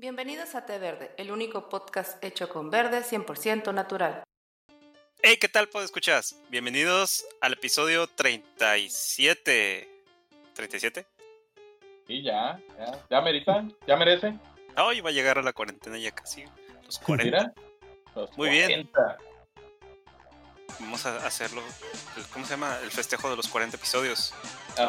Bienvenidos 0.00 0.54
a 0.54 0.64
Té 0.64 0.78
Verde, 0.78 1.10
el 1.18 1.30
único 1.30 1.68
podcast 1.68 2.24
hecho 2.24 2.48
con 2.48 2.70
verde 2.70 3.02
100% 3.02 3.74
natural. 3.74 4.22
Hey, 5.20 5.36
¿qué 5.38 5.46
tal, 5.46 5.68
pod 5.68 5.82
escuchas? 5.84 6.40
Bienvenidos 6.48 7.26
al 7.42 7.52
episodio 7.52 8.06
37. 8.06 9.90
¿37? 10.56 11.04
Sí, 12.06 12.22
ya, 12.22 12.58
ya, 12.78 13.04
ya 13.10 13.20
merita, 13.20 13.68
ya 13.86 13.96
merece. 13.98 14.38
Hoy 14.78 15.02
va 15.02 15.10
a 15.10 15.12
llegar 15.12 15.36
a 15.36 15.42
la 15.42 15.52
cuarentena 15.52 15.98
ya 15.98 16.12
casi. 16.12 16.46
Los 16.86 16.98
40. 17.00 17.24
Mira, 17.24 17.52
los 18.14 18.34
Muy 18.38 18.48
bien. 18.48 18.88
40. 18.88 19.18
Vamos 20.80 21.04
a 21.04 21.26
hacerlo. 21.26 21.62
¿Cómo 22.32 22.46
se 22.46 22.52
llama? 22.52 22.78
El 22.82 22.90
festejo 22.90 23.28
de 23.28 23.36
los 23.36 23.48
40 23.48 23.76
episodios. 23.76 24.32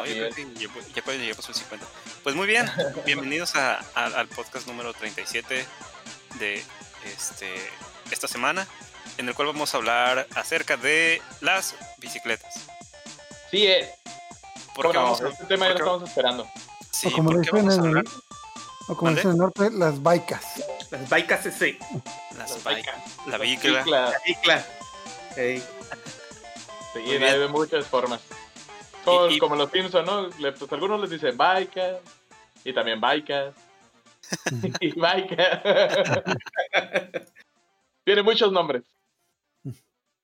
No, 0.00 0.06
yo 0.06 0.12
creo 0.14 0.26
es. 0.28 0.34
que 0.34 0.44
ya, 0.54 0.68
ya 0.94 1.02
llegar 1.12 1.36
el 1.48 1.54
50. 1.54 1.86
Pues 2.22 2.34
muy 2.34 2.46
bien, 2.46 2.66
bienvenidos 3.06 3.54
a- 3.56 3.78
a- 3.94 4.04
al 4.06 4.28
podcast 4.28 4.66
número 4.66 4.92
37 4.94 5.66
de 6.38 6.64
este, 7.04 7.52
esta 8.10 8.28
semana, 8.28 8.66
en 9.18 9.28
el 9.28 9.34
cual 9.34 9.48
vamos 9.48 9.74
a 9.74 9.76
hablar 9.78 10.26
acerca 10.34 10.76
de 10.76 11.20
las 11.40 11.74
bicicletas. 11.98 12.54
Sí 13.50 13.66
es. 13.66 13.88
¿Por 14.74 14.86
qué 14.90 14.92
¿Cómo 14.92 14.92
no? 14.94 15.02
vamos 15.02 15.20
a, 15.22 15.28
Este 15.28 15.44
tema 15.44 15.66
ya 15.68 15.72
por 15.74 15.80
lo 15.80 15.86
estamos 15.86 16.08
esperando. 16.08 16.50
sí, 16.90 17.08
o 17.08 17.12
como 17.12 17.30
¿por 17.30 17.40
dicen 17.40 17.70
en 17.70 17.96
el, 17.98 18.04
o 18.88 18.96
como 18.96 19.10
dicen 19.10 19.26
en 19.26 19.32
el 19.32 19.38
norte, 19.38 19.70
las 19.70 20.02
baicas. 20.02 20.44
Las 20.90 21.08
Baikas 21.08 21.42
CC. 21.44 21.78
Las 22.36 22.50
Las 22.50 22.64
bikes. 22.64 22.90
la 23.26 23.38
bicla. 23.38 23.82
Cicla. 23.82 24.12
Icla. 24.26 24.66
Ey. 25.36 25.58
Sí, 26.92 26.98
Muy 27.00 27.10
hay 27.12 27.18
bien. 27.18 27.40
de 27.40 27.48
muchas 27.48 27.86
formas. 27.86 28.20
Como, 29.04 29.28
Y- 29.28 29.34
y- 29.34 29.38
como 29.38 29.56
los 29.56 29.70
Simpson, 29.70 30.04
¿no? 30.06 30.28
Le- 30.38 30.52
pues 30.52 30.72
algunos 30.72 31.00
les 31.00 31.10
dicen 31.10 31.36
bikes 31.36 31.98
y 32.64 32.72
también 32.72 33.00
bikes. 33.00 33.52
y 34.80 34.92
bikes. 34.98 35.36
Tiene 38.04 38.22
muchos 38.22 38.52
nombres. 38.52 38.84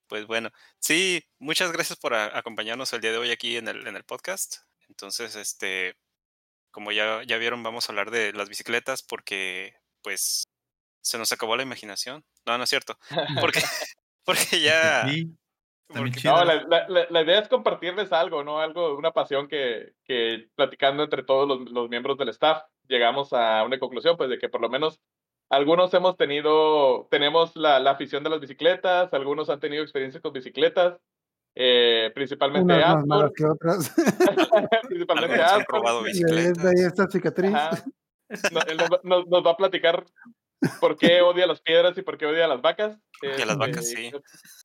Pues 0.08 0.26
bueno, 0.26 0.50
sí, 0.78 1.22
muchas 1.38 1.70
gracias 1.70 1.98
por 1.98 2.14
a- 2.14 2.36
acompañarnos 2.38 2.92
el 2.92 3.00
día 3.00 3.12
de 3.12 3.18
hoy 3.18 3.30
aquí 3.30 3.56
en 3.56 3.68
el, 3.68 3.86
en 3.86 3.94
el 3.96 4.04
podcast. 4.04 4.56
Entonces, 4.88 5.34
este, 5.36 5.96
como 6.70 6.92
ya, 6.92 7.22
ya 7.24 7.36
vieron, 7.36 7.62
vamos 7.62 7.88
a 7.88 7.92
hablar 7.92 8.10
de 8.10 8.32
las 8.32 8.48
bicicletas 8.48 9.02
porque, 9.02 9.74
pues, 10.02 10.48
se 11.02 11.18
nos 11.18 11.30
acabó 11.32 11.56
la 11.56 11.62
imaginación. 11.62 12.24
No, 12.46 12.56
no 12.56 12.64
es 12.64 12.70
cierto. 12.70 12.98
Porque, 13.52 13.62
porque 14.24 14.60
ya... 14.60 15.06
Sí, 15.08 15.28
porque- 15.88 16.10
chido. 16.12 16.36
No, 16.36 16.44
la, 16.44 16.62
la- 16.88 17.06
la- 17.10 17.22
idea 17.22 17.38
es 17.40 17.48
compartirles 17.48 18.12
algo, 18.12 18.44
¿no? 18.44 18.58
Algo, 18.60 18.96
una 18.96 19.10
pasión 19.12 19.48
que, 19.48 19.92
que 20.04 20.48
platicando 20.54 21.02
entre 21.02 21.22
todos 21.22 21.48
los, 21.48 21.70
los 21.70 21.88
miembros 21.88 22.16
del 22.18 22.28
staff, 22.30 22.62
llegamos 22.88 23.32
a 23.32 23.64
una 23.64 23.78
conclusión, 23.78 24.16
pues, 24.16 24.30
de 24.30 24.38
que 24.38 24.48
por 24.48 24.60
lo 24.60 24.68
menos 24.68 25.00
algunos 25.50 25.92
hemos 25.94 26.16
tenido, 26.16 27.06
tenemos 27.10 27.56
la, 27.56 27.80
la 27.80 27.92
afición 27.92 28.22
de 28.22 28.30
las 28.30 28.40
bicicletas, 28.40 29.12
algunos 29.14 29.48
han 29.48 29.60
tenido 29.60 29.82
experiencias 29.82 30.22
con 30.22 30.32
bicicletas, 30.34 30.98
eh, 31.54 32.12
principalmente 32.14 32.74
Unas 32.74 32.96
más 32.96 33.06
malas 33.06 33.24
Astor, 33.24 33.32
que 33.34 33.44
otras. 33.46 33.94
principalmente 34.88 35.42
Astor. 35.42 35.64
robado 35.68 36.00
y 36.02 36.04
ahí 36.04 36.12
bicicletas. 36.12 36.80
esta 36.80 37.06
cicatriz. 37.08 37.52
Nos, 38.52 39.02
nos- 39.04 39.26
nos 39.26 39.46
va 39.46 39.52
a 39.52 39.56
platicar 39.56 40.04
por 40.80 40.96
qué 40.96 41.20
odia 41.22 41.46
las 41.46 41.60
piedras 41.60 41.96
y 41.98 42.02
por 42.02 42.18
qué 42.18 42.26
odia 42.26 42.46
las 42.46 42.60
vacas. 42.60 42.98
Y 43.22 43.40
a 43.40 43.46
las 43.46 43.56
vacas, 43.56 43.86
Este, 43.86 44.10
sí. 44.10 44.12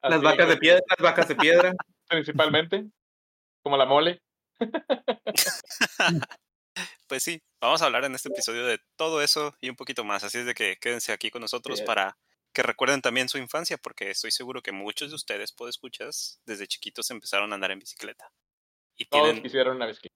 Las 0.02 0.22
vacas 0.22 0.48
de 0.50 0.58
piedra, 0.58 0.82
las 0.90 1.04
vacas 1.04 1.28
de 1.28 1.36
piedra. 1.36 1.74
Principalmente, 2.08 2.86
como 3.64 3.78
la 3.78 3.86
mole. 3.86 4.22
Pues 7.08 7.22
sí, 7.22 7.44
vamos 7.62 7.82
a 7.82 7.86
hablar 7.86 8.06
en 8.06 8.16
este 8.16 8.30
episodio 8.30 8.66
de 8.66 8.80
todo 8.96 9.22
eso 9.22 9.56
y 9.62 9.70
un 9.70 9.76
poquito 9.76 10.04
más. 10.04 10.24
Así 10.24 10.40
es 10.40 10.48
de 10.48 10.56
que 10.56 10.78
quédense 10.78 11.12
aquí 11.12 11.30
con 11.30 11.42
nosotros 11.42 11.80
Bien. 11.80 11.86
para 11.86 12.18
que 12.54 12.64
recuerden 12.64 13.02
también 13.02 13.30
su 13.30 13.38
infancia, 13.38 13.78
porque 13.78 14.10
estoy 14.10 14.32
seguro 14.32 14.62
que 14.62 14.72
muchos 14.72 15.10
de 15.10 15.16
ustedes, 15.16 15.54
escuchas 15.68 16.42
desde 16.46 16.68
chiquitos 16.68 17.12
empezaron 17.12 17.52
a 17.52 17.56
andar 17.56 17.70
en 17.70 17.80
bicicleta. 17.80 18.32
Y 18.96 19.06
Todos 19.06 19.26
tienen, 19.26 19.44
quisieron 19.44 19.76
una 19.76 19.88
bicicleta. 19.88 20.16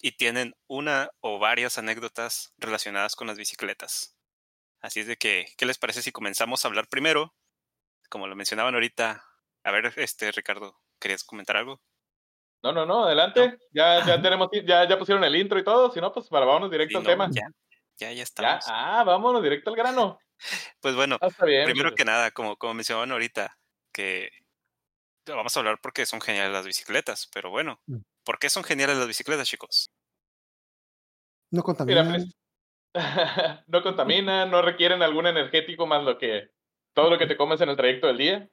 Y 0.00 0.12
tienen 0.12 0.54
una 0.66 1.10
o 1.20 1.38
varias 1.38 1.78
anécdotas 1.78 2.52
relacionadas 2.58 3.14
con 3.14 3.26
las 3.26 3.38
bicicletas. 3.38 4.14
Así 4.84 5.00
es 5.00 5.06
de 5.06 5.16
que, 5.16 5.46
¿qué 5.56 5.64
les 5.64 5.78
parece 5.78 6.02
si 6.02 6.12
comenzamos 6.12 6.62
a 6.62 6.68
hablar 6.68 6.88
primero? 6.88 7.34
Como 8.10 8.26
lo 8.26 8.36
mencionaban 8.36 8.74
ahorita. 8.74 9.24
A 9.64 9.70
ver, 9.70 9.90
este, 9.96 10.30
Ricardo, 10.30 10.78
¿querías 11.00 11.24
comentar 11.24 11.56
algo? 11.56 11.80
No, 12.62 12.70
no, 12.70 12.84
no, 12.84 13.04
adelante. 13.06 13.56
Ya, 13.72 14.04
ya 14.04 14.20
tenemos, 14.20 14.50
ya, 14.66 14.86
ya 14.86 14.98
pusieron 14.98 15.24
el 15.24 15.36
intro 15.36 15.58
y 15.58 15.64
todo. 15.64 15.90
Si 15.90 16.02
no, 16.02 16.12
pues 16.12 16.28
para 16.28 16.44
vámonos 16.44 16.70
directo 16.70 16.90
Sí, 16.90 16.96
al 16.98 17.02
no, 17.02 17.08
tema. 17.08 17.30
Ya, 17.32 17.48
ya, 17.96 18.08
ya 18.10 18.12
Ya, 18.16 18.22
estamos. 18.24 18.64
ah, 18.68 19.04
vámonos 19.04 19.42
directo 19.42 19.70
al 19.70 19.76
grano. 19.76 20.18
Pues 20.80 20.94
bueno, 20.94 21.16
Ah, 21.22 21.28
bien. 21.46 21.64
primero 21.64 21.88
pues. 21.90 21.96
que 21.96 22.04
nada, 22.04 22.30
como, 22.32 22.56
como 22.58 22.74
mencionaban 22.74 23.10
ahorita, 23.10 23.56
que 23.90 24.28
vamos 25.26 25.56
a 25.56 25.60
hablar 25.60 25.78
porque 25.80 26.04
son 26.04 26.20
geniales 26.20 26.52
las 26.52 26.66
bicicletas, 26.66 27.26
pero 27.32 27.48
bueno, 27.48 27.80
Mm. 27.86 28.00
¿por 28.22 28.38
qué 28.38 28.50
son 28.50 28.64
geniales 28.64 28.98
las 28.98 29.06
bicicletas, 29.06 29.48
chicos? 29.48 29.90
No 31.50 31.62
Mira, 31.62 31.64
contaminan. 31.64 32.08
pues, 32.10 32.34
no 33.66 33.82
contaminan, 33.82 34.50
no 34.50 34.62
requieren 34.62 35.02
algún 35.02 35.26
energético 35.26 35.86
más 35.86 36.04
lo 36.04 36.18
que 36.18 36.50
todo 36.94 37.10
lo 37.10 37.18
que 37.18 37.26
te 37.26 37.36
comes 37.36 37.60
en 37.60 37.68
el 37.70 37.76
trayecto 37.76 38.06
del 38.06 38.18
día. 38.18 38.48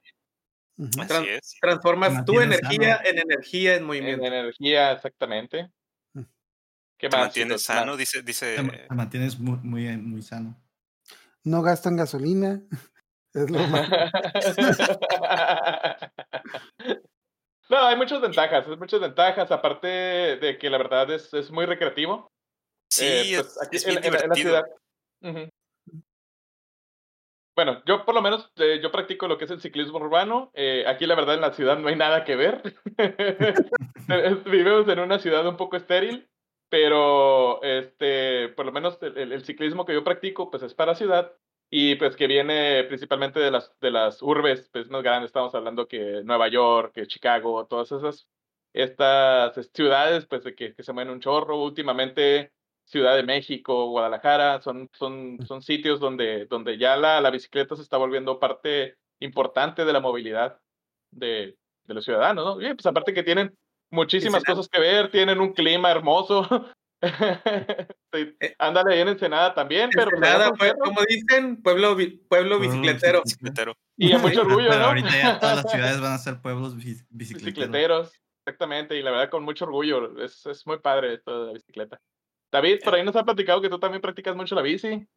Así 0.98 1.28
es. 1.28 1.56
Transformas 1.60 2.24
tu 2.24 2.40
energía 2.40 2.96
sano. 2.96 3.08
en 3.08 3.18
energía 3.18 3.72
en 3.74 3.78
En 3.80 3.84
movimiento. 3.86 4.26
energía, 4.26 4.92
exactamente. 4.92 5.70
Mm. 6.14 6.22
¿Qué 6.98 7.08
Te 7.08 7.16
más? 7.16 7.26
mantienes 7.26 7.62
chicos? 7.62 7.76
sano, 7.76 7.92
Más. 7.92 7.98
dice, 7.98 8.22
dice 8.22 8.56
Te, 8.56 8.62
te 8.88 8.94
mantienes 8.94 9.38
muy, 9.38 9.58
muy, 9.62 9.96
muy 9.98 10.22
sano. 10.22 10.58
No 11.44 11.62
gastan 11.62 11.96
gasolina. 11.96 12.60
Es 13.34 13.50
lo 13.50 13.60
más. 13.60 13.88
no, 17.70 17.78
hay 17.86 17.96
muchas 17.96 18.20
ventajas, 18.20 18.66
hay 18.68 18.76
muchas 18.76 19.00
ventajas, 19.00 19.50
aparte 19.50 19.86
de 19.88 20.58
que 20.60 20.68
la 20.68 20.76
verdad 20.78 21.10
es, 21.10 21.32
es 21.32 21.50
muy 21.50 21.64
recreativo. 21.64 22.30
Sí, 22.92 23.06
Eh, 23.06 23.20
es, 23.36 23.42
pues, 23.42 23.62
aquí 23.62 23.76
es 23.76 23.86
en- 23.86 23.94
bien 23.94 24.04
en 24.04 24.12
la- 24.12 24.20
en 24.20 24.28
la 24.28 24.34
divertido. 24.34 24.64
ciudad. 25.22 25.50
Bueno, 27.54 27.82
yo 27.86 28.04
por 28.04 28.14
lo 28.14 28.22
menos 28.22 28.50
eh, 28.56 28.80
yo 28.82 28.90
practico 28.90 29.28
lo 29.28 29.38
que 29.38 29.44
es 29.46 29.50
el 29.50 29.60
ciclismo 29.60 29.98
urbano. 29.98 30.50
eh, 30.54 30.84
aquí 30.86 31.06
la 31.06 31.14
verdad 31.14 31.34
en 31.36 31.40
la 31.42 31.52
ciudad 31.52 31.78
no 31.78 31.88
hay 31.88 31.96
nada 31.96 32.24
que 32.24 32.36
ver. 32.36 32.62
Vivimos 34.46 34.88
en 34.88 34.98
una 35.00 35.18
ciudad 35.18 35.46
un 35.46 35.56
poco 35.56 35.76
estéril, 35.76 36.28
pero 36.68 37.62
este, 37.62 38.48
por 38.50 38.66
lo 38.66 38.72
menos 38.72 38.98
el, 39.02 39.44
ciclismo 39.44 39.84
que 39.86 39.94
yo 39.94 40.04
practico 40.04 40.50
pues 40.50 40.62
es 40.62 40.74
para 40.74 40.94
ciudad 40.94 41.32
y 41.70 41.94
pues 41.96 42.16
que 42.16 42.26
viene 42.26 42.84
principalmente 42.84 43.40
de 43.40 43.50
las, 43.50 43.72
de 43.80 43.90
las 43.90 44.20
urbes 44.22 44.68
pues, 44.72 44.88
más 44.90 45.02
grandes. 45.02 45.28
Estamos 45.28 45.54
hablando 45.54 45.88
que 45.88 46.22
Nueva 46.24 46.48
York, 46.48 46.92
que 46.94 47.06
Chicago, 47.06 47.66
todas 47.66 47.90
esas 47.92 48.28
estas 48.74 49.54
ciudades 49.74 50.24
pues 50.24 50.42
que, 50.56 50.74
que 50.74 50.82
se 50.82 50.92
mueven 50.94 51.12
un 51.12 51.20
chorro. 51.20 51.62
Últimamente 51.62 52.52
Ciudad 52.92 53.16
de 53.16 53.22
México, 53.22 53.88
Guadalajara, 53.88 54.60
son, 54.60 54.88
son, 54.92 55.38
son 55.46 55.62
sitios 55.62 55.98
donde, 55.98 56.44
donde 56.46 56.76
ya 56.76 56.96
la, 56.96 57.20
la 57.22 57.30
bicicleta 57.30 57.74
se 57.74 57.80
está 57.82 57.96
volviendo 57.96 58.38
parte 58.38 58.96
importante 59.18 59.84
de 59.86 59.92
la 59.94 60.00
movilidad 60.00 60.60
de, 61.10 61.56
de 61.84 61.94
los 61.94 62.04
ciudadanos, 62.04 62.44
¿no? 62.44 62.60
Y 62.70 62.74
pues 62.74 62.84
aparte 62.86 63.14
que 63.14 63.22
tienen 63.22 63.56
muchísimas 63.90 64.40
Ensenada. 64.42 64.56
cosas 64.56 64.68
que 64.70 64.78
ver, 64.80 65.10
tienen 65.10 65.40
un 65.40 65.52
clima 65.54 65.90
hermoso. 65.90 66.46
Sí, 68.14 68.36
Eh, 68.40 68.54
Ándale 68.58 68.94
ahí 68.94 69.00
en 69.00 69.08
Ensenada 69.08 69.54
también, 69.54 69.90
pero 69.92 70.10
pues, 70.10 70.22
Ensenada, 70.22 70.52
pues, 70.52 70.74
como 70.78 71.00
dicen, 71.08 71.60
pueblo, 71.62 71.96
pueblo 72.28 72.60
bicicletero. 72.60 73.22
Bicicletero. 73.24 73.74
y 73.96 74.12
a 74.12 74.18
mucho 74.18 74.42
orgullo, 74.42 74.68
Pero 74.68 74.80
¿no? 74.80 74.86
ahorita 74.86 75.08
ya 75.10 75.40
todas 75.40 75.56
las 75.64 75.72
ciudades 75.72 76.00
van 76.00 76.12
a 76.12 76.18
ser 76.18 76.40
pueblos 76.40 76.76
bici- 76.76 77.04
bicicleteros. 77.10 77.44
Bicicleteros, 77.44 78.12
exactamente, 78.46 78.96
y 78.96 79.02
la 79.02 79.10
verdad 79.10 79.30
con 79.30 79.42
mucho 79.42 79.64
orgullo, 79.64 80.22
es, 80.22 80.46
es 80.46 80.64
muy 80.66 80.78
padre 80.78 81.14
esto 81.14 81.40
de 81.40 81.46
la 81.48 81.52
bicicleta. 81.54 81.98
David, 82.52 82.80
por 82.84 82.94
ahí 82.94 83.02
nos 83.04 83.16
ha 83.16 83.24
platicado 83.24 83.60
que 83.62 83.68
tú 83.70 83.78
también 83.80 84.00
practicas 84.02 84.36
mucho 84.36 84.54
la 84.54 84.62
bici, 84.62 85.08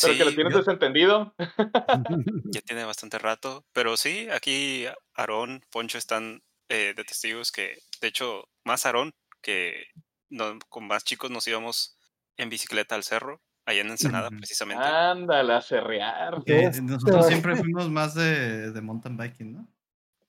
pero 0.00 0.14
que 0.16 0.24
lo 0.24 0.34
tienes 0.34 0.52
yo- 0.52 0.58
desentendido. 0.60 1.34
ya 2.46 2.60
tiene 2.62 2.84
bastante 2.84 3.18
rato. 3.18 3.64
Pero 3.72 3.96
sí, 3.96 4.28
aquí 4.32 4.86
Aarón, 5.14 5.62
Poncho 5.70 5.98
están 5.98 6.42
eh, 6.68 6.94
de 6.96 7.04
testigos 7.04 7.50
que, 7.52 7.76
de 8.00 8.08
hecho, 8.08 8.48
más 8.64 8.86
Aarón, 8.86 9.12
que 9.42 9.86
no- 10.30 10.58
con 10.68 10.86
más 10.86 11.04
chicos 11.04 11.30
nos 11.30 11.46
íbamos 11.48 11.98
en 12.36 12.48
bicicleta 12.48 12.94
al 12.94 13.02
cerro, 13.04 13.40
allá 13.66 13.80
en 13.82 13.90
Ensenada, 13.90 14.30
precisamente. 14.30 14.82
Ándale, 14.84 15.54
a 15.54 15.60
cerrear. 15.60 16.38
Este, 16.46 16.82
nosotros 16.82 17.26
siempre 17.26 17.56
fuimos 17.56 17.90
más 17.90 18.14
de, 18.14 18.70
de 18.72 18.80
mountain 18.80 19.16
biking, 19.16 19.52
¿no? 19.54 19.68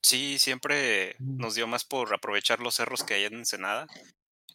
Sí, 0.01 0.37
siempre 0.37 1.15
Mm. 1.19 1.37
nos 1.37 1.55
dio 1.55 1.65
más 1.67 1.83
por 1.83 2.13
aprovechar 2.13 2.59
los 2.59 2.75
cerros 2.75 3.03
que 3.03 3.15
hay 3.15 3.23
en 3.25 3.33
Ensenada, 3.35 3.87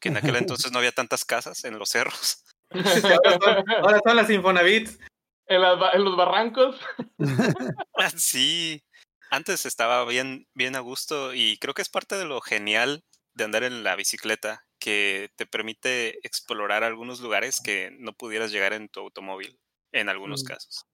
que 0.00 0.08
en 0.08 0.16
aquel 0.16 0.36
entonces 0.36 0.72
no 0.72 0.78
había 0.78 0.92
tantas 0.92 1.24
casas 1.24 1.64
en 1.64 1.78
los 1.78 1.90
cerros. 1.90 2.44
Ahora 2.72 3.38
son, 3.40 3.70
ahora 3.82 4.00
son 4.04 4.16
las 4.16 4.30
Infonavits. 4.30 4.98
en, 5.46 5.60
los 5.60 6.16
barrancos. 6.16 6.80
Sí, 8.16 8.82
antes 9.28 9.66
estaba 9.66 10.04
bien, 10.06 10.46
bien 10.54 10.74
a 10.76 10.80
gusto 10.80 11.34
y 11.34 11.58
creo 11.58 11.74
que 11.74 11.82
es 11.82 11.88
parte 11.88 12.16
de 12.16 12.24
lo 12.24 12.40
genial 12.40 13.04
de 13.34 13.44
andar 13.44 13.64
en 13.64 13.82
la 13.84 13.94
bicicleta, 13.96 14.64
que 14.78 15.30
te 15.36 15.46
permite 15.46 16.24
explorar 16.26 16.82
algunos 16.82 17.20
lugares 17.20 17.60
que 17.60 17.90
no 17.98 18.12
pudieras 18.12 18.52
llegar 18.52 18.72
en 18.72 18.88
tu 18.88 19.00
automóvil. 19.00 19.58
en 19.92 20.08
algunos 20.08 20.44
Mm. 20.44 20.46
casos. 20.46 20.86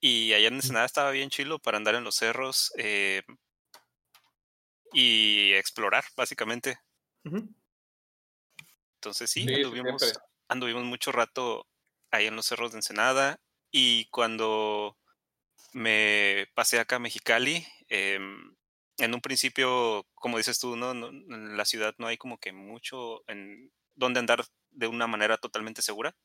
Y 0.00 0.32
allá 0.32 0.48
en 0.48 0.54
Ensenada 0.54 0.84
estaba 0.84 1.12
bien 1.12 1.30
chilo 1.30 1.60
para 1.60 1.76
andar 1.76 1.94
en 1.94 2.02
los 2.02 2.16
cerros 2.16 2.72
eh, 2.76 3.22
y 4.92 5.52
explorar, 5.52 6.04
básicamente. 6.16 6.76
Ujú. 7.24 7.54
Entonces 9.04 9.30
sí, 9.30 9.48
anduvimos, 9.54 10.02
siempre. 10.02 10.24
anduvimos 10.48 10.84
mucho 10.84 11.12
rato 11.12 11.68
ahí 12.10 12.26
en 12.26 12.36
los 12.36 12.46
cerros 12.46 12.72
de 12.72 12.78
Ensenada 12.78 13.40
y 13.70 14.06
cuando 14.10 14.98
me 15.72 16.46
pasé 16.54 16.80
acá 16.80 16.96
a 16.96 16.98
Mexicali, 17.00 17.66
em, 17.88 18.56
en 18.98 19.14
un 19.14 19.20
principio, 19.20 20.06
como 20.14 20.38
dices 20.38 20.58
tú, 20.60 20.76
¿no? 20.76 20.94
No- 20.94 21.08
en 21.08 21.56
la 21.56 21.64
ciudad 21.64 21.94
no 21.98 22.06
hay 22.08 22.16
como 22.18 22.38
que 22.38 22.52
mucho 22.52 23.24
en 23.28 23.72
donde 23.94 24.20
andar 24.20 24.44
de 24.70 24.86
una 24.88 25.06
manera 25.08 25.38
totalmente 25.38 25.82
segura, 25.82 26.16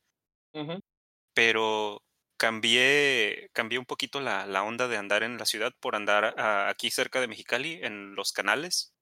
pero 1.33 2.03
cambié, 2.37 3.49
cambié 3.53 3.79
un 3.79 3.85
poquito 3.85 4.19
la, 4.21 4.45
la 4.45 4.63
onda 4.63 4.87
de 4.87 4.97
andar 4.97 5.23
en 5.23 5.37
la 5.37 5.45
ciudad 5.45 5.73
por 5.79 5.95
andar 5.95 6.35
a- 6.39 6.69
aquí 6.69 6.91
cerca 6.91 7.21
de 7.21 7.27
Mexicali, 7.27 7.79
en 7.83 8.15
los 8.15 8.31
canales, 8.33 8.93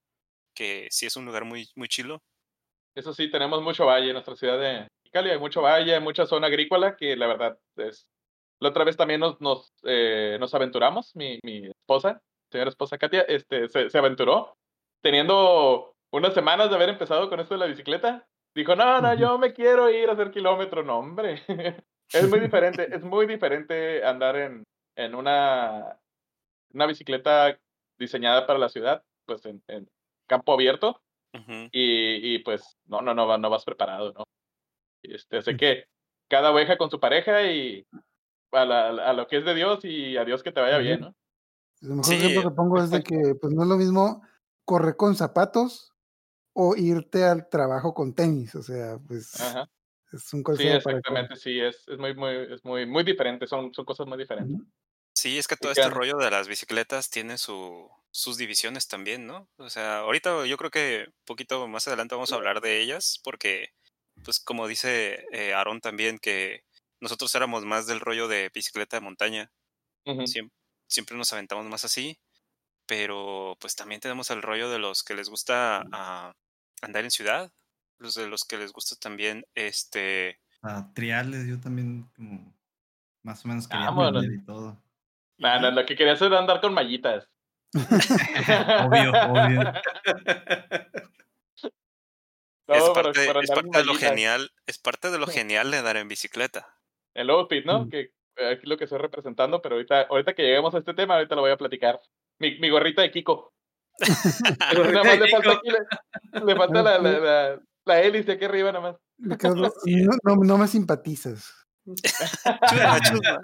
que 0.55 0.87
sí 0.91 1.05
es 1.07 1.17
un 1.17 1.25
lugar 1.25 1.45
muy, 1.45 1.69
muy 1.75 1.89
chilo. 1.89 2.23
Eso 2.97 3.13
sí, 3.13 3.29
tenemos 3.29 3.61
mucho 3.61 3.85
valle 3.85 4.07
en 4.07 4.13
nuestra 4.13 4.35
ciudad 4.35 4.59
de 4.59 4.87
Mexicali, 5.03 5.29
hay 5.29 5.37
mucho 5.37 5.61
valle, 5.61 5.93
hay 5.93 6.01
mucha 6.01 6.25
zona 6.25 6.47
agrícola 6.47 6.95
que 6.95 7.15
la 7.15 7.27
verdad 7.27 7.59
es... 7.75 8.07
La 8.59 8.69
otra 8.69 8.83
vez 8.83 8.97
también 8.97 9.19
nos, 9.19 9.39
nos, 9.39 9.71
eh, 9.83 10.37
nos 10.39 10.55
aventuramos, 10.55 11.15
mi, 11.15 11.37
mi 11.43 11.67
esposa, 11.67 12.19
señora 12.51 12.71
esposa 12.71 12.97
Katia, 12.97 13.21
este, 13.21 13.69
se, 13.69 13.91
se 13.91 13.97
aventuró, 13.99 14.57
teniendo 15.03 15.93
unas 16.11 16.33
semanas 16.33 16.71
de 16.71 16.75
haber 16.75 16.89
empezado 16.89 17.29
con 17.29 17.39
esto 17.39 17.53
de 17.53 17.59
la 17.59 17.67
bicicleta. 17.67 18.27
Dijo, 18.55 18.75
no, 18.75 18.99
no, 18.99 19.13
yo 19.13 19.37
me 19.37 19.53
quiero 19.53 19.91
ir 19.91 20.09
a 20.09 20.13
hacer 20.13 20.31
kilómetros. 20.31 20.83
No, 20.83 20.97
hombre. 20.97 21.43
es 22.11 22.27
muy 22.27 22.39
diferente, 22.39 22.87
es 22.91 23.03
muy 23.03 23.27
diferente 23.27 24.03
andar 24.03 24.37
en, 24.37 24.63
en 24.95 25.13
una, 25.13 25.99
una 26.73 26.87
bicicleta 26.87 27.59
diseñada 27.99 28.47
para 28.47 28.57
la 28.57 28.69
ciudad, 28.69 29.03
pues 29.27 29.45
en, 29.45 29.61
en 29.67 29.87
campo 30.27 30.51
abierto, 30.53 30.99
Y, 31.71 32.35
y 32.35 32.39
pues 32.39 32.77
no, 32.85 33.01
no, 33.01 33.13
no, 33.13 33.37
no 33.37 33.49
vas 33.49 33.65
preparado, 33.65 34.13
¿no? 34.13 34.23
Este, 35.03 35.41
sé 35.41 35.57
que 35.57 35.85
cada 36.29 36.51
oveja 36.51 36.77
con 36.77 36.89
su 36.91 36.99
pareja 36.99 37.43
y 37.51 37.85
a, 38.51 38.65
la- 38.65 38.89
a 38.89 39.13
lo 39.13 39.27
que 39.27 39.37
es 39.37 39.45
de 39.45 39.55
Dios 39.55 39.85
y 39.85 40.17
a 40.17 40.25
Dios 40.25 40.43
que 40.43 40.51
te 40.51 40.61
vaya 40.61 40.79
bien, 40.79 41.01
¿no? 41.01 41.13
El 41.81 41.91
mejor 41.95 42.13
Sí. 42.13 42.19
ejemplo 42.19 42.43
que 42.49 42.55
pongo 42.55 42.81
es 42.83 42.91
de 42.91 43.03
que 43.03 43.35
pues 43.41 43.53
no 43.53 43.63
es 43.63 43.69
lo 43.69 43.77
mismo 43.77 44.23
correr 44.65 44.95
con 44.97 45.15
zapatos 45.15 45.93
o 46.53 46.75
irte 46.75 47.23
al 47.25 47.49
trabajo 47.49 47.93
con 47.93 48.15
tenis. 48.15 48.55
O 48.55 48.63
sea, 48.63 48.99
pues 49.07 49.33
Ajá. 49.39 49.65
es 50.13 50.33
un 50.33 50.41
Sí, 50.41 50.45
consejo 50.45 50.69
para 50.83 50.97
exactamente, 50.97 51.35
sí, 51.35 51.59
es, 51.59 51.87
es 51.87 51.97
muy, 51.99 52.15
muy, 52.15 52.31
es 52.53 52.65
muy, 52.65 52.85
muy 52.87 53.03
diferente, 53.03 53.47
son, 53.47 53.73
son 53.73 53.85
cosas 53.85 54.07
muy 54.07 54.17
diferentes. 54.17 54.65
Sí, 55.17 55.39
es 55.39 55.47
que 55.47 55.57
todo 55.57 55.71
este 55.71 55.89
rollo 55.89 56.17
de 56.17 56.29
las 56.29 56.47
bicicletas 56.47 57.09
tiene 57.09 57.39
su, 57.39 57.89
sus 58.11 58.37
divisiones 58.37 58.87
también, 58.87 59.25
¿no? 59.25 59.49
O 59.57 59.67
sea, 59.67 60.01
ahorita 60.01 60.45
yo 60.45 60.57
creo 60.57 60.69
que 60.69 61.05
un 61.07 61.25
poquito 61.25 61.67
más 61.67 61.87
adelante 61.87 62.13
vamos 62.13 62.31
a 62.31 62.35
hablar 62.35 62.61
de 62.61 62.83
ellas 62.83 63.19
porque, 63.23 63.69
pues 64.23 64.39
como 64.39 64.67
dice 64.67 65.25
eh, 65.31 65.55
Aaron 65.55 65.81
también, 65.81 66.19
que 66.19 66.65
nosotros 67.01 67.33
éramos 67.33 67.65
más 67.65 67.87
del 67.87 67.99
rollo 67.99 68.27
de 68.27 68.51
bicicleta 68.53 68.97
de 68.97 69.01
montaña, 69.01 69.51
siempre, 70.85 71.17
nos 71.17 71.33
aventamos 71.33 71.65
más 71.65 71.83
así, 71.83 72.19
pero 72.85 73.57
pues 73.59 73.75
también 73.75 74.01
tenemos 74.01 74.29
el 74.29 74.43
rollo 74.43 74.69
de 74.69 74.77
los 74.77 75.01
que 75.03 75.15
les 75.15 75.29
gusta 75.29 75.83
ah, 75.91 76.35
andar 76.83 77.05
en 77.05 77.11
ciudad, 77.11 77.51
los 77.97 78.13
de 78.13 78.27
los 78.27 78.45
que 78.45 78.59
les 78.59 78.71
gusta 78.71 78.95
también, 78.97 79.45
este, 79.55 80.39
A 80.61 80.93
triales, 80.93 81.47
yo 81.47 81.59
también 81.59 82.03
como 82.15 82.55
más 83.23 83.43
o 83.45 83.47
menos 83.47 83.67
quería 83.67 83.87
Vámonos. 83.87 84.23
aprender 84.23 84.31
y 84.31 84.45
todo. 84.45 84.86
Nah, 85.39 85.59
nah, 85.59 85.71
lo 85.71 85.85
que 85.85 85.95
quería 85.95 86.13
hacer 86.13 86.27
era 86.27 86.39
andar 86.39 86.59
con 86.61 86.73
mallitas. 86.73 87.27
Obvio, 87.73 89.11
obvio. 89.11 89.61
es 92.67 92.83
para- 92.89 92.93
parte, 92.93 93.25
para 93.27 93.41
es 93.41 93.49
de 93.49 93.85
lo 93.85 93.95
genial, 93.95 94.51
es 94.65 94.77
parte 94.77 95.11
de 95.11 95.19
lo 95.19 95.27
genial 95.27 95.71
de 95.71 95.77
andar 95.77 95.97
en 95.97 96.07
bicicleta. 96.07 96.75
El 97.13 97.29
outfit, 97.29 97.65
¿no? 97.65 97.85
Mm. 97.85 97.89
Que 97.89 98.11
eh, 98.37 98.49
aquí 98.51 98.67
lo 98.67 98.77
que 98.77 98.85
estoy 98.85 98.99
representando, 98.99 99.61
pero 99.61 99.75
ahorita, 99.75 100.01
ahorita 100.09 100.33
que 100.33 100.43
lleguemos 100.43 100.73
a 100.75 100.79
este 100.79 100.93
tema, 100.93 101.15
ahorita 101.15 101.35
lo 101.35 101.41
voy 101.41 101.51
a 101.51 101.57
platicar. 101.57 101.99
Mi, 102.39 102.57
mi 102.59 102.69
gorrita 102.69 103.01
de 103.01 103.11
Kiko. 103.11 103.53
Nada 104.93 105.03
más 105.03 105.19
le 105.19 105.27
falta 105.29 105.51
aquí, 105.53 105.69
le, 105.71 106.45
le 106.45 106.55
falta 106.55 106.83
la, 106.83 106.99
la, 106.99 107.19
la, 107.19 107.59
la 107.85 108.01
hélice 108.01 108.33
aquí 108.33 108.45
arriba 108.45 108.71
nada 108.71 108.91
más. 108.91 108.95
Ricardo, 109.17 109.55
no, 109.85 110.11
no, 110.23 110.35
no 110.35 110.57
me 110.57 110.67
simpatizas. 110.67 111.51
Chusma, 112.69 112.99
chusma. 113.01 113.41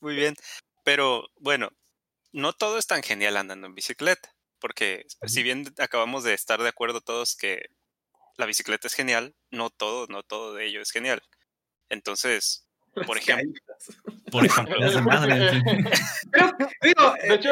Muy 0.00 0.14
bien. 0.16 0.34
Pero 0.84 1.28
bueno, 1.36 1.70
no 2.32 2.52
todo 2.52 2.78
es 2.78 2.86
tan 2.88 3.02
genial 3.02 3.36
andando 3.38 3.66
en 3.68 3.74
bicicleta, 3.74 4.34
porque 4.60 5.06
si 5.26 5.42
bien 5.44 5.64
acabamos 5.78 6.24
de 6.24 6.34
estar 6.34 6.62
de 6.62 6.68
acuerdo 6.70 7.00
todos 7.02 7.36
que 7.36 7.66
la 8.36 8.46
bicicleta 8.46 8.88
es 8.88 8.94
genial, 8.94 9.34
no 9.50 9.70
todo, 9.70 10.06
no 10.08 10.22
todo 10.24 10.54
de 10.54 10.66
ello 10.66 10.82
es 10.82 10.90
genial. 10.92 11.22
Entonces, 11.90 12.61
por 13.06 13.16
ejemplo. 13.16 13.60
Por 14.30 14.46
ejemplo, 14.46 14.76
las 14.78 14.94
de 14.94 15.60
digo, 16.82 17.14
hecho, 17.24 17.50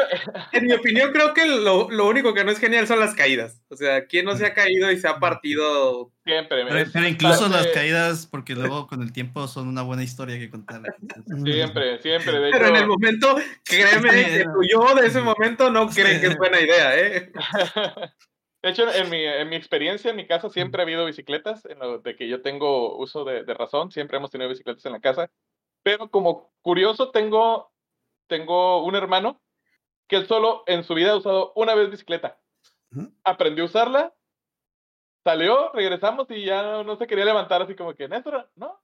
en 0.51 0.65
mi 0.65 0.73
opinión, 0.73 1.11
creo 1.11 1.33
que 1.33 1.45
lo, 1.45 1.89
lo 1.89 2.07
único 2.07 2.33
que 2.33 2.43
no 2.43 2.51
es 2.51 2.59
genial 2.59 2.87
son 2.87 2.99
las 2.99 3.13
caídas. 3.13 3.61
O 3.69 3.75
sea, 3.75 4.05
¿quién 4.05 4.25
no 4.25 4.35
se 4.35 4.45
ha 4.45 4.53
caído 4.53 4.91
y 4.91 4.97
se 4.97 5.07
ha 5.07 5.19
partido? 5.19 6.11
siempre. 6.23 6.65
Pero, 6.91 7.07
incluso 7.07 7.47
las 7.49 7.67
caídas, 7.67 8.27
porque 8.27 8.53
luego 8.53 8.87
con 8.87 9.01
el 9.01 9.11
tiempo 9.11 9.47
son 9.47 9.67
una 9.67 9.81
buena 9.81 10.03
historia 10.03 10.37
que 10.37 10.49
contar. 10.49 10.81
Siempre, 11.43 11.99
siempre. 12.01 12.39
De 12.39 12.51
Pero 12.51 12.67
en 12.67 12.75
el 12.75 12.81
hecho, 12.81 12.87
momento, 12.87 13.35
créeme 13.63 14.09
que 14.11 14.43
tu 14.43 14.63
yo 14.69 14.95
de 14.95 15.07
ese 15.07 15.21
momento 15.21 15.71
no 15.71 15.89
cree 15.89 16.19
que 16.19 16.27
es 16.27 16.37
buena 16.37 16.59
idea, 16.59 16.99
¿eh? 16.99 17.31
de 18.61 18.69
hecho 18.69 18.91
en, 18.91 19.09
mi, 19.09 19.23
en 19.23 19.49
mi 19.49 19.55
experiencia, 19.55 20.11
en 20.11 20.17
mi 20.17 20.27
casa, 20.27 20.49
siempre 20.49 20.81
ha 20.81 20.83
habido 20.83 21.05
bicicletas. 21.05 21.65
En 21.65 21.79
lo 21.79 21.99
de 21.99 22.15
que 22.15 22.27
yo 22.27 22.41
tengo 22.41 22.97
uso 22.97 23.23
de, 23.23 23.43
de 23.43 23.53
razón, 23.53 23.91
siempre 23.91 24.17
hemos 24.17 24.31
tenido 24.31 24.49
bicicletas 24.49 24.85
en 24.85 24.91
la 24.93 24.99
casa. 24.99 25.31
Pero 25.83 26.09
como 26.09 26.53
curioso, 26.61 27.11
tengo, 27.11 27.71
tengo 28.27 28.83
un 28.83 28.95
hermano 28.95 29.41
que 30.07 30.25
solo 30.25 30.63
en 30.67 30.83
su 30.83 30.93
vida 30.93 31.11
ha 31.11 31.17
usado 31.17 31.53
una 31.55 31.73
vez 31.73 31.89
bicicleta. 31.89 32.39
Aprendió 33.23 33.63
a 33.63 33.67
usarla, 33.67 34.13
salió, 35.23 35.71
regresamos 35.71 36.29
y 36.29 36.43
ya 36.43 36.61
no, 36.61 36.83
no 36.83 36.97
se 36.97 37.07
quería 37.07 37.25
levantar 37.25 37.61
así 37.61 37.75
como 37.75 37.95
que, 37.95 38.09
Néstor, 38.09 38.51
no, 38.55 38.81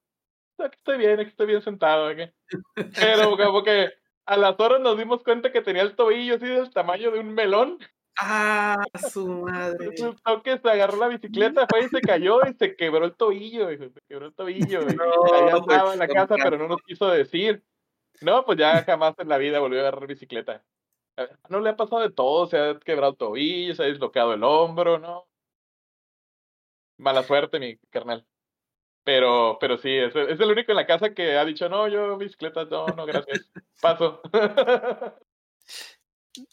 aquí 0.58 0.78
estoy 0.78 0.98
bien, 0.98 1.20
aquí 1.20 1.30
estoy 1.30 1.48
bien 1.48 1.62
sentado. 1.62 2.08
aquí". 2.08 2.32
Pero 2.96 3.36
como 3.36 3.64
que 3.64 3.92
a 4.26 4.38
las 4.38 4.60
horas 4.60 4.80
nos 4.80 4.98
dimos 4.98 5.24
cuenta 5.24 5.52
que 5.52 5.62
tenía 5.62 5.82
el 5.82 5.96
tobillo 5.96 6.36
así 6.36 6.46
del 6.46 6.72
tamaño 6.72 7.12
de 7.12 7.20
un 7.20 7.34
melón. 7.34 7.78
Ah, 8.20 8.78
su 9.12 9.28
madre. 9.28 9.90
Resultó 9.92 10.42
que 10.42 10.58
se 10.58 10.70
agarró 10.70 10.98
la 10.98 11.08
bicicleta, 11.08 11.68
fue 11.70 11.86
y 11.86 11.90
se 11.90 12.02
cayó 12.02 12.40
y 12.48 12.54
se 12.54 12.76
quebró 12.76 13.06
el 13.06 13.16
tobillo. 13.16 13.72
hijo, 13.72 13.86
Se 13.86 14.02
quebró 14.08 14.28
el 14.28 14.34
tobillo. 14.34 14.82
No, 14.82 15.34
ahí 15.34 15.50
andaba 15.50 15.94
en 15.94 16.00
la 16.00 16.06
pues, 16.08 16.18
casa, 16.18 16.38
no. 16.38 16.44
pero 16.44 16.58
no 16.58 16.68
nos 16.68 16.82
quiso 16.82 17.08
decir. 17.10 17.64
No, 18.22 18.44
pues 18.46 18.58
ya 18.58 18.84
jamás 18.84 19.14
en 19.20 19.30
la 19.30 19.38
vida 19.38 19.60
volvió 19.60 19.80
a 19.80 19.82
agarrar 19.82 20.08
bicicleta. 20.08 20.64
No 21.50 21.60
le 21.60 21.72
ha 21.72 21.76
pasado 21.76 22.02
de 22.02 22.12
todo, 22.12 22.48
se 22.48 22.58
ha 22.58 22.80
quebrado 22.80 23.12
el 23.14 23.18
tobillo, 23.18 23.76
se 23.76 23.84
ha 23.84 23.88
dislocado 23.88 24.34
el 24.34 24.44
hombro, 24.44 25.00
¿no? 25.00 25.28
Mala 26.98 27.24
suerte, 27.24 27.60
mi 27.60 27.78
carnal. 27.90 28.26
Pero, 29.04 29.58
pero 29.60 29.78
sí, 29.78 29.90
es, 29.90 30.16
es 30.16 30.40
el 30.40 30.52
único 30.52 30.72
en 30.72 30.76
la 30.76 30.86
casa 30.86 31.14
que 31.14 31.38
ha 31.38 31.46
dicho, 31.46 31.70
no, 31.70 31.88
yo 31.88 32.18
bicicleta, 32.18 32.66
no, 32.66 32.88
no, 32.88 33.06
gracias. 33.06 33.50
Paso. 33.82 34.22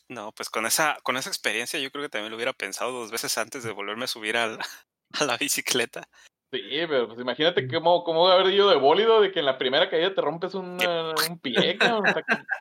no, 0.09 0.33
pues 0.33 0.49
con 0.51 0.67
esa, 0.67 0.97
con 1.03 1.17
esa 1.17 1.29
experiencia 1.31 1.79
yo 1.81 1.91
creo 1.91 2.05
que 2.05 2.09
también 2.09 2.31
lo 2.31 2.37
hubiera 2.37 2.53
pensado 2.53 2.93
dos 2.93 3.11
veces 3.11 3.37
antes 3.39 3.63
de 3.65 3.73
volverme 3.73 4.05
a 4.05 4.09
subir 4.09 4.37
al- 4.37 4.59
a 5.13 5.25
la 5.25 5.37
bicicleta. 5.37 6.09
Sí, 6.53 6.61
pero 6.89 7.09
pues 7.09 7.19
imagínate 7.21 7.67
cómo, 7.69 8.05
cómo 8.05 8.29
haber 8.29 8.53
ido 8.55 8.71
de 8.71 8.77
bólido 8.77 9.21
de 9.21 9.33
que 9.33 9.41
en 9.41 9.47
la 9.47 9.59
primera 9.59 9.91
caída 9.91 10.15
te 10.15 10.21
rompes 10.21 10.55
una- 10.55 11.15
un 11.29 11.39
pie, 11.41 11.77
cabrón. 11.79 12.05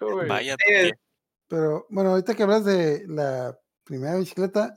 Vaya, 0.28 0.56
Eh. 0.68 0.92
Pero 1.48 1.86
bueno, 1.90 2.12
ahorita 2.12 2.34
que 2.36 2.44
hablas 2.44 2.66
de 2.66 3.04
la 3.08 3.56
primera 3.84 4.16
bicicleta, 4.16 4.76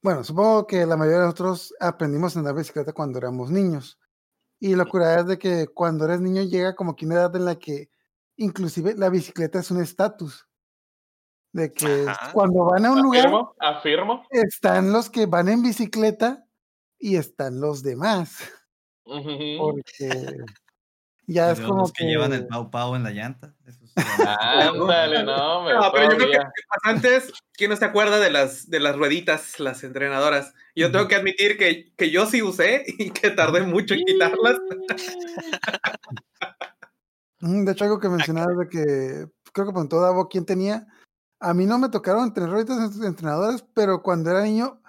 bueno, 0.00 0.24
supongo 0.24 0.66
que 0.66 0.86
la 0.86 0.96
mayoría 0.96 1.18
de 1.18 1.24
nosotros 1.26 1.74
aprendimos 1.80 2.34
a 2.34 2.38
andar 2.38 2.54
bicicleta 2.54 2.92
cuando 2.94 3.18
éramos 3.18 3.50
niños. 3.50 3.98
Y 4.58 4.74
la 4.74 4.86
curada 4.86 5.20
es 5.20 5.26
de 5.26 5.38
que 5.38 5.66
cuando 5.66 6.06
eres 6.06 6.20
niño 6.20 6.42
llega 6.44 6.74
como 6.74 6.96
que 6.96 7.04
una 7.04 7.16
edad 7.16 7.36
en 7.36 7.44
la 7.44 7.58
que 7.58 7.90
inclusive 8.36 8.94
la 8.96 9.10
bicicleta 9.10 9.58
es 9.58 9.70
un 9.70 9.82
estatus. 9.82 10.46
De 11.56 11.72
que 11.72 12.04
Ajá. 12.06 12.32
cuando 12.32 12.66
van 12.66 12.84
a 12.84 12.92
un 12.92 13.00
lugar 13.00 13.20
Afirmo, 13.26 13.54
afirmo. 13.58 14.26
están 14.30 14.92
los 14.92 15.08
que 15.08 15.24
van 15.24 15.48
en 15.48 15.62
bicicleta 15.62 16.44
y 16.98 17.16
están 17.16 17.60
los 17.60 17.82
demás. 17.82 18.36
Ujú. 19.04 19.56
Porque 19.58 20.36
ya 21.26 21.52
es 21.52 21.60
como 21.60 21.80
los 21.80 21.92
que, 21.94 22.04
llevan 22.04 22.34
el 22.34 22.40
que- 22.42 22.46
pau 22.48 22.70
pau 22.70 22.94
en 22.94 23.04
la 23.04 23.10
llanta. 23.10 23.54
Ándale, 24.28 25.24
no, 25.24 25.62
me 25.64 25.72
No, 25.72 25.90
pero 25.92 26.10
yo 26.10 26.16
creo 26.18 26.30
que 26.30 26.38
antes, 26.82 27.32
¿quién 27.54 27.70
no 27.70 27.76
se 27.76 27.86
acuerda 27.86 28.18
de 28.18 28.30
las, 28.30 28.68
de 28.68 28.80
las 28.80 28.94
rueditas, 28.94 29.58
las 29.58 29.82
entrenadoras? 29.82 30.52
Yo 30.74 30.92
tengo 30.92 31.08
que 31.08 31.14
admitir 31.14 31.56
que, 31.56 31.90
que 31.96 32.10
yo 32.10 32.26
sí 32.26 32.42
usé 32.42 32.84
y 32.98 33.08
que 33.12 33.30
tardé 33.30 33.62
mucho 33.62 33.94
en 33.94 34.04
quitarlas. 34.04 34.58
Mm, 37.40 37.64
De 37.64 37.72
hecho, 37.72 37.84
algo 37.84 37.98
que 37.98 38.08
mencionabas 38.10 38.58
de 38.58 38.68
que 38.68 38.82
creo 39.52 39.66
que 39.66 39.72
preguntó 39.72 40.00
Davo 40.02 40.28
quién 40.28 40.44
tenía. 40.44 40.86
A 41.48 41.54
mí 41.54 41.64
no 41.66 41.78
me 41.78 41.88
tocaron 41.88 42.32
tener 42.34 42.50
ahorita 42.50 42.74
entrenadores, 43.06 43.64
pero 43.74 44.02
cuando 44.02 44.30
era 44.30 44.42
niño, 44.42 44.80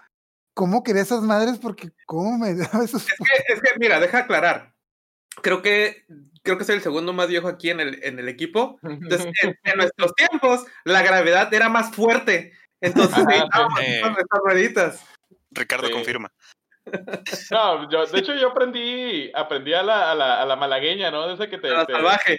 ¿cómo 0.55 0.83
quería 0.83 1.03
esas 1.03 1.21
madres? 1.21 1.59
Porque 1.59 1.89
cómo 2.05 2.37
me 2.37 2.53
daba 2.55 2.83
esos. 2.83 3.03
Es 3.07 3.13
que, 3.17 3.53
es 3.53 3.61
que, 3.61 3.79
mira, 3.79 3.99
deja 3.99 4.19
aclarar. 4.19 4.73
Creo 5.43 5.61
que, 5.61 6.05
creo 6.41 6.57
que 6.57 6.63
soy 6.63 6.75
el 6.75 6.81
segundo 6.81 7.13
más 7.13 7.27
viejo 7.27 7.47
aquí 7.47 7.69
en 7.69 7.79
el, 7.79 8.03
en 8.03 8.17
el 8.17 8.27
equipo. 8.27 8.79
Entonces, 8.81 9.27
en, 9.43 9.55
en 9.63 9.77
nuestros 9.77 10.15
tiempos, 10.15 10.65
la 10.83 11.03
gravedad 11.03 11.53
era 11.53 11.69
más 11.69 11.95
fuerte. 11.95 12.53
Entonces, 12.81 13.15
sí. 13.15 13.35
estas 13.35 14.17
estas 14.17 14.39
rueditas. 14.43 15.05
Ricardo 15.51 15.87
Sí. 15.87 15.93
confirma. 15.93 16.31
No, 17.51 17.89
yo, 17.91 18.05
de 18.05 18.19
hecho 18.19 18.33
yo 18.35 18.49
aprendí, 18.49 19.29
aprendí 19.35 19.73
a 19.73 19.83
la, 19.83 20.11
a 20.11 20.15
la, 20.15 20.41
a 20.41 20.45
la 20.45 20.55
malagueña, 20.55 21.11
¿no? 21.11 21.27
De 21.27 21.33
esa 21.33 21.49
que 21.49 21.57
te, 21.57 21.67
A 21.67 21.71
la 21.79 21.85
te- 21.85 21.93
salvaje. 21.93 22.37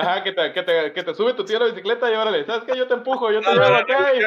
Ajá, 0.00 0.22
que 0.24 0.32
te, 0.32 0.52
que 0.52 0.62
te, 0.62 0.92
que 0.92 1.02
te 1.02 1.14
sube 1.14 1.34
tu 1.34 1.44
tío 1.44 1.56
a 1.58 1.60
la 1.60 1.66
bicicleta 1.66 2.10
y 2.10 2.14
órale, 2.14 2.44
¿sabes 2.46 2.64
qué? 2.64 2.76
Yo 2.76 2.86
te 2.86 2.94
empujo, 2.94 3.30
yo 3.32 3.40
te 3.40 3.50
llevo 3.52 3.76
acá 3.76 4.12
y 4.14 4.20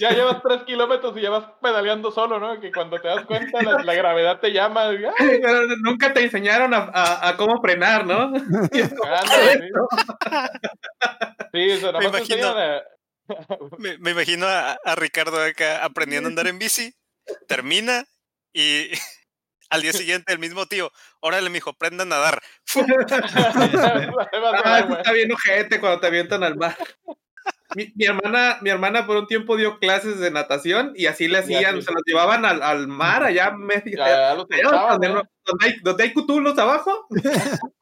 ya 0.00 0.10
llevas 0.10 0.42
tres 0.42 0.62
kilómetros 0.62 1.16
y 1.16 1.22
ya 1.22 1.30
vas 1.30 1.44
pedaleando 1.62 2.10
solo, 2.12 2.38
¿no? 2.38 2.60
Que 2.60 2.70
cuando 2.72 2.98
te 3.00 3.08
das 3.08 3.24
cuenta 3.26 3.62
la, 3.62 3.82
la 3.82 3.94
gravedad 3.94 4.38
te 4.40 4.52
llama. 4.52 4.92
y, 4.92 5.04
¡ay! 5.04 5.12
Pero 5.42 5.62
nunca 5.82 6.12
te 6.12 6.22
enseñaron 6.24 6.72
a, 6.74 6.90
a- 6.92 7.28
a 7.28 7.36
cómo 7.36 7.60
frenar, 7.60 8.06
¿no? 8.06 8.24
Ándale, 8.32 9.52
sí. 9.52 9.68
Sí, 11.52 11.70
o 11.70 11.76
sea, 11.80 11.92
Me 11.92 12.04
imagino- 12.06 12.18
enseñan 12.18 12.58
a- 12.58 12.82
Me, 13.78 13.98
me 13.98 14.10
imagino 14.12 14.46
a, 14.46 14.72
a 14.84 14.94
Ricardo 14.94 15.42
acá 15.42 15.84
aprendiendo 15.84 16.28
a 16.28 16.30
andar 16.30 16.46
en 16.46 16.58
bici, 16.58 16.92
termina 17.46 18.04
y 18.52 18.90
al 19.70 19.82
día 19.82 19.92
siguiente 19.92 20.32
el 20.32 20.38
mismo 20.38 20.64
tío, 20.66 20.90
órale 21.20 21.50
mijo, 21.50 21.70
aprenda 21.70 22.04
a 22.04 22.06
nadar. 22.06 22.42
Ah, 24.64 24.86
está 24.98 25.12
bien 25.12 25.32
ojete 25.32 25.80
cuando 25.80 26.00
te 26.00 26.06
avientan 26.06 26.42
al 26.42 26.56
mar. 26.56 26.76
Mi, 27.74 27.92
mi 27.94 28.06
hermana, 28.06 28.58
mi 28.62 28.70
hermana 28.70 29.06
por 29.06 29.16
un 29.16 29.26
tiempo 29.26 29.56
dio 29.56 29.78
clases 29.78 30.18
de 30.18 30.30
natación 30.30 30.92
y 30.94 31.06
así 31.06 31.28
le 31.28 31.38
hacían, 31.38 31.82
se 31.82 31.92
los 31.92 32.02
llevaban 32.06 32.44
al, 32.44 32.62
al 32.62 32.88
mar 32.88 33.22
allá 33.22 33.50
medio. 33.50 33.98
Ya, 33.98 34.08
ya 34.08 34.34
los 34.34 34.46
allá 34.50 34.92
donde, 34.92 35.08
donde 35.08 35.66
hay, 35.66 35.72
donde 35.82 36.04
hay 36.04 36.12
cutulos 36.12 36.58
abajo. 36.58 37.06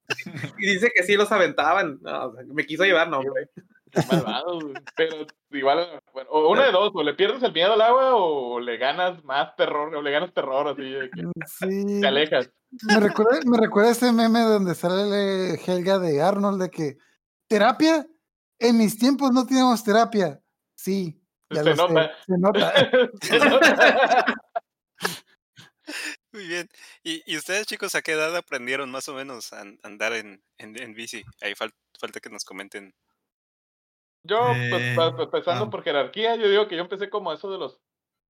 y 0.59 0.67
dice 0.67 0.91
que 0.95 1.05
sí 1.05 1.15
los 1.15 1.31
aventaban. 1.31 1.99
No, 2.03 2.27
o 2.27 2.33
sea, 2.35 2.43
me 2.53 2.67
quiso 2.67 2.85
llevar, 2.85 3.09
no, 3.09 3.21
Malvado, 4.11 4.61
güey. 4.61 4.75
Pero 4.97 5.27
igual, 5.51 6.01
bueno, 6.13 6.31
o 6.31 6.51
una 6.51 6.67
de 6.67 6.73
dos, 6.73 6.91
o 6.95 7.03
le 7.03 7.15
pierdes 7.15 7.43
el 7.43 7.53
miedo 7.53 7.73
al 7.75 7.81
agua 7.81 8.15
o 8.17 8.61
le 8.61 8.77
ganas 8.77 9.23
más 9.25 9.55
terror, 9.57 9.95
o 9.95 10.03
le 10.03 10.11
ganas 10.11 10.33
terror 10.35 10.69
así 10.69 10.83
de 10.83 11.11
que 11.11 11.23
Sí. 11.47 12.01
te 12.01 12.07
alejas. 12.07 12.51
Me 12.89 13.01
recuerda, 13.01 13.39
me 13.47 13.59
recuerda 13.59 13.91
ese 13.93 14.13
meme 14.13 14.41
donde 14.41 14.75
sale 14.75 15.55
Helga 15.65 15.99
de 15.99 16.21
Arnold 16.21 16.61
de 16.63 16.71
que 16.71 16.97
terapia. 17.49 18.07
En 18.59 18.79
mis 18.79 18.99
tiempos 18.99 19.31
no 19.33 19.47
teníamos 19.47 19.85
terapia. 19.85 20.41
Sí, 20.75 21.23
ya 21.51 21.63
Se 21.63 21.75
lo 21.75 21.77
sé, 21.77 21.93
nota. 21.93 22.11
se 22.25 22.39
nota. 22.39 22.73
Muy 26.33 26.47
bien. 26.49 26.69
¿Y, 27.03 27.23
y 27.33 27.37
ustedes 27.37 27.67
chicos 27.67 27.95
a 27.95 28.03
qué 28.03 28.13
edad 28.13 28.35
aprendieron 28.37 28.91
más 28.91 29.09
o 29.09 29.15
menos 29.15 29.53
a 29.53 29.61
an- 29.61 29.79
andar 29.83 30.13
en, 30.13 30.43
en, 30.59 30.81
en 30.81 30.95
bici? 30.95 31.23
Ahí 31.41 31.55
fal- 31.55 31.73
falta 31.99 32.21
que 32.21 32.29
nos 32.31 32.45
comenten. 32.45 32.93
Yo, 34.27 34.39
pues, 34.71 34.83
Eh, 34.83 34.95
pa- 34.97 35.23
empezando 35.23 35.65
ah. 35.65 35.71
por 35.71 35.83
jerarquía, 35.83 36.37
yo 36.37 36.49
digo 36.49 36.67
que 36.69 36.77
yo 36.77 36.83
empecé 36.83 37.09
como 37.11 37.33
eso 37.33 37.51
de 37.51 37.59
los 37.59 37.81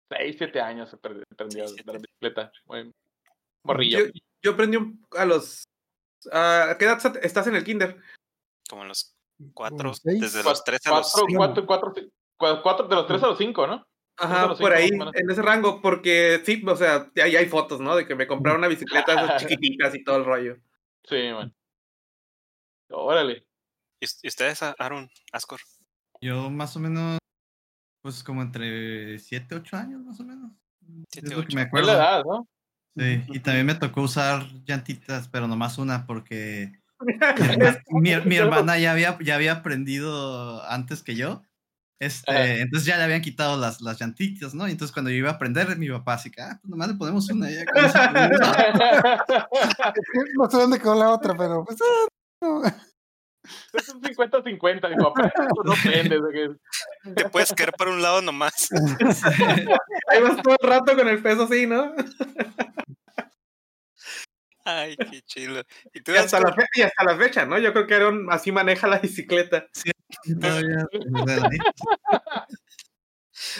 6, 0.10 0.36
7 0.38 0.62
años, 0.62 0.94
aprendí 0.94 1.22
a 1.62 1.68
Seis, 1.68 1.80
andar 1.82 2.00
bicicleta. 2.02 2.52
Muy 2.66 2.92
morrillo. 3.64 4.06
Yo, 4.08 4.12
yo 4.44 4.52
aprendí 4.52 4.78
un- 4.78 5.06
a 5.18 5.26
los. 5.26 5.64
¿A 6.32 6.76
qué 6.80 6.86
edad 6.86 7.00
estás 7.24 7.48
en 7.48 7.56
el 7.56 7.64
kinder? 7.64 7.98
Como 8.70 8.82
en 8.84 8.90
los 8.90 9.16
cuatro, 9.54 9.94
seis, 9.94 10.20
desde 10.20 10.38
Cuatro- 10.44 10.50
los 10.52 10.64
tres 10.64 10.88
a 10.88 10.90
los 10.90 11.12
cuatro, 11.12 11.26
cinco. 11.28 11.38
cuatro, 11.38 11.66
cuatro, 11.66 11.94
sí, 11.96 12.12
cua- 12.40 12.62
cuatro, 12.62 12.88
de 12.88 12.96
los 12.96 13.08
3 13.08 13.24
a 13.24 13.28
los 13.28 13.38
5, 13.38 13.68
¿no? 13.68 13.86
Ajá, 14.20 14.56
por 14.56 14.74
ahí, 14.74 14.90
en 14.90 15.30
ese 15.30 15.42
rango, 15.44 15.80
porque 15.80 16.42
sí, 16.44 16.64
o 16.68 16.76
sea, 16.76 17.12
ahí 17.24 17.36
hay 17.36 17.46
fotos, 17.46 17.80
¿no? 17.80 17.96
De 17.96 18.08
que 18.08 18.16
me 18.16 18.26
compraron 18.26 18.60
una 18.60 18.68
bicicleta 18.68 19.14
esas 19.14 19.42
chiquititas 19.62 19.94
y 19.96 20.04
todo 20.04 20.18
el 20.18 20.26
rollo. 20.26 20.58
Sí, 21.04 21.30
man. 21.32 21.54
Órale. 22.90 23.46
¿Y 24.00 24.06
us- 24.06 24.20
y 24.24 24.28
ustedes, 24.28 24.62
Aaron, 24.64 25.10
Ascor? 25.32 25.60
Yo 26.22 26.50
más 26.50 26.76
o 26.76 26.80
menos, 26.80 27.18
pues 28.02 28.24
como 28.24 28.42
entre 28.42 29.20
7, 29.20 29.56
8 29.56 29.78
años 29.78 30.02
más 30.04 30.20
o 30.20 30.24
menos. 30.26 30.52
Siete, 31.12 31.28
es 31.30 31.34
lo 31.38 31.46
que 31.48 31.48
ocho. 31.48 31.56
me 31.56 31.62
Es 31.62 31.68
acuerdo. 31.68 31.88
la 31.88 31.94
edad, 31.94 32.24
¿no? 32.26 32.48
Sí, 32.98 33.24
y 33.30 33.40
también 33.42 33.66
me 33.68 33.76
tocó 33.76 34.02
usar 34.04 34.46
llantitas, 34.66 35.28
pero 35.30 35.48
nomás 35.48 35.78
una 35.78 36.06
porque 36.08 36.74
mi, 37.92 38.12
mi 38.26 38.36
hermana 38.38 38.78
ya 38.80 38.92
había, 38.94 39.18
ya 39.22 39.36
había 39.36 39.54
aprendido 39.54 40.64
antes 40.70 41.04
que 41.04 41.16
yo. 41.16 41.44
Este, 42.00 42.32
Ajá. 42.32 42.46
entonces 42.58 42.86
ya 42.88 42.98
le 42.98 43.04
habían 43.04 43.22
quitado 43.22 43.58
las, 43.60 43.82
las 43.82 44.00
llantitas, 44.00 44.54
¿no? 44.56 44.68
Y 44.68 44.72
entonces 44.72 44.94
cuando 44.94 45.12
yo 45.12 45.18
iba 45.18 45.32
a 45.32 45.34
aprender, 45.34 45.78
mi 45.78 45.90
papá 45.90 46.14
así 46.16 46.32
que, 46.32 46.42
ah, 46.42 46.60
pues 46.62 46.70
nomás 46.70 46.90
le 46.90 46.96
ponemos 46.96 47.30
una. 47.32 47.50
ya 47.52 47.66
con 47.66 47.86
eso 47.86 47.98
aprendimos". 48.00 48.48
Es 49.96 50.34
no 50.38 50.50
sé 50.50 50.58
dónde 50.58 50.80
quedó 50.80 50.96
la 50.96 51.12
otra, 51.12 51.36
pero 51.38 51.64
pues, 51.66 51.78
ah, 51.82 52.08
no. 52.42 52.62
Es 53.74 53.90
un 53.90 54.02
50-50, 54.02 54.90
dijo, 54.90 55.08
aprendes 55.10 55.48
o 55.58 55.64
no 55.64 55.72
aprendes. 55.74 56.22
de 56.22 56.32
que- 56.34 56.56
Te 57.16 57.30
puedes 57.30 57.54
caer 57.54 57.72
por 57.74 57.88
un 57.88 58.02
lado 58.02 58.22
nomás. 58.22 58.70
Ahí 60.10 60.22
vas 60.22 60.42
todo 60.42 60.56
el 60.62 60.68
rato 60.70 60.96
con 60.96 61.08
el 61.08 61.22
peso 61.22 61.44
así, 61.44 61.66
¿no? 61.68 61.94
Ay, 64.66 64.98
qué 64.98 65.22
chido. 65.22 65.64
¿Y 65.94 66.02
tú, 66.02 66.12
Y 66.12 66.18
hasta, 66.18 66.40
la 66.42 66.50
Ascor? 66.50 66.64
fe- 66.66 66.70
y 66.76 66.82
hasta 66.82 67.04
la 67.06 67.16
fecha, 67.18 67.46
¿no? 67.46 67.58
Yo 67.58 67.72
creo 67.72 67.88
que 67.88 67.96
Aaron 67.96 68.28
así 68.32 68.52
maneja 68.52 68.88
la 68.88 69.00
bicicleta. 69.00 69.66
Todavía, 70.42 70.86
ahí. 70.92 71.58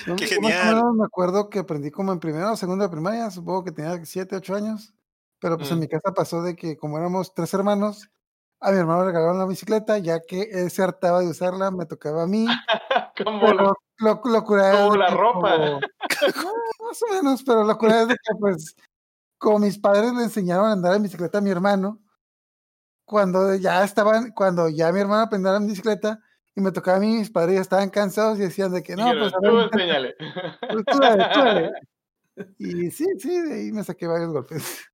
Yo- 0.06 0.16
Qué 0.18 0.28
genial. 0.28 0.84
me 0.96 1.06
acuerdo 1.06 1.50
que 1.50 1.60
aprendí 1.60 1.92
como 1.92 2.12
en 2.12 2.20
primero 2.20 2.52
o 2.52 2.58
segundo 2.58 2.84
de 2.84 2.90
primaria, 2.92 3.30
supongo 3.32 3.64
que 3.64 3.72
tenía 3.72 4.04
7, 4.04 4.36
8 4.36 4.56
años. 4.56 4.94
Pero 5.40 5.58
pues 5.58 5.70
en 5.72 5.78
Mm. 5.78 5.82
mi 5.82 5.88
casa 5.88 6.14
pasó 6.14 6.42
de 6.42 6.56
que 6.56 6.76
como 6.78 6.98
éramos 6.98 7.34
tres 7.34 7.54
hermanos, 7.54 8.10
a 8.60 8.72
mi 8.72 8.78
hermano 8.78 9.02
le 9.02 9.08
regalaron 9.08 9.38
la 9.40 9.46
bicicleta, 9.46 9.98
ya 10.00 10.20
que 10.22 10.42
él 10.52 10.72
se 10.72 10.84
hartaba 10.84 11.20
de 11.22 11.28
usarla, 11.30 11.72
me 11.72 11.86
tocaba 11.86 12.24
a 12.24 12.28
mí. 12.28 12.46
Como 13.26 13.54
la- 13.54 13.64
lo, 14.00 14.22
lo 14.26 14.44
como 14.44 14.96
la 14.96 15.08
que 15.08 15.16
ropa. 15.16 15.56
como- 15.56 15.80
más 16.88 17.02
o 17.04 17.14
menos, 17.14 17.44
pero 17.44 17.64
lo 17.64 17.78
curada 17.78 18.04
es 18.04 18.08
de 18.10 18.14
que 18.16 18.36
pues 18.40 18.76
como 19.40 19.60
mis 19.60 19.78
padres 19.80 20.14
le 20.14 20.24
enseñaron 20.24 20.66
a 20.68 20.72
andar 20.74 20.96
en 20.96 21.04
bicicleta 21.04 21.38
a 21.40 21.42
mi 21.42 21.50
hermano, 21.50 22.00
cuando 23.06 23.56
ya 23.56 23.84
estaban, 23.84 24.32
cuando 24.32 24.70
ya 24.70 24.92
mi 24.92 25.00
hermano 25.00 25.24
aprendió 25.24 25.50
a 25.50 25.56
andar 25.56 25.62
en 25.64 25.70
bicicleta 25.70 26.20
y 26.56 26.62
me 26.62 26.72
tocaba 26.72 26.98
a 26.98 27.00
mí, 27.00 27.18
mis 27.18 27.30
padres 27.32 27.56
ya 27.56 27.62
estaban 27.62 27.90
cansados 27.90 28.38
y 28.40 28.42
decían 28.44 28.72
de 28.74 28.82
que 28.84 28.96
no, 28.96 29.04
Dijeron, 29.06 29.32
pues 29.32 29.52
tú 29.52 29.60
enséñale. 29.60 30.16
pues, 30.72 30.86
tú 30.86 31.00
dale, 31.00 31.26
tú 31.34 31.40
dale". 31.40 31.72
Y 32.60 32.92
sí, 32.92 33.06
sí, 33.20 33.42
de 33.42 33.54
ahí 33.56 33.72
me 33.72 33.84
saqué 33.84 34.06
varios 34.08 34.32
golpes. 34.32 34.86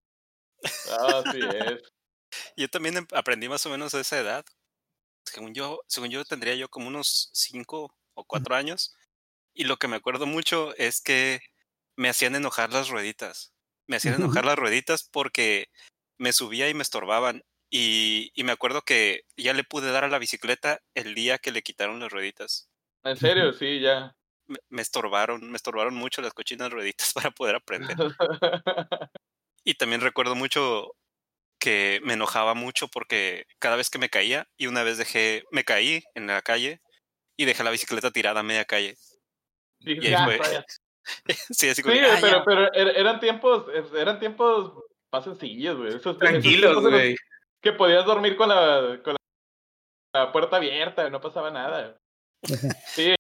Así 0.64 1.40
es. 1.42 1.93
Yo 2.58 2.70
también 2.70 2.98
em- 2.98 3.08
aprendí 3.14 3.50
más 3.50 3.66
o 3.66 3.70
menos 3.70 3.94
a 3.94 4.02
esa 4.02 4.20
edad. 4.20 4.46
Según 5.26 5.54
yo, 5.54 5.82
según 5.88 6.10
yo 6.10 6.26
tendría 6.26 6.56
yo 6.56 6.70
como 6.70 6.88
unos 6.88 7.30
cinco 7.34 7.96
o 8.16 8.26
cuatro 8.26 8.56
años. 8.56 8.96
Y 9.54 9.66
lo 9.66 9.78
que 9.78 9.88
me 9.88 9.98
acuerdo 9.98 10.26
mucho 10.26 10.76
es 10.78 11.02
que 11.02 11.42
me 11.96 12.10
hacían 12.10 12.36
enojar 12.36 12.72
las 12.74 12.90
rueditas. 12.90 13.54
Me 13.88 13.98
hacían 13.98 14.16
enojar 14.16 14.46
las 14.46 14.58
rueditas 14.58 15.04
porque 15.12 15.68
me 16.18 16.34
subía 16.34 16.70
y 16.70 16.74
me 16.74 16.84
estorbaban. 16.84 17.44
Y, 17.70 18.32
y 18.36 18.44
me 18.44 18.52
acuerdo 18.52 18.84
que 18.84 19.26
ya 19.36 19.54
le 19.54 19.64
pude 19.64 19.92
dar 19.92 20.04
a 20.04 20.10
la 20.10 20.20
bicicleta 20.20 20.82
el 20.94 21.16
día 21.16 21.40
que 21.40 21.52
le 21.52 21.64
quitaron 21.64 22.00
las 22.00 22.12
rueditas. 22.12 22.70
En 23.04 23.18
serio, 23.18 23.52
sí, 23.54 23.80
ya. 23.80 24.16
Me, 24.48 24.58
me 24.70 24.82
estorbaron, 24.82 25.50
me 25.50 25.58
estorbaron 25.58 25.96
mucho 25.96 26.22
las 26.22 26.34
cochinas 26.34 26.72
rueditas 26.72 27.14
para 27.14 27.32
poder 27.32 27.56
aprender. 27.56 27.98
Y 29.66 29.76
también 29.76 30.02
recuerdo 30.02 30.36
mucho 30.36 30.96
que 31.64 32.02
me 32.04 32.14
enojaba 32.16 32.56
mucho 32.56 32.90
porque 32.90 33.46
cada 33.58 33.78
vez 33.78 33.90
que 33.90 33.98
me 33.98 34.10
caía, 34.10 34.50
y 34.58 34.68
una 34.68 34.84
vez 34.84 34.98
dejé, 34.98 35.46
me 35.50 35.64
caí 35.64 36.04
en 36.14 36.28
la 36.28 36.42
calle 36.42 36.82
y 37.38 37.46
dejé 37.46 37.64
la 37.64 37.72
bicicleta 37.72 38.12
tirada 38.12 38.42
a 38.42 38.44
media 38.44 38.66
calle. 38.66 38.96
Sí, 39.80 39.94
Y 39.94 40.06
ahí 40.08 40.12
ya, 40.12 40.26
fue. 40.26 40.38
todavía. 40.38 40.66
Sí, 41.58 41.70
así 41.70 41.82
como, 41.82 41.96
Sí, 41.96 42.02
que, 42.02 42.06
"Ah, 42.06 42.18
pero, 42.20 42.38
ya". 42.40 42.44
pero 42.46 42.62
er- 42.74 42.98
eran 42.98 43.20
tiempos, 43.22 43.66
er- 43.68 43.96
eran 43.98 44.20
tiempos 44.20 44.74
más 45.14 45.24
sencillos, 45.24 45.78
güey. 45.78 45.96
Esos- 45.96 46.18
Tranquilos, 46.18 46.82
güey. 46.82 47.16
Que 47.62 47.72
podías 47.72 48.06
dormir 48.06 48.36
con 48.36 48.50
la, 48.50 49.00
con 49.02 49.16
la, 50.14 50.32
puerta 50.34 50.58
abierta, 50.58 51.10
no 51.10 51.22
pasaba 51.22 51.50
nada. 51.50 51.98
Sí. 52.88 53.16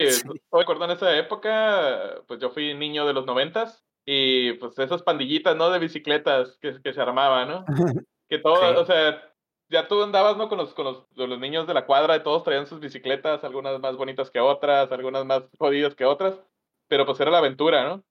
Sí. 0.00 0.22
Recuerdo 0.50 0.84
en 0.86 0.90
esa 0.92 1.16
época, 1.16 2.22
pues 2.26 2.40
yo 2.40 2.50
fui 2.50 2.74
niño 2.74 3.06
de 3.06 3.12
los 3.12 3.24
noventas 3.26 3.84
y 4.12 4.52
pues 4.54 4.76
esas 4.78 5.02
pandillitas, 5.02 5.54
¿no? 5.56 5.70
De 5.70 5.78
bicicletas 5.78 6.58
que, 6.60 6.80
que 6.82 6.92
se 6.92 7.00
armaban, 7.00 7.48
¿no? 7.48 7.64
Que 8.28 8.38
todo, 8.38 8.56
Sí. 8.56 8.76
o 8.80 8.84
sea, 8.84 9.22
ya 9.68 9.86
tú 9.88 10.02
andabas, 10.02 10.36
¿no? 10.36 10.48
Con 10.48 10.58
los, 10.58 10.74
con 10.74 10.84
los, 10.84 11.06
los 11.16 11.38
niños 11.38 11.66
de 11.66 11.74
la 11.74 11.86
cuadra, 11.86 12.16
y 12.16 12.22
todos 12.22 12.42
traían 12.44 12.66
sus 12.66 12.80
bicicletas, 12.80 13.44
algunas 13.44 13.78
más 13.80 13.96
bonitas 13.96 14.30
que 14.30 14.40
otras, 14.40 14.90
algunas 14.92 15.24
más 15.24 15.44
jodidas 15.58 15.94
que 15.94 16.04
otras, 16.04 16.40
pero 16.88 17.06
pues 17.06 17.20
era 17.20 17.30
la 17.30 17.38
aventura, 17.38 17.84
¿no? 17.88 18.04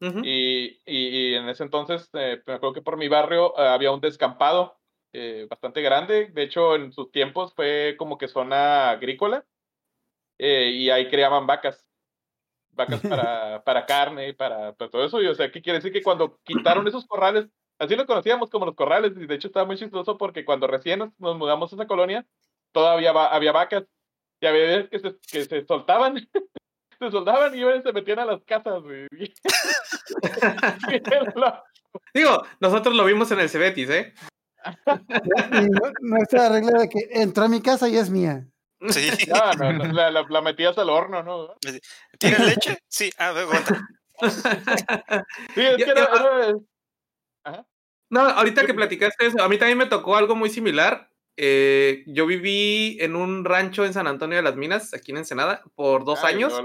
Ujú. 0.00 0.20
Y, 0.24 0.80
y, 0.86 1.08
y 1.08 1.34
en 1.34 1.48
ese 1.48 1.64
entonces, 1.64 2.08
eh, 2.12 2.42
me 2.46 2.54
acuerdo 2.54 2.74
que 2.74 2.82
por 2.82 2.96
mi 2.96 3.08
barrio 3.08 3.52
eh, 3.58 3.66
había 3.68 3.90
un 3.90 4.00
descampado 4.00 4.78
eh, 5.12 5.46
bastante 5.50 5.82
grande. 5.82 6.28
De 6.32 6.42
hecho, 6.42 6.76
en 6.76 6.92
sus 6.92 7.10
tiempos 7.10 7.54
fue 7.54 7.96
como 7.98 8.16
que 8.18 8.28
zona 8.28 8.90
agrícola. 8.90 9.44
eh, 10.38 10.70
y 10.72 10.90
ahí 10.90 11.08
criaban 11.08 11.46
vacas. 11.46 11.87
Vacas 12.78 13.00
para, 13.26 13.62
para 13.64 13.84
carne 13.84 14.28
y 14.28 14.32
para, 14.32 14.72
para 14.72 14.90
todo 14.90 15.04
eso. 15.04 15.20
Y 15.20 15.26
o 15.26 15.34
sea, 15.34 15.50
¿qué 15.52 15.60
quiere 15.60 15.80
decir? 15.80 15.92
Que 15.92 16.02
cuando 16.02 16.38
quitaron 16.44 16.88
esos 16.88 17.04
corrales, 17.06 17.46
así 17.78 17.94
lo 17.96 18.06
conocíamos 18.06 18.48
como 18.48 18.64
los 18.64 18.74
corrales. 18.74 19.12
Y 19.16 19.26
de 19.26 19.34
hecho 19.34 19.48
estaba 19.48 19.66
muy 19.66 19.76
chistoso 19.76 20.16
porque 20.16 20.44
cuando 20.46 20.66
recién 20.66 21.00
nos, 21.00 21.10
nos 21.18 21.36
mudamos 21.36 21.70
a 21.72 21.76
esa 21.76 21.86
colonia, 21.86 22.24
todavía 22.72 23.12
va- 23.12 23.34
había 23.34 23.52
vacas. 23.52 23.84
Y 24.40 24.46
había 24.46 24.62
veces 24.62 24.88
que 24.88 24.98
se, 25.00 25.16
que 25.30 25.44
se 25.44 25.66
soltaban. 25.66 26.14
se 27.00 27.10
soltaban 27.10 27.54
y 27.54 27.60
se 27.82 27.92
metían 27.92 28.20
a 28.20 28.24
las 28.24 28.42
casas. 28.44 28.82
Digo, 32.14 32.42
nosotros 32.60 32.94
lo 32.94 33.04
vimos 33.04 33.30
en 33.30 33.40
el 33.40 33.48
Cebetis, 33.48 33.90
¿eh? 33.90 34.14
Nuestra 36.00 36.48
regla 36.48 36.78
de 36.80 36.88
que 36.88 37.08
entró 37.10 37.44
a 37.44 37.48
mi 37.48 37.60
casa 37.62 37.88
y 37.88 37.96
es 37.96 38.10
mía. 38.10 38.46
Sí. 38.90 39.08
No, 39.28 39.52
no, 39.54 39.72
no, 39.72 39.92
la, 39.92 40.10
la- 40.10 40.26
la 40.28 40.40
metías 40.40 40.78
al 40.78 40.90
horno, 40.90 41.22
¿no? 41.22 41.54
¿Tienen 42.18 42.46
leche? 42.46 42.78
Sí. 42.88 43.10
Ah, 43.18 43.28
aguanta. 43.30 43.88
Sí, 45.54 45.60
es 45.62 45.76
Ya- 45.78 45.84
que 45.84 45.90
era, 45.90 46.08
ya- 46.14 46.54
era- 47.44 47.66
No, 48.10 48.20
ahorita 48.20 48.64
que 48.66 48.74
platicaste 48.74 49.26
eso, 49.26 49.42
a 49.42 49.48
mí 49.48 49.58
también 49.58 49.78
me 49.78 49.86
tocó 49.86 50.16
algo 50.16 50.34
muy 50.34 50.48
similar. 50.50 51.10
Eh, 51.36 52.04
yo 52.06 52.26
viví 52.26 52.96
en 53.00 53.14
un 53.14 53.44
rancho 53.44 53.84
en 53.84 53.92
San 53.92 54.06
Antonio 54.06 54.36
de 54.38 54.42
las 54.42 54.56
Minas, 54.56 54.92
aquí 54.94 55.12
en 55.12 55.18
Ensenada, 55.18 55.62
por 55.74 56.04
dos 56.04 56.24
Ay, 56.24 56.34
años. 56.34 56.60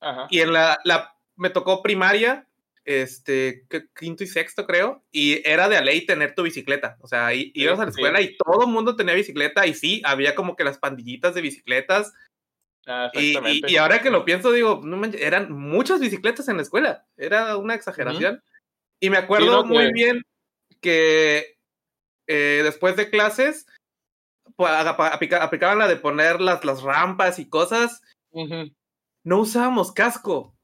Ajá. 0.00 0.26
Y 0.30 0.40
en 0.40 0.52
la, 0.52 0.78
la 0.84 1.14
me 1.36 1.50
tocó 1.50 1.82
primaria, 1.82 2.47
este, 2.88 3.66
qu- 3.68 3.86
quinto 3.94 4.24
y 4.24 4.26
sexto, 4.26 4.66
creo, 4.66 5.04
y 5.12 5.46
era 5.46 5.68
de 5.68 5.76
a 5.76 5.82
ley 5.82 6.06
tener 6.06 6.34
tu 6.34 6.42
bicicleta. 6.42 6.96
O 7.00 7.06
sea, 7.06 7.30
Sí, 7.30 7.52
ibas 7.54 7.78
a 7.78 7.84
la 7.84 7.92
sí. 7.92 7.98
escuela 8.00 8.20
y 8.22 8.36
todo 8.36 8.62
el 8.64 8.72
mundo 8.72 8.96
tenía 8.96 9.14
bicicleta, 9.14 9.66
y 9.66 9.74
sí, 9.74 10.00
había 10.04 10.34
como 10.34 10.56
que 10.56 10.64
las 10.64 10.78
pandillitas 10.78 11.34
de 11.34 11.42
bicicletas. 11.42 12.14
Ah, 12.86 13.10
Y, 13.12 13.36
y- 13.66 13.76
ahora 13.76 14.00
que 14.00 14.10
lo 14.10 14.24
pienso, 14.24 14.50
digo, 14.52 14.80
no 14.82 14.96
manches, 14.96 15.20
eran 15.20 15.52
muchas 15.52 16.00
bicicletas 16.00 16.48
en 16.48 16.56
la 16.56 16.62
escuela. 16.62 17.06
Era 17.18 17.58
una 17.58 17.74
exageración. 17.74 18.42
Y 19.00 19.10
me 19.10 19.18
acuerdo 19.18 19.62
no, 19.62 19.64
muy 19.64 19.86
que- 19.88 19.92
bien 19.92 20.22
que 20.80 21.58
eh, 22.26 22.60
después 22.64 22.96
de 22.96 23.10
clases 23.10 23.66
pues, 24.56 24.70
aplica- 24.72 25.42
aplicaban 25.42 25.78
la 25.78 25.88
de 25.88 25.96
poner 25.96 26.40
las, 26.40 26.64
las 26.64 26.82
rampas 26.82 27.38
y 27.38 27.48
cosas. 27.48 28.00
No 29.24 29.38
usábamos 29.40 29.92
casco. 29.92 30.54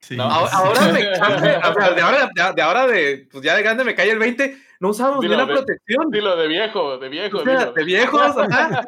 Sí. 0.00 0.16
No. 0.16 0.24
Ahora, 0.24 0.50
ahora 0.52 0.92
me 0.92 1.00
cae- 1.12 1.58
o 1.58 1.74
sea, 1.74 1.90
de 1.92 2.00
ahora, 2.00 2.30
de, 2.34 2.52
de 2.54 2.62
ahora 2.62 2.86
de, 2.86 3.28
pues 3.30 3.44
ya 3.44 3.54
de 3.56 3.62
grande 3.62 3.84
me 3.84 3.94
cae 3.94 4.10
el 4.10 4.18
20, 4.18 4.56
no 4.80 4.88
usábamos 4.90 5.20
Dilo, 5.20 5.36
ni 5.36 5.42
una 5.42 5.46
de- 5.52 5.56
protección. 5.58 6.10
Dilo 6.10 6.36
de 6.36 6.48
viejo, 6.48 6.98
de 6.98 7.08
viejo. 7.08 7.38
O 7.38 7.44
sea, 7.44 7.58
dilo. 7.58 7.72
de 7.72 7.84
viejos, 7.84 8.20
ajá. 8.38 8.82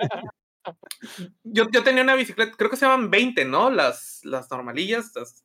Yo, 1.42 1.68
yo 1.70 1.82
tenía 1.82 2.02
una 2.02 2.14
bicicleta, 2.14 2.52
creo 2.56 2.70
que 2.70 2.76
se 2.76 2.86
llaman 2.86 3.10
20, 3.10 3.44
¿no? 3.44 3.68
Las, 3.70 4.20
las 4.24 4.50
normalillas, 4.50 5.12
las 5.14 5.44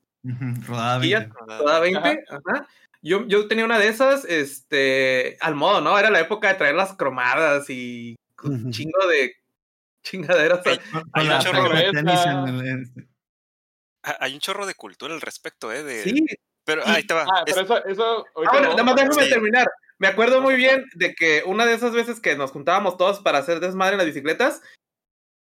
Rodada 0.67 1.05
Y 1.05 1.09
ya- 1.09 1.19
20. 1.19 1.35
toda 1.57 1.79
20. 1.79 2.23
Ajá. 2.29 2.67
Yo, 3.01 3.25
yo 3.27 3.47
tenía 3.47 3.65
una 3.65 3.77
de 3.79 3.87
esas, 3.87 4.25
este, 4.25 5.37
al 5.39 5.55
modo, 5.55 5.81
¿no? 5.81 5.97
Era 5.97 6.09
la 6.09 6.19
época 6.19 6.47
de 6.49 6.55
traer 6.55 6.75
las 6.75 6.93
cromadas 6.93 7.69
y 7.69 8.15
un 8.43 8.71
chingo 8.71 9.07
de 9.07 9.33
chingaderas. 10.03 10.61
Hay- 11.13 11.27
la 11.27 11.39
Hay 14.19 14.33
un 14.33 14.39
chorro 14.39 14.65
de 14.65 14.75
cultura 14.75 15.13
al 15.13 15.21
respecto, 15.21 15.71
¿eh? 15.71 15.83
De... 15.83 16.03
Sí, 16.03 16.25
Pero 16.65 16.81
ahí 16.85 17.03
te 17.03 17.13
va. 17.13 17.25
Ah, 17.33 17.43
Es- 17.45 17.53
pero 17.55 17.65
eso, 17.65 17.85
eso 17.85 18.25
Ah, 18.45 18.49
bueno, 18.51 18.69
nada 18.71 18.83
más 18.83 18.95
déjame 18.95 19.23
Sí. 19.23 19.29
terminar. 19.29 19.67
Me 19.99 20.07
acuerdo 20.07 20.41
muy 20.41 20.55
bien 20.55 20.85
de 20.95 21.15
que 21.15 21.41
una 21.45 21.65
de 21.65 21.73
esas 21.73 21.91
veces 21.93 22.19
que 22.19 22.35
nos 22.35 22.51
juntábamos 22.51 22.97
todos 22.97 23.19
para 23.21 23.39
hacer 23.39 23.59
desmadre 23.59 23.93
en 23.93 23.97
las 23.99 24.05
bicicletas, 24.07 24.61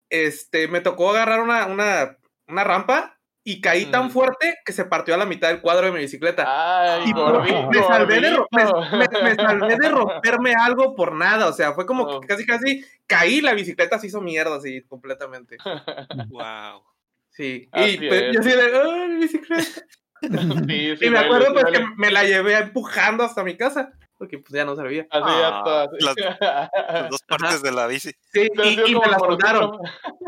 este, 0.10 0.68
me 0.68 0.82
tocó 0.82 1.12
agarrar 1.12 1.42
una, 1.42 1.66
una, 1.68 2.18
una 2.48 2.64
rampa 2.64 3.18
y 3.44 3.60
caí 3.62 3.86
tan 3.88 4.06
Ujú. 4.06 4.12
fuerte 4.14 4.58
que 4.66 4.72
se 4.74 4.86
partió 4.86 5.14
a 5.16 5.18
la 5.18 5.26
mitad 5.26 5.48
del 5.50 5.62
cuadro 5.62 5.88
de 5.88 5.92
mi 5.92 6.00
bicicleta. 6.00 6.46
Ay, 6.48 7.10
Y 7.10 7.14
gordito, 7.14 7.70
me, 7.72 7.84
salvé 7.84 8.20
de, 8.22 8.32
me- 8.52 9.24
me 9.24 9.36
salvé 9.36 9.78
de 9.78 9.90
romperme 9.90 10.54
algo 10.54 10.96
por 10.96 11.14
nada. 11.14 11.48
O 11.48 11.54
sea, 11.54 11.74
fue 11.74 11.86
como 11.86 12.04
Oh. 12.04 12.20
que 12.22 12.28
casi, 12.28 12.46
casi 12.46 12.86
caí, 13.08 13.42
la 13.42 13.54
bicicleta 13.54 13.98
se 14.00 14.08
hizo 14.08 14.22
mierda 14.22 14.56
así 14.58 14.82
completamente. 14.84 15.58
Wow. 16.30 16.84
Sí. 17.32 17.70
Así 17.72 17.92
y 17.92 18.08
pues, 18.08 18.22
es. 18.22 18.34
yo 18.34 18.40
así 18.42 18.50
de, 18.50 18.82
¡ay, 18.82 19.10
mi 19.10 19.16
bicicleta! 19.22 19.82
Sí, 20.22 20.28
sí, 20.98 21.06
y 21.06 21.10
me 21.10 21.18
acuerdo 21.18 21.48
sí 21.48 21.54
pues 21.54 21.80
que 21.80 21.86
me 21.98 22.12
la 22.12 22.24
llevé 22.24 22.56
empujando 22.58 23.24
hasta 23.24 23.44
mi 23.44 23.58
casa, 23.58 23.92
porque 24.20 24.38
pues 24.38 24.52
ya 24.52 24.66
no 24.66 24.76
servía. 24.76 25.08
Así 25.10 25.24
Ah, 25.26 25.88
hasta. 25.88 25.90
Las 26.00 27.10
dos 27.10 27.24
partes 27.24 27.64
de 27.64 27.72
la 27.72 27.88
bici. 27.88 28.12
Sí, 28.32 28.48
y, 28.88 28.96
me 28.96 29.08
la 29.08 29.18
soldaron, 29.18 29.80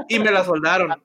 y 0.10 0.18
me 0.18 0.32
la 0.32 0.44
soldaron. 0.44 1.04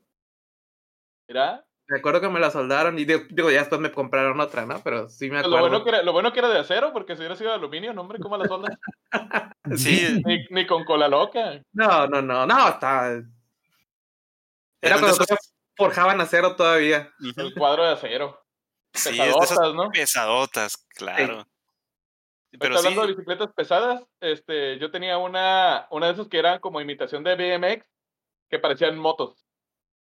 Mira, 1.29 1.67
Me 1.87 1.99
acuerdo 1.99 2.23
que 2.23 2.29
me 2.31 2.41
la 2.41 2.51
soldaron 2.51 2.99
y 2.99 3.05
digo, 3.05 3.21
digo, 3.29 3.51
ya 3.51 3.59
después 3.59 3.79
me 3.79 3.93
compraron 3.93 4.41
otra, 4.41 4.65
¿no? 4.65 4.81
Pero 4.83 5.11
sí 5.11 5.29
me 5.29 5.43
lo 5.43 5.49
acuerdo. 5.49 5.69
bueno, 5.69 5.85
que 5.85 5.91
era, 5.91 6.03
lo 6.03 6.13
bueno 6.13 6.33
que 6.33 6.39
era 6.39 6.49
de 6.49 6.61
acero, 6.61 6.95
porque 6.95 7.15
si 7.15 7.21
hubiera 7.21 7.37
sido 7.37 7.51
de 7.51 7.57
aluminio, 7.57 7.93
no, 7.93 8.01
hombre, 8.01 8.19
¿cómo 8.21 8.39
la 8.39 8.47
soldas? 8.49 8.79
Sí, 9.77 10.23
Ni, 10.25 10.47
ni 10.49 10.67
con 10.67 10.87
cola 10.87 11.09
loca. 11.09 11.63
No, 11.75 12.07
no, 12.07 12.23
no, 12.23 12.47
no, 12.47 12.69
está... 12.69 13.09
Era 14.81 14.97
eran 14.97 15.01
de 15.01 15.07
cuando 15.07 15.17
todavía 15.17 15.37
forjaban 15.79 16.21
acero 16.21 16.55
todavía. 16.57 17.11
El 17.37 17.55
cuadro 17.55 17.85
de 17.85 17.93
acero. 17.93 18.45
Sí, 18.93 19.11
es 19.11 19.17
de 19.17 19.23
esas 19.29 19.49
Pesadotas, 19.51 19.75
¿no? 19.75 19.91
pesadotas, 19.91 20.77
claro. 20.97 21.47
Pero 22.59 22.75
sí, 22.79 22.79
hablando 22.79 23.03
de 23.03 23.09
bicicletas 23.15 23.53
pesadas, 23.55 24.03
este, 24.21 24.79
yo 24.79 24.91
tenía 24.91 25.19
una, 25.19 25.87
una 25.91 26.07
de 26.07 26.13
esas 26.15 26.29
que 26.29 26.39
eran 26.39 26.59
como 26.61 26.81
imitación 26.81 27.23
de 27.23 27.37
BMX, 27.37 27.87
que 28.51 28.59
parecían 28.59 28.99
motos. 28.99 29.45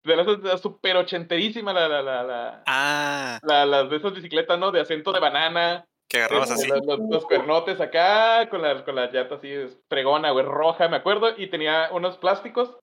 De 0.04 0.16
las 0.18 0.26
de 0.42 0.58
súper 0.58 0.98
ochenterísima 0.98 1.72
la, 1.72 1.88
la, 1.88 2.02
la, 2.02 2.24
la, 2.24 2.64
ah, 2.68 3.40
la- 3.44 3.66
las 3.66 3.90
de 3.90 3.96
esas 3.98 4.14
bicicletas, 4.14 4.60
¿no? 4.60 4.72
De 4.72 4.82
asiento 4.82 5.14
de 5.14 5.20
banana, 5.22 5.86
que 6.10 6.18
agarrabas 6.18 6.50
este, 6.52 6.64
así. 6.64 6.68
Los, 6.86 6.86
los- 7.00 7.10
los 7.10 7.26
cuernotes 7.26 7.80
acá, 7.80 8.50
con 8.50 8.62
la, 8.62 8.84
con 8.84 8.96
la 8.96 9.10
llanta 9.12 9.36
así 9.36 9.54
fregona, 9.88 10.32
güey, 10.32 10.44
roja, 10.46 10.90
me 10.90 10.98
acuerdo, 10.98 11.34
y 11.38 11.48
tenía 11.48 11.88
unos 11.92 12.18
plásticos 12.18 12.76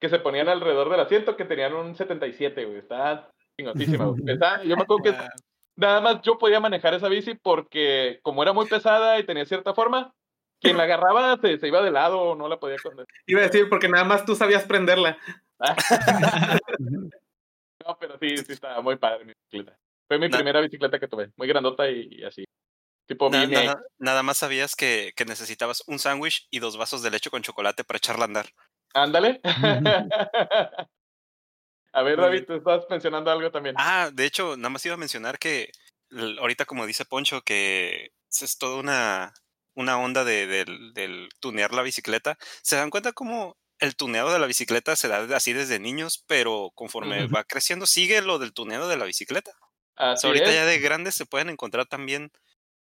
que 0.00 0.08
se 0.08 0.18
ponían 0.18 0.48
alrededor 0.48 0.90
del 0.90 1.00
asiento 1.00 1.36
que 1.36 1.44
tenían 1.44 1.74
un 1.74 1.94
77, 1.94 2.64
güey, 2.64 2.78
está 2.78 3.30
chingotísima, 3.56 4.04
güey. 4.06 4.22
Yo 4.68 4.76
me 4.76 4.82
acuerdo 4.82 5.02
que 5.02 5.10
Ah, 5.10 5.28
nada 5.78 6.00
más 6.00 6.22
yo 6.22 6.38
podía 6.38 6.60
manejar 6.60 6.92
esa 6.94 7.08
bici 7.08 7.34
porque 7.34 8.18
como 8.22 8.42
era 8.42 8.52
muy 8.52 8.66
pesada 8.66 9.18
y 9.18 9.24
tenía 9.24 9.46
cierta 9.46 9.74
forma, 9.74 10.12
quien 10.60 10.76
la 10.76 10.82
agarraba 10.82 11.38
se, 11.40 11.58
se 11.58 11.68
iba 11.68 11.80
de 11.82 11.92
lado 11.92 12.20
o 12.20 12.34
no 12.34 12.48
la 12.48 12.58
podía 12.58 12.76
con... 12.82 12.94
Iba 13.26 13.40
a 13.40 13.44
decir, 13.44 13.68
porque 13.68 13.88
nada 13.88 14.04
más 14.04 14.24
tú 14.24 14.34
sabías 14.34 14.64
prenderla. 14.64 15.18
No, 17.86 17.96
pero 17.98 18.18
sí, 18.18 18.36
sí 18.36 18.52
estaba 18.52 18.82
muy 18.82 18.96
padre 18.96 19.24
mi 19.24 19.32
bicicleta. 19.32 19.78
Fue 20.06 20.18
mi 20.18 20.28
primera 20.28 20.60
bicicleta 20.60 20.98
que 20.98 21.08
tuve, 21.08 21.32
muy 21.36 21.48
grandota 21.48 21.88
y, 21.88 22.08
y 22.10 22.24
así. 22.24 22.44
Tipo 23.06 23.30
nada, 23.30 23.80
nada 23.98 24.22
más 24.22 24.36
sabías 24.36 24.76
que, 24.76 25.12
que 25.16 25.24
necesitabas 25.24 25.82
un 25.86 25.98
sándwich 25.98 26.48
y 26.50 26.58
dos 26.58 26.76
vasos 26.76 27.02
de 27.02 27.10
leche 27.10 27.30
con 27.30 27.40
chocolate 27.40 27.84
para 27.84 27.96
echarla 27.96 28.24
a 28.24 28.26
andar. 28.26 28.46
Ándale. 28.94 29.40
A 31.92 32.02
ver, 32.02 32.18
David, 32.18 32.44
tú 32.46 32.54
estabas 32.54 32.84
mencionando 32.90 33.30
algo 33.30 33.50
también. 33.50 33.74
Ah, 33.78 34.10
de 34.12 34.26
hecho, 34.26 34.56
nada 34.56 34.68
más 34.70 34.84
iba 34.84 34.94
a 34.94 34.98
mencionar 34.98 35.38
que 35.38 35.70
ahorita, 36.38 36.64
como 36.64 36.86
dice 36.86 37.04
Poncho, 37.04 37.42
que 37.42 38.10
es 38.30 38.58
toda 38.58 38.78
una, 38.78 39.32
una 39.74 39.98
onda 39.98 40.24
de, 40.24 40.46
del, 40.46 40.92
del 40.92 41.28
tunear 41.40 41.72
la 41.72 41.82
bicicleta. 41.82 42.36
¿Se 42.62 42.76
dan 42.76 42.90
cuenta 42.90 43.12
cómo 43.12 43.56
el 43.78 43.96
tuneado 43.96 44.32
de 44.32 44.38
la 44.38 44.46
bicicleta 44.46 44.96
se 44.96 45.08
da 45.08 45.24
así 45.36 45.52
desde 45.52 45.78
niños, 45.80 46.24
pero 46.26 46.70
conforme 46.74 47.26
va 47.26 47.44
creciendo, 47.44 47.86
sigue 47.86 48.20
lo 48.22 48.38
del 48.38 48.52
tuneado 48.52 48.88
de 48.88 48.96
la 48.96 49.04
bicicleta? 49.04 49.52
O 50.14 50.16
Así 50.16 50.22
sea, 50.22 50.28
ahorita 50.28 50.50
es. 50.50 50.54
ya 50.54 50.64
de 50.66 50.78
grandes 50.78 51.14
se 51.14 51.26
pueden 51.26 51.48
encontrar 51.48 51.86
también 51.86 52.30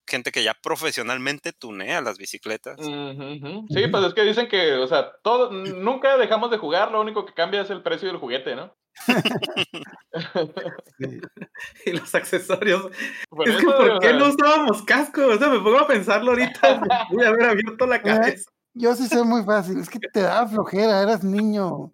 gente 0.07 0.31
que 0.31 0.43
ya 0.43 0.53
profesionalmente 0.53 1.51
tunea 1.53 2.01
las 2.01 2.17
bicicletas. 2.17 2.77
Sí, 2.79 3.87
pues 3.89 4.03
es 4.05 4.13
que 4.13 4.23
dicen 4.23 4.47
que, 4.47 4.73
o 4.73 4.87
sea, 4.87 5.11
todo, 5.23 5.51
nunca 5.51 6.17
dejamos 6.17 6.51
de 6.51 6.57
jugar, 6.57 6.91
lo 6.91 7.01
único 7.01 7.25
que 7.25 7.33
cambia 7.33 7.61
es 7.61 7.69
el 7.69 7.81
precio 7.83 8.07
del 8.07 8.17
juguete, 8.17 8.55
¿no? 8.55 8.75
Sí. 10.97 11.19
Y 11.85 11.91
los 11.91 12.15
accesorios. 12.15 12.89
Por 13.29 13.49
es 13.49 13.57
que, 13.57 13.65
¿por 13.65 13.99
qué 13.99 14.13
no 14.13 14.29
usábamos 14.29 14.81
casco? 14.83 15.27
O 15.27 15.37
sea, 15.37 15.49
me 15.49 15.59
pongo 15.59 15.79
a 15.79 15.87
pensarlo 15.87 16.31
ahorita. 16.31 16.81
Voy 17.11 17.25
a 17.25 17.29
haber 17.29 17.49
abierto 17.49 17.85
la 17.85 18.01
cabeza. 18.01 18.49
Yo 18.73 18.95
sí 18.95 19.07
sé 19.07 19.23
muy 19.23 19.43
fácil, 19.43 19.79
es 19.79 19.89
que 19.89 19.99
te 19.99 20.21
daba 20.21 20.47
flojera, 20.47 21.01
eras 21.01 21.23
niño. 21.23 21.93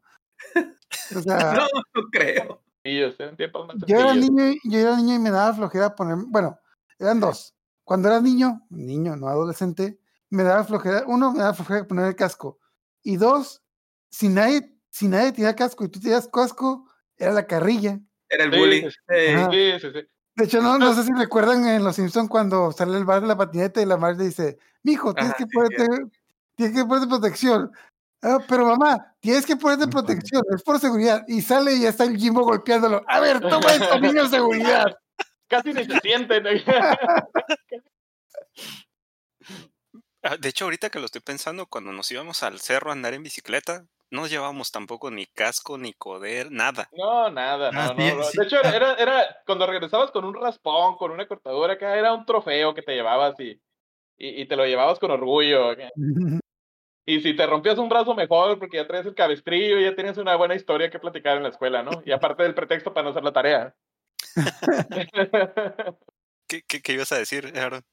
O 1.15 1.21
sea, 1.24 1.54
No, 1.54 1.67
no 1.95 2.02
creo. 2.12 2.62
yo 2.84 4.00
era 4.00 4.13
niño, 4.15 4.50
y- 4.50 4.60
yo 4.63 4.80
era 4.80 4.95
niño 4.97 5.15
y 5.15 5.19
me 5.19 5.30
daba 5.32 5.54
flojera 5.54 5.95
poner, 5.95 6.17
bueno, 6.28 6.58
eran 7.00 7.19
dos. 7.19 7.54
Cuando 7.92 8.08
era 8.08 8.22
niño, 8.22 8.66
niño, 8.70 9.18
no 9.18 9.28
adolescente, 9.28 10.00
me 10.30 10.44
daba 10.44 10.64
flojera, 10.64 11.04
uno 11.08 11.34
me 11.34 11.40
daba 11.40 11.54
flojera 11.54 11.86
poner 11.86 12.06
el 12.06 12.16
casco. 12.16 12.58
Y 13.04 13.18
dos, 13.18 13.64
si 14.10 14.30
nadie, 14.30 14.78
si 14.90 15.10
nadie 15.10 15.34
tenía 15.34 15.58
casco 15.58 15.84
y 15.84 15.90
tú 15.90 16.00
tenías 16.00 16.30
casco, 16.30 16.90
era 17.18 17.34
la 17.34 17.46
carrilla. 17.46 18.00
Era 18.30 18.46
el 18.46 18.54
Sí, 18.54 18.58
bullying. 18.58 18.90
sí. 18.90 18.96
Sí, 19.10 19.80
sí, 19.82 19.88
sí. 19.92 20.08
De 20.38 20.46
hecho, 20.46 20.62
no, 20.62 20.78
no 20.80 20.94
sé 20.96 21.04
si 21.04 21.12
recuerdan 21.12 21.68
en 21.68 21.84
Los 21.84 21.98
Simpsons 21.98 22.30
cuando 22.30 22.72
sale 22.72 22.98
el 22.98 23.04
bar 23.04 23.20
de 23.20 23.28
la 23.28 23.36
patineta 23.36 23.82
y 23.82 23.86
la 23.86 23.98
madre 23.98 24.24
dice, 24.24 24.58
mijo, 24.84 25.14
tienes 25.14 25.34
Ajá, 25.34 25.38
que 25.40 25.50
sí, 25.50 25.50
ponerte, 25.54 25.86
tienes 26.56 26.78
que 26.78 26.86
ponerte 26.86 27.10
protección. 27.10 27.72
"Ah, 28.22 28.40
pero 28.48 28.68
mamá, 28.68 29.18
tienes 29.20 29.46
que 29.46 29.58
ponerte 29.58 29.90
protección, 29.90 30.44
es 30.56 30.64
por 30.64 30.80
seguridad. 30.80 31.26
Y 31.28 31.42
sale 31.42 31.74
y 31.74 31.82
ya 31.82 31.90
está 31.90 32.06
el 32.06 32.16
Jimbo 32.16 32.46
golpeándolo. 32.46 33.04
A 33.10 33.20
ver, 33.20 33.42
toma 33.42 33.74
esto, 33.76 34.00
niño, 34.00 34.30
seguridad. 34.30 34.86
Casi 35.52 35.74
ni 35.74 35.84
se 35.86 36.00
sienten. 36.00 36.44
Ah, 40.24 40.38
De 40.38 40.50
hecho, 40.50 40.66
ahorita 40.66 40.92
que 40.92 41.00
lo 41.00 41.06
estoy 41.06 41.22
pensando, 41.22 41.66
cuando 41.66 41.92
nos 41.92 42.12
íbamos 42.12 42.44
al 42.44 42.60
cerro 42.60 42.92
a 42.92 42.94
andar 42.94 43.16
en 43.16 43.24
bicicleta, 43.24 43.88
no 44.12 44.28
llevábamos 44.28 44.70
tampoco 44.72 45.10
ni 45.10 45.26
casco, 45.26 45.80
ni 45.80 45.94
coder, 45.94 46.52
nada. 46.52 46.88
No, 46.92 47.32
nada, 47.32 47.72
no, 47.72 47.94
no, 47.96 48.16
no. 48.18 48.24
sí. 48.24 48.38
De 48.38 48.44
hecho, 48.44 48.58
era, 48.60 48.70
Ah. 48.70 48.76
era, 48.76 48.94
era- 48.98 49.38
cuando 49.48 49.66
regresabas 49.66 50.12
con 50.12 50.24
un 50.26 50.36
raspón, 50.36 50.96
con 50.98 51.10
una 51.10 51.28
cortadura 51.28 51.74
acá, 51.74 51.98
era 51.98 52.14
un 52.14 52.24
trofeo 52.26 52.76
que 52.76 52.84
te 52.84 52.94
llevabas 52.94 53.40
y, 53.40 53.60
y, 54.20 54.42
y 54.44 54.46
te 54.48 54.56
lo 54.56 54.66
llevabas 54.68 55.00
con 55.00 55.10
orgullo. 55.10 55.72
Y 57.08 57.22
si 57.22 57.36
te 57.36 57.48
rompías 57.48 57.80
un 57.80 57.90
brazo 57.90 58.14
mejor 58.14 58.60
porque 58.60 58.78
ya 58.78 58.86
traes 58.88 59.08
el 59.08 59.16
cabestrillo 59.16 59.80
y 59.80 59.86
ya 59.86 59.96
tienes 59.96 60.20
una 60.20 60.36
buena 60.36 60.54
historia 60.54 60.92
que 60.92 61.00
platicar 61.00 61.38
en 61.38 61.44
la 61.44 61.50
escuela, 61.50 61.82
¿no? 61.82 62.04
Y 62.06 62.12
aparte 62.12 62.44
del 62.44 62.54
pretexto 62.54 62.94
para 62.94 63.06
no 63.06 63.10
hacer 63.10 63.24
la 63.24 63.34
tarea. 63.34 63.76
¿Qué, 66.48 66.64
qué, 66.68 66.82
qué 66.82 66.94
ibas 66.94 67.12
a 67.12 67.18
decir, 67.18 67.52
Aaron? 67.58 67.84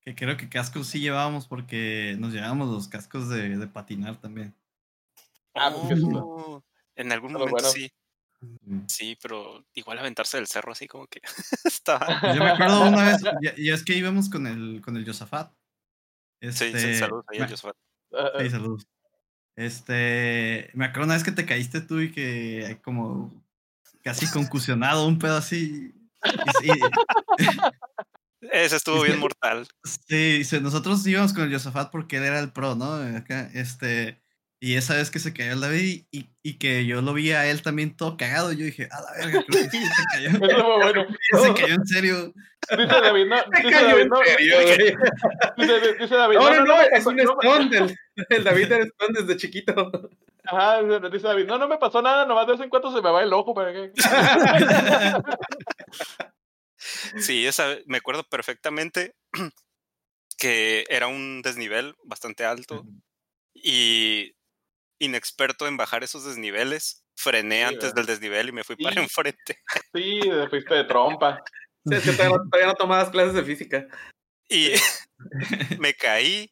Que 0.00 0.14
creo 0.14 0.36
que 0.36 0.48
cascos 0.48 0.88
sí 0.88 1.00
llevábamos 1.00 1.46
porque 1.46 2.16
nos 2.18 2.32
llevábamos 2.32 2.68
los 2.68 2.88
cascos 2.88 3.28
de, 3.28 3.56
de 3.56 3.66
patinar 3.66 4.20
también. 4.20 4.54
Ah, 5.54 5.72
pues. 5.72 6.00
Oh, 6.04 6.62
en 6.96 7.12
algún 7.12 7.32
Pero 7.32 7.38
momento 7.46 7.62
bueno. 7.62 7.70
sí, 7.70 7.90
sí, 8.88 9.16
pero 9.22 9.64
igual 9.74 9.98
aventarse 9.98 10.36
del 10.36 10.46
cerro 10.46 10.72
así 10.72 10.86
como 10.86 11.06
que 11.06 11.20
estaba... 11.64 12.18
Pues 12.20 12.34
Yo 12.34 12.42
me 12.42 12.50
acuerdo 12.50 12.82
una 12.88 13.04
vez, 13.04 13.22
ya, 13.40 13.54
ya 13.56 13.74
es 13.74 13.84
que 13.84 13.96
íbamos 13.96 14.28
con 14.28 14.46
el, 14.46 14.82
con 14.82 14.96
el 14.96 15.04
Yosafat. 15.04 15.52
Sí, 16.42 16.50
sí, 16.52 16.64
Este, 16.64 16.98
saludos 16.98 17.24
ahí 17.28 17.38
me- 17.40 17.48
Josafat. 17.48 17.76
Sí, 18.40 18.50
saludos. 18.50 18.86
Este, 19.56 20.70
me 20.74 20.84
acuerdo 20.86 21.04
una 21.04 21.14
vez 21.14 21.24
que 21.24 21.32
te 21.32 21.46
caíste 21.46 21.80
tú 21.80 22.00
y 22.00 22.10
que 22.10 22.66
hay 22.66 22.74
como 22.76 23.43
casi 24.04 24.30
concusionado, 24.30 25.06
un 25.06 25.18
pedo 25.18 25.36
así. 25.36 25.92
Y, 26.62 26.68
y- 26.70 26.80
Ese 28.52 28.76
estuvo 28.76 28.98
Es 29.04 29.08
bien 29.08 29.18
mortal. 29.20 29.66
sí, 29.84 30.42
nosotros 30.60 31.04
íbamos 31.06 31.32
con 31.32 31.44
el 31.44 31.50
Yosafat 31.50 31.90
porque 31.90 32.18
él 32.18 32.24
era 32.24 32.38
el 32.40 32.52
pro, 32.52 32.74
¿no? 32.74 32.94
Acá, 33.16 33.50
este, 33.54 34.20
y 34.60 34.74
esa 34.76 34.94
vez 34.96 35.10
que 35.10 35.18
se 35.18 35.32
cayó 35.32 35.52
el 35.54 35.60
David 35.60 36.04
y, 36.10 36.28
y 36.42 36.54
que 36.58 36.84
yo 36.86 37.00
lo 37.02 37.14
vi 37.14 37.32
a 37.32 37.46
él 37.50 37.62
también 37.62 37.96
todo 37.96 38.16
cagado, 38.18 38.52
yo 38.52 38.64
dije, 38.66 38.88
a 38.90 39.00
la 39.00 39.12
verga, 39.12 39.44
creo 39.48 39.62
que 39.64 39.70
sí 39.70 39.84
se 39.86 40.02
cayó. 40.12 40.28
Eso 40.28 40.38
fue 40.64 40.76
bueno. 40.76 41.06
se 41.42 41.54
cayó 41.62 41.74
en 41.74 41.86
serio. 41.86 42.34
Dice 42.70 42.86
David, 42.86 43.26
no, 43.26 43.36
dice 43.62 43.70
David, 43.84 44.06
no, 44.06 44.16
serio, 44.24 44.54
güey. 44.62 44.76
dice, 45.58 45.94
dice 46.00 46.14
David, 46.14 46.36
No, 46.38 46.64
no, 46.64 46.80
es 46.82 47.06
un 47.06 47.16
no 47.16 47.22
stone 47.22 47.68
del, 47.70 47.98
el 48.30 48.44
David 48.44 48.72
era 48.72 48.84
stone 48.84 49.20
desde 49.20 49.36
chiquito. 49.38 50.10
Ajá, 50.44 50.82
dice 50.82 51.26
David, 51.26 51.46
no, 51.46 51.58
no 51.58 51.68
me 51.68 51.78
pasó 51.78 52.02
nada, 52.02 52.26
nomás 52.26 52.46
de 52.46 52.52
vez 52.52 52.60
en 52.60 52.68
cuando 52.68 52.92
se 52.92 53.00
me 53.00 53.10
va 53.10 53.22
el 53.22 53.32
ojo. 53.32 53.54
¿para 53.54 53.72
qué? 53.72 53.92
Sí, 57.16 57.46
esa, 57.46 57.78
me 57.86 57.98
acuerdo 57.98 58.24
perfectamente 58.24 59.14
que 60.38 60.84
era 60.88 61.06
un 61.06 61.40
desnivel 61.42 61.94
bastante 62.04 62.44
alto 62.44 62.84
y 63.54 64.34
inexperto 64.98 65.66
en 65.66 65.76
bajar 65.76 66.04
esos 66.04 66.24
desniveles. 66.24 67.02
Frené 67.16 67.58
Sí, 67.58 67.62
antes 67.62 67.80
¿verdad? 67.80 67.94
del 67.94 68.06
desnivel 68.06 68.48
y 68.48 68.52
me 68.52 68.64
fui 68.64 68.76
para 68.76 69.00
enfrente. 69.00 69.62
Sí, 69.94 70.20
te 70.20 70.48
fuiste 70.48 70.74
de 70.74 70.84
trompa. 70.84 71.42
Sí, 71.86 71.94
es 71.94 72.02
que 72.02 72.12
todavía 72.12 72.36
no, 72.36 72.50
todavía 72.50 72.66
no 72.66 72.74
tomabas 72.74 73.10
clases 73.10 73.34
de 73.34 73.44
física. 73.44 73.86
Y 74.48 74.72
me 75.80 75.94
caí, 75.94 76.50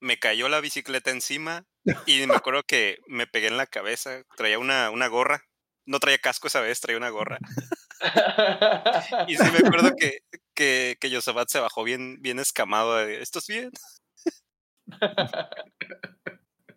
me 0.00 0.18
cayó 0.18 0.48
la 0.48 0.60
bicicleta 0.60 1.10
encima 1.10 1.64
y 2.06 2.26
me 2.26 2.34
acuerdo 2.34 2.62
que 2.62 2.98
me 3.06 3.26
pegué 3.26 3.48
en 3.48 3.56
la 3.56 3.66
cabeza. 3.66 4.22
Traía 4.36 4.58
una, 4.58 4.90
una 4.90 5.08
gorra. 5.08 5.44
No 5.86 5.98
traía 5.98 6.18
casco 6.18 6.48
esa 6.48 6.60
vez, 6.60 6.80
traía 6.80 6.98
una 6.98 7.10
gorra. 7.10 7.38
Y 9.28 9.36
sí 9.36 9.44
me 9.52 9.68
acuerdo 9.68 9.94
que, 9.94 10.20
que, 10.54 10.96
que 10.98 11.10
Yosabat 11.10 11.50
se 11.50 11.60
bajó 11.60 11.84
bien, 11.84 12.16
bien 12.22 12.38
escamado. 12.38 12.96
de, 12.96 13.20
¿Estás 13.20 13.46
bien? 13.46 13.70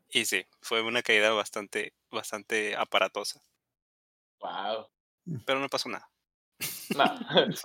Y 0.09 0.25
sí, 0.25 0.45
fue 0.61 0.81
una 0.81 1.01
caída 1.01 1.31
bastante, 1.31 1.93
bastante 2.11 2.75
aparatosa. 2.75 3.41
wow. 4.39 4.87
Pero 5.45 5.59
no 5.59 5.69
pasó 5.69 5.87
nada. 5.87 6.09
No, 6.95 7.05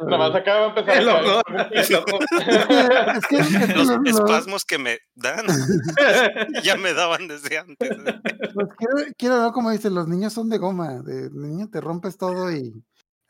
nomás 0.08 0.34
acá 0.34 0.54
va 0.60 0.64
a 0.64 0.68
empezar. 0.68 0.96
El 0.96 1.08
el 1.08 1.78
es 1.78 1.88
que, 1.88 1.94
es 3.36 3.48
que 3.48 3.74
Los 3.74 3.86
lo- 3.88 3.98
lo- 3.98 4.10
espasmos 4.10 4.64
que 4.64 4.78
me 4.78 4.98
dan 5.14 5.44
ya 6.62 6.76
me 6.76 6.94
daban 6.94 7.28
desde 7.28 7.58
antes. 7.58 7.90
pues 8.54 8.68
quiero, 8.78 9.12
quiero 9.18 9.42
ver 9.42 9.52
como 9.52 9.70
dice, 9.70 9.90
los 9.90 10.08
niños 10.08 10.32
son 10.32 10.48
de 10.48 10.58
goma. 10.58 11.00
De 11.02 11.30
niño 11.30 11.68
te 11.70 11.80
rompes 11.80 12.16
todo 12.16 12.50
y 12.52 12.72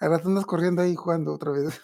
ahora 0.00 0.18
te 0.18 0.28
andas 0.28 0.46
corriendo 0.46 0.82
ahí 0.82 0.94
jugando 0.94 1.34
otra 1.34 1.50
vez. 1.52 1.80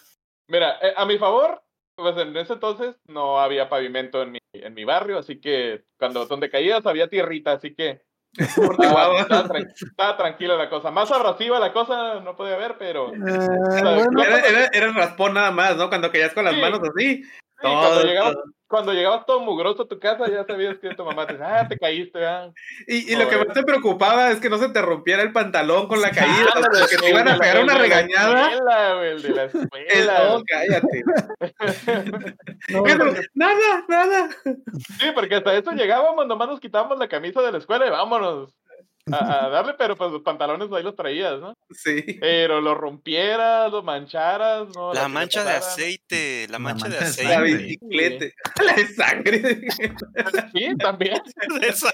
Mira, 0.47 0.75
eh, 0.81 0.93
a 0.95 1.05
mi 1.05 1.17
favor, 1.17 1.61
pues 1.95 2.15
en 2.17 2.35
ese 2.37 2.53
entonces 2.53 2.95
no 3.07 3.39
había 3.39 3.67
pavimento 3.67 4.21
en 4.21 4.33
mi, 4.33 4.39
en 4.53 4.73
mi 4.75 4.85
barrio, 4.85 5.17
así 5.17 5.41
que 5.41 5.83
cuando 5.99 6.25
donde 6.25 6.49
caías 6.49 6.85
había 6.85 7.09
tierrita, 7.09 7.53
así 7.53 7.73
que 7.75 8.04
estaba, 9.79 10.17
tranquila 10.17 10.55
la 10.55 10.69
cosa. 10.69 10.91
Más 10.91 11.11
abrasiva 11.11 11.59
la 11.59 11.71
cosa 11.73 12.19
no 12.21 12.35
podía 12.35 12.55
haber, 12.55 12.77
pero 12.77 13.07
Ah, 13.07 13.95
bueno, 13.95 14.23
Era, 14.23 14.39
era, 14.39 14.65
era 14.73 14.85
el 14.87 14.95
raspón 14.95 15.33
nada 15.33 15.51
más, 15.51 15.75
¿no? 15.77 15.89
Cuando 15.89 16.11
caías 16.11 16.33
con 16.33 16.45
las 16.45 16.53
Sí. 16.55 16.61
manos 16.61 16.79
así. 16.83 17.23
Cuando, 17.61 18.03
llegabas, 18.03 18.33
todo. 18.33 18.43
cuando 18.67 18.93
llegabas 18.93 19.25
todo 19.25 19.39
mugroso 19.39 19.83
a 19.83 19.87
tu 19.87 19.97
casa 19.99 20.29
ya 20.29 20.45
sabías 20.45 20.77
que 20.79 20.93
tu 20.93 21.05
mamá 21.05 21.25
te 21.25 21.33
decía, 21.33 21.59
ah, 21.61 21.67
te 21.67 21.77
caíste, 21.77 22.25
ah. 22.25 22.51
Y, 22.87 23.13
y 23.13 23.15
lo 23.15 23.29
que 23.29 23.37
más 23.37 23.47
te 23.53 23.63
preocupaba 23.63 24.29
es 24.31 24.39
que 24.39 24.49
no 24.49 24.57
se 24.57 24.69
te 24.69 24.81
rompiera 24.81 25.21
el 25.23 25.31
pantalón 25.31 25.87
con 25.87 26.01
la 26.01 26.11
caída, 26.11 26.49
Ándale, 26.55 26.79
porque 26.79 26.97
te 26.97 27.05
el 27.05 27.11
iban 27.11 27.25
de 27.25 27.31
a 27.31 27.37
pegar 27.37 27.57
el 27.57 27.63
una 27.63 27.73
de 27.73 27.79
la 27.79 27.83
regañada. 27.83 28.51
escuela, 28.51 28.93
güey, 28.95 29.09
el 29.11 29.21
de 29.21 29.29
la 29.29 29.43
El, 29.43 29.49
escuela. 29.49 30.23
no, 30.29 30.43
cállate. 30.45 31.03
no, 32.69 33.13
nada, 33.33 33.85
nada. 33.87 34.29
Sí, 34.99 35.07
porque 35.13 35.35
hasta 35.35 35.55
eso 35.55 35.71
llegábamos, 35.71 36.27
nomás 36.27 36.47
nos 36.49 36.59
quitábamos 36.59 36.97
la 36.99 37.07
camisa 37.07 37.41
de 37.41 37.51
la 37.51 37.57
escuela 37.59 37.87
y 37.87 37.89
vámonos 37.89 38.53
a, 39.11 39.45
a 39.45 39.49
darle, 39.49 39.75
pero 39.77 39.95
pues 39.95 40.11
los 40.11 40.21
pantalones 40.21 40.71
ahí 40.71 40.81
los 40.83 40.95
traías, 40.95 41.39
¿no? 41.39 41.53
Sí. 41.69 42.17
Pero 42.19 42.59
lo 42.61 42.73
rompieras, 42.73 43.71
lo 43.71 43.83
mancharas, 43.83 44.67
¿no? 44.75 44.93
La 44.93 45.07
mancha 45.07 45.43
de 45.43 45.51
aceite, 45.51 46.47
la 46.47 46.53
La 46.53 46.59
mancha 46.59 46.89
de 46.89 46.99
mancha 46.99 47.05
de 47.05 47.09
aceite. 47.09 47.29
La 47.29 47.35
sangre. 47.35 47.63
bicicleta. 47.63 48.25
La 48.65 48.73
de 48.73 48.87
sangre. 48.87 49.61
Sí, 50.53 50.75
también. 50.77 51.21
de 51.61 51.67
esa- 51.67 51.93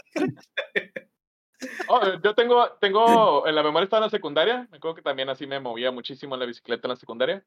Oh, 1.87 2.01
yo 2.23 2.33
tengo, 2.33 2.71
tengo, 2.79 3.45
en 3.47 3.53
la 3.53 3.61
memoria 3.61 3.83
estaba 3.83 3.99
en 3.99 4.05
la 4.07 4.09
secundaria, 4.09 4.67
me 4.71 4.77
acuerdo 4.77 4.95
que 4.95 5.03
también 5.03 5.29
así 5.29 5.45
me 5.45 5.59
movía 5.59 5.91
muchísimo 5.91 6.33
en 6.35 6.39
la 6.39 6.45
bicicleta 6.47 6.87
en 6.87 6.89
la 6.89 6.95
secundaria. 6.95 7.45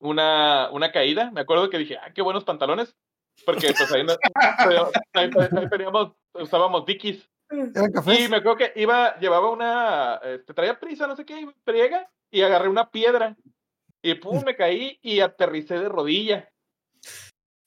Una, 0.00 0.70
una 0.70 0.92
caída, 0.92 1.30
me 1.32 1.40
acuerdo 1.40 1.68
que 1.68 1.78
dije, 1.78 1.96
ah, 1.96 2.12
qué 2.14 2.22
buenos 2.22 2.44
pantalones, 2.44 2.94
porque 3.44 3.72
pues 3.76 3.90
ahí, 3.90 4.04
no- 4.04 4.12
ahí- 4.58 4.76
ahí- 5.14 5.30
ahí 5.58 5.68
teníamos, 5.70 6.12
usábamos 6.34 6.86
Dickies. 6.86 7.28
Eran 7.50 7.92
Y 8.18 8.28
me 8.28 8.36
acuerdo 8.36 8.56
que 8.56 8.72
iba, 8.76 9.16
llevaba 9.18 9.50
una, 9.50 10.16
este, 10.22 10.52
traía 10.54 10.78
prisa, 10.78 11.06
no 11.06 11.16
sé 11.16 11.24
qué, 11.24 11.48
friega, 11.64 12.08
y 12.30 12.42
agarré 12.42 12.68
una 12.68 12.90
piedra, 12.90 13.36
y 14.02 14.14
pum, 14.14 14.42
me 14.44 14.56
caí 14.56 14.98
y 15.02 15.20
aterricé 15.20 15.78
de 15.78 15.88
rodilla. 15.88 16.48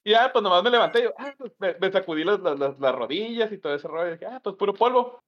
Y 0.04 0.12
ya, 0.12 0.32
pues 0.32 0.42
nomás 0.44 0.64
me 0.64 0.70
levanté, 0.70 1.00
y 1.00 1.04
yo, 1.04 1.14
ah, 1.18 1.34
pues, 1.38 1.52
me, 1.60 1.76
me 1.80 1.92
sacudí 1.92 2.24
las, 2.24 2.40
las, 2.40 2.58
las- 2.58 2.80
las 2.80 2.96
rodillas 2.96 3.52
y 3.52 3.58
todo 3.58 3.74
ese 3.76 3.88
rollo, 3.88 4.10
y 4.10 4.12
dije, 4.14 4.26
ah, 4.26 4.40
pues 4.44 4.56
puro 4.56 4.74
polvo. 4.74 5.20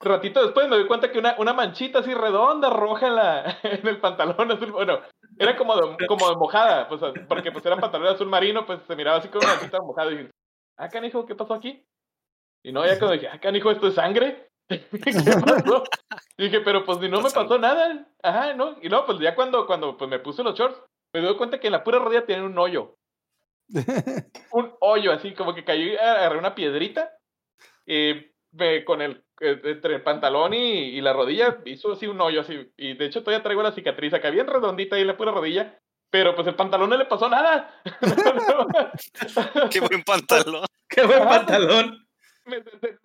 Ratito 0.00 0.42
después 0.42 0.68
me 0.68 0.76
doy 0.76 0.88
cuenta 0.88 1.12
que 1.12 1.18
una, 1.20 1.36
una 1.38 1.52
manchita 1.52 2.00
así 2.00 2.12
redonda, 2.12 2.70
roja 2.70 3.06
en, 3.06 3.14
la, 3.14 3.58
en 3.62 3.86
el 3.86 4.00
pantalón 4.00 4.50
azul, 4.50 4.72
bueno, 4.72 5.00
era 5.38 5.56
como 5.56 5.76
de, 5.76 6.06
como 6.06 6.28
de 6.28 6.36
mojada, 6.36 6.88
pues, 6.88 7.00
porque 7.28 7.52
pues 7.52 7.64
era 7.66 7.76
pantalón 7.76 8.08
azul 8.08 8.26
marino, 8.28 8.66
pues 8.66 8.80
se 8.86 8.96
miraba 8.96 9.18
así 9.18 9.28
como 9.28 9.44
una 9.44 9.54
manchita 9.54 9.80
mojada, 9.80 10.10
y 10.10 10.16
dije, 10.16 10.30
ah, 10.76 10.88
canijo, 10.88 11.24
¿qué 11.24 11.34
pasó 11.36 11.54
aquí? 11.54 11.84
Y 12.62 12.72
no, 12.72 12.84
ya 12.86 12.98
cuando 12.98 13.14
dije, 13.14 13.28
ah, 13.28 13.40
canijo, 13.40 13.70
¿esto 13.70 13.88
es 13.88 13.94
sangre? 13.94 14.48
¿Qué 14.68 14.78
pasó? 15.44 15.84
Y 16.36 16.44
dije, 16.44 16.60
pero 16.60 16.84
pues 16.84 16.98
ni 16.98 17.08
no 17.08 17.20
me 17.20 17.30
pasó 17.30 17.58
nada. 17.58 18.06
Ajá, 18.22 18.54
¿no? 18.54 18.76
Y 18.80 18.88
luego, 18.88 19.06
pues 19.06 19.18
ya 19.18 19.34
cuando, 19.34 19.66
cuando 19.66 19.96
pues, 19.96 20.08
me 20.08 20.18
puse 20.18 20.42
los 20.42 20.56
shorts, 20.56 20.80
me 21.12 21.20
doy 21.20 21.36
cuenta 21.36 21.58
que 21.60 21.66
en 21.68 21.72
la 21.72 21.84
pura 21.84 21.98
rodilla 21.98 22.24
tiene 22.24 22.44
un 22.44 22.56
hoyo. 22.58 22.96
Un 24.52 24.72
hoyo, 24.80 25.12
así 25.12 25.32
como 25.34 25.54
que 25.54 25.64
caí, 25.64 25.96
agarré 25.96 26.36
una 26.38 26.54
piedrita 26.54 27.10
y 27.86 28.14
me- 28.52 28.84
con 28.84 29.00
el, 29.00 29.24
eh, 29.40 29.60
entre 29.64 29.94
el 29.94 30.02
pantalón 30.02 30.52
y, 30.52 30.58
y 30.90 31.00
la 31.00 31.12
rodilla 31.14 31.58
hizo 31.64 31.92
así 31.92 32.06
un 32.06 32.20
hoyo 32.20 32.42
así. 32.42 32.70
Y 32.76 32.94
de 32.94 33.06
hecho 33.06 33.22
todavía 33.22 33.42
traigo 33.42 33.62
la 33.62 33.72
cicatriz 33.72 34.12
acá 34.12 34.28
bien 34.30 34.46
redondita 34.46 34.96
ahí 34.96 35.02
en 35.02 35.08
la 35.08 35.16
pura 35.16 35.32
rodilla. 35.32 35.78
Pero 36.10 36.34
pues 36.34 36.46
el 36.48 36.54
pantalón 36.54 36.90
no 36.90 36.96
le 36.98 37.06
pasó 37.06 37.30
nada. 37.30 37.80
Qué 39.70 39.80
buen 39.80 40.02
pantalón. 40.04 40.66
Qué 40.88 41.06
buen 41.06 41.24
pantalón. 41.24 42.01
me, 42.46 42.58
me- 42.58 42.98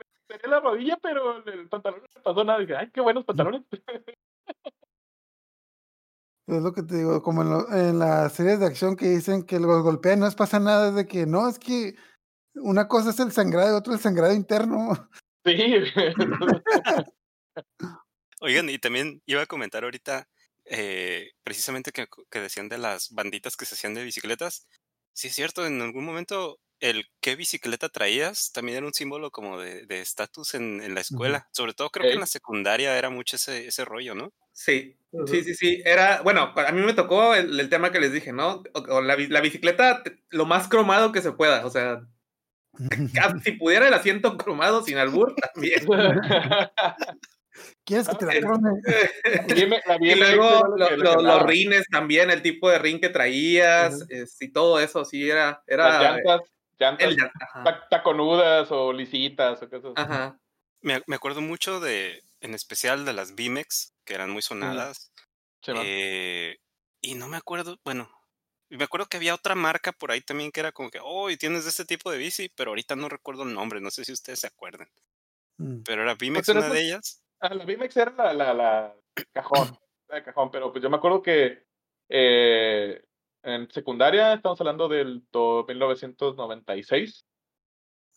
la 0.49 0.59
rodilla, 0.59 0.97
pero 1.01 1.43
el 1.45 1.67
pantalón 1.69 2.01
no 2.01 2.07
me 2.15 2.21
pasó 2.21 2.43
nada. 2.43 2.59
Dije, 2.59 2.75
ay, 2.75 2.91
qué 2.91 3.01
buenos 3.01 3.25
pantalones. 3.25 3.63
Es 6.47 6.61
lo 6.61 6.71
que 6.73 6.83
te 6.83 6.95
digo, 6.95 7.21
como 7.21 7.41
en, 7.41 7.49
lo- 7.49 7.71
en 7.73 7.99
las 7.99 8.33
series 8.33 8.59
de 8.59 8.65
acción 8.65 8.95
que 8.95 9.07
dicen 9.07 9.43
que 9.43 9.59
los 9.59 9.83
golpean, 9.83 10.19
no 10.19 10.25
les 10.25 10.35
pasa 10.35 10.59
nada, 10.59 10.89
es 10.89 10.95
de 10.95 11.05
que 11.05 11.25
no, 11.25 11.49
es 11.49 11.59
que 11.59 11.95
una 12.55 12.87
cosa 12.87 13.09
es 13.09 13.19
el 13.19 13.31
sangrado 13.31 13.73
y 13.73 13.77
otra 13.77 13.93
el 13.93 13.99
sangrado 13.99 14.33
interno. 14.33 15.09
Sí, 15.45 15.53
Oigan, 18.39 18.69
y 18.69 18.77
también 18.79 19.21
iba 19.25 19.41
a 19.41 19.45
comentar 19.47 19.83
ahorita, 19.83 20.27
eh, 20.65 21.31
precisamente 21.43 21.91
que, 21.91 22.07
que 22.29 22.39
decían 22.39 22.69
de 22.69 22.77
las 22.77 23.11
banditas 23.11 23.57
que 23.57 23.65
se 23.65 23.75
hacían 23.75 23.93
de 23.93 24.03
bicicletas. 24.03 24.67
Sí, 25.13 25.27
es 25.29 25.35
cierto, 25.35 25.65
en 25.65 25.81
algún 25.81 26.05
momento 26.05 26.59
el 26.79 27.05
qué 27.21 27.35
bicicleta 27.35 27.89
traías 27.89 28.51
también 28.51 28.77
era 28.77 28.87
un 28.87 28.93
símbolo 28.93 29.31
como 29.31 29.59
de 29.59 29.85
de 29.85 30.01
estatus 30.01 30.53
en, 30.53 30.81
en 30.81 30.93
la 30.95 31.01
escuela. 31.01 31.47
Sobre 31.51 31.73
todo 31.73 31.89
creo 31.89 32.07
que 32.07 32.13
en 32.13 32.19
la 32.19 32.25
secundaria 32.25 32.97
era 32.97 33.09
mucho 33.09 33.35
ese, 33.35 33.67
ese 33.67 33.85
rollo, 33.85 34.15
¿no? 34.15 34.31
Sí, 34.53 34.97
sí, 35.27 35.43
sí, 35.43 35.53
sí. 35.55 35.81
Era, 35.85 36.21
bueno, 36.23 36.53
a 36.55 36.71
mí 36.71 36.81
me 36.81 36.93
tocó 36.93 37.35
el, 37.35 37.59
el 37.59 37.69
tema 37.69 37.91
que 37.91 37.99
les 37.99 38.11
dije, 38.11 38.33
¿no? 38.33 38.63
O- 38.73 38.79
o 38.95 39.01
la, 39.01 39.15
bi- 39.15 39.27
la 39.27 39.41
bicicleta, 39.41 40.03
lo 40.29 40.45
más 40.45 40.67
cromado 40.67 41.11
que 41.11 41.21
se 41.21 41.31
pueda. 41.31 41.65
O 41.65 41.69
sea, 41.69 42.01
casi 43.13 43.39
si 43.43 43.51
pudiera 43.53 43.87
el 43.87 43.93
asiento 43.93 44.37
cromado 44.37 44.83
sin 44.83 44.97
albur, 44.97 45.35
también. 45.53 45.85
¿Quieres 47.85 48.07
que 48.09 48.15
te 48.17 48.25
la 48.25 48.39
crome? 48.39 48.69
Bien- 49.55 49.69
la 49.85 49.97
Y 50.01 50.15
luego 50.15 50.75
lo 50.77 51.21
los 51.21 51.43
rines 51.43 51.85
también, 51.91 52.29
el 52.29 52.41
tipo 52.41 52.69
de 52.69 52.79
rin 52.79 52.99
que 52.99 53.09
traías, 53.09 54.05
es- 54.09 54.41
y 54.41 54.51
todo 54.51 54.79
eso, 54.79 55.05
sí, 55.05 55.29
era, 55.29 55.63
Las 55.65 55.67
era 55.67 56.01
llantas, 56.01 56.41
llantas 56.79 57.07
el- 57.07 57.17
taconudas 57.89 58.71
o 58.71 58.93
lisitas 58.93 59.61
o 59.61 59.69
cosas 59.69 59.93
así. 59.95 60.11
ajá. 60.11 60.39
Me, 60.81 61.01
me 61.07 61.15
acuerdo 61.15 61.41
mucho 61.41 61.79
de, 61.79 62.23
en 62.39 62.53
especial 62.53 63.03
de 63.03 63.13
las 63.13 63.35
Bimex, 63.35 63.95
que 64.05 64.13
eran 64.13 64.29
muy 64.29 64.41
sonadas. 64.41 65.11
Sí, 65.61 65.71
eh, 65.75 66.57
y 67.01 67.15
no 67.15 67.27
me 67.27 67.37
acuerdo, 67.37 67.79
bueno, 67.83 68.09
me 68.69 68.83
acuerdo 68.83 69.07
que 69.07 69.17
había 69.17 69.33
otra 69.33 69.55
marca 69.55 69.91
por 69.91 70.11
ahí 70.11 70.21
también 70.21 70.51
que 70.51 70.59
era 70.59 70.71
como 70.71 70.91
que, 70.91 70.99
oh, 71.01 71.29
y 71.29 71.37
tienes 71.37 71.63
de 71.63 71.71
este 71.71 71.85
tipo 71.85 72.11
de 72.11 72.17
bici, 72.17 72.49
pero 72.49 72.71
ahorita 72.71 72.95
no 72.95 73.09
recuerdo 73.09 73.43
el 73.43 73.53
nombre, 73.53 73.81
no 73.81 73.89
sé 73.91 74.05
si 74.05 74.11
ustedes 74.11 74.39
se 74.39 74.47
acuerdan. 74.47 74.87
Mm. 75.57 75.81
Pero 75.83 76.03
era 76.03 76.15
Bimex 76.15 76.45
pero 76.45 76.59
una 76.59 76.69
de 76.69 76.81
ellas. 76.81 77.23
Ah, 77.39 77.53
la 77.53 77.65
BMX 77.65 77.97
era 77.97 78.11
la, 78.11 78.33
la, 78.33 78.53
la 78.53 78.95
cajón, 79.33 79.77
la 80.07 80.23
cajón, 80.23 80.51
pero 80.51 80.71
pues 80.71 80.83
yo 80.83 80.89
me 80.89 80.97
acuerdo 80.97 81.21
que 81.21 81.65
eh, 82.09 83.03
en 83.47 83.69
secundaria, 83.71 84.33
estamos 84.33 84.59
hablando 84.59 84.87
del 84.89 85.23
do- 85.31 85.65
1996, 85.67 87.25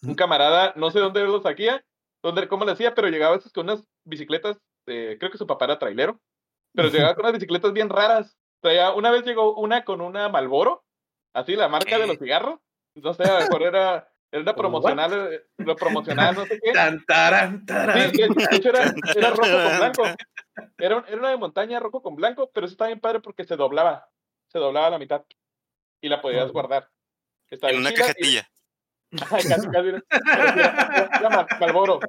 un 0.03 0.15
camarada, 0.15 0.73
no 0.77 0.91
sé 0.91 0.99
dónde 0.99 1.23
lo 1.25 1.41
saquía, 1.41 1.85
dónde, 2.23 2.49
cómo 2.49 2.65
le 2.65 2.73
hacía, 2.73 2.95
pero 2.95 3.09
llegaba 3.09 3.35
a 3.35 3.37
veces 3.37 3.53
con 3.53 3.65
unas 3.65 3.85
bicicletas, 4.05 4.59
eh, 4.87 5.17
creo 5.21 5.31
que 5.31 5.39
su 5.39 5.47
papá 5.47 5.67
era 5.67 5.79
trailero, 5.79 6.21
pero 6.75 6.89
llegaba 6.89 7.15
con 7.15 7.25
unas 7.25 7.35
bicicletas 7.35 7.73
bien 7.73 7.89
raras. 7.89 8.37
Traía, 8.61 8.93
una 8.93 9.11
vez 9.11 9.25
llegó 9.25 9.55
una 9.57 9.85
con 9.85 10.01
una 10.01 10.29
Malboro, 10.29 10.85
así 11.33 11.55
la 11.55 11.69
marca 11.69 11.99
de 11.99 12.07
los 12.07 12.19
cigarros, 12.19 12.59
no 12.95 13.15
sé, 13.15 13.23
a 13.25 13.39
lo 13.39 13.43
mejor 13.45 13.63
era, 13.63 14.13
era 14.33 14.43
una 14.43 14.55
promocional, 14.57 15.33
eh, 15.33 15.47
lo 15.59 15.77
promocional, 15.77 16.35
no 16.35 16.45
sé 16.47 16.59
qué. 16.63 16.73
Tan, 16.73 17.05
taran, 17.07 17.65
taran. 17.65 18.11
Sí, 18.11 18.19
de 18.23 18.57
hecho 18.57 18.69
era, 18.71 18.93
era 19.15 19.31
rojo 19.31 19.63
con 19.63 19.79
blanco. 19.79 20.03
Era, 20.79 21.05
era 21.09 21.19
una 21.19 21.29
de 21.29 21.37
montaña 21.37 21.79
rojo 21.79 22.01
con 22.01 22.17
blanco, 22.17 22.51
pero 22.55 22.65
eso 22.65 22.73
está 22.73 22.87
bien 22.87 23.01
padre 23.01 23.21
porque 23.21 23.45
se 23.45 23.55
doblaba. 23.57 24.09
Se 24.51 24.59
doblaba 24.59 24.89
a 24.89 24.91
la 24.91 24.99
mitad. 24.99 25.25
Y 26.03 26.09
la 26.09 26.21
podías 26.23 26.51
guardar. 26.51 26.91
Estaba 27.51 27.73
En 27.73 27.81
una 27.81 27.91
y- 27.91 27.95
cajetilla. 27.95 28.51
Ajá, 29.21 29.37
casi, 29.37 29.69
casi 29.69 29.89
era- 29.89 31.49
Malboro. 31.61 32.01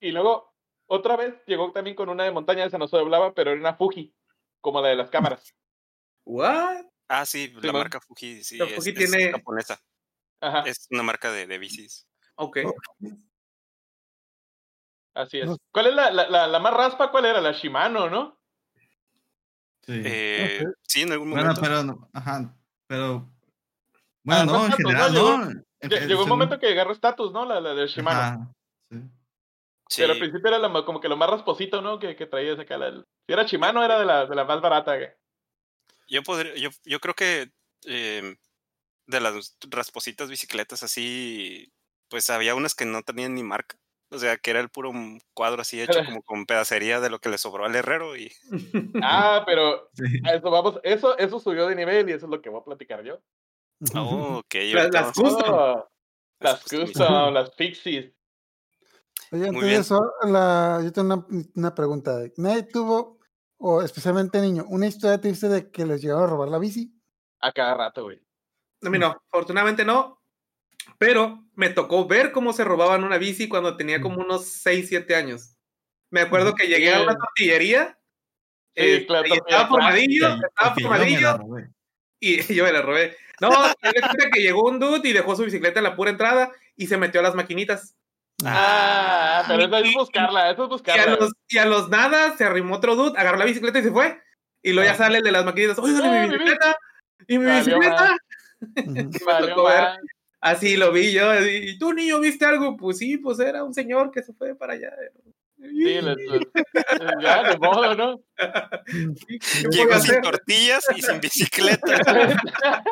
Y 0.00 0.12
luego, 0.12 0.54
otra 0.86 1.16
vez 1.16 1.34
llegó 1.46 1.72
también 1.72 1.96
con 1.96 2.08
una 2.08 2.24
de 2.24 2.30
montaña, 2.30 2.64
esa 2.64 2.78
no 2.78 2.86
se 2.86 2.96
doblaba, 2.96 3.34
pero 3.34 3.50
era 3.50 3.60
una 3.60 3.74
Fuji, 3.74 4.14
como 4.60 4.80
la 4.80 4.88
de 4.88 4.96
las 4.96 5.10
cámaras. 5.10 5.52
What? 6.24 6.84
Ah, 7.08 7.26
sí, 7.26 7.52
la 7.60 7.72
man. 7.72 7.82
marca 7.82 8.00
Fuji, 8.00 8.42
sí, 8.44 8.56
La 8.56 8.66
es, 8.66 8.74
Fuji 8.76 8.90
es 8.90 8.94
tiene- 8.94 9.32
japonesa. 9.32 9.80
Ajá, 10.40 10.62
Es 10.66 10.86
una 10.90 11.02
marca 11.02 11.30
de, 11.32 11.46
de 11.46 11.58
bicis. 11.58 12.06
Ok. 12.36 12.58
Así 15.14 15.40
es. 15.40 15.50
¿Cuál 15.72 15.88
es 15.88 15.94
la, 15.94 16.10
la, 16.10 16.28
la, 16.28 16.46
la 16.46 16.58
más 16.58 16.72
raspa? 16.72 17.10
¿Cuál 17.10 17.26
era? 17.26 17.40
La 17.40 17.52
Shimano, 17.52 18.08
¿no? 18.08 18.38
Sí. 19.84 20.02
Eh, 20.04 20.64
Sí, 20.86 21.02
en 21.02 21.12
algún 21.12 21.30
bueno, 21.30 21.44
momento. 21.46 21.60
pero, 21.60 21.82
no- 21.84 22.08
ajá, 22.12 22.54
pero. 22.86 23.28
Bueno, 24.24 24.42
Ah, 24.42 24.44
no 24.46 24.66
en 24.66 24.72
general, 24.72 25.12
Llegó- 25.12 25.38
¿no? 25.38 25.62
Llegó 26.06 26.22
un 26.22 26.28
momento 26.28 26.58
que 26.60 26.68
agarró 26.68 26.92
estatus, 26.92 27.32
¿no? 27.32 27.44
La, 27.44 27.60
la 27.60 27.74
de 27.74 27.86
Shimano. 27.88 28.20
Ajá, 28.20 28.52
sí. 28.90 28.98
Sí, 29.88 30.00
Pero 30.02 30.12
al 30.14 30.18
principio 30.20 30.48
era 30.48 30.58
la 30.58 30.84
como 30.84 31.00
que 31.00 31.08
lo 31.08 31.16
más 31.16 31.28
rasposito, 31.28 31.82
¿no? 31.82 31.98
Que, 31.98 32.14
que 32.16 32.26
traías 32.26 32.58
acá. 32.58 32.78
La, 32.78 32.92
si 32.92 33.32
era 33.32 33.42
Shimano, 33.42 33.84
era 33.84 33.98
de 33.98 34.06
la, 34.06 34.26
de 34.26 34.34
la 34.36 34.44
más 34.44 34.60
barata. 34.60 34.96
yo, 36.08 36.22
podría, 36.22 36.54
yo, 36.54 36.70
yo 36.84 37.00
creo 37.00 37.14
que 37.14 37.50
eh, 37.86 38.36
de 39.06 39.20
las 39.20 39.56
raspositas 39.68 40.30
bicicletas 40.30 40.82
así, 40.84 41.72
pues 42.08 42.30
había 42.30 42.54
unas 42.54 42.74
que 42.74 42.84
no 42.84 43.02
tenían 43.02 43.34
ni 43.34 43.42
marca. 43.42 43.76
O 44.12 44.18
sea, 44.18 44.36
que 44.36 44.50
era 44.50 44.60
el 44.60 44.68
puro 44.68 44.90
m- 44.90 45.20
cuadro 45.34 45.62
así 45.62 45.80
hecho 45.80 45.98
como 46.20 46.22
con 46.22 46.44
pedacería 46.46 47.00
de 47.00 47.08
lo 47.10 47.18
que 47.18 47.30
le 47.30 47.38
sobró 47.38 47.64
al 47.64 47.74
herrero 47.74 48.16
y 48.16 48.30
Ah, 49.02 49.42
pero 49.46 49.88
Sí. 49.94 50.04
a 50.24 50.34
eso 50.34 50.50
vamos. 50.50 50.78
Eso, 50.82 51.16
eso 51.18 51.40
subió 51.40 51.66
de 51.66 51.74
nivel 51.76 52.08
y 52.08 52.12
eso 52.12 52.26
es 52.26 52.30
lo 52.30 52.40
que 52.42 52.50
voy 52.50 52.60
a 52.60 52.64
platicar 52.64 53.02
yo. 53.02 53.18
Oh, 53.94 54.38
ok. 54.44 54.54
Las- 54.74 54.90
las 54.92 55.08
a- 55.08 55.12
custom. 55.12 55.54
Oh, 55.54 55.88
las 56.40 56.62
custom. 56.62 57.34
las 57.34 57.54
fixies. 57.54 58.12
Oye, 59.30 59.44
antes 59.44 59.52
Muy 59.54 59.62
de 59.62 59.68
bien. 59.68 59.80
eso, 59.80 60.12
la, 60.24 60.80
yo 60.84 60.92
tengo 60.92 61.14
una, 61.28 61.44
una 61.54 61.74
pregunta. 61.74 62.18
Nadie 62.36 62.64
tuvo, 62.64 63.18
o 63.58 63.80
especialmente 63.80 64.40
niño, 64.42 64.66
una 64.68 64.86
historia 64.86 65.18
triste 65.20 65.48
de 65.48 65.70
que 65.70 65.86
les 65.86 66.02
llegaron 66.02 66.24
a 66.24 66.26
robar 66.26 66.48
la 66.50 66.58
bici. 66.58 66.92
A 67.40 67.50
cada 67.50 67.74
rato, 67.74 68.02
güey. 68.04 68.20
A 68.84 68.90
mí 68.90 68.98
no, 68.98 69.16
afortunadamente 69.32 69.84
no. 69.86 70.21
Pero 71.02 71.44
me 71.56 71.68
tocó 71.68 72.06
ver 72.06 72.30
cómo 72.30 72.52
se 72.52 72.62
robaban 72.62 73.02
una 73.02 73.18
bici 73.18 73.48
cuando 73.48 73.76
tenía 73.76 74.00
como 74.00 74.20
unos 74.20 74.46
6, 74.46 74.86
7 74.88 75.16
años. 75.16 75.56
Me 76.10 76.20
acuerdo 76.20 76.54
que 76.54 76.68
llegué 76.68 76.94
a 76.94 77.02
una 77.02 77.16
tortillería. 77.16 77.98
Sí, 78.76 78.82
eh, 78.84 79.06
claro, 79.06 79.26
y 79.26 79.32
estaba 79.32 79.66
formadillo, 79.66 80.28
estaba 80.48 80.74
formadillo 80.80 81.38
y 82.20 82.36
yo 82.54 82.64
me 82.64 82.72
la 82.72 82.82
robé. 82.82 83.16
No, 83.40 83.50
cuenta 83.50 84.30
que 84.32 84.40
llegó 84.40 84.68
un 84.68 84.78
dude 84.78 85.08
y 85.08 85.12
dejó 85.12 85.34
su 85.34 85.44
bicicleta 85.44 85.80
en 85.80 85.84
la 85.84 85.96
pura 85.96 86.10
entrada 86.12 86.52
y 86.76 86.86
se 86.86 86.96
metió 86.96 87.18
a 87.20 87.24
las 87.24 87.34
maquinitas. 87.34 87.96
Ah, 88.44 89.42
pero 89.48 89.64
eso 89.64 89.76
es 89.78 89.94
buscarla, 89.94 90.50
eso 90.52 90.62
es 90.64 90.68
Y 90.68 90.68
a 90.68 90.68
buscarla. 90.68 91.16
los, 91.16 91.32
y 91.48 91.58
a 91.58 91.66
los 91.66 91.88
nada 91.88 92.36
se 92.36 92.44
arrimó 92.44 92.76
otro 92.76 92.94
dude, 92.94 93.18
agarró 93.18 93.38
la 93.38 93.44
bicicleta 93.44 93.80
y 93.80 93.82
se 93.82 93.90
fue. 93.90 94.20
Y 94.62 94.72
luego 94.72 94.86
ya 94.88 94.94
Ah. 94.94 94.98
sale 94.98 95.18
el 95.18 95.24
de 95.24 95.32
las 95.32 95.44
maquinitas. 95.44 95.78
Oigan, 95.80 96.02
Ah, 96.04 96.10
mi 96.12 96.18
mi 96.20 96.26
bici. 96.28 96.38
bicicleta. 96.38 96.76
Y 97.26 97.38
mi 97.38 97.44
Valió 97.46 97.78
bicicleta. 97.78 98.16
Ujú. 98.60 98.60
me 98.94 99.24
Valió 99.26 99.48
tocó 99.48 99.64
ver. 99.64 99.88
Así 100.42 100.76
lo 100.76 100.92
vi 100.92 101.12
yo. 101.12 101.32
¿Y 101.40 101.78
tú, 101.78 101.92
niño, 101.94 102.20
viste 102.20 102.44
algo? 102.44 102.76
Pues 102.76 102.98
sí, 102.98 103.16
pues 103.16 103.38
era 103.38 103.64
un 103.64 103.72
señor 103.72 104.10
que 104.10 104.22
se 104.22 104.34
fue 104.34 104.54
para 104.54 104.74
allá. 104.74 104.90
Sí, 105.58 105.68
les- 106.00 106.02
les- 106.02 106.48
ya, 107.22 107.50
de 107.50 107.58
modo, 107.58 107.94
¿no? 107.94 108.20
¿Qué 108.36 109.68
Llegó 109.70 109.96
sin 110.00 110.20
tortillas 110.20 110.84
y 110.96 111.00
sin 111.02 111.20
bicicleta. 111.20 111.86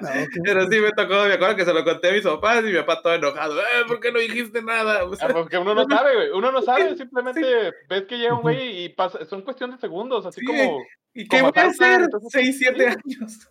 No. 0.00 0.08
Pero 0.44 0.66
sí 0.70 0.80
me 0.80 0.92
tocó, 0.92 1.24
me 1.24 1.32
acuerdo 1.34 1.56
que 1.56 1.64
se 1.64 1.72
lo 1.72 1.82
conté 1.82 2.10
a 2.10 2.12
mis 2.12 2.22
papás 2.22 2.60
y 2.62 2.66
mi 2.68 2.74
papá 2.74 3.00
todo 3.02 3.14
enojado. 3.14 3.58
Eh, 3.58 3.84
¿Por 3.86 4.00
qué 4.00 4.12
no 4.12 4.18
dijiste 4.18 4.62
nada? 4.62 5.04
O 5.04 5.16
sea, 5.16 5.28
Ah, 5.28 5.32
Porque 5.32 5.56
uno 5.58 5.74
no 5.74 5.86
sabe, 5.88 6.14
güey. 6.14 6.30
Uno 6.30 6.52
no 6.52 6.60
sabe, 6.62 6.94
simplemente 6.98 7.72
ves 7.88 8.04
que 8.04 8.18
llega 8.18 8.34
un 8.34 8.42
güey 8.42 8.84
y 8.84 8.88
pasa, 8.90 9.24
son 9.24 9.42
cuestión 9.42 9.70
de 9.70 9.78
segundos, 9.78 10.26
así 10.26 10.40
Sí. 10.40 10.46
como. 10.46 10.82
¿Y 11.20 11.28
qué 11.28 11.42
voy 11.42 11.52
a 11.54 11.62
hacer? 11.66 12.02
entonces- 12.02 12.30
6, 12.32 12.58
7 12.58 12.78
Sí. 12.78 12.84
años. 12.86 13.48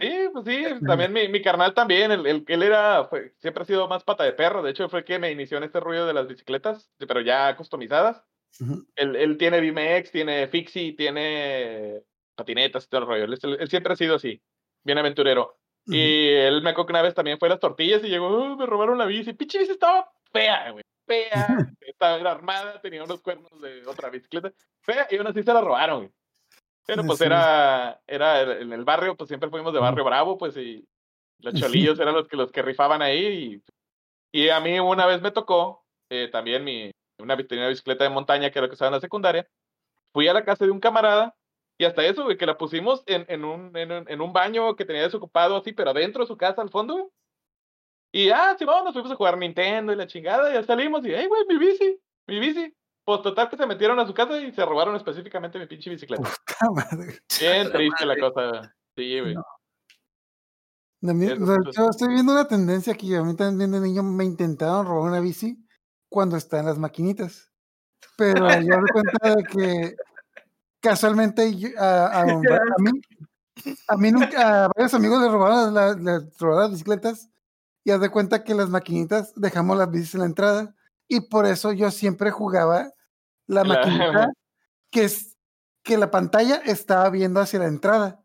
Sí, 0.00 0.28
pues 0.32 0.44
sí, 0.46 0.64
también 1.08 1.12
mi, 1.12 1.28
mi 1.28 1.42
carnal 1.42 1.74
también, 1.74 2.10
el, 2.12 2.26
el- 2.26 2.44
él 2.46 2.62
era, 2.62 3.04
fue, 3.04 3.34
siempre 3.38 3.62
ha 3.62 3.66
sido 3.66 3.86
más 3.88 4.04
pata 4.04 4.24
de 4.24 4.32
perro, 4.32 4.62
de 4.62 4.70
hecho 4.70 4.88
fue 4.88 5.04
que 5.04 5.18
me 5.18 5.30
inició 5.30 5.58
en 5.58 5.64
este 5.64 5.80
rollo 5.80 6.06
de 6.06 6.14
las 6.14 6.26
bicicletas, 6.26 6.90
pero 7.06 7.20
ya 7.20 7.54
customizadas. 7.56 8.22
Ujú. 8.60 8.86
Él, 8.96 9.16
él 9.16 9.36
tiene 9.36 9.60
BMX, 9.60 10.10
tiene 10.10 10.48
Fixie, 10.48 10.94
tiene 10.96 12.02
patinetas 12.34 12.84
y 12.84 12.88
todo 12.88 13.02
el 13.02 13.06
rollo, 13.06 13.24
él, 13.24 13.38
él 13.60 13.68
siempre 13.68 13.92
ha 13.92 13.96
sido 13.96 14.16
así, 14.16 14.40
bien 14.82 14.98
aventurero. 14.98 15.58
Ujú. 15.86 15.94
Y 15.96 16.28
él 16.28 16.62
me 16.62 16.70
acuerdo 16.70 16.86
que 16.86 16.92
una 16.92 17.02
vez 17.02 17.14
también 17.14 17.38
fue 17.38 17.48
a 17.48 17.50
las 17.50 17.60
tortillas 17.60 18.02
y 18.04 18.08
llegó, 18.08 18.28
"Oh, 18.28 18.56
me 18.56 18.66
robaron 18.66 18.98
la 18.98 19.06
bici, 19.06 19.32
pinche 19.34 19.58
bici 19.58 19.72
estaba 19.72 20.10
fea, 20.32 20.70
güey, 20.70 20.84
fea, 21.06 21.30
estaba 21.80 22.30
armada, 22.30 22.80
tenía 22.80 23.04
unos 23.04 23.20
cuernos 23.20 23.50
de 23.60 23.86
otra 23.86 24.08
bicicleta, 24.10 24.52
fea, 24.82 25.06
y 25.10 25.16
aún 25.16 25.26
así 25.26 25.42
se 25.42 25.52
la 25.52 25.60
robaron, 25.60 25.98
güey. 25.98 26.10
Pero 26.96 27.06
pues 27.06 27.20
era, 27.20 28.00
era 28.06 28.60
en 28.60 28.72
el 28.72 28.84
barrio, 28.84 29.16
pues 29.16 29.28
siempre 29.28 29.50
fuimos 29.50 29.72
de 29.72 29.80
barrio 29.80 30.04
bravo, 30.04 30.36
pues 30.36 30.56
y 30.56 30.84
los 31.38 31.54
cholillos 31.54 31.98
eran 32.00 32.14
los 32.14 32.28
que 32.28 32.36
los 32.36 32.50
que 32.50 32.62
rifaban 32.62 33.02
ahí. 33.02 33.62
Y, 34.32 34.42
y 34.44 34.48
a 34.48 34.60
mí 34.60 34.78
una 34.80 35.06
vez 35.06 35.22
me 35.22 35.30
tocó 35.30 35.84
eh, 36.10 36.28
también 36.30 36.64
mi, 36.64 36.90
una, 37.18 37.34
una 37.34 37.68
bicicleta 37.68 38.04
de 38.04 38.10
montaña 38.10 38.50
que 38.50 38.58
era 38.58 38.66
lo 38.66 38.68
que 38.68 38.74
estaba 38.74 38.88
en 38.88 38.94
la 38.94 39.00
secundaria. 39.00 39.48
Fui 40.12 40.26
a 40.26 40.32
la 40.34 40.44
casa 40.44 40.64
de 40.64 40.70
un 40.70 40.80
camarada 40.80 41.34
y 41.78 41.84
hasta 41.84 42.04
eso, 42.04 42.24
güey, 42.24 42.36
que 42.36 42.46
la 42.46 42.58
pusimos 42.58 43.02
en, 43.06 43.24
en, 43.28 43.44
un, 43.44 43.74
en, 43.76 43.90
un, 43.90 44.10
en 44.10 44.20
un 44.20 44.32
baño 44.32 44.76
que 44.76 44.84
tenía 44.84 45.02
desocupado 45.02 45.56
así, 45.56 45.72
pero 45.72 45.90
adentro 45.90 46.22
de 46.22 46.28
su 46.28 46.36
casa, 46.36 46.60
al 46.60 46.70
fondo. 46.70 46.94
güey. 46.94 47.06
Y 48.12 48.30
ah, 48.30 48.56
sí, 48.58 48.64
vamos, 48.64 48.84
nos 48.84 48.92
fuimos 48.92 49.12
a 49.12 49.16
jugar 49.16 49.38
Nintendo 49.38 49.92
y 49.92 49.96
la 49.96 50.06
chingada, 50.06 50.50
y 50.50 50.54
ya 50.54 50.62
salimos 50.64 51.06
y, 51.06 51.14
hey, 51.14 51.26
güey, 51.26 51.44
mi 51.48 51.56
bici, 51.56 51.98
mi 52.26 52.40
bici. 52.40 52.74
Pues 53.10 53.22
total 53.22 53.48
que 53.50 53.56
se 53.56 53.66
metieron 53.66 53.98
a 53.98 54.06
su 54.06 54.14
casa 54.14 54.38
y 54.38 54.52
se 54.52 54.64
robaron 54.64 54.94
específicamente 54.94 55.58
mi 55.58 55.66
pinche 55.66 55.90
bicicleta. 55.90 56.22
Puta 56.22 56.70
madre. 56.74 57.18
Bien 57.40 57.70
triste 57.72 58.06
la 58.06 58.16
cosa. 58.16 58.74
Sí, 58.96 59.18
güey. 59.20 59.34
A 59.34 61.12
mí- 61.14 61.26
o 61.26 61.46
sea, 61.46 61.56
yo 61.76 61.88
estoy 61.90 62.08
viendo 62.08 62.32
una 62.32 62.46
tendencia 62.46 62.92
aquí. 62.92 63.12
A 63.14 63.22
mí 63.24 63.34
también 63.34 63.72
de 63.72 63.80
niño 63.80 64.02
me 64.04 64.24
intentaron 64.24 64.86
robar 64.86 65.10
una 65.10 65.20
bici 65.20 65.66
cuando 66.08 66.36
está 66.36 66.60
en 66.60 66.66
las 66.66 66.78
maquinitas. 66.78 67.50
Pero 68.16 68.48
yo 68.60 68.78
me 68.78 68.92
cuenta 68.92 69.34
de 69.34 69.42
que 69.44 69.96
casualmente 70.80 71.56
yo- 71.56 71.70
a, 71.78 72.06
a- 72.06 72.22
a 72.76 72.76
mí, 72.78 72.90
a 73.88 73.96
mí 73.96 74.12
nunca, 74.12 74.64
a 74.66 74.68
varios 74.76 74.94
amigos 74.94 75.20
le 75.20 75.28
robaron, 75.30 75.74
la- 75.74 75.94
le 75.94 76.20
robaron 76.38 76.62
las 76.62 76.70
bicicletas 76.72 77.28
y 77.84 77.90
haz 77.90 78.00
de 78.00 78.10
cuenta 78.10 78.44
que 78.44 78.54
las 78.54 78.68
maquinitas 78.68 79.32
dejamos 79.34 79.76
las 79.76 79.90
bicis 79.90 80.14
en 80.14 80.20
la 80.20 80.26
entrada 80.26 80.74
y 81.08 81.22
por 81.22 81.46
eso 81.46 81.72
yo 81.72 81.90
siempre 81.90 82.30
jugaba 82.30 82.92
la 83.50 83.64
La- 83.64 83.74
maquinita 83.74 84.32
que 84.90 85.04
es 85.04 85.36
que 85.84 85.96
la 85.98 86.10
pantalla 86.10 86.56
estaba 86.64 87.08
viendo 87.10 87.40
hacia 87.40 87.58
la 87.58 87.66
entrada. 87.66 88.22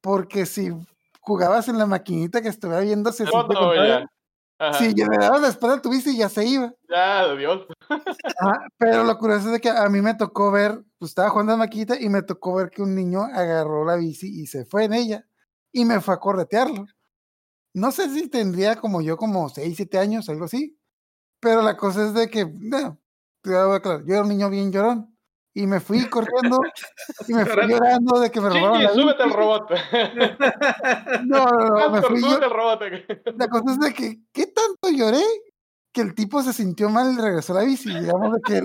Porque 0.00 0.46
si 0.46 0.70
jugabas 1.20 1.68
en 1.68 1.78
la 1.78 1.86
maquinita 1.86 2.40
que 2.42 2.48
estuviera 2.48 2.80
viendo 2.80 3.10
hacia 3.10 3.26
sitio 3.26 3.40
Foto, 3.42 3.54
contrario, 3.58 4.08
ya. 4.60 4.72
Si 4.74 4.92
le 4.92 5.06
dabas 5.18 5.40
la 5.40 5.48
espalda 5.48 5.76
a 5.76 5.82
tu 5.82 5.90
bici 5.90 6.16
ya 6.16 6.28
se 6.28 6.44
iba. 6.44 6.72
Ya. 6.88 7.20
Ajá, 8.40 8.66
Pero 8.76 9.04
lo 9.04 9.16
curioso 9.18 9.46
es 9.46 9.52
de 9.52 9.60
que 9.60 9.70
a 9.70 9.88
mí 9.88 10.00
me 10.00 10.14
tocó 10.14 10.50
ver, 10.50 10.82
pues 10.98 11.10
estaba 11.12 11.30
jugando 11.30 11.52
a 11.52 11.56
la 11.56 11.64
maquinita 11.64 12.00
y 12.00 12.08
me 12.08 12.22
tocó 12.22 12.54
ver 12.56 12.70
que 12.70 12.82
un 12.82 12.94
niño 12.94 13.22
agarró 13.22 13.84
la 13.84 13.94
bici 13.96 14.26
y 14.42 14.46
se 14.46 14.64
fue 14.64 14.84
en 14.84 14.94
ella 14.94 15.26
y 15.72 15.84
me 15.84 16.00
fue 16.00 16.14
a 16.14 16.18
corretearlo. 16.18 16.86
No 17.74 17.92
sé 17.92 18.08
si 18.10 18.28
tendría 18.28 18.76
como 18.76 19.00
yo, 19.00 19.16
como 19.16 19.48
6, 19.48 19.76
7 19.76 19.98
años, 19.98 20.28
algo 20.28 20.46
así. 20.46 20.76
Pero 21.40 21.62
la 21.62 21.76
cosa 21.76 22.06
es 22.06 22.14
de 22.14 22.28
que, 22.28 22.46
no, 22.46 22.98
aclarar, 23.42 24.04
yo 24.04 24.14
era 24.14 24.22
un 24.22 24.28
niño 24.28 24.50
bien 24.50 24.72
llorón 24.72 25.14
y 25.54 25.66
me 25.66 25.80
fui 25.80 26.08
corriendo 26.08 26.60
y 27.28 27.34
me 27.34 27.44
fui 27.44 27.66
Llorando. 27.66 28.20
de 28.20 28.30
que 28.30 28.40
me 28.40 28.48
robaron 28.48 28.80
Chiqui, 28.80 28.84
la 28.84 28.92
súbete 28.92 29.22
al 29.22 29.32
robot. 29.32 29.70
No, 31.26 31.44
no, 31.46 31.68
no, 31.68 31.90
me 31.90 32.02
fui 32.02 32.20
súbete 32.20 32.44
al 32.44 32.50
robot. 32.50 32.80
La 33.36 33.48
cosa 33.48 33.72
es 33.72 33.80
de 33.80 33.92
que, 33.94 34.20
¿qué 34.32 34.46
tanto 34.46 34.90
lloré? 34.90 35.22
Que 35.92 36.02
el 36.02 36.14
tipo 36.14 36.42
se 36.42 36.52
sintió 36.52 36.90
mal 36.90 37.12
y 37.12 37.20
regresó 37.20 37.54
a 37.54 37.56
la 37.56 37.62
bici. 37.64 37.92
Digamos 37.92 38.34
de 38.34 38.40
que 38.46 38.64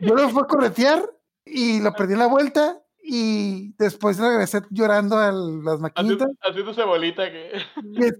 yo 0.00 0.14
lo 0.14 0.28
fui 0.30 0.42
a 0.42 0.46
corretear 0.46 1.10
y 1.44 1.80
lo 1.80 1.92
perdí 1.92 2.14
en 2.14 2.20
la 2.20 2.28
vuelta 2.28 2.80
y 3.08 3.72
después 3.78 4.18
regresé 4.18 4.62
llorando 4.70 5.16
a 5.18 5.30
las 5.32 5.78
maquinitas. 5.80 6.28
Haciendo- 6.28 6.38
Haciéndose 6.42 6.82
bolita 6.84 7.30
que. 7.30 7.52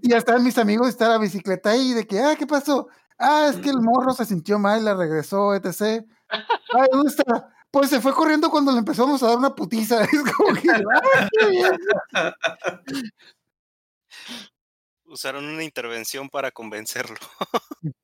Y 0.03 0.09
ya 0.09 0.18
estaban 0.18 0.44
mis 0.44 0.59
amigos, 0.59 0.88
está 0.88 1.09
la 1.09 1.18
bicicleta 1.18 1.70
ahí, 1.70 1.92
de 1.92 2.07
que, 2.07 2.20
ah, 2.20 2.37
¿qué 2.38 2.46
pasó? 2.46 2.88
Ah, 3.18 3.49
es 3.51 3.57
que 3.57 3.70
el 3.70 3.81
morro 3.81 4.12
se 4.12 4.25
sintió 4.27 4.59
mal, 4.59 4.85
la 4.85 4.94
regresó, 4.94 5.55
etc. 5.55 6.05
Ay, 6.72 6.88
¿dónde 6.92 7.09
está? 7.11 7.53
Pues 7.70 7.90
se 7.90 8.01
fue 8.01 8.14
corriendo 8.14 8.49
cuando 8.51 8.72
le 8.72 8.79
empezamos 8.79 9.22
a 9.22 9.29
dar 9.29 9.38
una 9.38 9.55
putiza. 9.55 10.01
Es 10.12 10.33
como 10.33 10.55
que, 10.55 10.70
"Ay, 10.70 11.29
qué 11.38 11.46
bien". 11.46 11.72
Usaron 15.05 15.44
una 15.46 15.62
intervención 15.62 16.29
para 16.29 16.51
convencerlo. 16.51 17.16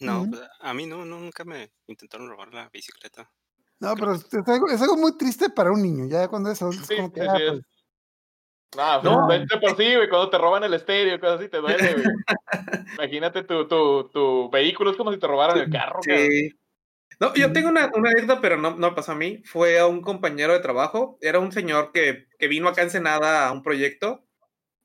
no, 0.00 0.26
pues, 0.30 0.42
a 0.60 0.74
mí 0.74 0.86
no, 0.86 1.04
no, 1.04 1.18
nunca 1.18 1.44
me 1.44 1.70
intentaron 1.86 2.28
robar 2.28 2.52
la 2.52 2.68
bicicleta. 2.70 3.30
No, 3.80 3.94
pero 3.94 4.14
es 4.14 4.26
algo, 4.48 4.68
es 4.68 4.80
algo 4.80 4.96
muy 4.96 5.16
triste 5.16 5.50
para 5.50 5.70
un 5.70 5.82
niño. 5.82 6.06
Ya 6.08 6.28
cuando 6.28 6.50
es 6.50 6.60
adulto, 6.62 6.82
es 6.82 6.88
Sí, 6.88 6.96
como 6.96 7.12
que, 7.12 7.20
sí, 7.20 7.26
ah, 7.30 7.36
sí 7.36 7.42
es. 7.42 7.50
pues, 7.50 7.62
No, 8.76 9.02
No. 9.02 9.28
de 9.28 9.46
por 9.60 9.76
sí, 9.76 9.94
güey, 9.94 10.08
cuando 10.08 10.30
te 10.30 10.38
roban 10.38 10.64
el 10.64 10.74
estéreo, 10.74 11.18
cosas 11.20 11.40
así, 11.40 11.48
te 11.48 11.58
duele, 11.58 11.92
güey. 11.94 12.04
Imagínate 12.98 13.42
tu, 13.44 13.66
tu, 13.68 14.08
tu 14.10 14.50
vehículo, 14.50 14.90
es 14.90 14.96
como 14.96 15.12
si 15.12 15.18
te 15.18 15.26
robaran 15.26 15.58
el 15.58 15.70
carro, 15.70 16.00
cabrón. 16.02 16.26
Sí. 16.30 16.50
No, 17.20 17.32
yo 17.34 17.52
tengo 17.52 17.68
una, 17.70 17.90
una 17.94 18.10
anécdota, 18.10 18.40
pero 18.42 18.56
no, 18.58 18.76
no 18.76 18.94
pasó 18.94 19.12
a 19.12 19.14
mí. 19.14 19.42
Fue 19.46 19.78
a 19.78 19.86
un 19.86 20.02
compañero 20.02 20.52
de 20.52 20.60
trabajo. 20.60 21.16
Era 21.22 21.38
un 21.38 21.52
señor 21.52 21.92
que, 21.92 22.26
que 22.38 22.48
vino 22.48 22.68
acá 22.68 22.82
a 22.82 22.84
Ensenada 22.84 23.48
a 23.48 23.52
un 23.52 23.62
proyecto. 23.62 24.26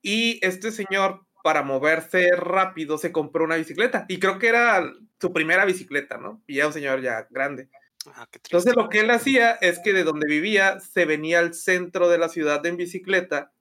Y 0.02 0.40
este 0.46 0.72
señor, 0.72 1.26
para 1.44 1.64
moverse 1.64 2.30
rápido, 2.38 2.98
se 2.98 3.12
compró 3.12 3.44
una 3.44 3.58
bicicleta. 3.58 4.06
Y 4.08 4.20
creo 4.20 4.40
que 4.40 4.48
era 4.48 4.84
su 5.20 5.34
primera 5.34 5.66
bicicleta, 5.66 6.18
¿no? 6.18 6.42
Y 6.48 6.56
ya 6.58 6.68
un 6.68 6.74
señor 6.74 7.02
ya 7.02 7.28
grande. 7.30 7.70
Ah, 8.16 8.28
qué. 8.32 8.40
Entonces 8.44 8.76
lo 8.76 8.90
que 8.90 9.02
él 9.02 9.12
hacía 9.12 9.52
es 9.52 9.80
que 9.84 9.94
de 9.94 10.04
donde 10.04 10.28
vivía 10.28 10.80
se 10.80 11.06
venía 11.06 11.40
al 11.40 11.54
centro 11.54 12.10
de 12.10 12.18
la 12.18 12.30
ciudad 12.30 12.66
en 12.66 12.78
bicicleta 12.78 13.54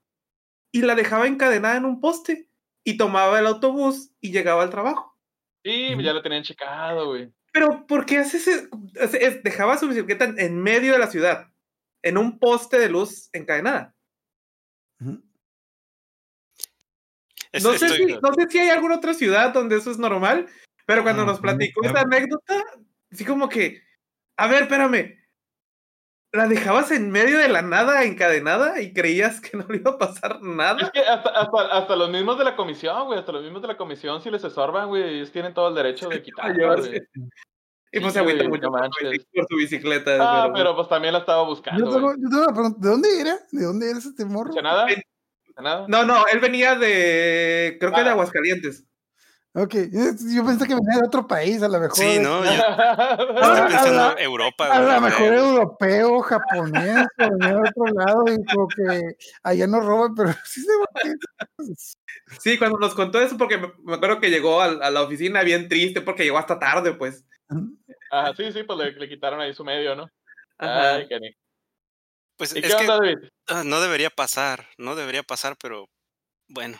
y 0.72 0.82
la 0.82 0.94
dejaba 0.94 1.26
encadenada 1.26 1.76
en 1.76 1.84
un 1.84 2.00
poste 2.00 2.48
y 2.84 2.96
tomaba 2.96 3.38
el 3.38 3.46
autobús 3.46 4.10
y 4.20 4.32
llegaba 4.32 4.62
al 4.62 4.70
trabajo. 4.70 5.18
Sí, 5.64 5.88
ya 6.02 6.12
lo 6.14 6.22
tenían 6.22 6.42
checado, 6.42 7.08
güey. 7.08 7.30
Pero 7.52 7.86
¿por 7.86 8.06
qué 8.06 8.18
hace 8.18 8.38
ese? 8.38 8.68
es- 8.94 9.14
es- 9.14 9.42
dejaba 9.42 9.76
su 9.76 9.88
bicicleta 9.88 10.24
en- 10.24 10.38
en 10.38 10.56
medio 10.62 10.92
de 10.92 10.98
la 11.00 11.08
ciudad, 11.10 11.48
en 12.02 12.16
un 12.16 12.38
poste 12.38 12.78
de 12.78 12.88
luz 12.88 13.28
encadenada. 13.32 13.94
No 17.62 17.72
sé, 17.74 17.86
estoy- 17.86 18.06
si, 18.06 18.06
no 18.22 18.32
sé 18.34 18.46
si 18.48 18.58
hay 18.60 18.68
alguna 18.70 18.96
otra 18.96 19.12
ciudad 19.12 19.52
donde 19.52 19.76
eso 19.76 19.90
es 19.90 19.98
normal, 19.98 20.46
pero 20.86 21.02
cuando 21.02 21.24
nos 21.24 21.38
no 21.38 21.42
platicó 21.42 21.84
esa 21.84 22.00
anécdota, 22.02 22.64
así 23.10 23.24
como 23.24 23.48
que, 23.48 23.82
a 24.36 24.46
ver, 24.48 24.62
espérame, 24.62 25.16
la 26.32 26.46
dejabas 26.46 26.90
en 26.92 27.10
medio 27.10 27.38
de 27.38 27.48
la 27.48 27.60
nada 27.62 28.04
encadenada 28.04 28.80
y 28.80 28.92
creías 28.92 29.40
que 29.40 29.56
no 29.56 29.66
le 29.68 29.78
iba 29.78 29.92
a 29.92 29.98
pasar 29.98 30.36
Es 30.36 30.42
nada. 30.42 30.90
que 30.92 31.00
hasta, 31.00 31.30
hasta, 31.30 31.60
hasta 31.72 31.96
los 31.96 32.08
mismos 32.10 32.38
de 32.38 32.44
la 32.44 32.54
comisión, 32.56 33.06
güey, 33.06 33.18
hasta 33.18 33.32
los 33.32 33.42
mismos 33.42 33.62
de 33.62 33.68
la 33.68 33.76
comisión, 33.76 34.20
si 34.22 34.30
les 34.30 34.44
estorban, 34.44 34.88
güey, 34.88 35.16
ellos 35.16 35.32
tienen 35.32 35.52
todo 35.54 35.68
el 35.68 35.74
derecho 35.74 36.08
de 36.08 36.22
güey. 36.32 37.02
Y 37.92 37.98
pues 37.98 38.12
Sí, 38.12 38.14
se 38.14 38.18
agüita 38.20 38.38
güey, 38.44 38.48
mucho 38.48 38.68
por, 38.70 38.80
manches. 38.80 39.26
por 39.34 39.46
su 39.50 39.56
bicicleta. 39.56 40.16
Ah, 40.20 40.50
pero 40.54 40.76
pues 40.76 40.88
también 40.88 41.12
la 41.12 41.18
estaba 41.20 41.42
buscando, 41.42 41.84
Yo 41.84 41.92
tengo, 41.92 42.12
yo 42.12 42.28
tengo 42.30 42.42
una 42.44 42.52
pregunta. 42.54 42.78
¿De 42.80 42.88
dónde 42.88 43.20
era? 43.20 43.36
¿De 43.50 43.64
dónde 43.64 43.90
era 43.90 43.98
ese 43.98 44.24
morro? 44.24 44.54
¿De 44.54 44.62
nada? 44.62 44.84
Ven. 44.86 45.02
¿De 45.56 45.62
nada? 45.64 45.86
No, 45.88 46.04
no, 46.04 46.24
él 46.28 46.38
venía 46.38 46.76
de, 46.76 47.76
creo 47.80 47.90
que 47.92 48.02
de 48.02 48.08
Ah. 48.08 48.12
Aguascalientes. 48.12 48.84
Ok, 49.52 49.74
yo, 49.90 50.44
pensé 50.46 50.66
que 50.68 50.74
venía 50.76 51.00
de 51.00 51.06
otro 51.06 51.26
país, 51.26 51.60
a 51.60 51.68
lo 51.68 51.80
mejor. 51.80 51.96
Sí, 51.96 52.18
no, 52.20 52.44
yo 52.44 52.50
Ah, 52.62 53.16
estoy 53.18 53.58
a 53.58 53.66
pensando 53.66 53.96
la- 54.06 54.12
en 54.12 54.18
Europa. 54.20 54.66
A 54.72 54.80
lo 54.80 55.00
mejor 55.00 55.30
de- 55.30 55.38
europeo, 55.38 56.20
japonés, 56.20 57.06
o 57.18 57.30
venía 57.32 57.54
de 57.54 57.62
otro 57.68 57.86
lado 57.92 58.32
y 58.32 58.46
como 58.46 58.72
que 58.72 59.16
allá 59.42 59.66
no 59.66 59.80
roban, 59.80 60.14
pero 60.14 60.32
sí 60.44 60.62
se 60.62 61.74
Sí, 62.38 62.58
cuando 62.58 62.78
nos 62.78 62.94
contó 62.94 63.20
eso, 63.20 63.36
porque 63.36 63.58
me, 63.58 63.72
me 63.82 63.94
acuerdo 63.94 64.20
que 64.20 64.30
llegó 64.30 64.60
a, 64.60 64.68
la 64.90 65.02
oficina 65.02 65.42
bien 65.42 65.68
triste 65.68 66.00
porque 66.00 66.22
llegó 66.22 66.38
hasta 66.38 66.58
tarde, 66.60 66.94
pues. 66.94 67.24
Ajá, 68.10 68.32
sí, 68.36 68.52
sí, 68.52 68.62
pues 68.62 68.78
le, 68.78 68.92
le 68.92 69.08
quitaron 69.08 69.40
ahí 69.40 69.52
su 69.52 69.64
medio, 69.64 69.96
¿no? 69.96 70.08
Ajá. 70.58 70.94
Ay. 70.94 71.08
Pues 72.36 72.54
¿Y 72.54 72.60
es 72.60 72.64
qué 72.64 72.68
que 72.68 72.76
onda, 72.76 72.98
David? 72.98 73.18
ah, 73.48 73.62
no 73.64 73.80
debería 73.80 74.10
pasar, 74.10 74.68
no 74.78 74.94
debería 74.94 75.22
pasar, 75.24 75.56
pero 75.60 75.88
bueno. 76.48 76.78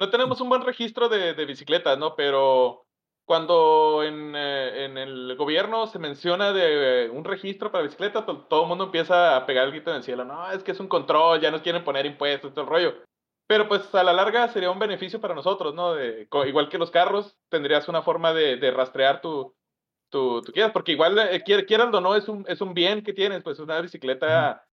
No 0.00 0.08
tenemos 0.10 0.40
un 0.40 0.48
buen 0.48 0.62
registro 0.62 1.08
de, 1.08 1.34
de 1.34 1.44
bicicletas, 1.44 1.98
¿no? 1.98 2.16
Pero 2.16 2.86
cuando 3.26 4.02
en, 4.02 4.34
eh, 4.34 4.86
en 4.86 4.96
el 4.98 5.36
gobierno 5.36 5.86
se 5.86 5.98
menciona 5.98 6.52
de 6.52 7.04
eh, 7.04 7.10
un 7.10 7.22
registro 7.22 7.70
para 7.70 7.84
bicicletas, 7.84 8.24
pues 8.24 8.38
todo 8.48 8.62
el 8.62 8.68
mundo 8.68 8.84
empieza 8.84 9.36
a 9.36 9.46
pegar 9.46 9.66
el 9.66 9.72
grito 9.72 9.90
en 9.90 9.98
el 9.98 10.02
cielo. 10.02 10.24
No, 10.24 10.50
es 10.50 10.62
que 10.64 10.72
es 10.72 10.80
un 10.80 10.88
control, 10.88 11.40
ya 11.40 11.50
nos 11.50 11.60
quieren 11.60 11.84
poner 11.84 12.06
impuestos, 12.06 12.52
todo 12.54 12.64
el 12.64 12.70
rollo. 12.70 12.94
Pero 13.46 13.68
pues 13.68 13.94
a 13.94 14.02
la 14.02 14.12
larga 14.12 14.48
sería 14.48 14.70
un 14.70 14.78
beneficio 14.78 15.20
para 15.20 15.34
nosotros, 15.34 15.74
¿no? 15.74 15.92
De, 15.94 16.26
igual 16.46 16.68
que 16.68 16.78
los 16.78 16.90
carros, 16.90 17.36
tendrías 17.50 17.88
una 17.88 18.00
forma 18.02 18.32
de, 18.32 18.56
de 18.56 18.70
rastrear 18.70 19.20
tu, 19.20 19.54
tu, 20.08 20.40
tu 20.40 20.52
quieras, 20.52 20.72
porque 20.72 20.92
igual, 20.92 21.18
eh, 21.18 21.42
quier- 21.44 21.66
quieras 21.66 21.92
o 21.92 22.00
no, 22.00 22.14
es 22.14 22.26
un, 22.28 22.44
es 22.48 22.60
un 22.60 22.74
bien 22.74 23.02
que 23.02 23.12
tienes, 23.12 23.42
pues 23.42 23.58
una 23.58 23.80
bicicleta, 23.80 24.64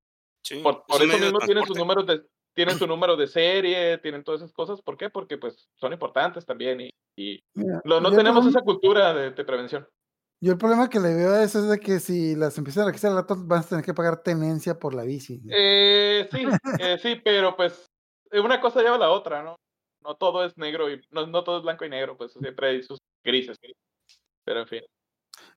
Sí, 0.44 0.62
por, 0.64 0.76
es 0.76 0.82
por 0.88 1.02
un 1.02 1.10
eso 1.10 1.20
mismo 1.20 1.40
tienen 1.40 1.66
sus 1.66 1.76
números 1.76 2.06
de 2.06 2.22
tienen 2.58 2.80
su 2.80 2.88
número 2.88 3.16
de 3.16 3.28
serie, 3.28 4.00
tienen 4.00 4.24
todas 4.24 4.42
esas 4.42 4.52
cosas. 4.52 4.82
¿Por 4.82 4.98
qué? 4.98 5.12
Porque 5.12 5.38
pues 5.38 5.70
son 5.76 5.94
importantes 5.94 6.44
también 6.44 6.82
y, 6.82 6.90
y 7.16 7.40
Mira, 7.54 7.80
lo- 7.86 8.02
no 8.02 8.10
tenemos 8.12 8.48
esa 8.48 8.62
cultura 8.62 9.14
de, 9.14 9.30
de 9.30 9.46
prevención. 9.46 9.88
Yo 10.42 10.54
el 10.54 10.58
problema 10.58 10.90
que 10.90 11.00
le 11.00 11.14
veo 11.14 11.34
a 11.34 11.44
eso 11.44 11.60
es 11.60 11.70
de 11.70 11.80
que 11.80 12.00
si 12.00 12.36
las 12.36 12.58
empiezan 12.58 12.84
a 12.84 12.88
registrar 12.88 13.12
al 13.12 13.20
rato 13.20 13.36
vas 13.46 13.68
a 13.68 13.70
tener 13.70 13.86
que 13.86 13.94
pagar 13.94 14.24
tenencia 14.24 14.78
por 14.80 14.96
la 14.96 15.04
bici. 15.04 15.40
Eh, 15.50 16.28
sí, 16.32 16.46
eh, 16.80 16.98
sí, 17.00 17.22
pero 17.24 17.56
pues 17.56 17.86
eh, 18.32 18.40
una 18.40 18.60
cosa 18.60 18.82
lleva 18.82 18.96
a 18.96 19.00
la 19.00 19.12
otra, 19.12 19.44
¿no? 19.44 19.56
No 20.04 20.16
todo 20.16 20.44
es 20.44 20.58
negro 20.58 20.92
y 20.92 21.00
no, 21.12 21.28
no 21.28 21.44
todo 21.44 21.58
es 21.58 21.64
blanco 21.64 21.86
y 21.86 21.90
negro, 21.90 22.18
pues 22.18 22.34
siempre 22.34 22.70
hay 22.70 22.82
sus 22.84 22.98
grises. 23.24 23.58
Pero 24.44 24.62
en 24.62 24.68
fin. 24.68 24.82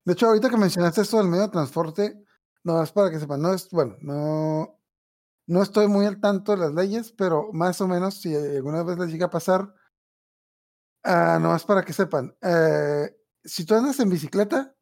De 0.05 0.13
hecho, 0.13 0.27
ahorita 0.27 0.51
que 0.51 0.57
mencionaste 0.59 1.01
esto 1.01 1.17
del 1.17 1.29
medio 1.29 1.45
de 1.45 1.53
transporte, 1.53 2.25
no 2.65 2.75
más 2.75 2.93
para 2.93 3.11
que 3.11 3.19
sepan, 3.19 3.41
no 3.41 3.55
es, 3.55 3.71
bueno, 3.71 3.97
no, 4.01 4.80
no 5.51 5.65
estoy 5.65 5.89
muy 5.89 6.07
al 6.07 6.21
tanto 6.21 6.53
de 6.53 6.59
las 6.59 6.73
leyes, 6.73 7.11
pero 7.11 7.53
más 7.53 7.81
o 7.81 7.89
menos 7.89 8.21
si 8.21 8.33
alguna 8.37 8.85
vez 8.85 8.97
les 8.99 9.09
llega 9.11 9.27
a 9.27 9.31
pasar, 9.31 9.75
ah, 11.03 11.41
no 11.43 11.49
más 11.49 11.65
para 11.65 11.83
que 11.83 11.93
sepan, 11.93 12.37
eh, 12.41 13.17
si 13.43 13.65
tú 13.65 13.75
andas 13.75 13.99
en 13.99 14.11
bicicleta 14.11 14.77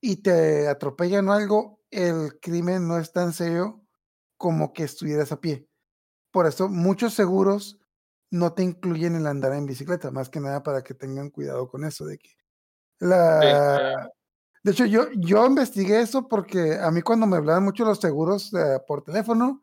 y 0.00 0.22
te 0.22 0.68
atropellan 0.68 1.28
o 1.28 1.32
algo, 1.32 1.80
el 1.90 2.38
crimen 2.40 2.86
no 2.86 2.96
es 2.98 3.12
tan 3.12 3.32
serio 3.32 3.84
como 4.36 4.72
que 4.72 4.84
estuvieras 4.84 5.32
a 5.32 5.40
pie. 5.40 5.68
por 6.32 6.46
eso 6.46 6.68
muchos 6.68 7.14
seguros 7.14 7.80
no 8.30 8.54
te 8.54 8.62
incluyen 8.62 9.16
el 9.16 9.26
andar 9.26 9.52
en 9.54 9.66
bicicleta, 9.66 10.12
más 10.12 10.30
que 10.30 10.40
nada 10.40 10.62
para 10.62 10.84
que 10.84 10.94
tengan 10.94 11.30
cuidado 11.30 11.68
con 11.68 11.84
eso 11.84 12.06
de 12.06 12.18
que 12.18 12.30
la 13.00 14.08
de 14.62 14.72
hecho 14.72 14.86
yo 14.86 15.06
yo 15.12 15.46
investigué 15.46 16.00
eso 16.00 16.28
porque 16.28 16.78
a 16.80 16.90
mí 16.90 17.02
cuando 17.02 17.26
me 17.26 17.36
hablaban 17.36 17.64
mucho 17.64 17.84
los 17.84 17.98
seguros 17.98 18.52
eh, 18.54 18.78
por 18.86 19.02
teléfono 19.02 19.62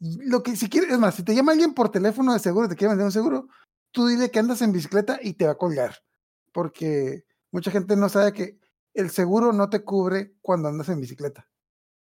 lo 0.00 0.42
que 0.42 0.56
si 0.56 0.68
quieres 0.68 0.92
es 0.92 0.98
más, 0.98 1.14
si 1.14 1.24
te 1.24 1.34
llama 1.34 1.52
alguien 1.52 1.74
por 1.74 1.90
teléfono 1.90 2.32
de 2.32 2.38
seguro, 2.38 2.68
te 2.68 2.76
quiere 2.76 2.90
vender 2.90 3.06
un 3.06 3.12
seguro, 3.12 3.48
tú 3.90 4.06
dile 4.06 4.30
que 4.30 4.38
andas 4.38 4.62
en 4.62 4.72
bicicleta 4.72 5.18
y 5.22 5.34
te 5.34 5.46
va 5.46 5.52
a 5.52 5.58
colgar, 5.58 5.96
porque 6.52 7.24
mucha 7.50 7.70
gente 7.70 7.96
no 7.96 8.08
sabe 8.08 8.32
que 8.32 8.58
el 8.94 9.10
seguro 9.10 9.52
no 9.52 9.68
te 9.68 9.84
cubre 9.84 10.34
cuando 10.40 10.68
andas 10.68 10.88
en 10.88 11.00
bicicleta. 11.00 11.48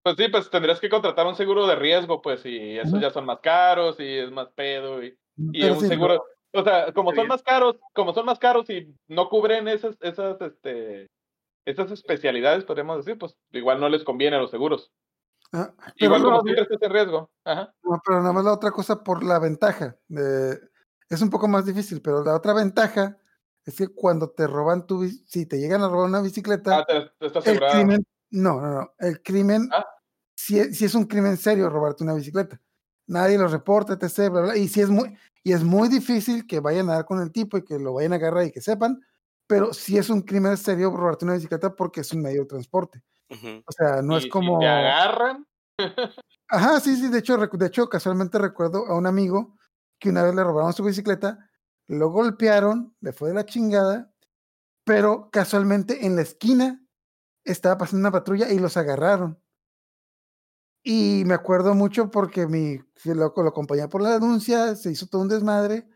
Pues 0.02 0.16
sí, 0.16 0.28
pues 0.28 0.50
tendrías 0.50 0.80
que 0.80 0.88
contratar 0.88 1.26
un 1.26 1.36
seguro 1.36 1.66
de 1.66 1.76
riesgo, 1.76 2.22
pues, 2.22 2.44
y 2.44 2.76
esos 2.78 3.00
ya 3.00 3.10
son 3.10 3.24
más 3.24 3.38
caros 3.40 4.00
y 4.00 4.18
es 4.18 4.32
más 4.32 4.48
pedo 4.50 5.02
y, 5.02 5.16
y 5.36 5.60
Pero 5.60 5.74
un 5.74 5.80
sí, 5.80 5.86
seguro, 5.86 6.24
o 6.52 6.64
sea, 6.64 6.92
como 6.92 7.14
son 7.14 7.28
más 7.28 7.42
caros, 7.42 7.76
como 7.94 8.12
son 8.12 8.26
más 8.26 8.38
caros 8.38 8.68
y 8.70 8.92
no 9.06 9.28
cubren 9.28 9.68
esas, 9.68 9.96
esas, 10.00 10.40
este, 10.40 11.08
esas 11.64 11.90
especialidades, 11.90 12.64
podríamos 12.64 12.98
decir, 13.04 13.18
pues 13.18 13.36
igual 13.52 13.80
no 13.80 13.88
les 13.88 14.04
conviene 14.04 14.36
a 14.36 14.40
los 14.40 14.50
seguros. 14.50 14.92
ah, 15.52 15.72
pero 15.76 15.92
Igual 15.96 16.22
como 16.22 16.36
no, 16.38 16.42
siempre 16.42 16.62
estás 16.62 16.82
en 16.82 16.90
riesgo. 16.92 17.30
Ajá. 17.44 17.74
no, 17.82 18.00
pero 18.04 18.20
nada 18.20 18.32
más 18.32 18.44
la 18.44 18.52
otra 18.52 18.70
cosa 18.70 19.02
por 19.02 19.22
la 19.24 19.38
ventaja. 19.38 19.96
de- 20.08 20.58
es 21.08 21.20
un 21.20 21.28
poco 21.30 21.46
más 21.46 21.66
difícil, 21.66 22.00
pero 22.00 22.24
la 22.24 22.34
otra 22.34 22.54
ventaja 22.54 23.18
es 23.66 23.76
que 23.76 23.88
cuando 23.88 24.30
te 24.30 24.46
roban 24.46 24.86
tu 24.86 25.06
si 25.26 25.44
te 25.46 25.58
llegan 25.58 25.82
a 25.82 25.88
robar 25.88 26.08
una 26.08 26.22
bicicleta, 26.22 26.78
Ah, 26.78 26.84
te, 26.86 27.10
te 27.18 27.26
estás 27.26 27.46
el 27.46 27.60
crimen, 27.60 28.02
no, 28.30 28.60
no, 28.60 28.70
no, 28.72 28.92
el 28.98 29.22
crimen, 29.22 29.68
Ah. 29.72 29.84
si, 30.34 30.58
es, 30.58 30.76
si 30.78 30.86
es 30.86 30.94
un 30.94 31.04
crimen 31.04 31.36
serio 31.36 31.68
robarte 31.68 32.02
una 32.02 32.14
bicicleta. 32.14 32.60
Nadie 33.06 33.36
lo 33.36 33.46
reporta, 33.48 33.92
etc. 33.92 34.30
Bla, 34.30 34.40
bla, 34.40 34.56
y 34.56 34.68
si 34.68 34.80
es 34.80 34.88
muy, 34.88 35.14
y 35.44 35.52
es 35.52 35.62
muy 35.62 35.88
difícil 35.88 36.46
que 36.46 36.60
vayan 36.60 36.88
a 36.88 36.94
dar 36.94 37.04
con 37.04 37.20
el 37.20 37.30
tipo 37.30 37.58
y 37.58 37.64
que 37.64 37.78
lo 37.78 37.92
vayan 37.92 38.14
a 38.14 38.16
agarrar 38.16 38.46
y 38.46 38.52
que 38.52 38.60
sepan, 38.62 39.00
pero 39.52 39.74
si 39.74 39.98
es 39.98 40.08
un 40.08 40.22
crimen 40.22 40.56
serio 40.56 40.90
robarte 40.90 41.26
una 41.26 41.34
bicicleta 41.34 41.76
porque 41.76 42.00
es 42.00 42.12
un 42.14 42.22
medio 42.22 42.40
de 42.42 42.48
transporte. 42.48 43.02
O 43.66 43.72
sea, 43.72 44.00
no 44.00 44.14
y 44.14 44.18
es 44.18 44.26
como. 44.28 44.58
te 44.58 44.66
agarran, 44.66 45.46
Ajá, 46.48 46.80
sí, 46.80 46.96
sí, 46.96 47.08
de 47.08 47.18
hecho, 47.18 47.36
de 47.36 47.66
hecho, 47.66 47.88
casualmente 47.88 48.38
recuerdo 48.38 48.86
a 48.86 48.96
un 48.96 49.06
amigo 49.06 49.58
que 49.98 50.08
una 50.08 50.22
vez 50.22 50.34
le 50.34 50.42
robaron 50.42 50.72
su 50.72 50.82
bicicleta, 50.82 51.50
lo 51.86 52.10
golpearon, 52.10 52.96
le 53.00 53.12
fue 53.12 53.28
de 53.28 53.34
la 53.34 53.44
chingada, 53.44 54.12
pero 54.84 55.28
casualmente 55.30 56.06
en 56.06 56.16
la 56.16 56.22
esquina 56.22 56.82
estaba 57.44 57.76
pasando 57.76 58.00
una 58.00 58.10
patrulla 58.10 58.50
y 58.50 58.58
los 58.58 58.78
agarraron. 58.78 59.38
Y 60.82 61.24
me 61.26 61.34
acuerdo 61.34 61.74
mucho 61.74 62.10
porque 62.10 62.46
mi 62.46 62.78
lo, 63.04 63.34
lo 63.36 63.48
acompañé 63.48 63.86
por 63.88 64.00
la 64.00 64.10
denuncia, 64.12 64.76
se 64.76 64.90
hizo 64.90 65.08
todo 65.08 65.20
un 65.20 65.28
desmadre. 65.28 65.86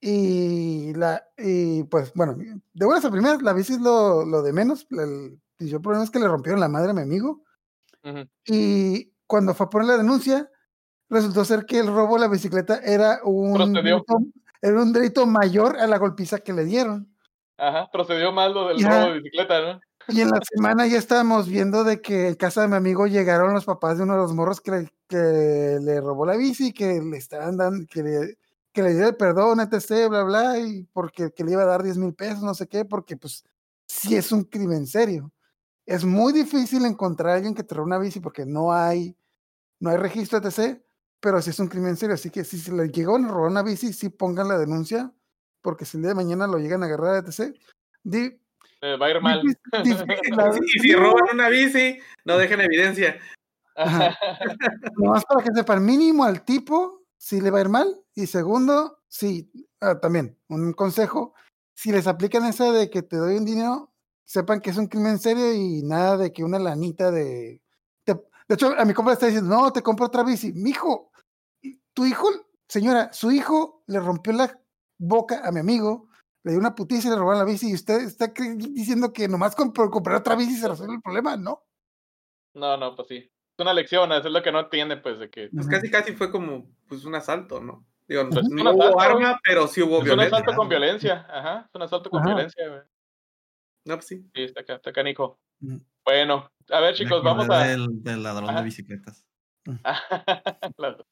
Y 0.00 0.94
la 0.94 1.22
y 1.36 1.84
pues 1.84 2.12
bueno, 2.14 2.34
de 2.36 2.86
buenas 2.86 3.04
a 3.04 3.10
primeras, 3.10 3.42
la 3.42 3.52
bici 3.52 3.74
es 3.74 3.80
lo, 3.80 4.24
lo 4.24 4.42
de 4.42 4.52
menos. 4.52 4.86
El, 4.90 5.38
el 5.58 5.80
problema 5.80 6.04
es 6.04 6.10
que 6.10 6.18
le 6.18 6.28
rompieron 6.28 6.60
la 6.60 6.68
madre 6.68 6.90
a 6.90 6.94
mi 6.94 7.02
amigo. 7.02 7.42
Y 8.46 9.12
cuando 9.26 9.54
fue 9.54 9.66
a 9.66 9.70
poner 9.70 9.88
la 9.88 9.98
denuncia, 9.98 10.50
resultó 11.10 11.44
ser 11.44 11.66
que 11.66 11.80
el 11.80 11.88
robo 11.88 12.14
de 12.14 12.20
la 12.20 12.28
bicicleta 12.28 12.80
era 12.82 13.20
un, 13.24 13.74
delito, 13.74 14.18
era 14.62 14.82
un 14.82 14.92
delito 14.92 15.26
mayor 15.26 15.76
a 15.78 15.86
la 15.86 15.98
golpiza 15.98 16.38
que 16.38 16.54
le 16.54 16.64
dieron. 16.64 17.14
ajá, 17.58 17.90
procedió 17.92 18.32
mal 18.32 18.54
lo 18.54 18.68
del 18.68 18.82
robo 18.82 19.12
de 19.12 19.20
bicicleta, 19.20 19.60
¿no? 19.60 19.80
Y 20.08 20.22
en 20.22 20.30
la 20.30 20.40
semana 20.42 20.86
ya 20.86 20.98
estábamos 20.98 21.46
viendo 21.46 21.84
de 21.84 22.00
que 22.00 22.28
en 22.28 22.34
casa 22.34 22.62
de 22.62 22.68
mi 22.68 22.74
amigo 22.74 23.06
llegaron 23.06 23.52
los 23.52 23.66
papás 23.66 23.98
de 23.98 24.04
uno 24.04 24.14
de 24.14 24.20
los 24.20 24.32
morros 24.32 24.60
que 24.60 24.70
le, 24.70 24.88
que 25.06 25.78
le 25.80 26.00
robó 26.00 26.26
la 26.26 26.36
bici, 26.36 26.72
que 26.72 27.00
le 27.00 27.16
estaban 27.16 27.56
dando, 27.56 27.86
que 27.88 28.02
le, 28.02 28.38
que 28.72 28.82
le 28.82 28.90
diera 28.92 29.08
el 29.08 29.16
perdón, 29.16 29.60
etc., 29.60 30.08
bla, 30.08 30.22
bla, 30.22 30.58
y 30.58 30.84
porque 30.92 31.32
que 31.32 31.44
le 31.44 31.52
iba 31.52 31.62
a 31.62 31.66
dar 31.66 31.82
10 31.82 31.96
mil 31.98 32.14
pesos, 32.14 32.42
no 32.42 32.54
sé 32.54 32.66
qué, 32.68 32.84
porque 32.84 33.16
pues 33.16 33.44
sí 33.88 34.16
es 34.16 34.30
un 34.32 34.44
crimen 34.44 34.86
serio. 34.86 35.32
Es 35.86 36.04
muy 36.04 36.32
difícil 36.32 36.84
encontrar 36.84 37.30
a 37.30 37.34
alguien 37.36 37.54
que 37.54 37.64
te 37.64 37.74
robe 37.74 37.86
una 37.86 37.98
bici 37.98 38.20
porque 38.20 38.46
no 38.46 38.72
hay, 38.72 39.16
no 39.80 39.90
hay 39.90 39.96
registro, 39.96 40.38
etc., 40.38 40.80
pero 41.18 41.42
sí 41.42 41.50
es 41.50 41.58
un 41.58 41.66
crimen 41.68 41.96
serio. 41.96 42.14
Así 42.14 42.30
que 42.30 42.44
si 42.44 42.58
se 42.58 42.72
le 42.72 42.88
llegó 42.88 43.16
a 43.16 43.18
robar 43.26 43.50
una 43.50 43.62
bici, 43.62 43.92
sí 43.92 44.08
pongan 44.08 44.48
la 44.48 44.56
denuncia, 44.58 45.12
porque 45.62 45.84
si 45.84 45.96
el 45.96 46.02
día 46.02 46.10
de 46.10 46.14
mañana 46.14 46.46
lo 46.46 46.58
llegan 46.58 46.82
a 46.82 46.86
agarrar, 46.86 47.24
etc., 47.24 47.54
di- 48.04 48.38
Eh, 48.82 48.96
va 48.96 49.06
a 49.06 49.10
ir 49.10 49.20
mal. 49.20 49.42
difícil- 49.42 49.58
difícil, 50.06 50.36
la- 50.36 50.56
Y 50.74 50.78
si 50.78 50.94
roban 50.94 51.24
una 51.34 51.48
bici, 51.48 51.98
no 52.24 52.38
dejen 52.38 52.60
evidencia. 52.60 53.18
Ajá. 53.76 54.16
Nomás 54.96 55.24
para 55.24 55.42
que 55.42 55.50
sepan, 55.54 55.84
mínimo 55.84 56.24
al 56.24 56.42
tipo, 56.44 56.99
si 57.20 57.40
le 57.40 57.50
va 57.50 57.58
a 57.58 57.60
ir 57.60 57.68
mal. 57.68 58.00
Y 58.14 58.26
segundo, 58.26 59.02
sí, 59.08 59.52
ah, 59.80 60.00
también, 60.00 60.38
un 60.48 60.72
consejo, 60.72 61.34
si 61.74 61.92
les 61.92 62.06
aplican 62.06 62.44
esa 62.46 62.72
de 62.72 62.88
que 62.88 63.02
te 63.02 63.16
doy 63.16 63.36
un 63.36 63.44
dinero, 63.44 63.92
sepan 64.24 64.60
que 64.60 64.70
es 64.70 64.76
un 64.78 64.86
crimen 64.86 65.18
serio 65.18 65.52
y 65.52 65.82
nada 65.82 66.16
de 66.16 66.32
que 66.32 66.42
una 66.44 66.58
lanita 66.58 67.10
de... 67.10 67.62
te- 68.04 68.14
de 68.14 68.54
hecho, 68.54 68.74
a 68.76 68.84
mi 68.84 68.94
compa 68.94 69.10
le 69.10 69.14
está 69.14 69.26
diciendo, 69.26 69.54
no, 69.54 69.72
te 69.72 69.82
compro 69.82 70.06
otra 70.06 70.22
bici. 70.24 70.52
Mijo, 70.52 71.12
tu 71.92 72.06
hijo, 72.06 72.26
señora, 72.68 73.12
su 73.12 73.30
hijo 73.30 73.82
le 73.86 74.00
rompió 74.00 74.32
la 74.32 74.58
boca 74.98 75.46
a 75.46 75.52
mi 75.52 75.60
amigo, 75.60 76.08
le 76.42 76.52
dio 76.52 76.60
una 76.60 76.74
putiza 76.74 77.08
y 77.08 77.10
le 77.10 77.16
robaron 77.16 77.40
la 77.40 77.44
bici 77.44 77.70
y 77.70 77.74
usted 77.74 78.00
está 78.00 78.28
diciendo 78.28 79.12
que 79.12 79.28
nomás 79.28 79.54
con 79.54 79.72
por 79.72 79.90
comprar 79.90 80.16
otra 80.16 80.36
bici 80.36 80.56
se 80.56 80.68
resuelve 80.68 80.94
el 80.94 81.02
problema, 81.02 81.36
¿no? 81.36 81.64
No, 82.54 82.76
no, 82.76 82.96
pues 82.96 83.08
sí. 83.08 83.16
Es 83.16 83.62
una 83.62 83.74
lección, 83.74 84.10
eso 84.12 84.28
es 84.28 84.32
lo 84.32 84.42
que 84.42 84.52
no 84.52 84.60
entiende, 84.60 84.96
pues, 84.96 85.18
de 85.18 85.28
que 85.28 85.50
Pues 85.52 85.68
casi 85.68 85.90
casi 85.90 86.12
fue 86.14 86.30
como 86.30 86.66
pues 86.90 87.04
un 87.06 87.14
asalto, 87.14 87.60
¿no? 87.60 87.86
Digo, 88.06 88.24
no 88.24 88.72
hubo 88.74 88.82
asalto. 88.82 89.00
arma, 89.00 89.40
pero 89.44 89.66
sí 89.68 89.80
hubo 89.80 89.94
es 89.96 90.00
un 90.00 90.04
violencia. 90.06 90.36
asalto 90.38 90.56
con 90.56 90.68
violencia. 90.68 91.26
Ajá, 91.30 91.64
es 91.68 91.74
un 91.74 91.82
asalto 91.82 92.10
con 92.10 92.20
Ajá. 92.20 92.28
violencia, 92.28 92.68
güey. 92.68 92.80
No, 93.86 93.94
pues 93.94 94.06
sí. 94.06 94.16
Sí, 94.34 94.42
está, 94.42 94.64
ca- 94.64 94.74
está 94.74 94.92
canijo. 94.92 95.38
Ujú. 95.62 95.80
Bueno, 96.04 96.50
a 96.70 96.80
ver, 96.80 96.94
chicos, 96.96 97.22
vamos 97.22 97.48
a. 97.48 97.64
Del, 97.68 98.02
del 98.02 98.22
ladrón 98.22 98.50
Ajá. 98.50 98.58
de 98.58 98.64
bicicletas. 98.64 99.24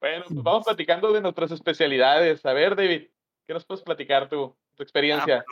Bueno, 0.00 0.24
pues 0.28 0.42
vamos 0.42 0.64
platicando 0.64 1.12
de 1.12 1.20
nuestras 1.20 1.52
especialidades. 1.52 2.44
A 2.44 2.52
ver, 2.52 2.74
David, 2.74 3.08
¿qué 3.46 3.54
nos 3.54 3.64
puedes 3.64 3.84
platicar 3.84 4.28
tú, 4.28 4.56
tu 4.74 4.82
experiencia? 4.82 5.44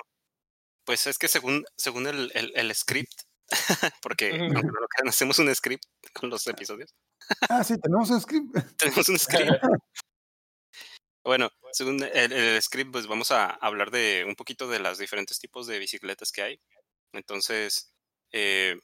Pues 0.85 1.07
es 1.07 1.18
que 1.18 1.29
según, 1.29 1.64
según 1.77 2.09
el, 2.09 2.33
el, 2.35 2.53
el 2.57 2.75
script, 2.75 3.12
porque 4.03 4.33
Ujú. 4.33 4.43
aunque 4.45 4.62
no 4.62 4.81
lo 4.81 4.89
crean, 4.89 5.09
hacemos 5.09 5.39
un 5.39 5.55
script 5.55 5.85
con 6.14 6.31
los 6.31 6.45
episodios. 6.49 6.93
Ah, 7.49 7.62
sí, 7.64 7.79
tenemos 7.81 8.11
un 8.11 8.21
script. 8.21 8.55
Tenemos 8.77 9.09
un 9.09 9.18
script. 9.18 9.51
Bueno, 11.23 11.51
según 11.73 12.03
el, 12.03 12.33
el 12.33 12.62
script, 12.62 12.93
pues 12.93 13.07
vamos 13.07 13.31
a 13.31 13.51
hablar 13.51 13.91
de 13.91 14.25
un 14.27 14.35
poquito 14.37 14.68
de 14.68 14.79
los 14.79 14.97
diferentes 14.99 15.39
tipos 15.39 15.66
de 15.66 15.79
bicicletas 15.79 16.33
que 16.33 16.41
hay. 16.43 16.61
Entonces, 17.12 17.93
eh, 18.33 18.81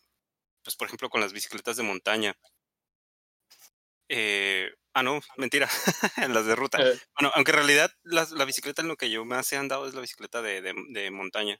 pues 0.62 0.76
por 0.76 0.87
ejemplo, 0.87 1.09
con 1.09 1.22
las 1.22 1.32
bicicletas 1.32 1.78
de 1.78 1.82
montaña. 1.82 2.37
Eh, 4.09 4.70
ah, 4.93 5.03
no, 5.03 5.20
mentira, 5.39 5.66
en 6.18 6.34
las 6.34 6.47
de 6.47 6.55
ruta. 6.55 6.78
Eh, 6.82 6.99
Bueno, 7.18 7.32
aunque 7.34 7.53
en 7.53 7.57
realidad 7.57 7.91
las- 8.03 8.32
la, 8.32 8.45
bicicleta 8.45 8.82
en 8.82 8.89
lo 8.89 8.97
que 8.97 9.11
yo 9.11 9.24
más 9.24 9.51
he 9.53 9.57
andado 9.57 9.87
es 9.89 9.95
la 9.95 10.03
bicicleta 10.03 10.43
de, 10.43 10.61
de, 10.61 10.74
de 10.91 11.11
montaña. 11.11 11.59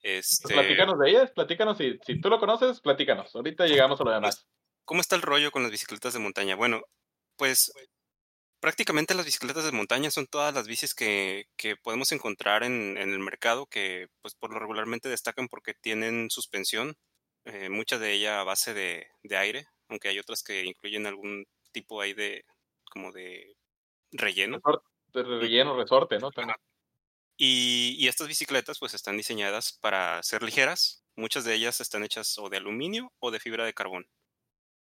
pues 0.00 0.30
Este, 0.30 0.54
platícanos 0.54 0.98
de 1.00 1.10
ellas, 1.10 1.30
platícanos. 1.32 1.78
Si, 1.78 1.98
si 2.06 2.20
tú 2.20 2.30
lo 2.30 2.38
conoces, 2.38 2.80
platícanos. 2.80 3.34
Ahorita 3.34 3.66
llegamos 3.66 4.00
a 4.00 4.04
lo 4.04 4.12
demás. 4.12 4.46
¿Cómo 4.86 5.00
está 5.02 5.16
el 5.16 5.22
rollo 5.22 5.50
con 5.50 5.62
las 5.62 5.72
bicicletas 5.72 6.14
de 6.14 6.20
montaña? 6.20 6.56
Bueno, 6.56 6.80
pues 7.36 7.72
prácticamente 8.60 9.14
las 9.14 9.26
bicicletas 9.26 9.64
de 9.64 9.72
montaña 9.72 10.10
son 10.10 10.26
todas 10.26 10.54
las 10.54 10.66
bicis 10.68 10.94
que, 10.94 11.46
que 11.56 11.76
podemos 11.76 12.12
encontrar 12.12 12.62
en, 12.64 12.96
en 12.98 13.12
el 13.12 13.18
mercado 13.20 13.66
que 13.66 14.08
pues 14.22 14.34
por 14.34 14.52
lo 14.52 14.60
regularmente 14.60 15.08
destacan 15.08 15.48
porque 15.48 15.74
tienen 15.74 16.30
suspensión, 16.30 16.96
eh, 17.44 17.68
mucha 17.70 17.98
de 17.98 18.12
ella 18.12 18.40
a 18.40 18.44
base 18.44 18.74
de, 18.74 19.08
de 19.24 19.36
aire, 19.36 19.66
aunque 19.88 20.08
hay 20.08 20.18
otras 20.20 20.42
que 20.42 20.64
incluyen 20.64 21.06
algún 21.06 21.46
tipo 21.72 22.00
ahí 22.00 22.14
de 22.14 22.44
como 22.90 23.12
de 23.12 23.56
relleno. 24.12 24.62
Resorte, 24.64 24.86
de 25.14 25.22
relleno, 25.22 25.76
resorte, 25.76 26.18
¿no? 26.18 26.30
También. 26.32 26.56
Y, 27.38 27.96
y 27.98 28.08
estas 28.08 28.28
bicicletas 28.28 28.78
pues 28.78 28.94
están 28.94 29.16
diseñadas 29.16 29.72
para 29.80 30.22
ser 30.22 30.42
ligeras, 30.42 31.04
muchas 31.16 31.44
de 31.44 31.54
ellas 31.54 31.80
están 31.80 32.02
hechas 32.04 32.38
o 32.38 32.48
de 32.48 32.56
aluminio 32.58 33.12
o 33.18 33.30
de 33.30 33.40
fibra 33.40 33.64
de 33.64 33.74
carbón. 33.74 34.08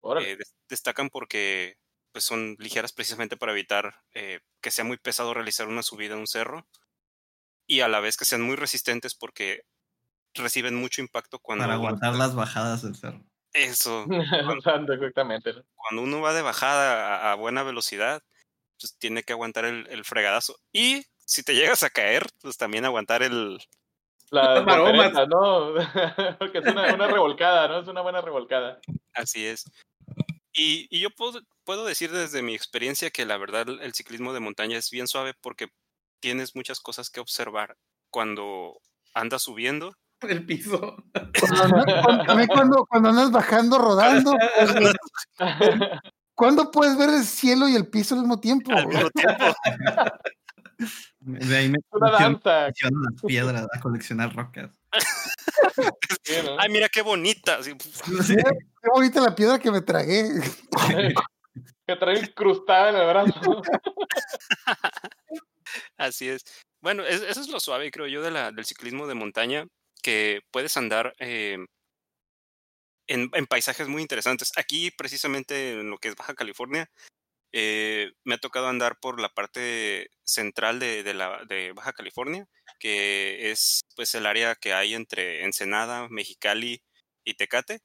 Órale. 0.05 0.31
Eh, 0.31 0.37
des- 0.37 0.55
destacan 0.69 1.09
porque 1.09 1.77
pues, 2.11 2.23
son 2.23 2.55
ligeras 2.59 2.93
precisamente 2.93 3.37
para 3.37 3.51
evitar 3.51 3.95
eh, 4.13 4.39
que 4.61 4.71
sea 4.71 4.85
muy 4.85 4.97
pesado 4.97 5.33
realizar 5.33 5.67
una 5.67 5.81
subida 5.83 6.13
a 6.13 6.17
un 6.17 6.27
cerro 6.27 6.67
y 7.67 7.81
a 7.81 7.87
la 7.87 7.99
vez 7.99 8.15
que 8.15 8.25
sean 8.25 8.41
muy 8.41 8.55
resistentes 8.55 9.15
porque 9.15 9.63
reciben 10.35 10.75
mucho 10.75 11.01
impacto 11.01 11.39
cuando 11.39 11.63
Para 11.63 11.73
aguantar 11.73 12.13
las 12.15 12.35
bajadas 12.35 12.83
del 12.83 12.95
cerro. 12.95 13.23
eso 13.53 14.05
Usando 14.59 14.93
exactamente. 14.93 15.53
cuando 15.73 16.03
uno 16.03 16.21
va 16.21 16.33
de 16.33 16.41
bajada 16.43 17.29
a, 17.29 17.31
a 17.31 17.35
buena 17.35 17.63
velocidad 17.63 18.21
pues 18.79 18.95
tiene 18.99 19.23
que 19.23 19.33
aguantar 19.33 19.65
el, 19.65 19.87
el 19.89 20.05
fregadazo 20.05 20.55
y 20.71 21.03
si 21.17 21.41
te 21.41 21.55
llegas 21.55 21.81
a 21.83 21.89
caer 21.89 22.27
pues 22.41 22.57
también 22.57 22.85
aguantar 22.85 23.23
el 23.23 23.57
maromas. 24.31 25.13
volteretas, 25.13 25.27
¿no? 25.27 25.73
Porque 26.39 26.59
es 26.59 26.65
una, 26.67 26.93
una 26.93 27.07
revolcada, 27.07 27.67
¿no? 27.67 27.79
Es 27.79 27.87
una 27.87 28.01
buena 28.01 28.21
revolcada. 28.21 28.79
así 29.13 29.45
es 29.45 29.65
Y, 30.57 30.87
y 30.89 31.01
yo 31.01 31.09
puedo, 31.09 31.41
puedo 31.65 31.85
decir 31.85 32.11
desde 32.11 32.41
mi 32.41 32.55
experiencia 32.55 33.09
que 33.11 33.25
la 33.25 33.37
verdad 33.37 33.67
el 33.81 33.93
ciclismo 33.93 34.31
de 34.33 34.39
montaña 34.39 34.77
es 34.77 34.89
bien 34.89 35.07
suave 35.07 35.33
porque 35.41 35.67
tienes 36.21 36.55
muchas 36.55 36.79
cosas 36.79 37.09
que 37.09 37.19
observar 37.19 37.75
cuando 38.09 38.79
andas 39.13 39.43
subiendo. 39.43 39.93
El 40.21 40.45
piso. 40.45 40.95
Cuando, 41.39 41.83
cuando- 41.85 42.23
también 42.25 42.47
cuando, 42.47 42.85
cuando 42.85 43.09
andas 43.09 43.31
bajando, 43.31 43.77
rodando, 43.77 44.33
¿cuándo 46.33 46.71
puedes 46.71 46.97
ver 46.97 47.09
el 47.09 47.23
cielo 47.25 47.67
y 47.67 47.75
el 47.75 47.87
piso 47.89 48.15
al 48.15 48.21
mismo 48.21 48.39
tiempo? 48.39 48.71
Al 48.71 48.87
mismo 48.87 49.09
tiempo. 49.11 49.43
De 51.27 51.57
ahí 51.57 51.69
me 51.69 51.79
Una 51.91 52.11
danza. 52.11 52.67
las 52.67 53.21
piedras 53.25 53.65
a 53.73 53.79
coleccionar 53.79 54.35
rocas. 54.35 54.69
¿no? 54.69 56.57
Ay, 56.59 56.69
mira 56.69 56.87
qué 56.89 57.01
bonita. 57.01 57.57
Mira 58.29 58.51
Qué 58.81 58.89
bonita 58.93 59.21
la 59.21 59.33
piedra 59.35 59.57
que 59.59 59.71
me 59.71 59.81
tragué. 59.81 60.29
que 61.87 61.95
trae 61.95 62.19
incrustada 62.19 62.89
en 62.89 62.95
el 62.97 63.07
brazo. 63.07 63.61
Así 65.97 66.29
es. 66.29 66.43
Bueno, 66.81 67.03
es- 67.03 67.21
eso 67.23 67.41
es 67.41 67.47
lo 67.49 67.59
suave, 67.59 67.89
creo 67.91 68.07
yo, 68.07 68.21
de 68.21 68.31
la, 68.31 68.51
del 68.51 68.65
ciclismo 68.65 69.07
de 69.07 69.15
montaña, 69.15 69.65
que 70.03 70.41
puedes 70.51 70.77
andar 70.77 71.15
eh, 71.19 71.57
en, 73.07 73.29
en 73.33 73.47
paisajes 73.47 73.87
muy 73.87 74.01
interesantes. 74.03 74.51
Aquí, 74.57 74.91
precisamente 74.91 75.79
en 75.79 75.89
lo 75.89 75.97
que 75.97 76.09
es 76.09 76.15
Baja 76.15 76.35
California, 76.35 76.87
eh, 77.57 78.11
me 78.25 78.35
ha 78.35 78.37
tocado 78.37 78.67
andar 78.67 78.99
por 78.99 79.21
la 79.21 79.29
parte 79.29 80.09
central 80.25 80.77
de, 80.77 81.03
de 81.03 81.13
la, 81.13 81.45
de 81.45 81.71
Baja 81.71 81.93
California, 81.93 82.49
que 82.79 83.49
es 83.49 83.85
pues 83.95 84.13
el 84.13 84.25
área 84.25 84.55
que 84.55 84.73
hay 84.73 84.93
entre 84.93 85.45
Ensenada, 85.45 86.09
Mexicali 86.09 86.83
y 87.23 87.35
Tecate. 87.35 87.79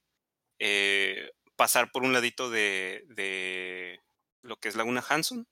Eh, 0.59 1.31
pasar 1.55 1.93
por 1.93 2.03
un 2.03 2.13
ladito 2.13 2.51
de, 2.51 3.05
de 3.11 4.01
lo 4.43 4.57
que 4.57 4.69
es 4.69 4.75
Laguna 4.75 5.05
Hanson 5.09 5.47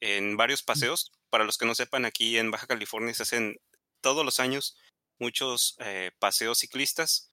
en 0.00 0.38
varios 0.38 0.62
paseos. 0.62 1.12
Para 1.28 1.44
los 1.44 1.58
que 1.58 1.66
no 1.66 1.74
sepan, 1.74 2.06
aquí 2.06 2.38
en 2.38 2.50
Baja 2.50 2.66
California 2.66 3.12
se 3.12 3.24
hacen 3.24 3.60
todos 4.00 4.24
los 4.24 4.40
años 4.40 4.78
muchos 5.18 5.76
eh, 5.80 6.12
paseos 6.18 6.60
ciclistas 6.60 7.30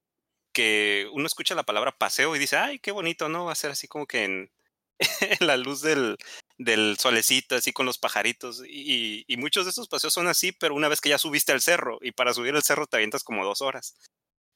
que 0.51 1.07
uno 1.13 1.25
escucha 1.25 1.55
la 1.55 1.63
palabra 1.63 1.97
paseo 1.97 2.35
y 2.35 2.39
dice, 2.39 2.57
ay, 2.57 2.79
qué 2.79 2.91
bonito, 2.91 3.29
¿no? 3.29 3.45
Va 3.45 3.53
a 3.53 3.55
ser 3.55 3.71
así 3.71 3.87
como 3.87 4.07
que 4.07 4.25
en, 4.25 4.33
en 4.33 4.51
la 5.39 5.57
luz 5.57 5.81
del, 5.81 6.17
del 6.57 6.97
solecito, 6.97 7.55
así 7.55 7.73
con 7.73 7.85
los 7.85 7.97
pajaritos. 7.97 8.63
Y, 8.67 9.25
y 9.27 9.37
muchos 9.37 9.65
de 9.65 9.69
estos 9.69 9.87
paseos 9.87 10.13
son 10.13 10.27
así, 10.27 10.51
pero 10.51 10.75
una 10.75 10.87
vez 10.87 11.01
que 11.01 11.09
ya 11.09 11.17
subiste 11.17 11.51
al 11.51 11.61
cerro, 11.61 11.97
y 12.01 12.11
para 12.11 12.33
subir 12.33 12.55
el 12.55 12.63
cerro 12.63 12.87
te 12.87 12.97
avientas 12.97 13.23
como 13.23 13.45
dos 13.45 13.61
horas. 13.61 13.95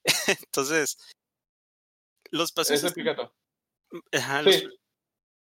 Entonces, 0.46 0.98
los 2.32 2.52
paseos... 2.52 2.84
Los-. 4.44 4.64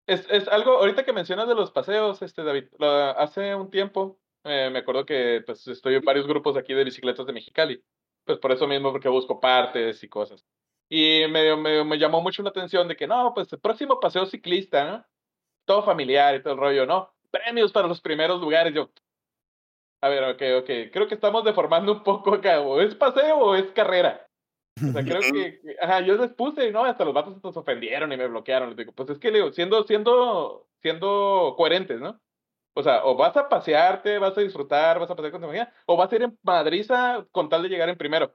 Es, 0.06 0.26
es 0.28 0.48
algo, 0.48 0.72
ahorita 0.72 1.04
que 1.04 1.14
mencionas 1.14 1.48
de 1.48 1.54
los 1.54 1.70
paseos, 1.70 2.20
este 2.20 2.42
David, 2.42 2.64
hace 3.16 3.54
un 3.54 3.70
tiempo 3.70 4.20
eh, 4.44 4.68
me 4.70 4.80
acuerdo 4.80 5.06
que 5.06 5.42
pues 5.44 5.66
estoy 5.66 5.94
en 5.94 6.04
varios 6.04 6.26
grupos 6.26 6.56
aquí 6.56 6.74
de 6.74 6.84
bicicletas 6.84 7.26
de 7.26 7.32
Mexicali, 7.32 7.82
pues 8.24 8.38
por 8.38 8.52
eso 8.52 8.66
mismo 8.66 8.92
porque 8.92 9.08
busco 9.08 9.40
partes 9.40 10.04
y 10.04 10.08
cosas. 10.08 10.44
Y 10.88 11.22
me, 11.28 11.56
me, 11.56 11.84
me 11.84 11.98
llamó 11.98 12.20
mucho 12.20 12.42
la 12.42 12.50
atención 12.50 12.88
de 12.88 12.96
que 12.96 13.06
no, 13.06 13.32
pues 13.34 13.52
el 13.52 13.60
próximo 13.60 14.00
paseo 14.00 14.26
ciclista, 14.26 14.84
¿no? 14.84 15.06
Todo 15.64 15.82
familiar 15.82 16.34
y 16.34 16.42
todo 16.42 16.54
el 16.54 16.60
rollo, 16.60 16.86
¿no? 16.86 17.14
Premios 17.30 17.72
para 17.72 17.88
los 17.88 18.00
primeros 18.00 18.40
lugares, 18.40 18.74
yo. 18.74 18.90
A 20.02 20.08
ver, 20.08 20.22
ok, 20.24 20.42
ok, 20.62 20.92
creo 20.92 21.08
que 21.08 21.14
estamos 21.14 21.44
deformando 21.44 21.92
un 21.92 22.02
poco 22.02 22.34
acá, 22.34 22.60
o 22.60 22.80
es 22.80 22.94
paseo 22.94 23.38
o 23.38 23.54
es 23.54 23.64
carrera. 23.72 24.26
O 24.76 24.92
sea, 24.92 25.02
creo 25.02 25.20
que, 25.32 25.60
ajá, 25.80 26.00
yo 26.00 26.16
les 26.16 26.32
puse, 26.32 26.70
¿no? 26.70 26.84
Hasta 26.84 27.04
los 27.04 27.14
vatos 27.14 27.40
se 27.40 27.58
ofendieron 27.58 28.12
y 28.12 28.16
me 28.16 28.28
bloquearon. 28.28 28.70
Les 28.70 28.76
digo, 28.76 28.92
pues 28.92 29.08
es 29.10 29.18
que, 29.18 29.30
digo, 29.30 29.52
siendo, 29.52 29.84
siendo, 29.84 30.68
siendo 30.82 31.54
coherentes, 31.56 32.00
¿no? 32.00 32.20
O 32.74 32.82
sea, 32.82 33.04
o 33.04 33.16
vas 33.16 33.36
a 33.36 33.48
pasearte, 33.48 34.18
vas 34.18 34.36
a 34.36 34.40
disfrutar, 34.40 34.98
vas 34.98 35.10
a 35.10 35.14
pasear 35.14 35.32
con 35.32 35.40
tu 35.40 35.46
familia, 35.46 35.72
o 35.86 35.96
vas 35.96 36.12
a 36.12 36.16
ir 36.16 36.22
en 36.22 36.38
madriza 36.42 37.24
con 37.30 37.48
tal 37.48 37.62
de 37.62 37.68
llegar 37.68 37.88
en 37.88 37.96
primero. 37.96 38.34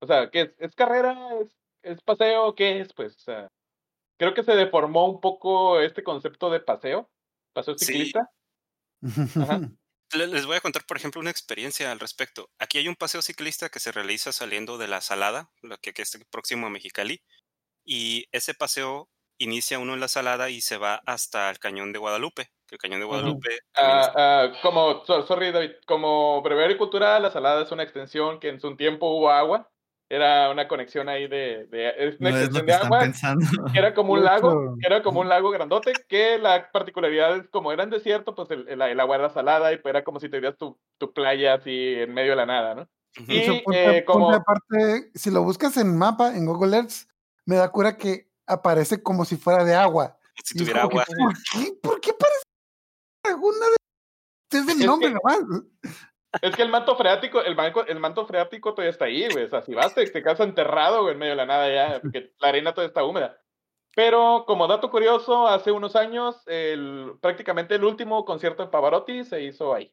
O 0.00 0.06
sea, 0.06 0.30
¿qué 0.30 0.42
es? 0.42 0.50
¿Es 0.58 0.74
carrera? 0.74 1.16
¿Es, 1.40 1.48
es 1.82 2.02
paseo? 2.02 2.54
¿Qué 2.54 2.80
es? 2.80 2.92
Pues, 2.94 3.16
o 3.16 3.20
sea, 3.20 3.48
creo 4.18 4.34
que 4.34 4.42
se 4.42 4.54
deformó 4.54 5.08
un 5.08 5.20
poco 5.20 5.80
este 5.80 6.02
concepto 6.02 6.50
de 6.50 6.60
paseo, 6.60 7.08
paseo 7.54 7.76
Sí. 7.78 7.86
ciclista. 7.86 8.30
Ajá. 9.02 9.60
Le- 10.14 10.28
Les 10.28 10.46
voy 10.46 10.56
a 10.56 10.60
contar, 10.60 10.84
por 10.86 10.96
ejemplo, 10.96 11.20
una 11.20 11.30
experiencia 11.30 11.90
al 11.90 11.98
respecto. 11.98 12.48
Aquí 12.60 12.78
hay 12.78 12.86
un 12.88 12.94
paseo 12.94 13.22
ciclista 13.22 13.68
que 13.70 13.80
se 13.80 13.90
realiza 13.90 14.30
saliendo 14.32 14.78
de 14.78 14.86
la 14.86 15.00
Salada, 15.00 15.50
lo 15.62 15.78
que, 15.78 15.92
que 15.92 16.02
es 16.02 16.16
próximo 16.30 16.68
a 16.68 16.70
Mexicali, 16.70 17.22
y 17.84 18.26
ese 18.30 18.54
paseo 18.54 19.08
inicia 19.38 19.78
uno 19.80 19.94
en 19.94 20.00
la 20.00 20.06
Salada 20.08 20.48
y 20.48 20.60
se 20.60 20.76
va 20.78 21.02
hasta 21.06 21.50
el 21.50 21.58
Cañón 21.58 21.92
de 21.92 21.98
Guadalupe. 21.98 22.50
Que 22.68 22.76
el 22.76 22.80
Cañón 22.80 23.00
de. 23.00 23.06
Guadalupe 23.06 23.58
también 23.72 23.98
Ah, 23.98 24.06
está- 24.06 24.42
ah, 24.42 24.52
como, 24.62 25.04
so- 25.04 25.26
sorry 25.26 25.50
David, 25.52 25.72
como 25.86 26.40
breviario 26.42 26.78
cultural, 26.78 27.22
la 27.22 27.30
salada 27.32 27.62
es 27.64 27.70
una 27.72 27.82
extensión 27.82 28.38
que 28.40 28.48
en 28.48 28.60
su 28.60 28.76
tiempo 28.76 29.08
hubo 29.10 29.30
agua. 29.30 29.70
Era 30.08 30.50
una 30.50 30.68
conexión 30.68 31.08
ahí 31.08 31.26
de, 31.26 31.66
de 31.66 31.88
es 31.98 32.20
una 32.20 32.30
No 32.30 32.36
es 32.36 32.52
lo 32.52 32.60
que 32.60 32.66
de 32.66 32.72
están 32.72 32.86
agua 32.86 32.98
pensando. 33.00 33.46
que 33.72 33.78
era 33.78 33.92
como 33.92 34.12
un 34.12 34.22
lago, 34.24 34.76
que 34.80 34.86
era 34.86 35.02
como 35.02 35.20
un 35.20 35.28
lago 35.28 35.50
grandote, 35.50 35.92
que 36.08 36.38
la 36.38 36.70
particularidad 36.70 37.36
es 37.38 37.48
como 37.50 37.72
era 37.72 37.82
en 37.82 37.90
desierto, 37.90 38.34
pues 38.36 38.48
el, 38.52 38.68
el, 38.68 38.80
el 38.82 39.00
agua 39.00 39.16
era 39.16 39.30
salada 39.30 39.72
y 39.72 39.78
pues 39.78 39.90
era 39.90 40.04
como 40.04 40.20
si 40.20 40.28
tuvieras 40.28 40.56
tu, 40.56 40.78
tu 40.98 41.12
playa 41.12 41.54
así 41.54 41.94
en 41.96 42.14
medio 42.14 42.30
de 42.30 42.36
la 42.36 42.46
nada, 42.46 42.74
¿no? 42.76 42.88
Y- 43.18 43.24
De 43.26 43.38
hecho, 43.42 43.64
ponte- 43.64 43.98
eh, 43.98 44.04
como- 44.04 44.26
ponte 44.30 44.36
aparte, 44.42 45.10
si 45.14 45.30
lo 45.32 45.42
buscas 45.42 45.76
en 45.76 45.96
mapa, 45.98 46.36
en 46.36 46.46
Google 46.46 46.76
Earth, 46.76 47.08
me 47.44 47.56
da 47.56 47.72
cura 47.72 47.96
que 47.96 48.30
aparece 48.46 49.02
como 49.02 49.24
si 49.24 49.36
fuera 49.36 49.64
de 49.64 49.74
agua. 49.74 50.16
si 50.44 50.56
tuviera 50.56 50.82
como 50.82 51.02
que, 51.02 51.12
agua. 51.14 51.32
¿Por 51.32 51.62
qué? 51.64 51.72
¿Por 51.82 52.00
qué 52.00 52.12
parece 52.12 52.42
alguna 53.24 53.66
de 53.66 54.58
es 54.60 54.68
el 54.68 54.80
Es 54.82 54.86
nombre 54.86 55.08
que- 55.08 55.14
nomás? 55.14 55.62
Es 56.42 56.54
que 56.56 56.62
el 56.62 56.68
manto 56.70 56.96
freático, 56.96 57.40
el, 57.42 57.56
manco- 57.56 57.84
el 57.86 58.00
manto 58.00 58.26
freático 58.26 58.72
todavía 58.74 58.90
está 58.90 59.06
ahí, 59.06 59.28
güey. 59.30 59.44
O 59.44 59.48
sea, 59.48 59.62
si 59.62 59.74
vas, 59.74 59.94
te, 59.94 60.06
te 60.06 60.22
quedas 60.22 60.40
enterrado 60.40 61.02
güey, 61.02 61.12
en 61.14 61.18
medio 61.18 61.32
de 61.32 61.36
la 61.36 61.46
nada 61.46 61.68
ya, 61.72 62.00
porque 62.02 62.32
la 62.40 62.48
arena 62.48 62.72
todavía 62.72 62.88
está 62.88 63.04
húmeda. 63.04 63.38
Pero 63.94 64.44
como 64.46 64.66
dato 64.66 64.90
curioso, 64.90 65.46
hace 65.46 65.72
unos 65.72 65.96
años, 65.96 66.42
el, 66.46 67.12
prácticamente 67.22 67.74
el 67.76 67.84
último 67.84 68.24
concierto 68.24 68.62
de 68.64 68.68
Pavarotti 68.70 69.24
se 69.24 69.42
hizo 69.42 69.74
ahí. 69.74 69.90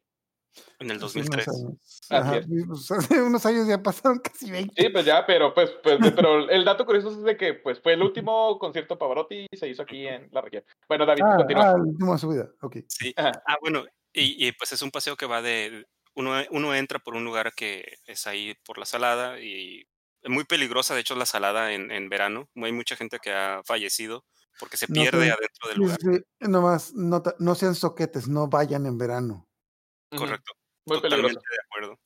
En 0.80 0.92
el 0.92 0.98
Hace 0.98 1.18
unos 1.20 1.30
2003. 1.30 1.48
años. 1.48 1.78
Así 1.82 2.14
Ajá, 2.14 2.38
es. 2.38 2.46
y, 2.48 2.66
pues, 2.66 2.92
hace 2.92 3.22
unos 3.22 3.46
años 3.46 3.66
ya 3.68 3.82
pasaron 3.82 4.20
casi 4.20 4.52
20. 4.52 4.74
Sí, 4.80 4.90
pues 4.90 5.06
ya, 5.06 5.26
pero 5.26 5.54
pues, 5.54 5.72
pues 5.82 5.98
pero 6.28 6.48
el 6.50 6.64
dato 6.66 6.86
curioso 6.86 7.10
es 7.10 7.24
de 7.24 7.38
que 7.38 7.54
pues 7.56 7.80
fue 7.82 7.94
el 7.94 8.04
último 8.04 8.60
concierto 8.60 8.94
de 8.96 9.00
Pavarotti 9.00 9.48
y 9.50 9.58
se 9.58 9.68
hizo 9.70 9.82
aquí 9.82 10.06
en 10.06 10.28
la 10.32 10.42
región. 10.42 10.64
Bueno, 10.88 11.06
David, 11.06 11.24
Ah, 11.26 11.36
continúa. 11.38 11.70
ah, 11.72 11.76
el 11.76 11.82
último 11.82 12.12
de 12.14 12.20
su 12.20 12.30
vida. 12.30 12.50
Ok. 12.62 12.78
Sí. 12.88 13.14
Ah, 13.18 13.32
bueno, 13.62 13.84
y, 14.12 14.48
y, 14.48 14.52
pues 14.52 14.72
es 14.74 14.82
un 14.84 14.92
paseo 14.92 15.16
que 15.16 15.26
va 15.26 15.42
de. 15.42 15.86
Uno, 16.16 16.34
uno 16.52 16.76
entra 16.76 17.00
por 17.00 17.16
un 17.16 17.26
lugar 17.26 17.54
que 17.56 17.98
es 18.06 18.28
ahí 18.28 18.56
por 18.66 18.78
la 18.78 18.86
salada 18.86 19.40
y 19.42 19.82
es 20.22 20.30
muy 20.30 20.44
peligrosa, 20.46 20.94
de 20.96 21.02
hecho, 21.02 21.16
la 21.16 21.26
salada 21.26 21.74
en, 21.74 21.92
en 21.92 22.10
verano. 22.10 22.50
Hay 22.56 22.72
mucha 22.72 22.96
gente 22.96 23.20
que 23.20 23.32
ha 23.34 23.62
fallecido 23.66 24.26
porque 24.60 24.78
se 24.78 24.88
No 24.88 24.94
pierde 25.02 25.26
sé. 25.28 25.32
adentro 25.32 25.70
del 25.70 25.78
lugar. 25.80 25.98
sí, 26.00 26.08
sí. 26.16 26.22
Nomás, 26.40 26.94
no, 26.94 27.22
no 27.40 27.56
sean 27.56 27.76
soquetes, 27.76 28.28
no 28.28 28.48
vayan 28.48 28.86
en 28.86 28.98
verano. 28.98 29.48
Correcto. 30.16 30.54
Muy 30.86 30.98
Totalmente 31.02 31.34
peligroso. 31.34 31.48
de 31.52 31.58
acuerdo. 31.66 32.00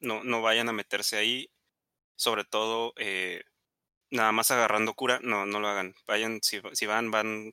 No, 0.00 0.22
no 0.24 0.42
vayan 0.42 0.68
a 0.68 0.72
meterse 0.72 1.16
ahí. 1.16 1.48
Sobre 2.16 2.44
todo, 2.44 2.92
eh, 2.96 3.42
nada 4.10 4.32
más 4.32 4.50
agarrando 4.50 4.94
cura, 4.94 5.20
no, 5.22 5.46
no 5.46 5.60
lo 5.60 5.68
hagan. 5.68 5.94
Vayan, 6.06 6.40
si, 6.42 6.60
si 6.72 6.86
van, 6.86 7.10
van 7.10 7.50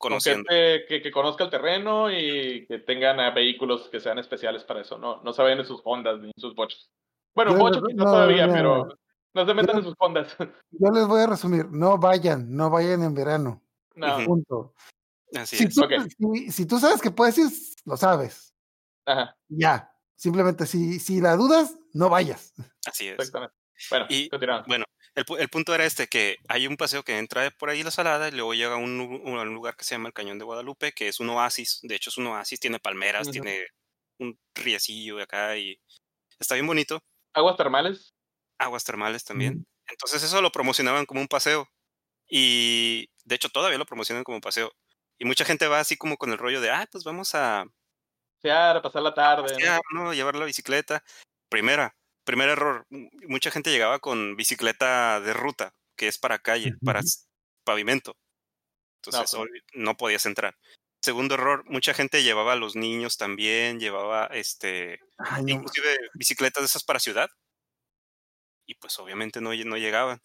Con 0.00 0.12
conociendo. 0.12 0.44
gente 0.48 0.86
que, 0.88 1.02
que 1.02 1.10
conozca 1.12 1.44
el 1.44 1.50
terreno 1.50 2.10
y 2.10 2.64
que 2.66 2.78
tengan 2.78 3.18
vehículos 3.34 3.88
que 3.90 4.00
sean 4.00 4.18
especiales 4.18 4.64
para 4.64 4.80
eso. 4.80 4.96
No, 4.96 5.20
no 5.22 5.32
se 5.34 5.42
vayan 5.42 5.58
en 5.58 5.66
sus 5.66 5.82
Hondas 5.84 6.18
ni 6.20 6.28
en 6.28 6.32
sus 6.40 6.54
bochos. 6.54 6.90
Bueno, 7.34 7.54
bocho 7.54 7.82
quizás 7.82 7.96
no, 7.96 8.04
todavía, 8.04 8.46
no, 8.46 8.52
pero 8.54 8.76
no. 8.86 8.94
no 9.34 9.46
se 9.46 9.54
metan 9.54 9.74
Yo- 9.74 9.78
en 9.80 9.84
sus 9.84 9.94
Hondas. 9.98 10.36
Yo 10.70 10.90
les 10.90 11.06
voy 11.06 11.20
a 11.20 11.26
resumir, 11.26 11.66
no 11.70 11.98
vayan, 11.98 12.50
no 12.56 12.70
vayan 12.70 13.02
en 13.02 13.14
verano. 13.14 13.62
No. 13.94 14.24
Punto. 14.24 14.74
Así 15.34 15.58
Si 15.58 15.64
es. 15.64 15.74
tú, 15.74 15.84
Ok. 15.84 15.92
si, 16.34 16.50
si 16.50 16.66
tú 16.66 16.78
sabes 16.78 17.02
que 17.02 17.10
puedes 17.10 17.36
ir, 17.36 17.48
lo 17.84 17.96
sabes. 17.98 18.54
Ajá, 19.06 19.36
Ya. 19.48 19.86
Simplemente, 20.16 20.64
si, 20.66 20.98
si 20.98 21.20
la 21.20 21.34
dudas, 21.36 21.78
no 21.94 22.08
vayas. 22.08 22.52
Así 22.86 23.06
es. 23.08 23.14
exactamente. 23.14 23.54
Bueno, 23.90 24.06
Y- 24.08 24.28
continuamos. 24.30 24.66
Bueno, 24.66 24.84
el, 25.14 25.24
el 25.38 25.48
punto 25.48 25.74
era 25.74 25.84
este, 25.84 26.06
que 26.06 26.36
hay 26.48 26.66
un 26.66 26.76
paseo 26.76 27.02
que 27.02 27.18
entra 27.18 27.50
por 27.50 27.68
ahí 27.70 27.82
la 27.82 27.90
salada 27.90 28.28
y 28.28 28.32
luego 28.32 28.54
llega 28.54 28.74
a 28.74 28.78
un, 28.78 28.98
lu- 28.98 29.22
un 29.22 29.54
lugar 29.54 29.76
que 29.76 29.84
se 29.84 29.94
llama 29.94 30.08
el 30.08 30.14
Cañón 30.14 30.38
de 30.38 30.44
Guadalupe, 30.44 30.92
que 30.92 31.08
es 31.08 31.20
un 31.20 31.28
oasis. 31.30 31.80
De 31.82 31.94
hecho, 31.94 32.10
es 32.10 32.18
un 32.18 32.26
oasis, 32.28 32.60
tiene 32.60 32.78
palmeras, 32.78 33.30
tiene 33.30 33.66
un 34.18 34.38
riecillo 34.54 35.16
de 35.16 35.22
acá 35.24 35.56
y 35.56 35.80
está 36.38 36.54
bien 36.54 36.66
bonito. 36.66 37.02
Aguas 37.34 37.56
termales. 37.56 38.14
Aguas 38.58 38.84
termales 38.84 39.24
también. 39.24 39.66
Entonces 39.88 40.22
eso 40.22 40.40
lo 40.42 40.52
promocionaban 40.52 41.06
como 41.06 41.20
un 41.20 41.28
paseo. 41.28 41.68
Y 42.28 43.08
de 43.24 43.34
hecho 43.34 43.48
todavía 43.48 43.78
lo 43.78 43.86
promocionan 43.86 44.24
como 44.24 44.40
paseo. 44.40 44.72
Y 45.18 45.24
mucha 45.24 45.44
gente 45.44 45.66
va 45.66 45.80
así 45.80 45.96
como 45.96 46.16
con 46.16 46.30
el 46.30 46.38
rollo 46.38 46.60
de, 46.60 46.70
ah, 46.70 46.86
pues 46.90 47.04
vamos 47.04 47.34
a 47.34 47.64
Pasear, 48.42 48.80
pasar 48.80 49.02
la 49.02 49.12
tarde. 49.12 49.42
¿no? 49.42 49.48
pasear, 49.48 49.80
¿no? 49.92 50.14
Llevar 50.14 50.36
la 50.36 50.46
bicicleta. 50.46 51.04
Primera, 51.50 51.94
primer 52.24 52.48
error. 52.48 52.86
m- 52.90 53.10
Mucha 53.28 53.50
gente 53.50 53.70
llegaba 53.70 53.98
con 53.98 54.36
bicicleta 54.36 55.20
de 55.20 55.32
ruta, 55.32 55.74
que 55.96 56.08
es 56.08 56.18
para 56.18 56.38
calle, 56.38 56.74
para 56.84 57.00
pavimento. 57.64 58.16
Entonces 59.02 59.30
pues. 59.30 59.42
obvi- 59.42 59.62
no 59.74 59.96
podías 59.96 60.26
entrar. 60.26 60.56
Segundo 61.02 61.34
error, 61.34 61.64
mucha 61.66 61.94
gente 61.94 62.22
llevaba 62.22 62.52
a 62.52 62.56
los 62.56 62.76
niños 62.76 63.16
también, 63.16 63.80
llevaba 63.80 64.26
este, 64.26 65.00
Ay, 65.16 65.44
no. 65.44 65.48
inclusive 65.54 65.96
bicicletas 66.14 66.62
de 66.62 66.66
esas 66.66 66.84
para 66.84 67.00
ciudad. 67.00 67.30
Y 68.66 68.74
pues 68.74 68.98
obviamente 68.98 69.40
no, 69.40 69.52
no 69.54 69.76
llegaban. 69.76 70.20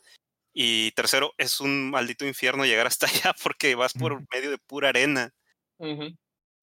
Y 0.53 0.91
tercero, 0.91 1.33
es 1.37 1.59
un 1.59 1.89
maldito 1.89 2.25
infierno 2.25 2.65
llegar 2.65 2.87
hasta 2.87 3.07
allá 3.31 3.33
porque 3.41 3.75
vas 3.75 3.93
por 3.93 4.21
medio 4.33 4.51
de 4.51 4.57
pura 4.57 4.89
arena. 4.89 5.33
Ujú. 5.77 6.15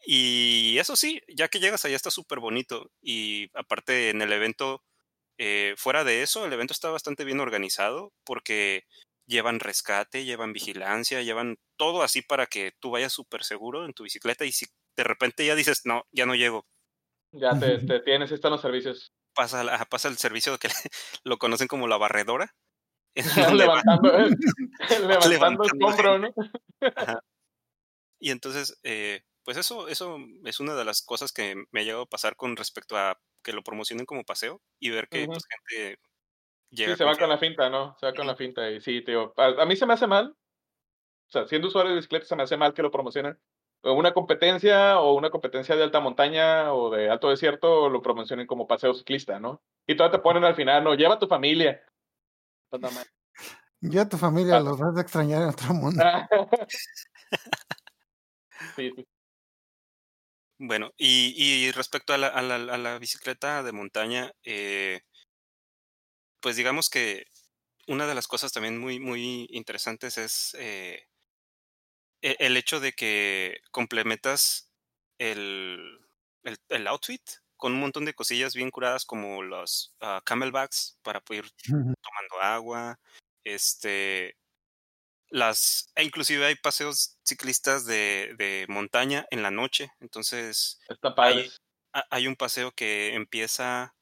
Y 0.04 0.76
eso 0.78 0.96
sí, 0.96 1.20
ya 1.28 1.48
que 1.48 1.60
llegas 1.60 1.84
allá 1.84 1.96
está 1.96 2.10
súper 2.10 2.38
bonito. 2.40 2.90
Y 3.00 3.48
aparte 3.56 4.10
en 4.10 4.20
el 4.22 4.32
evento, 4.32 4.82
eh, 5.44 5.74
fuera 5.76 6.04
de 6.04 6.22
eso, 6.22 6.46
el 6.46 6.52
evento 6.52 6.72
está 6.72 6.88
bastante 6.90 7.24
bien 7.24 7.40
organizado 7.40 8.12
porque 8.24 8.84
llevan 9.26 9.58
rescate, 9.60 10.24
llevan 10.24 10.52
vigilancia, 10.52 11.22
llevan 11.22 11.56
todo 11.76 12.02
así 12.02 12.22
para 12.22 12.46
que 12.46 12.72
tú 12.80 12.90
vayas 12.90 13.12
súper 13.12 13.42
seguro 13.44 13.84
en 13.84 13.92
tu 13.92 14.04
bicicleta 14.04 14.44
y 14.44 14.52
si 14.52 14.66
de 14.96 15.04
repente 15.04 15.44
ya 15.44 15.54
dices, 15.56 15.82
no, 15.84 16.04
ya 16.12 16.26
no 16.26 16.34
llego, 16.36 16.66
Ya 17.32 17.58
te, 17.58 17.78
te 17.78 18.00
tienes, 18.00 18.30
están 18.30 18.52
los 18.52 18.60
servicios. 18.60 19.12
pasa, 19.34 19.64
la- 19.64 19.84
pasa 19.86 20.08
el 20.08 20.18
servicio 20.18 20.58
que 20.58 20.68
lo 21.24 21.38
conocen 21.38 21.66
como 21.68 21.88
la 21.88 21.96
barredora. 21.96 22.54
va- 23.16 23.52
levantando, 23.54 24.12
levantando 24.12 25.28
levantando 25.28 25.64
escombro, 25.64 26.18
¿no? 26.18 26.34
Y 28.20 28.30
entonces, 28.30 28.78
eh, 28.84 29.22
pues 29.44 29.56
eso, 29.56 29.88
eso 29.88 30.18
es 30.44 30.60
una 30.60 30.74
de 30.74 30.84
las 30.84 31.02
cosas 31.02 31.32
que 31.32 31.56
me 31.72 31.80
ha 31.80 31.84
llegado 31.84 32.02
a 32.02 32.08
pasar 32.08 32.36
con 32.36 32.56
respecto 32.56 32.96
a 32.96 33.18
que 33.42 33.52
lo 33.52 33.62
promocionen 33.62 34.06
como 34.06 34.24
paseo 34.24 34.60
y 34.80 34.90
ver 34.90 35.08
que 35.08 35.22
Ujú. 35.24 35.32
pues, 35.32 35.44
gente 35.48 35.98
Sí, 36.70 36.76
llega 36.76 36.96
se 36.96 37.04
va 37.04 37.14
con 37.16 37.28
la 37.28 37.38
finta, 37.38 37.68
¿no? 37.70 37.96
Se 38.00 38.06
va 38.06 38.14
con 38.14 38.26
la 38.26 38.34
finta. 38.36 38.70
Y 38.70 38.80
sí, 38.80 39.02
tío. 39.04 39.34
A, 39.36 39.62
a 39.62 39.66
mí 39.66 39.76
se 39.76 39.86
me 39.86 39.92
hace 39.94 40.06
mal. 40.06 40.34
O 41.28 41.32
sea, 41.32 41.46
siendo 41.46 41.68
usuario 41.68 41.90
de 41.90 41.96
bicicleta, 41.96 42.24
se 42.26 42.36
me 42.36 42.42
hace 42.44 42.56
mal 42.56 42.72
que 42.74 42.82
lo 42.82 42.90
promocionen. 42.90 43.38
O 43.82 43.92
una 43.94 44.12
competencia, 44.14 44.98
o 45.00 45.14
una 45.14 45.30
competencia 45.30 45.76
de 45.76 45.82
alta 45.84 46.00
montaña, 46.00 46.72
o 46.74 46.90
de 46.90 47.10
alto 47.10 47.30
desierto, 47.30 47.88
lo 47.90 48.00
promocionen 48.02 48.46
como 48.46 48.66
paseo 48.66 48.94
ciclista, 48.94 49.38
¿no? 49.40 49.62
Y 49.86 49.96
todavía 49.96 50.18
te 50.18 50.22
ponen 50.22 50.44
al 50.44 50.54
final, 50.54 50.84
no, 50.84 50.94
lleva 50.94 51.14
a 51.14 51.18
tu 51.18 51.26
familia. 51.26 51.82
Pues 52.70 52.80
no 52.82 52.90
mames. 52.90 53.12
Ya 53.80 54.08
tu 54.08 54.16
familia 54.18 54.56
Ah. 54.58 54.60
los 54.60 54.78
vas 54.78 54.96
a 54.96 55.00
extrañar 55.02 55.42
en 55.42 55.48
otro 55.48 55.74
mundo. 55.74 56.02
sí, 58.76 58.90
sí. 58.96 59.06
Bueno, 60.64 60.92
y, 60.96 61.34
y 61.36 61.72
respecto 61.72 62.12
a 62.14 62.18
la, 62.18 62.28
a 62.28 62.40
la, 62.40 62.54
a 62.54 62.78
la 62.78 62.98
bicicleta 62.98 63.62
de 63.64 63.72
montaña, 63.72 64.32
eh, 64.44 65.00
pues 66.40 66.56
digamos 66.56 66.90
que 66.90 67.26
una 67.88 68.06
de 68.06 68.14
las 68.14 68.28
cosas 68.28 68.52
también 68.52 68.78
muy, 68.78 69.00
muy 69.00 69.46
interesantes 69.50 70.18
es 70.18 70.56
eh, 70.58 71.06
e- 72.22 72.36
el 72.40 72.56
hecho 72.56 72.80
de 72.80 72.92
que 72.92 73.60
complementas 73.70 74.72
el, 75.18 75.98
el, 76.44 76.56
el 76.68 76.86
outfit 76.88 77.22
con 77.56 77.72
un 77.74 77.80
montón 77.80 78.04
de 78.04 78.14
cosillas 78.14 78.54
bien 78.54 78.70
curadas 78.70 79.04
como 79.04 79.42
los 79.42 79.94
ah, 80.00 80.20
camelbacks 80.24 80.98
para 81.02 81.20
poder 81.20 81.46
tomando 82.02 82.40
agua, 82.42 83.00
este, 83.44 84.36
las, 85.32 85.90
e 85.96 86.04
inclusive 86.04 86.46
hay 86.46 86.56
paseos 86.56 87.18
ciclistas 87.24 87.86
de, 87.86 88.34
de 88.38 88.66
montaña 88.68 89.26
en 89.32 89.42
la 89.42 89.50
noche, 89.52 89.92
entonces 90.00 90.80
Está 90.88 91.14
padre. 91.14 91.50
ha- 91.94 92.06
hay 92.10 92.26
un 92.28 92.36
paseo 92.36 92.72
que 92.72 93.14
empieza, 93.14 93.94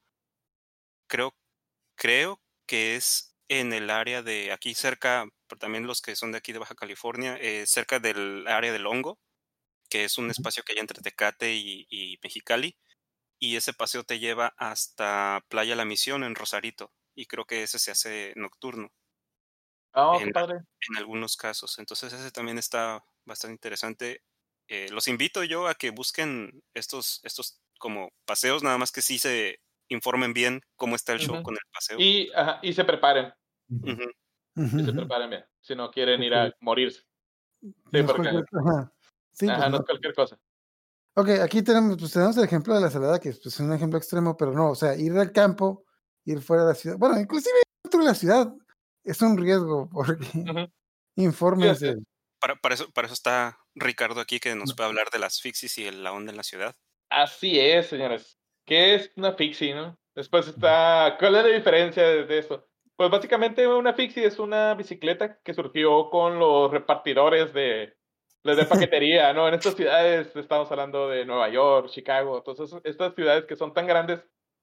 creo, 1.09 1.35
creo 1.97 2.43
que 2.67 2.97
es 2.97 3.37
en 3.49 3.73
el 3.73 3.91
área 3.91 4.23
de 4.23 4.53
aquí 4.53 4.75
cerca, 4.75 5.27
pero 5.49 5.59
también 5.59 5.87
los 5.87 6.03
que 6.03 6.17
son 6.17 6.33
de 6.33 6.39
aquí 6.39 6.53
de 6.53 6.61
Baja 6.61 6.75
California, 6.77 7.37
eh, 7.41 7.67
cerca 7.67 7.99
del 8.01 8.47
área 8.49 8.73
del 8.73 8.87
Hongo, 8.87 9.21
que 9.91 10.05
es 10.05 10.19
un 10.19 10.31
espacio 10.31 10.65
que 10.65 10.75
hay 10.75 10.81
entre 10.81 11.03
Tecate 11.03 11.55
y, 11.55 11.87
y 11.91 12.19
Mexicali, 12.23 12.79
y 13.41 13.57
ese 13.57 13.75
paseo 13.75 14.05
te 14.05 14.19
lleva 14.21 14.55
hasta 14.59 15.45
Playa 15.49 15.77
La 15.77 15.85
Misión 15.87 16.25
en 16.25 16.35
Rosarito, 16.37 16.95
y 17.17 17.27
creo 17.27 17.47
que 17.47 17.65
ese 17.65 17.79
se 17.81 17.93
hace 17.93 18.35
nocturno 18.37 18.91
Ah, 19.93 20.17
en- 20.21 20.33
padre. 20.33 20.59
en 20.91 20.97
algunos 20.97 21.37
casos. 21.37 21.79
Entonces 21.79 22.13
ese 22.13 22.31
también 22.31 22.59
está 22.59 23.05
bastante 23.25 23.55
interesante. 23.55 24.23
Eh, 24.69 24.87
los 24.91 25.09
invito 25.09 25.43
yo 25.45 25.67
a 25.67 25.75
que 25.75 25.91
busquen 25.91 26.63
estos, 26.75 27.21
estos 27.25 27.61
como 27.79 28.11
paseos, 28.25 28.63
nada 28.63 28.79
más 28.79 28.93
que 28.93 29.03
sí 29.03 29.19
se 29.19 29.61
informen 29.89 30.33
bien 30.33 30.61
cómo 30.77 30.95
está 30.95 31.13
el 31.13 31.19
show 31.19 31.43
con 31.43 31.55
el 31.55 31.61
paseo. 31.73 31.99
Y, 31.99 32.31
ajá, 32.35 32.61
y 32.63 32.73
se 32.73 32.85
preparen. 32.85 33.33
Y 33.69 34.69
se 34.85 34.93
preparen 34.93 35.31
bien. 35.31 35.45
Si 35.61 35.75
no 35.75 35.91
quieren 35.91 36.23
ir 36.23 36.35
a 36.35 36.55
morirse. 36.61 37.01
Sí, 37.61 37.75
No 37.93 37.99
es 37.99 38.05
porque. 38.07 38.31
cualquier- 38.31 38.47
ajá. 38.65 38.93
Sí, 39.33 39.47
pues 39.47 39.51
Ajá, 39.59 39.65
no 39.69 39.71
no. 39.71 39.77
es 39.79 39.87
cualquier 39.87 40.15
cosa. 40.15 40.39
Ok, 41.15 41.29
aquí 41.43 41.63
tenemos, 41.63 41.97
pues 41.99 42.13
tenemos 42.13 42.37
el 42.37 42.45
ejemplo 42.45 42.75
de 42.75 42.81
la 42.81 42.91
salada, 42.91 43.19
que 43.19 43.31
pues, 43.33 43.47
es 43.47 43.61
un 43.61 43.73
ejemplo 43.73 43.99
extremo, 43.99 44.37
pero 44.37 44.53
no, 44.53 44.71
o 44.71 44.75
sea, 44.75 44.95
ir 44.97 45.13
al 45.19 45.33
campo, 45.33 45.85
ir 46.25 46.41
fuera 46.41 46.63
de 46.65 46.69
la 46.71 46.75
ciudad, 46.75 46.97
bueno, 46.99 47.19
inclusive 47.19 47.55
dentro 47.83 48.01
de 48.01 48.07
la 48.07 48.15
ciudad 48.15 48.55
es 49.05 49.21
un 49.23 49.37
riesgo, 49.39 49.89
porque 49.93 50.25
Ujú. 50.35 50.71
infórmense. 51.17 51.97
Para, 52.41 52.57
para, 52.57 52.75
eso, 52.75 52.91
para 52.93 53.07
eso 53.07 53.15
está 53.15 53.59
Ricardo 53.75 54.21
aquí, 54.21 54.41
que 54.41 54.55
nos 54.55 54.75
puede 54.75 54.89
hablar 54.89 55.11
de 55.11 55.19
las 55.19 55.41
fixies 55.41 55.77
y 55.79 55.87
el- 55.87 56.03
la 56.03 56.13
onda 56.13 56.31
en 56.31 56.37
la 56.37 56.43
ciudad. 56.43 56.75
Así 57.11 57.59
es, 57.59 57.87
señores. 57.89 58.39
¿Qué 58.67 58.95
es 58.95 59.13
una 59.17 59.33
fixie, 59.33 59.75
no? 59.75 59.99
Después 60.15 60.47
está. 60.49 61.17
¿Cuál 61.19 61.37
es 61.37 61.43
la 61.45 61.49
diferencia 61.51 62.03
de, 62.03 62.25
de 62.25 62.39
eso? 62.39 62.67
Pues 62.97 63.11
básicamente 63.11 63.67
una 63.67 63.95
fixie 63.95 64.25
es 64.27 64.39
una 64.39 64.75
bicicleta 64.75 65.39
que 65.43 65.55
surgió 65.55 66.09
con 66.11 66.39
los 66.39 66.71
repartidores 66.71 67.53
de, 67.53 67.97
de, 68.45 68.55
de 68.57 68.65
paquetería, 68.93 69.33
¿no? 69.33 69.49
En 69.49 69.55
estas 69.55 69.75
ciudades, 69.75 70.35
estamos 70.37 70.71
hablando 70.71 71.09
de 71.09 71.25
Nueva 71.25 71.49
York, 71.49 71.89
Chicago, 71.91 72.39
entonces 72.39 72.79
estas 72.85 73.15
ciudades 73.15 73.45
que 73.47 73.57
son 73.57 73.73
tan 73.75 73.87
grandes, 73.87 74.21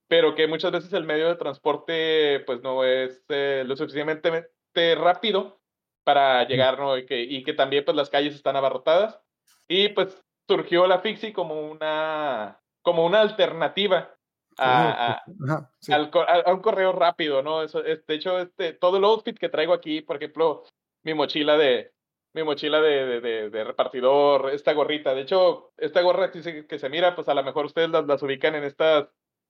pero 0.08 0.36
que 0.36 0.47
muchas 0.47 0.72
veces 0.72 0.91
el 0.93 1.03
medio 1.03 1.28
de 1.28 1.36
transporte 1.36 2.41
pues 2.45 2.62
no 2.62 2.84
es 2.84 3.24
eh, 3.30 3.64
lo 3.66 3.76
suficientemente 3.76 4.95
rápido 4.95 5.60
para 6.03 6.45
llegar, 6.47 6.80
¿no? 6.80 6.97
Y 6.97 7.05
que, 7.05 7.22
y 7.22 7.43
que 7.43 7.53
también 7.53 7.84
pues 7.84 7.95
las 7.97 8.10
calles 8.10 8.34
están 8.36 8.55
abarrotadas. 8.55 9.20
Y 9.68 9.89
pues 9.89 10.24
surgió 10.47 10.88
la 10.88 10.99
fixie 10.99 11.34
como 11.34 11.60
una, 11.70 12.62
como 12.82 13.05
una 13.05 13.20
alternativa 13.22 14.16
a, 14.58 15.12
a- 15.12 15.24
Ajá, 15.45 15.72
sí. 15.80 15.91
al 15.93 16.10
a, 16.14 16.49
a 16.49 16.53
un 16.53 16.62
correo 16.62 16.93
rápido, 16.93 17.43
¿no? 17.43 17.62
Eso, 17.62 17.84
es, 17.84 18.05
de 18.08 18.14
hecho, 18.16 18.39
este, 18.39 18.74
todo 18.74 18.97
el 18.97 19.03
outfit 19.03 19.38
que 19.38 19.49
traigo 19.49 19.74
aquí, 19.74 20.01
por 20.01 20.16
ejemplo, 20.16 20.64
mi 21.03 21.14
mochila 21.14 21.58
de 21.58 21.93
mi 22.34 22.43
mochila 22.43 22.80
de, 22.82 23.05
de, 23.05 23.22
de- 23.22 23.49
de 23.49 23.64
repartidor, 23.64 24.51
esta 24.51 24.72
gorrita, 24.74 25.14
de 25.16 25.22
hecho, 25.22 25.72
esta 25.78 26.01
gorra 26.01 26.30
que 26.32 26.43
se, 26.43 26.68
que 26.68 26.78
se 26.80 26.88
mira, 26.89 27.16
pues 27.16 27.28
a 27.30 27.34
lo 27.34 27.43
mejor 27.43 27.66
ustedes 27.66 27.89
las, 27.89 28.05
las 28.05 28.22
ubican 28.22 28.53
en 28.55 28.64
estas 28.64 29.08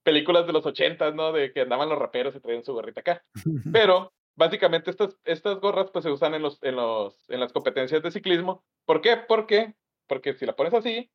películas 0.07 0.47
de 0.47 0.53
los 0.53 0.65
ochentas, 0.65 1.13
¿no? 1.13 1.33
De 1.33 1.51
que 1.51 1.59
andaban 1.61 1.89
los 1.89 1.99
raperos 1.99 2.33
y 2.33 2.39
traían 2.39 2.63
su 2.63 2.71
gorrita 2.71 3.01
acá. 3.01 3.25
Pero 3.73 4.13
básicamente 4.37 4.89
estas, 4.89 5.19
estas 5.25 5.59
gorras 5.59 5.91
pues 5.91 6.03
se 6.03 6.11
usan 6.11 6.33
en, 6.33 6.43
los, 6.43 6.63
en, 6.63 6.77
los, 6.77 7.29
en 7.29 7.41
las 7.41 7.51
competencias 7.51 8.01
de 8.01 8.11
ciclismo. 8.11 8.63
¿Por 8.85 9.01
qué? 9.01 9.17
Porque, 9.17 9.73
porque 10.07 10.33
si 10.33 10.45
la 10.45 10.55
pones 10.55 10.73
así, 10.73 11.11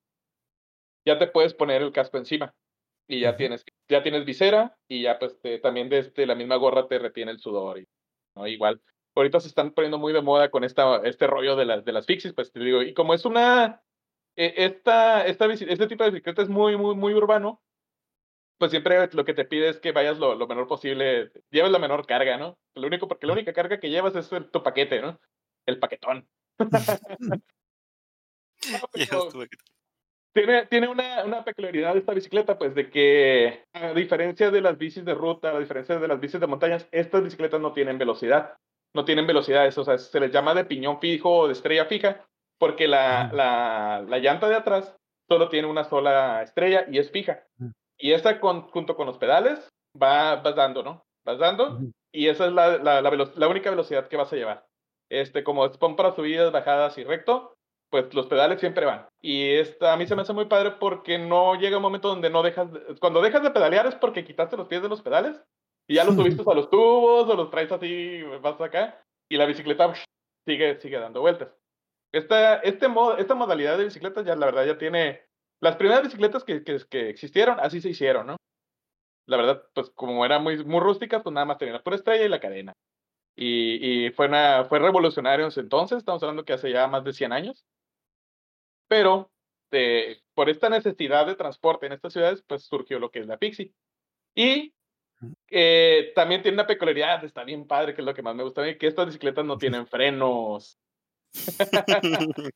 ya 1.07 1.18
te 1.18 1.26
puedes 1.26 1.55
poner 1.55 1.80
el 1.80 1.90
casco 1.93 2.18
encima 2.18 2.55
y 3.09 3.20
ya 3.20 3.36
tienes 3.36 3.64
ya 3.88 4.03
tienes 4.03 4.24
visera 4.26 4.76
y 4.88 5.03
ya 5.03 5.18
pues 5.18 5.40
te- 5.40 5.59
también 5.59 5.88
desde 5.88 6.26
la 6.26 6.34
misma 6.34 6.57
gorra 6.57 6.86
te 6.86 6.99
retiene 6.99 7.32
el 7.32 7.40
sudor 7.40 7.78
y 7.78 7.88
¿no? 8.36 8.47
igual 8.47 8.80
ahorita 9.16 9.40
se 9.40 9.49
están 9.49 9.72
poniendo 9.72 9.99
muy 9.99 10.12
de 10.12 10.22
moda 10.22 10.51
con 10.51 10.64
esta 10.64 10.99
este 11.05 11.26
rollo 11.26 11.57
de 11.57 11.64
las 11.64 11.84
de 11.84 11.93
las 11.93 12.07
fixies 12.07 12.32
pues 12.34 12.53
te 12.53 12.61
digo 12.61 12.82
y 12.82 12.95
como 12.95 13.14
es 13.14 13.24
una 13.24 13.82
eh, 14.36 14.55
esta 14.59 15.26
esta 15.26 15.47
este 15.53 15.86
tipo 15.88 16.05
de 16.05 16.11
bicicleta 16.11 16.43
es 16.43 16.49
muy 16.49 16.76
muy 16.76 16.95
muy 16.95 17.14
urbano 17.14 17.61
pues 18.62 18.70
siempre 18.70 19.08
lo 19.12 19.24
que 19.24 19.34
te 19.34 19.44
pide 19.44 19.70
es 19.70 19.80
que 19.80 19.90
vayas 19.90 20.18
lo, 20.18 20.36
lo 20.36 20.46
menor 20.46 20.68
posible 20.68 21.32
lleves 21.50 21.72
la 21.72 21.80
menor 21.80 22.06
carga 22.06 22.36
no 22.36 22.56
lo 22.76 22.86
único 22.86 23.08
porque 23.08 23.26
la 23.26 23.32
única 23.32 23.52
carga 23.52 23.80
que 23.80 23.90
llevas 23.90 24.14
es 24.14 24.30
el- 24.30 24.52
tu 24.52 24.62
paquete 24.62 25.02
no 25.02 25.18
el 25.66 25.80
paquetón. 25.80 26.28
No, 28.70 29.28
tiene, 30.32 30.66
tiene 30.66 30.86
una, 30.86 31.24
una 31.24 31.42
peculiaridad 31.44 31.96
esta 31.96 32.14
bicicleta, 32.14 32.56
pues 32.56 32.72
de 32.76 32.88
que 32.88 33.64
a 33.72 33.92
diferencia 33.94 34.52
de 34.52 34.60
las 34.60 34.78
bicis 34.78 35.04
de 35.04 35.14
ruta, 35.14 35.50
a 35.50 35.58
diferencia 35.58 35.98
de 35.98 36.06
las 36.06 36.20
bicis 36.20 36.38
de 36.40 36.46
montañas, 36.46 36.86
estas 36.92 37.24
bicicletas 37.24 37.60
no 37.60 37.72
tienen 37.72 37.98
velocidad. 37.98 38.54
No 38.94 39.04
tienen 39.04 39.26
velocidades, 39.26 39.76
o 39.78 39.84
sea, 39.84 39.98
se 39.98 40.20
les 40.20 40.30
llama 40.30 40.54
de 40.54 40.64
piñón 40.64 41.00
fijo 41.00 41.38
o 41.38 41.46
de 41.48 41.54
estrella 41.54 41.86
fija, 41.86 42.24
porque 42.58 42.86
la, 42.86 43.28
la, 43.32 44.04
la 44.06 44.18
llanta 44.18 44.48
de 44.48 44.54
atrás 44.54 44.96
solo 45.28 45.48
tiene 45.48 45.66
una 45.66 45.82
sola 45.82 46.42
estrella 46.42 46.86
y 46.88 46.98
es 46.98 47.10
fija. 47.10 47.42
Y 48.03 48.12
esta 48.12 48.40
con, 48.40 48.62
junto 48.62 48.96
con 48.96 49.07
los 49.07 49.16
pedales 49.16 49.68
va, 50.00 50.36
vas 50.36 50.57
dando, 50.57 50.82
¿no? 50.82 51.05
Vas 51.24 51.38
dando 51.38 51.78
y 52.12 52.26
esa 52.26 52.46
es 52.46 52.53
la, 52.53 52.78
la, 52.78 53.00
la, 53.00 53.48
única 53.48 53.70
velocidad 53.70 54.09
que 54.09 54.16
vas 54.16 54.32
a 54.32 54.36
llevar. 54.36 54.66
Este, 55.09 55.44
como 55.44 55.64
es 55.64 55.78
para 55.78 56.12
subidas, 56.12 56.50
bajadas 56.50 56.98
y 56.98 57.05
recto, 57.05 57.55
pues 57.90 58.12
los 58.12 58.26
pedales 58.26 58.59
siempre 58.59 58.86
van. 58.86 59.07
Y 59.20 59.50
esta 59.53 59.92
a 59.92 59.96
mí 59.96 60.09
se 60.09 60.16
me 60.16 60.22
hace 60.22 60.32
muy 60.32 60.46
padre 60.46 60.72
porque 60.72 61.16
no 61.16 61.55
llega 61.55 61.76
un 61.76 61.82
momento 61.82 62.09
donde 62.09 62.28
no 62.28 62.42
dejas, 62.42 62.72
de- 62.72 62.96
cuando 62.98 63.22
dejas 63.22 63.44
de 63.44 63.53
pedalear 63.53 63.86
es 63.86 63.94
porque 63.94 64.24
quitaste 64.24 64.57
los 64.57 64.66
pies 64.66 64.82
de 64.82 64.88
los 64.88 65.00
pedales 65.00 65.40
y 65.86 65.94
ya 65.94 66.05
los 66.05 66.14
subiste 66.16 66.42
a 66.44 66.55
los 66.55 66.70
tubos 66.70 67.28
o 67.28 67.36
los 67.36 67.50
traes 67.50 67.70
así, 67.70 68.22
vas 68.40 68.61
acá 68.61 69.00
y 69.30 69.36
la 69.36 69.46
bicicleta 69.46 69.94
sigue, 70.44 70.80
sigue 70.80 70.98
dando 70.98 71.20
vueltas. 71.20 71.50
esta, 72.12 72.57
este 72.57 72.88
modo, 72.88 73.16
esta 73.16 73.36
modalidad 73.36 73.78
de 73.78 73.84
bicicletas 73.84 74.26
ya 74.26 74.34
la 74.34 74.46
verdad 74.46 74.66
ya 74.66 74.76
tiene... 74.76 75.22
Las 75.62 75.76
primeras 75.76 76.02
bicicletas 76.02 76.42
que, 76.42 76.64
que, 76.64 76.76
que 76.90 77.08
existieron, 77.08 77.60
así 77.60 77.80
se 77.80 77.90
hicieron, 77.90 78.26
¿no? 78.26 78.36
La 79.28 79.36
verdad, 79.36 79.62
pues 79.72 79.90
como 79.90 80.24
eran 80.24 80.42
muy, 80.42 80.64
muy 80.64 80.80
rústicas, 80.80 81.22
pues 81.22 81.32
nada 81.32 81.46
más 81.46 81.58
tenían 81.58 81.76
la 81.76 81.84
pura 81.84 81.94
estrella 81.94 82.24
y 82.24 82.28
la 82.28 82.40
cadena. 82.40 82.72
Y, 83.36 84.06
y 84.06 84.10
fue, 84.10 84.26
una, 84.26 84.64
fue 84.64 84.80
revolucionario 84.80 85.44
en 85.44 85.50
ese 85.50 85.60
entonces, 85.60 85.98
estamos 85.98 86.20
hablando 86.20 86.44
que 86.44 86.52
hace 86.52 86.72
ya 86.72 86.88
más 86.88 87.04
de 87.04 87.12
100 87.12 87.32
años. 87.32 87.64
Pero 88.88 89.30
de, 89.70 90.20
por 90.34 90.50
esta 90.50 90.68
necesidad 90.68 91.26
de 91.26 91.36
transporte 91.36 91.86
en 91.86 91.92
estas 91.92 92.12
ciudades, 92.12 92.42
pues 92.44 92.64
surgió 92.64 92.98
lo 92.98 93.12
que 93.12 93.20
es 93.20 93.28
la 93.28 93.38
Pixie. 93.38 93.72
Y 94.34 94.74
eh, 95.48 96.10
también 96.16 96.42
tiene 96.42 96.56
una 96.56 96.66
peculiaridad, 96.66 97.24
está 97.24 97.44
bien 97.44 97.68
padre, 97.68 97.94
que 97.94 98.00
es 98.00 98.04
lo 98.04 98.14
que 98.14 98.22
más 98.22 98.34
me 98.34 98.42
gusta 98.42 98.62
a 98.62 98.64
mí, 98.64 98.76
que 98.76 98.88
estas 98.88 99.06
bicicletas 99.06 99.44
no 99.44 99.56
tienen 99.58 99.86
frenos. 99.86 100.76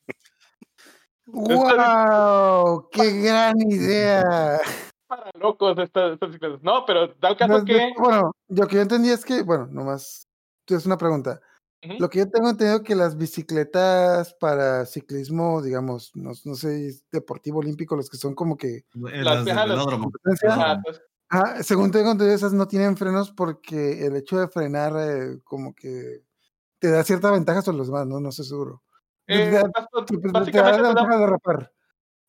¡Wow! 1.26 2.88
¡Qué 2.92 3.20
gran 3.22 3.60
idea! 3.60 4.58
Para 5.06 5.30
locos 5.38 5.78
estas, 5.78 6.14
estas 6.14 6.28
bicicletas. 6.30 6.62
No, 6.62 6.84
pero 6.86 7.08
da 7.20 7.30
el 7.30 7.36
caso 7.36 7.52
No, 7.52 7.58
yo- 7.60 7.64
que... 7.64 7.92
Bueno, 7.98 8.32
lo 8.48 8.66
que 8.66 8.76
yo 8.76 8.82
entendí 8.82 9.10
es 9.10 9.24
que, 9.24 9.42
bueno, 9.42 9.66
nomás, 9.70 10.26
es 10.66 10.86
una 10.86 10.96
pregunta. 10.96 11.40
Lo 12.00 12.10
que 12.10 12.18
yo 12.18 12.28
tengo 12.28 12.48
entendido 12.50 12.82
que 12.82 12.96
las 12.96 13.16
bicicletas 13.16 14.34
para 14.40 14.86
ciclismo, 14.86 15.62
digamos, 15.62 16.10
no, 16.16 16.32
no 16.44 16.54
sé, 16.56 16.90
deportivo 17.12 17.60
olímpico, 17.60 17.94
los 17.94 18.10
que 18.10 18.16
son 18.16 18.34
como 18.34 18.56
que, 18.56 18.78
Eh, 18.78 19.22
Las 19.22 19.44
Las 19.46 19.68
velódromo. 19.68 20.10
ah, 21.30 21.62
según 21.62 21.92
tengo 21.92 22.10
entendido, 22.10 22.34
esas 22.34 22.52
no 22.54 22.66
tienen 22.66 22.96
frenos 22.96 23.30
porque 23.30 24.04
el 24.04 24.16
hecho 24.16 24.36
de 24.40 24.48
frenar 24.48 24.94
eh, 24.96 25.38
como 25.44 25.74
que 25.74 26.22
te 26.80 26.90
da 26.90 27.04
cierta 27.04 27.30
ventaja 27.30 27.62
sobre 27.62 27.78
los 27.78 27.86
demás, 27.86 28.06
no, 28.06 28.18
no 28.18 28.30
estoy 28.30 28.46
seguro. 28.46 28.82
Eh, 29.26 29.36
Te 29.38 29.50
da- 29.50 29.62
bas- 29.64 30.06
te- 30.06 30.16
da 30.16 30.32
básicamente 30.32 30.52
la 30.52 30.76
te 30.76 30.82
da, 30.82 30.88
ventaja 30.88 31.14
de 31.14 31.18
derrapar. 31.20 31.72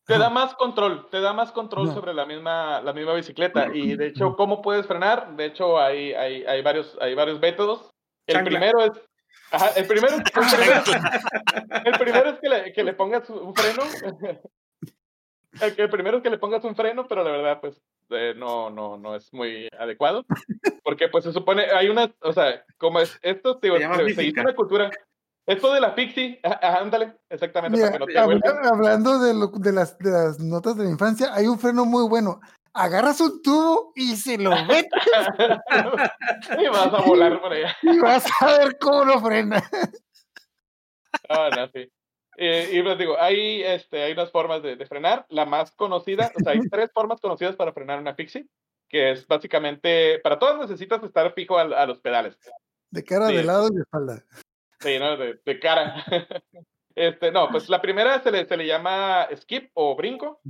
te 0.04 0.12
da 0.18 0.24
Ajá. 0.26 0.30
más 0.30 0.54
control, 0.54 1.08
te 1.10 1.20
da 1.20 1.32
más 1.32 1.52
control 1.52 1.86
Ajá. 1.86 1.94
sobre 1.94 2.14
la 2.14 2.26
misma, 2.26 2.80
la 2.80 2.92
misma 2.92 3.14
bicicleta. 3.14 3.68
Y 3.74 3.96
de 3.96 4.06
hecho, 4.08 4.34
¿cómo 4.36 4.62
puedes 4.62 4.86
frenar? 4.86 5.36
De 5.36 5.46
hecho, 5.46 5.78
hay, 5.78 6.12
hay, 6.14 6.44
hay, 6.44 6.62
varios, 6.62 6.96
hay 7.00 7.14
varios 7.14 7.40
métodos. 7.40 7.90
El 8.26 8.44
primero 8.44 8.80
es. 8.84 8.92
Ajá, 9.50 9.70
el 9.76 9.86
primero, 9.86 10.14
el 10.16 10.22
primero, 10.22 10.82
el 11.86 11.98
primero 11.98 12.28
es 12.30 12.38
que 12.40 12.48
le, 12.50 12.72
que 12.72 12.84
le 12.84 12.92
pongas 12.92 13.28
un 13.30 13.54
freno. 13.54 13.82
El, 15.78 15.88
primero 15.90 16.18
es 16.18 16.22
que 16.22 16.30
le 16.30 16.38
pongas 16.38 16.62
un 16.64 16.76
freno, 16.76 17.08
pero 17.08 17.24
la 17.24 17.30
verdad, 17.30 17.60
pues, 17.60 17.80
eh, 18.10 18.34
no, 18.36 18.70
no, 18.70 18.96
no 18.96 19.16
es 19.16 19.32
muy 19.32 19.68
adecuado. 19.78 20.24
Porque, 20.84 21.08
pues, 21.08 21.24
se 21.24 21.32
supone, 21.32 21.62
hay 21.72 21.88
una, 21.88 22.12
o 22.20 22.32
sea, 22.32 22.64
como 22.76 23.00
es, 23.00 23.18
esto, 23.22 23.58
te 23.58 23.66
digo, 23.68 23.78
Se 23.78 24.08
se, 24.10 24.14
se 24.14 24.24
hizo 24.24 24.40
una 24.42 24.54
cultura. 24.54 24.90
Esto 25.48 25.72
de 25.72 25.80
la 25.80 25.94
pixie, 25.94 26.38
ajá, 26.44 26.60
ajá, 26.62 26.78
ándale, 26.80 27.16
exactamente, 27.30 27.78
Mira, 27.78 27.90
para 27.90 27.98
que 27.98 27.98
no 28.00 28.06
te 28.12 28.18
habla- 28.18 28.40
vuelvas. 28.52 28.70
hablando 28.72 29.18
de, 29.18 29.34
lo- 29.34 29.46
de, 29.48 29.72
las, 29.72 29.98
de 29.98 30.10
las 30.10 30.38
notas 30.38 30.76
de 30.76 30.84
la 30.84 30.90
infancia, 30.90 31.34
hay 31.34 31.46
un 31.46 31.58
freno 31.58 31.84
muy 31.86 32.06
bueno. 32.08 32.40
Agarras 32.74 33.20
un 33.22 33.42
tubo 33.42 33.92
y 33.96 34.14
se 34.16 34.36
lo 34.38 34.50
metes 34.66 34.90
y 36.62 36.68
vas 36.68 36.92
a 36.92 37.00
volar 37.04 37.40
por 37.40 37.52
allá. 37.52 37.74
y 37.82 37.98
vas 37.98 38.24
a 38.40 38.58
ver 38.58 38.78
cómo 38.78 39.04
lo 39.04 39.20
frena. 39.20 39.62
Ah, 41.28 41.48
no, 41.56 41.66
sí. 41.68 41.90
Y 42.36 42.82
les 42.82 42.98
digo, 42.98 43.16
hay, 43.18 43.62
este, 43.62 44.02
hay 44.04 44.12
unas 44.12 44.30
formas 44.30 44.62
de, 44.62 44.76
de 44.76 44.86
frenar. 44.86 45.26
La 45.28 45.44
más 45.44 45.72
conocida, 45.72 46.30
o 46.38 46.40
sea, 46.44 46.52
hay 46.52 46.60
tres 46.70 46.90
formas 46.92 47.20
conocidas 47.20 47.56
para 47.56 47.72
frenar 47.72 47.98
una 47.98 48.14
pixie, 48.14 48.46
que 48.88 49.10
es 49.12 49.26
básicamente, 49.26 50.20
para 50.22 50.38
todas 50.38 50.58
necesitas 50.58 51.02
estar 51.02 51.32
fijo 51.34 51.58
a, 51.58 51.62
a 51.62 51.86
los 51.86 51.98
pedales. 52.00 52.38
De 52.90 53.02
cara, 53.02 53.28
Sí. 53.28 53.36
de 53.36 53.44
lado 53.44 53.68
y 53.72 53.74
de 53.76 53.80
espalda. 53.82 54.22
Sí, 54.80 54.98
¿no? 54.98 55.16
De, 55.16 55.40
de 55.44 55.60
cara. 55.60 56.04
Este, 56.98 57.30
no, 57.30 57.48
pues 57.48 57.68
la 57.68 57.80
primera 57.80 58.20
se 58.24 58.32
le, 58.32 58.44
se 58.44 58.56
le 58.56 58.66
llama 58.66 59.28
skip 59.36 59.70
o 59.74 59.94
brinco, 59.94 60.40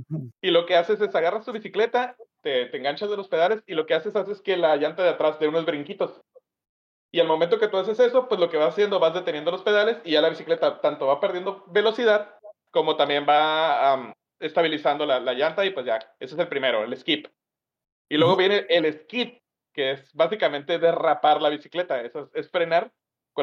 y 0.41 0.49
lo 0.49 0.65
que 0.65 0.75
haces 0.75 0.99
es 0.99 1.13
agarras 1.13 1.45
tu 1.45 1.51
bicicleta, 1.51 2.15
te, 2.41 2.65
te 2.65 2.77
enganchas 2.77 3.07
de 3.11 3.17
los 3.17 3.27
pedales, 3.27 3.61
y 3.67 3.75
lo 3.75 3.85
que 3.85 3.93
haces 3.93 4.15
haces 4.15 4.41
que 4.41 4.57
la 4.57 4.75
llanta 4.75 5.03
de 5.03 5.09
atrás 5.09 5.37
dé 5.39 5.47
unos 5.47 5.67
brinquitos. 5.67 6.23
Y 7.11 7.19
al 7.19 7.27
momento 7.27 7.59
que 7.59 7.67
tú 7.67 7.77
haces 7.77 7.99
eso, 7.99 8.27
pues 8.27 8.41
lo 8.41 8.49
que 8.49 8.57
vas 8.57 8.69
haciendo, 8.69 8.99
vas 8.99 9.13
deteniendo 9.13 9.51
los 9.51 9.61
pedales, 9.61 9.97
y 10.03 10.13
ya 10.13 10.21
la 10.21 10.29
bicicleta 10.29 10.81
tanto 10.81 11.05
va 11.05 11.19
perdiendo 11.19 11.65
velocidad, 11.67 12.33
como 12.71 12.97
también 12.97 13.27
va 13.29 14.15
estabilizando 14.39 15.05
la, 15.05 15.19
la 15.19 15.33
llanta, 15.33 15.63
y 15.65 15.69
pues 15.69 15.85
ya, 15.85 15.99
ese 16.19 16.33
es 16.33 16.39
el 16.39 16.47
primero, 16.47 16.83
el 16.83 16.97
skip. 16.97 17.27
Y 18.09 18.17
luego 18.17 18.35
viene 18.35 18.65
el 18.69 18.91
skid, 18.91 19.37
que 19.71 19.91
es 19.91 20.11
básicamente 20.15 20.79
derrapar 20.79 21.43
la 21.43 21.49
bicicleta, 21.49 22.01
eso 22.01 22.21
es, 22.21 22.45
es 22.45 22.49
frenar 22.49 22.91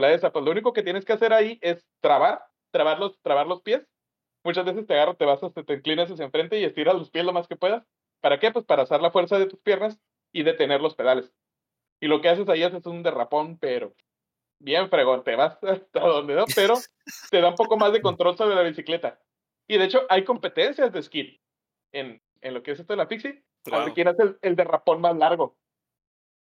la 0.00 0.12
esa. 0.12 0.32
Pues 0.32 0.44
lo 0.44 0.50
único 0.50 0.72
que 0.72 0.82
tienes 0.82 1.04
que 1.04 1.12
hacer 1.12 1.32
ahí 1.32 1.58
es 1.62 1.86
trabar, 2.00 2.44
trabar 2.72 2.98
los, 2.98 3.20
trabar 3.22 3.46
los 3.46 3.62
pies. 3.62 3.86
Muchas 4.44 4.64
veces 4.64 4.86
te 4.86 4.94
agarras, 4.94 5.18
te 5.18 5.24
vas 5.24 5.42
hasta 5.42 5.64
te 5.64 5.74
inclinas 5.74 6.10
hacia 6.10 6.24
enfrente 6.24 6.58
y 6.60 6.64
estiras 6.64 6.94
los 6.94 7.10
pies 7.10 7.24
lo 7.24 7.32
más 7.32 7.48
que 7.48 7.56
puedas. 7.56 7.84
¿Para 8.20 8.38
qué? 8.38 8.50
Pues 8.52 8.64
para 8.64 8.84
usar 8.84 9.00
la 9.00 9.10
fuerza 9.10 9.38
de 9.38 9.46
tus 9.46 9.60
piernas 9.60 9.98
y 10.32 10.42
detener 10.42 10.80
los 10.80 10.94
pedales. 10.94 11.32
Y 12.00 12.06
lo 12.08 12.20
que 12.20 12.28
haces 12.28 12.48
ahí 12.48 12.62
es 12.62 12.86
un 12.86 13.02
derrapón, 13.02 13.58
pero 13.58 13.94
bien 14.60 14.88
fregón, 14.88 15.24
te 15.24 15.34
vas 15.36 15.58
hasta 15.62 16.00
donde 16.00 16.34
no, 16.34 16.44
pero 16.54 16.74
te 17.30 17.40
da 17.40 17.48
un 17.48 17.54
poco 17.56 17.76
más 17.76 17.92
de 17.92 18.02
control 18.02 18.36
sobre 18.36 18.54
la 18.54 18.62
bicicleta. 18.62 19.18
Y 19.68 19.78
de 19.78 19.84
hecho 19.84 20.06
hay 20.08 20.24
competencias 20.24 20.92
de 20.92 21.02
skid 21.02 21.40
en, 21.92 22.22
en 22.40 22.54
lo 22.54 22.62
que 22.62 22.72
es 22.72 22.80
esto 22.80 22.92
de 22.92 22.98
la 22.98 23.08
Pixie. 23.08 23.42
Wow. 23.68 23.92
quién 23.94 24.06
hace 24.06 24.22
el, 24.22 24.38
el 24.42 24.54
derrapón 24.54 25.00
más 25.00 25.16
largo. 25.16 25.56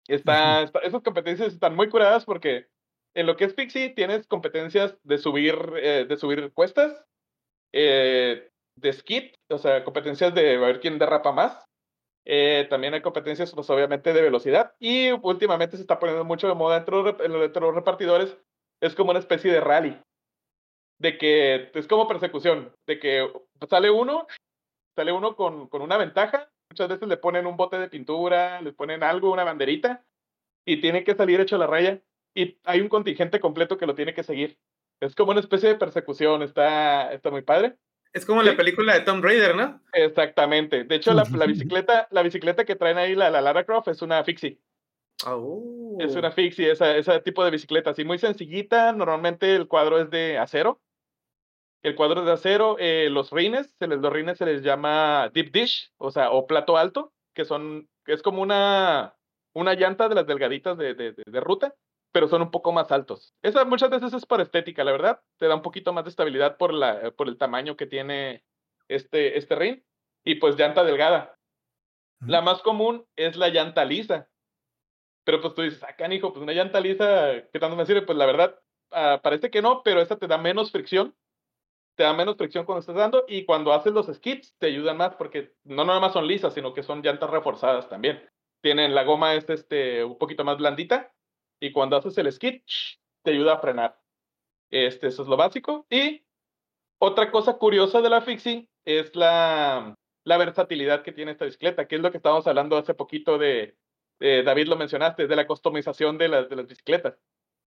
Está, 0.07 0.61
está- 0.61 0.79
esas 0.79 1.01
competencias 1.01 1.51
están 1.53 1.75
muy 1.75 1.89
curadas 1.89 2.25
porque 2.25 2.67
en 3.15 3.25
lo 3.25 3.35
que 3.35 3.45
es 3.45 3.53
Pixie 3.53 3.89
tienes 3.89 4.27
competencias 4.27 4.97
de 5.03 5.17
subir, 5.17 5.55
eh, 5.77 6.05
de 6.07 6.17
subir 6.17 6.51
cuestas, 6.53 7.03
eh, 7.73 8.49
de 8.75 8.93
skid, 8.93 9.33
o 9.49 9.57
sea, 9.57 9.83
competencias 9.83 10.33
de 10.33 10.57
ver 10.57 10.79
quién 10.79 10.99
derrapa 10.99 11.31
más. 11.31 11.65
Eh, 12.29 12.67
también 12.69 12.93
hay 12.93 13.01
competencias, 13.01 13.53
pues 13.53 13.69
obviamente, 13.69 14.13
de 14.13 14.21
velocidad. 14.21 14.75
Y 14.79 15.11
últimamente 15.11 15.77
se 15.77 15.81
está 15.81 15.97
poniendo 15.97 16.25
mucho 16.25 16.47
de 16.47 16.55
moda 16.55 16.77
entre 16.77 16.95
los, 16.95 17.15
entre 17.19 17.61
los 17.61 17.73
repartidores. 17.73 18.37
Es 18.81 18.95
como 18.95 19.11
una 19.11 19.19
especie 19.19 19.51
de 19.51 19.61
rally. 19.61 19.99
De 20.99 21.17
que 21.17 21.71
es 21.73 21.87
como 21.87 22.07
persecución. 22.07 22.73
De 22.85 22.99
que 22.99 23.31
sale 23.69 23.89
uno, 23.89 24.27
sale 24.95 25.11
uno 25.13 25.35
con, 25.35 25.67
con 25.69 25.81
una 25.81 25.97
ventaja. 25.97 26.51
Muchas 26.69 26.89
veces 26.89 27.07
le 27.07 27.17
ponen 27.17 27.47
un 27.47 27.55
bote 27.55 27.79
de 27.79 27.89
pintura, 27.89 28.61
le 28.61 28.73
ponen 28.73 29.03
algo, 29.03 29.31
una 29.31 29.45
banderita. 29.45 30.03
Y 30.65 30.81
tiene 30.81 31.05
que 31.05 31.15
salir 31.15 31.39
hecho 31.39 31.55
a 31.55 31.59
la 31.59 31.67
raya. 31.67 32.01
Y 32.37 32.59
hay 32.65 32.81
un 32.81 32.89
contingente 32.89 33.39
completo 33.39 33.77
que 33.77 33.85
lo 33.87 33.95
tiene 33.95 34.13
que 34.13 34.23
seguir. 34.23 34.57
Es 35.01 35.15
como 35.15 35.31
una 35.31 35.39
especie 35.39 35.69
de 35.69 35.75
persecución. 35.75 36.43
Está, 36.43 37.11
está 37.13 37.31
muy 37.31 37.41
padre. 37.41 37.75
Es 38.13 38.25
como 38.25 38.41
Sí. 38.41 38.47
la 38.49 38.55
película 38.55 38.93
de 38.93 39.01
Tom 39.01 39.21
Raider, 39.21 39.55
¿no? 39.55 39.81
Exactamente. 39.93 40.83
De 40.83 40.95
hecho, 40.95 41.13
la, 41.13 41.23
la 41.35 41.45
bicicleta, 41.45 42.07
la 42.11 42.21
bicicleta 42.23 42.63
que 42.65 42.75
traen 42.75 42.97
ahí, 42.97 43.15
la, 43.15 43.29
la 43.29 43.41
Lara 43.41 43.63
Croft, 43.65 43.87
es 43.89 44.01
una 44.01 44.23
fixie. 44.23 44.59
Oh. 45.25 45.97
Es 45.99 46.15
una 46.15 46.31
fixie, 46.31 46.69
esa, 46.71 46.95
ese 46.95 47.19
tipo 47.21 47.43
de 47.43 47.49
bicicleta, 47.51 47.89
así 47.89 48.05
muy 48.05 48.19
sencillita. 48.19 48.93
Normalmente 48.93 49.55
el 49.55 49.67
cuadro 49.67 49.99
es 49.99 50.09
de 50.11 50.37
acero. 50.37 50.79
El 51.83 51.95
cuadro 51.95 52.19
es 52.21 52.25
de 52.27 52.31
acero. 52.33 52.77
eh, 52.79 53.09
los 53.11 53.31
rines, 53.31 53.75
se 53.79 53.87
les, 53.87 53.99
los 53.99 54.13
rines 54.13 54.37
se 54.37 54.45
les 54.45 54.61
llama 54.61 55.29
deep 55.33 55.51
dish, 55.51 55.91
o 55.97 56.11
sea, 56.11 56.31
o 56.31 56.45
plato 56.47 56.77
alto, 56.77 57.13
que 57.33 57.45
son, 57.45 57.87
es 58.05 58.21
como 58.21 58.41
una, 58.41 59.15
una 59.53 59.73
llanta 59.73 60.07
de 60.09 60.15
las 60.15 60.27
delgaditas 60.27 60.77
de, 60.77 60.93
de, 60.93 61.11
de- 61.13 61.23
de 61.25 61.39
ruta, 61.39 61.73
pero 62.17 62.27
son 62.27 62.41
un 62.41 62.49
poco 62.49 62.71
más 62.71 62.91
altos. 62.91 63.35
Esa 63.43 63.63
muchas 63.63 63.91
veces 63.91 64.11
es 64.11 64.25
por 64.25 64.41
estética, 64.41 64.83
la 64.83 64.91
verdad. 64.91 65.21
Te 65.37 65.47
da 65.47 65.53
un 65.53 65.61
poquito 65.61 65.93
más 65.93 66.03
de 66.03 66.09
estabilidad 66.09 66.57
por, 66.57 66.73
la, 66.73 67.11
por 67.11 67.27
el 67.27 67.37
tamaño 67.37 67.77
que 67.77 67.85
tiene 67.85 68.43
este, 68.87 69.37
este 69.37 69.53
rin. 69.53 69.85
Y 70.23 70.33
pues 70.33 70.55
llanta 70.57 70.83
delgada. 70.83 71.37
La 72.21 72.41
más 72.41 72.63
común 72.63 73.05
es 73.15 73.37
la 73.37 73.49
llanta 73.49 73.85
lisa. 73.85 74.31
Pero 75.25 75.41
pues 75.41 75.53
tú 75.53 75.61
dices, 75.61 75.83
acá, 75.83 76.11
hijo, 76.11 76.33
pues 76.33 76.41
una 76.41 76.53
llanta 76.53 76.79
lisa, 76.79 77.43
¿qué 77.53 77.59
tanto 77.59 77.75
me 77.75 77.85
sirve? 77.85 78.01
Pues 78.01 78.17
la 78.17 78.25
verdad, 78.25 78.59
ah, 78.93 79.19
parece 79.21 79.51
que 79.51 79.61
no, 79.61 79.83
pero 79.83 80.01
esta 80.01 80.17
te 80.17 80.25
da 80.25 80.39
menos 80.39 80.71
fricción. 80.71 81.15
Te 81.93 82.01
da 82.01 82.15
menos 82.15 82.35
fricción 82.35 82.65
cuando 82.65 82.79
estás 82.79 82.95
dando 82.95 83.25
y 83.27 83.45
cuando 83.45 83.73
haces 83.73 83.93
los 83.93 84.07
skids 84.07 84.55
te 84.57 84.65
ayudan 84.65 84.97
más 84.97 85.13
porque 85.17 85.53
no 85.65 85.85
nada 85.85 85.99
más 85.99 86.13
son 86.13 86.25
lisas, 86.25 86.55
sino 86.55 86.73
que 86.73 86.81
son 86.81 87.03
llantas 87.03 87.29
reforzadas 87.29 87.87
también. 87.89 88.27
Tienen 88.61 88.95
la 88.95 89.03
goma 89.03 89.35
es 89.35 89.47
este 89.51 90.03
un 90.03 90.17
poquito 90.17 90.43
más 90.43 90.57
blandita 90.57 91.13
y 91.59 91.71
cuando 91.71 91.97
haces 91.97 92.17
el 92.17 92.31
skid 92.31 92.61
te 93.23 93.31
ayuda 93.31 93.53
a 93.53 93.59
frenar. 93.59 93.99
Este, 94.71 95.07
eso 95.07 95.23
es 95.23 95.27
lo 95.27 95.37
básico. 95.37 95.85
Y 95.89 96.25
otra 96.99 97.31
cosa 97.31 97.57
curiosa 97.57 98.01
de 98.01 98.09
la 98.09 98.21
Fixie 98.21 98.69
es 98.85 99.15
la, 99.15 99.95
la 100.23 100.37
versatilidad 100.37 101.03
que 101.03 101.11
tiene 101.11 101.31
esta 101.31 101.45
bicicleta, 101.45 101.87
que 101.87 101.95
es 101.95 102.01
lo 102.01 102.11
que 102.11 102.17
estábamos 102.17 102.47
hablando 102.47 102.77
hace 102.77 102.93
poquito 102.93 103.37
de, 103.37 103.77
de- 104.19 104.43
David 104.43 104.67
lo 104.67 104.75
mencionaste, 104.77 105.27
de 105.27 105.35
la 105.35 105.47
customización 105.47 106.17
de 106.17 106.27
las, 106.27 106.49
de 106.49 106.55
las 106.55 106.67
bicicletas. 106.67 107.15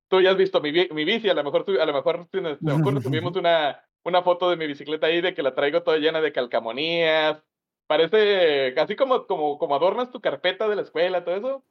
Tú 0.10 0.22
ya 0.22 0.32
has 0.32 0.38
visto 0.38 0.60
mi, 0.62 0.72
mi 0.72 1.06
bici, 1.06 1.30
a 1.30 1.34
lo 1.36 1.44
mejor, 1.44 1.66
a 1.80 1.86
lo 1.86 1.94
mejor 1.94 2.28
me 2.32 2.74
ocurre, 2.74 3.02
subimos 3.04 3.36
una, 3.36 3.84
una 4.04 4.24
foto 4.24 4.50
de 4.50 4.56
mi 4.56 4.66
bicicleta 4.68 5.08
ahí 5.08 5.22
de 5.22 5.34
que 5.34 5.44
la 5.44 5.54
traigo 5.54 5.84
toda 5.84 5.98
llena 5.98 6.22
de 6.22 6.32
calcamonías. 6.34 7.44
Parece 7.88 8.74
así 8.80 8.96
como, 8.96 9.26
como, 9.26 9.58
como 9.58 9.76
adornas 9.76 10.12
tu 10.12 10.22
carpeta 10.22 10.68
de 10.68 10.76
la 10.76 10.84
escuela, 10.84 11.24
todo 11.24 11.36
eso. 11.36 11.66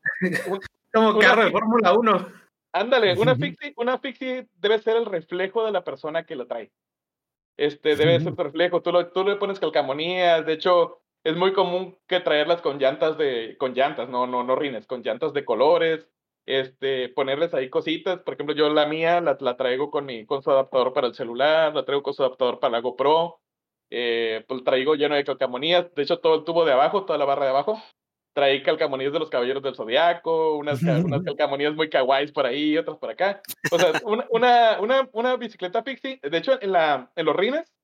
Como 0.92 1.10
Una 1.10 1.20
carro 1.20 1.44
de 1.44 1.50
Fórmula 1.50 1.92
1. 1.92 2.28
Ándale, 2.72 3.14
una 3.18 3.36
fixie, 3.36 3.72
una 3.76 3.98
fixie 3.98 4.48
debe 4.54 4.78
ser 4.78 4.96
el 4.96 5.06
reflejo 5.06 5.64
de 5.64 5.72
la 5.72 5.84
persona 5.84 6.24
que 6.24 6.36
la 6.36 6.46
trae. 6.46 6.70
este, 7.56 7.96
debe 7.96 8.20
ser 8.20 8.34
reflejo, 8.34 8.82
tú, 8.82 8.92
lo, 8.92 9.10
tú 9.10 9.24
le 9.24 9.36
pones 9.36 9.58
calcamonías, 9.58 10.46
de 10.46 10.52
hecho, 10.52 11.02
es 11.24 11.36
muy 11.36 11.52
común 11.52 11.98
que 12.06 12.20
traerlas 12.20 12.62
con 12.62 12.78
llantas 12.78 13.18
de, 13.18 13.56
con 13.58 13.74
llantas, 13.74 14.08
no, 14.08 14.26
no, 14.26 14.44
no 14.44 14.54
rines, 14.56 14.86
con 14.86 15.02
llantas 15.02 15.32
de 15.32 15.44
colores, 15.44 16.08
este, 16.46 17.08
ponerles 17.10 17.52
ahí 17.54 17.68
cositas, 17.68 18.20
por 18.20 18.34
ejemplo, 18.34 18.54
yo 18.54 18.70
la 18.70 18.86
mía 18.86 19.20
la, 19.20 19.36
la 19.40 19.56
traigo 19.56 19.90
con 19.90 20.06
mi, 20.06 20.24
con 20.24 20.42
su 20.42 20.50
adaptador 20.50 20.92
para 20.92 21.08
el 21.08 21.14
celular, 21.14 21.74
la 21.74 21.84
traigo 21.84 22.02
con 22.02 22.14
su 22.14 22.22
adaptador 22.22 22.60
para 22.60 22.72
la 22.72 22.80
GoPro, 22.80 23.40
eh, 23.90 24.44
pues 24.46 24.64
traigo 24.64 24.94
lleno 24.94 25.16
de 25.16 25.24
calcamonías, 25.24 25.92
de 25.94 26.02
hecho 26.02 26.20
todo 26.20 26.36
el 26.36 26.44
tubo 26.44 26.64
de 26.64 26.72
abajo, 26.72 27.04
toda 27.04 27.18
la 27.18 27.24
barra 27.24 27.44
de 27.44 27.50
abajo, 27.50 27.82
traí 28.38 28.62
calcamonías 28.62 29.12
de 29.12 29.18
los 29.18 29.30
caballeros 29.30 29.64
del 29.64 29.74
zodiaco, 29.74 30.58
unas, 30.58 30.80
unas 30.80 31.24
calcamonías 31.24 31.74
muy 31.74 31.90
kawaiis 31.90 32.30
por 32.30 32.46
ahí, 32.46 32.78
otras 32.78 32.96
por 32.96 33.10
acá. 33.10 33.42
O 33.72 33.76
sea, 33.80 33.90
una, 34.04 34.26
una, 34.30 34.80
una, 34.80 35.08
una 35.10 35.36
bicicleta 35.36 35.82
pixie, 35.82 36.20
de 36.22 36.38
hecho 36.38 36.56
en, 36.62 36.70
la, 36.70 37.10
en 37.16 37.26
los 37.26 37.34
rines, 37.34 37.74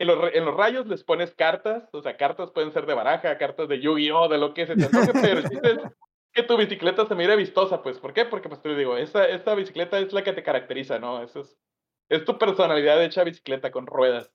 en 0.00 0.08
los, 0.08 0.34
en 0.34 0.44
los 0.44 0.56
rayos 0.56 0.88
les 0.88 1.04
pones 1.04 1.32
cartas, 1.36 1.88
o 1.92 2.02
sea, 2.02 2.16
cartas 2.16 2.50
pueden 2.50 2.72
ser 2.72 2.84
de 2.86 2.94
baraja, 2.94 3.38
cartas 3.38 3.68
de 3.68 3.78
Yu-Gi-Oh, 3.78 4.28
de 4.28 4.38
lo 4.38 4.54
que 4.54 4.66
se 4.66 4.74
te 4.74 4.86
antoje, 4.86 5.12
pero 5.22 5.38
el 5.38 5.48
chiste 5.48 5.70
es 5.70 5.78
que 6.32 6.42
tu 6.42 6.56
bicicleta 6.56 7.06
se 7.06 7.14
mire 7.14 7.36
vistosa, 7.36 7.80
pues, 7.80 8.00
¿por 8.00 8.12
qué? 8.12 8.24
Porque, 8.24 8.48
pues, 8.48 8.60
te 8.60 8.74
digo, 8.74 8.96
esta, 8.96 9.28
esta 9.28 9.54
bicicleta 9.54 10.00
es 10.00 10.12
la 10.12 10.24
que 10.24 10.32
te 10.32 10.42
caracteriza, 10.42 10.98
¿no? 10.98 11.22
Eso 11.22 11.42
es, 11.42 11.56
es 12.08 12.24
tu 12.24 12.38
personalidad 12.38 13.00
hecha 13.04 13.22
bicicleta 13.22 13.70
con 13.70 13.86
ruedas. 13.86 14.32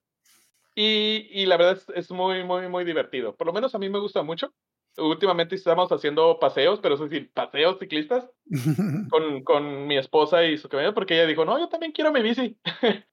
Y, 0.74 1.28
y 1.30 1.44
la 1.44 1.58
verdad 1.58 1.76
es, 1.76 1.88
es, 1.94 2.10
muy, 2.10 2.42
muy, 2.42 2.68
muy 2.68 2.84
divertido. 2.84 3.36
Por 3.36 3.46
lo 3.46 3.52
menos 3.52 3.74
a 3.74 3.78
mí 3.78 3.90
me 3.90 3.98
gusta 3.98 4.22
mucho. 4.22 4.54
Últimamente 4.98 5.54
estamos 5.54 5.90
haciendo 5.90 6.38
paseos, 6.38 6.80
pero 6.80 6.94
eso 6.94 7.08
sí, 7.08 7.20
paseos 7.20 7.78
ciclistas 7.78 8.28
con, 9.10 9.42
con 9.44 9.86
mi 9.86 9.96
esposa 9.96 10.44
y 10.44 10.58
su 10.58 10.68
camioneta, 10.68 10.94
porque 10.94 11.14
ella 11.14 11.26
dijo, 11.26 11.44
no, 11.44 11.58
yo 11.58 11.68
también 11.68 11.92
quiero 11.92 12.12
mi 12.12 12.22
bici. 12.22 12.58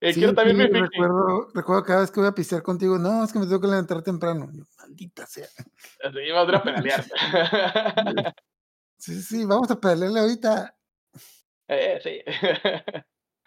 eh, 0.00 0.12
Sí, 0.12 0.20
quiero 0.20 0.34
también 0.34 0.56
sí, 0.56 0.62
mi 0.64 0.68
bici. 0.68 0.92
recuerdo, 0.92 1.48
recuerdo 1.54 1.82
cada 1.84 2.00
vez 2.00 2.10
que 2.10 2.20
voy 2.20 2.28
a 2.28 2.34
pistear 2.34 2.62
contigo, 2.62 2.98
no, 2.98 3.24
es 3.24 3.32
que 3.32 3.38
me 3.38 3.46
tengo 3.46 3.60
que 3.60 3.68
levantar 3.68 4.02
temprano. 4.02 4.48
Yo, 4.52 4.64
maldita 4.78 5.26
sea. 5.26 5.46
Así, 6.04 6.30
vamos 6.32 6.54
a 6.54 6.62
pedalear. 6.62 7.04
Sí, 9.00 9.22
sí, 9.22 9.46
vamos 9.46 9.70
a 9.70 9.80
pedalearle 9.80 10.20
ahorita. 10.20 10.76
Eh, 11.68 11.98
sí. 12.02 12.20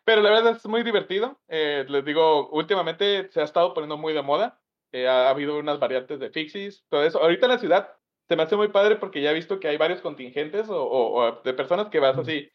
Pero 0.03 0.21
la 0.21 0.31
verdad 0.31 0.55
es 0.57 0.65
muy 0.65 0.81
divertido. 0.81 1.39
Eh, 1.47 1.85
les 1.87 2.03
digo, 2.03 2.49
últimamente 2.49 3.29
se 3.31 3.39
ha 3.39 3.43
estado 3.43 3.73
poniendo 3.73 3.97
muy 3.97 4.13
de 4.13 4.23
moda. 4.23 4.59
Eh, 4.93 5.07
ha, 5.07 5.27
ha 5.27 5.31
habido 5.31 5.57
unas 5.59 5.79
variantes 5.79 6.19
de 6.19 6.31
fixies, 6.31 6.85
todo 6.89 7.03
eso. 7.03 7.19
Ahorita 7.21 7.47
en 7.47 7.53
la 7.53 7.59
ciudad 7.59 7.89
se 8.29 8.35
me 8.37 8.43
hace 8.43 8.55
muy 8.55 8.69
padre 8.69 8.97
porque 8.97 9.21
ya 9.21 9.31
he 9.31 9.35
visto 9.35 9.59
que 9.59 9.67
hay 9.69 9.77
varios 9.77 10.01
contingentes 10.01 10.69
o, 10.69 10.83
o- 10.83 11.21
o 11.21 11.41
de 11.43 11.53
personas 11.55 11.89
que 11.89 11.99
vas 11.99 12.17
así. 12.17 12.49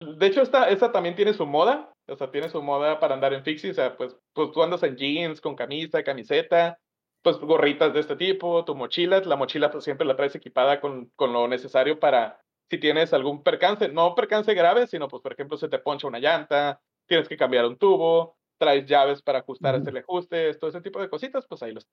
De 0.00 0.26
hecho, 0.26 0.42
esta, 0.42 0.70
esta 0.70 0.92
también 0.92 1.16
tiene 1.16 1.34
su 1.34 1.46
moda. 1.46 1.92
O 2.08 2.16
sea, 2.16 2.30
tiene 2.30 2.48
su 2.50 2.62
moda 2.62 2.98
para 3.00 3.14
andar 3.14 3.32
en 3.34 3.44
fixies. 3.44 3.72
O 3.72 3.74
sea, 3.82 3.96
pues, 3.96 4.16
pues 4.34 4.52
tú 4.52 4.62
andas 4.62 4.82
en 4.84 4.96
jeans, 4.96 5.40
con 5.40 5.56
camisa, 5.56 6.02
camiseta, 6.04 6.78
pues 7.22 7.38
gorritas 7.38 7.92
de 7.94 8.00
este 8.00 8.16
tipo, 8.16 8.64
tu 8.64 8.74
mochila. 8.74 9.20
La 9.20 9.36
mochila 9.36 9.70
pues 9.70 9.84
siempre 9.84 10.06
la 10.06 10.16
traes 10.16 10.34
equipada 10.34 10.80
con, 10.80 11.10
con 11.16 11.32
lo 11.32 11.46
necesario 11.48 12.00
para 12.00 12.40
si 12.70 12.78
tienes 12.78 13.12
algún 13.12 13.42
percance, 13.42 13.88
no 13.88 14.14
percance 14.14 14.54
grave, 14.54 14.86
sino 14.86 15.08
pues 15.08 15.22
por 15.22 15.32
ejemplo 15.32 15.56
se 15.58 15.68
te 15.68 15.80
poncha 15.80 16.06
una 16.06 16.20
llanta, 16.20 16.80
tienes 17.06 17.28
que 17.28 17.36
cambiar 17.36 17.66
un 17.66 17.76
tubo, 17.78 18.38
traes 18.60 18.86
llaves 18.86 19.22
para 19.22 19.38
ajustar, 19.40 19.74
hacerle 19.74 20.00
ajustes, 20.00 20.58
todo 20.58 20.68
ese 20.70 20.82
tipo 20.82 21.00
de 21.00 21.08
cositas, 21.08 21.46
pues 21.48 21.62
ahí 21.62 21.72
los. 21.72 21.88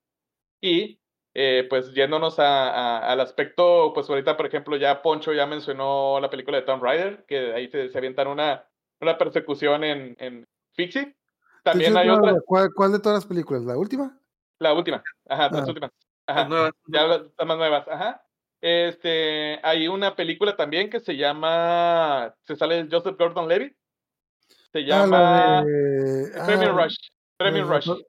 Y 0.61 0.99
eh, 1.33 1.65
pues 1.69 1.93
yéndonos 1.93 2.39
a, 2.39 2.69
a- 2.69 3.11
al 3.11 3.19
aspecto, 3.21 3.91
pues 3.93 4.09
ahorita 4.09 4.35
por 4.35 4.45
ejemplo 4.47 4.75
ya 4.75 5.01
Poncho 5.01 5.33
ya 5.33 5.45
mencionó 5.45 6.19
la 6.19 6.29
película 6.29 6.57
de 6.57 6.63
Tomb 6.63 6.83
Raider, 6.83 7.25
que 7.27 7.53
ahí 7.53 7.67
se, 7.69 7.89
se 7.89 7.97
avientan 7.97 8.27
una, 8.27 8.67
una 8.99 9.17
persecución 9.17 9.83
en, 9.83 10.15
en 10.19 10.45
Fixie. 10.73 11.05
¿Qué 11.05 11.15
También 11.63 11.95
hay 11.97 12.09
otra, 12.09 12.35
¿Cuál, 12.45 12.69
cuál 12.75 12.91
de 12.91 12.99
todas 12.99 13.17
las 13.19 13.25
películas? 13.25 13.63
¿La 13.63 13.77
última? 13.77 14.19
la 14.59 14.73
última, 14.73 15.03
ajá, 15.29 15.49
las 15.51 15.63
Ah. 15.63 15.67
últimas. 15.67 15.91
Ajá. 16.25 16.39
Las 16.41 16.49
nuevas. 16.49 16.73
Ya 16.87 17.07
las 17.07 17.21
más 17.47 17.57
nuevas, 17.57 17.87
ajá. 17.87 18.23
Este, 18.59 19.59
hay 19.63 19.87
una 19.87 20.15
película 20.15 20.55
también 20.57 20.89
que 20.89 20.99
se 20.99 21.15
llama, 21.15 22.33
se 22.43 22.55
sale 22.55 22.87
Joseph 22.91 23.15
Gordon-Levitt. 23.17 23.77
Se 24.71 24.79
Ah, 24.79 24.81
llama 24.81 25.17
la 25.19 25.63
de. 25.63 26.31
Premium 26.45 26.77
ah, 26.77 26.83
Rush. 26.83 26.95
Premium 27.37 27.69
la 27.69 27.79
de- 27.79 27.85
Rush. 27.87 28.01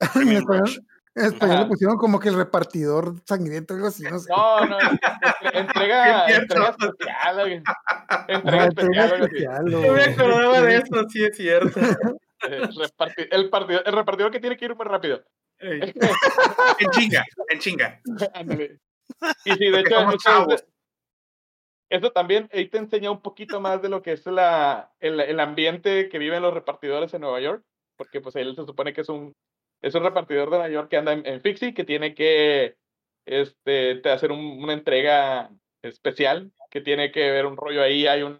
Español, 0.00 0.44
Rush. 0.46 0.78
en 1.14 1.24
español 1.26 1.54
Ajá. 1.56 1.62
le 1.64 1.68
pusieron 1.68 1.96
como 1.96 2.18
que 2.18 2.28
el 2.30 2.34
repartidor 2.36 3.14
sangriento, 3.26 3.74
algo 3.74 3.86
así, 3.88 4.02
no 4.04 4.18
sé. 4.18 4.30
No, 4.34 4.64
no, 4.66 4.78
entre- 4.80 5.58
entrega, 5.60 6.26
entrega 6.28 6.70
especial. 6.70 7.62
Ah, 8.08 8.24
Entrega 8.28 8.64
entrega 8.64 9.04
especial. 9.06 9.22
especial, 9.22 9.64
No 9.66 9.78
o- 9.78 9.92
me 9.92 10.02
acordaba 10.04 10.60
de 10.62 10.76
eso, 10.76 11.08
sí 11.08 11.24
es 11.24 11.36
cierto. 11.36 11.80
Eh, 11.80 12.62
reparti- 12.62 13.28
el, 13.30 13.50
partido, 13.50 13.82
el 13.84 13.92
repartidor 13.92 14.30
que 14.32 14.40
tiene 14.40 14.56
que 14.56 14.64
ir 14.64 14.74
muy 14.74 14.86
rápido. 14.86 15.22
En 15.60 16.90
chinga, 16.90 17.24
en 17.50 17.58
chinga. 17.60 18.00
Ándale. 18.34 18.80
Y 19.44 19.52
sí, 19.52 19.64
de 19.66 19.70
Porque 19.70 19.88
hecho, 19.88 20.22
somos 20.32 20.64
eso, 21.92 22.10
también 22.12 22.48
ahí 22.52 22.68
te 22.68 22.78
enseña 22.78 23.10
un 23.10 23.20
poquito 23.22 23.60
más 23.60 23.82
de 23.82 23.88
lo 23.88 24.02
que 24.02 24.12
es 24.12 24.26
la, 24.26 24.92
el, 25.00 25.20
el 25.20 25.38
ambiente 25.40 26.08
que 26.08 26.18
viven 26.18 26.42
los 26.42 26.54
repartidores 26.54 27.12
en 27.14 27.20
Nueva 27.20 27.40
York, 27.40 27.62
porque 27.96 28.20
pues 28.20 28.34
él 28.36 28.54
se 28.56 28.64
supone 28.64 28.92
que 28.92 29.02
es 29.02 29.08
un, 29.08 29.32
es 29.82 29.94
un 29.94 30.02
repartidor 30.02 30.46
de 30.50 30.56
Nueva 30.58 30.68
York 30.72 30.88
que 30.88 30.96
anda 30.96 31.12
en, 31.12 31.26
en 31.26 31.40
Fixie, 31.40 31.74
que 31.74 31.84
tiene 31.84 32.14
que 32.14 32.76
este, 33.26 33.96
te 33.96 34.10
hacer 34.10 34.32
un- 34.32 34.62
una 34.62 34.72
entrega 34.72 35.50
especial, 35.82 36.50
que 36.70 36.80
tiene 36.80 37.12
que 37.12 37.30
ver 37.30 37.46
un 37.46 37.56
rollo 37.56 37.82
ahí, 37.82 38.06
hay 38.06 38.22
un 38.22 38.38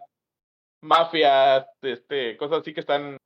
mafias, 0.81 1.65
este, 1.81 2.35
cosas 2.37 2.59
así 2.61 2.73
que 2.73 2.81
están 2.81 3.17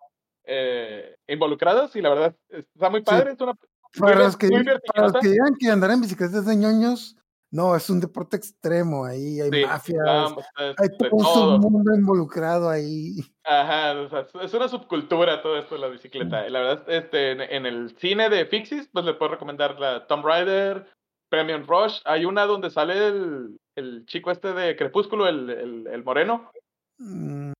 eh, 0.45 1.15
involucradas 1.27 1.95
y 1.95 2.01
la 2.01 2.09
verdad 2.09 2.35
está 2.49 2.89
muy 2.89 3.01
padre, 3.01 3.31
es 3.31 3.41
una 3.41 3.53
Para 3.99 4.15
los, 4.15 4.37
que, 4.37 4.47
muy 4.47 4.63
para 4.63 4.73
los 4.73 4.81
vertiginosa. 5.13 5.19
que 5.21 5.27
digan 5.29 5.55
que 5.59 5.69
andar 5.69 5.91
en 5.91 6.01
bicicletas 6.01 6.45
de 6.45 6.55
ñoños, 6.55 7.15
no, 7.51 7.75
es 7.75 7.89
un 7.89 7.99
deporte 7.99 8.37
extremo. 8.37 9.05
Ahí 9.05 9.39
hay 9.39 9.49
Sí, 9.51 9.65
mafias, 9.65 10.05
vamos, 10.05 10.45
es 10.59 10.75
hay 10.79 10.97
todo 10.97 11.55
un 11.55 11.61
mundo 11.61 11.95
involucrado 11.95 12.69
ahí. 12.69 13.15
Ajá, 13.43 13.99
o 13.99 14.09
sea, 14.09 14.27
es- 14.43 14.53
una 14.53 14.67
subcultura 14.67 15.41
todo 15.41 15.57
esto 15.57 15.75
de 15.75 15.81
la 15.81 15.87
bicicleta. 15.87 16.49
La 16.49 16.59
verdad, 16.59 16.89
este, 16.89 17.31
en, 17.31 17.41
en 17.41 17.65
el 17.65 17.97
cine 17.97 18.29
de 18.29 18.45
Fixis, 18.45 18.89
pues 18.91 19.05
le 19.05 19.13
puedo 19.13 19.31
recomendar 19.31 19.79
la 19.79 20.05
Tomb 20.07 20.25
Raider, 20.25 20.87
Premium 21.29 21.65
Rush. 21.65 21.99
Hay 22.05 22.25
una 22.25 22.45
donde 22.45 22.69
sale 22.69 23.07
el, 23.07 23.57
el 23.75 24.05
chico 24.05 24.31
este 24.31 24.53
de 24.53 24.75
Crepúsculo, 24.75 25.27
el, 25.27 25.49
el, 25.49 25.87
el 25.87 26.03
moreno. 26.03 26.51
Mm, 26.99 27.51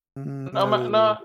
No, 0.52 0.66
no. 0.88 1.18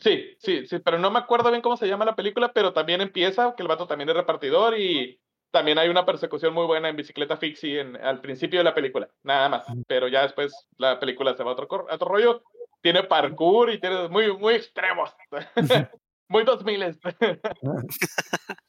Sí, 0.00 0.36
sí, 0.38 0.64
sí, 0.66 0.78
pero 0.78 0.98
no 0.98 1.10
me 1.10 1.18
acuerdo 1.18 1.50
bien 1.50 1.60
cómo 1.60 1.76
se 1.76 1.88
llama 1.88 2.04
la 2.04 2.14
película, 2.14 2.52
pero 2.52 2.72
también 2.72 3.00
empieza, 3.00 3.56
que 3.56 3.62
el 3.62 3.68
vato 3.68 3.88
también 3.88 4.08
es 4.08 4.14
repartidor 4.14 4.78
y 4.78 5.20
también 5.50 5.78
hay 5.78 5.88
una 5.88 6.04
persecución 6.04 6.52
muy 6.54 6.66
buena 6.66 6.88
en 6.88 6.96
bicicleta 6.96 7.36
Fixie 7.36 7.80
en, 7.80 7.96
al 7.96 8.20
principio 8.20 8.60
de 8.60 8.64
la 8.64 8.74
película, 8.74 9.08
nada 9.22 9.48
más. 9.48 9.66
Pero 9.86 10.08
ya 10.08 10.22
después 10.22 10.52
la 10.76 10.98
película 11.00 11.34
se 11.34 11.42
va 11.42 11.50
a 11.50 11.54
otro, 11.54 11.86
a 11.90 11.94
otro 11.94 12.08
rollo. 12.08 12.42
Tiene 12.80 13.02
parkour 13.02 13.70
y 13.70 13.80
tiene 13.80 14.08
muy, 14.08 14.36
muy 14.36 14.54
extremos. 14.54 15.10
muy 16.28 16.44
2000. 16.44 16.98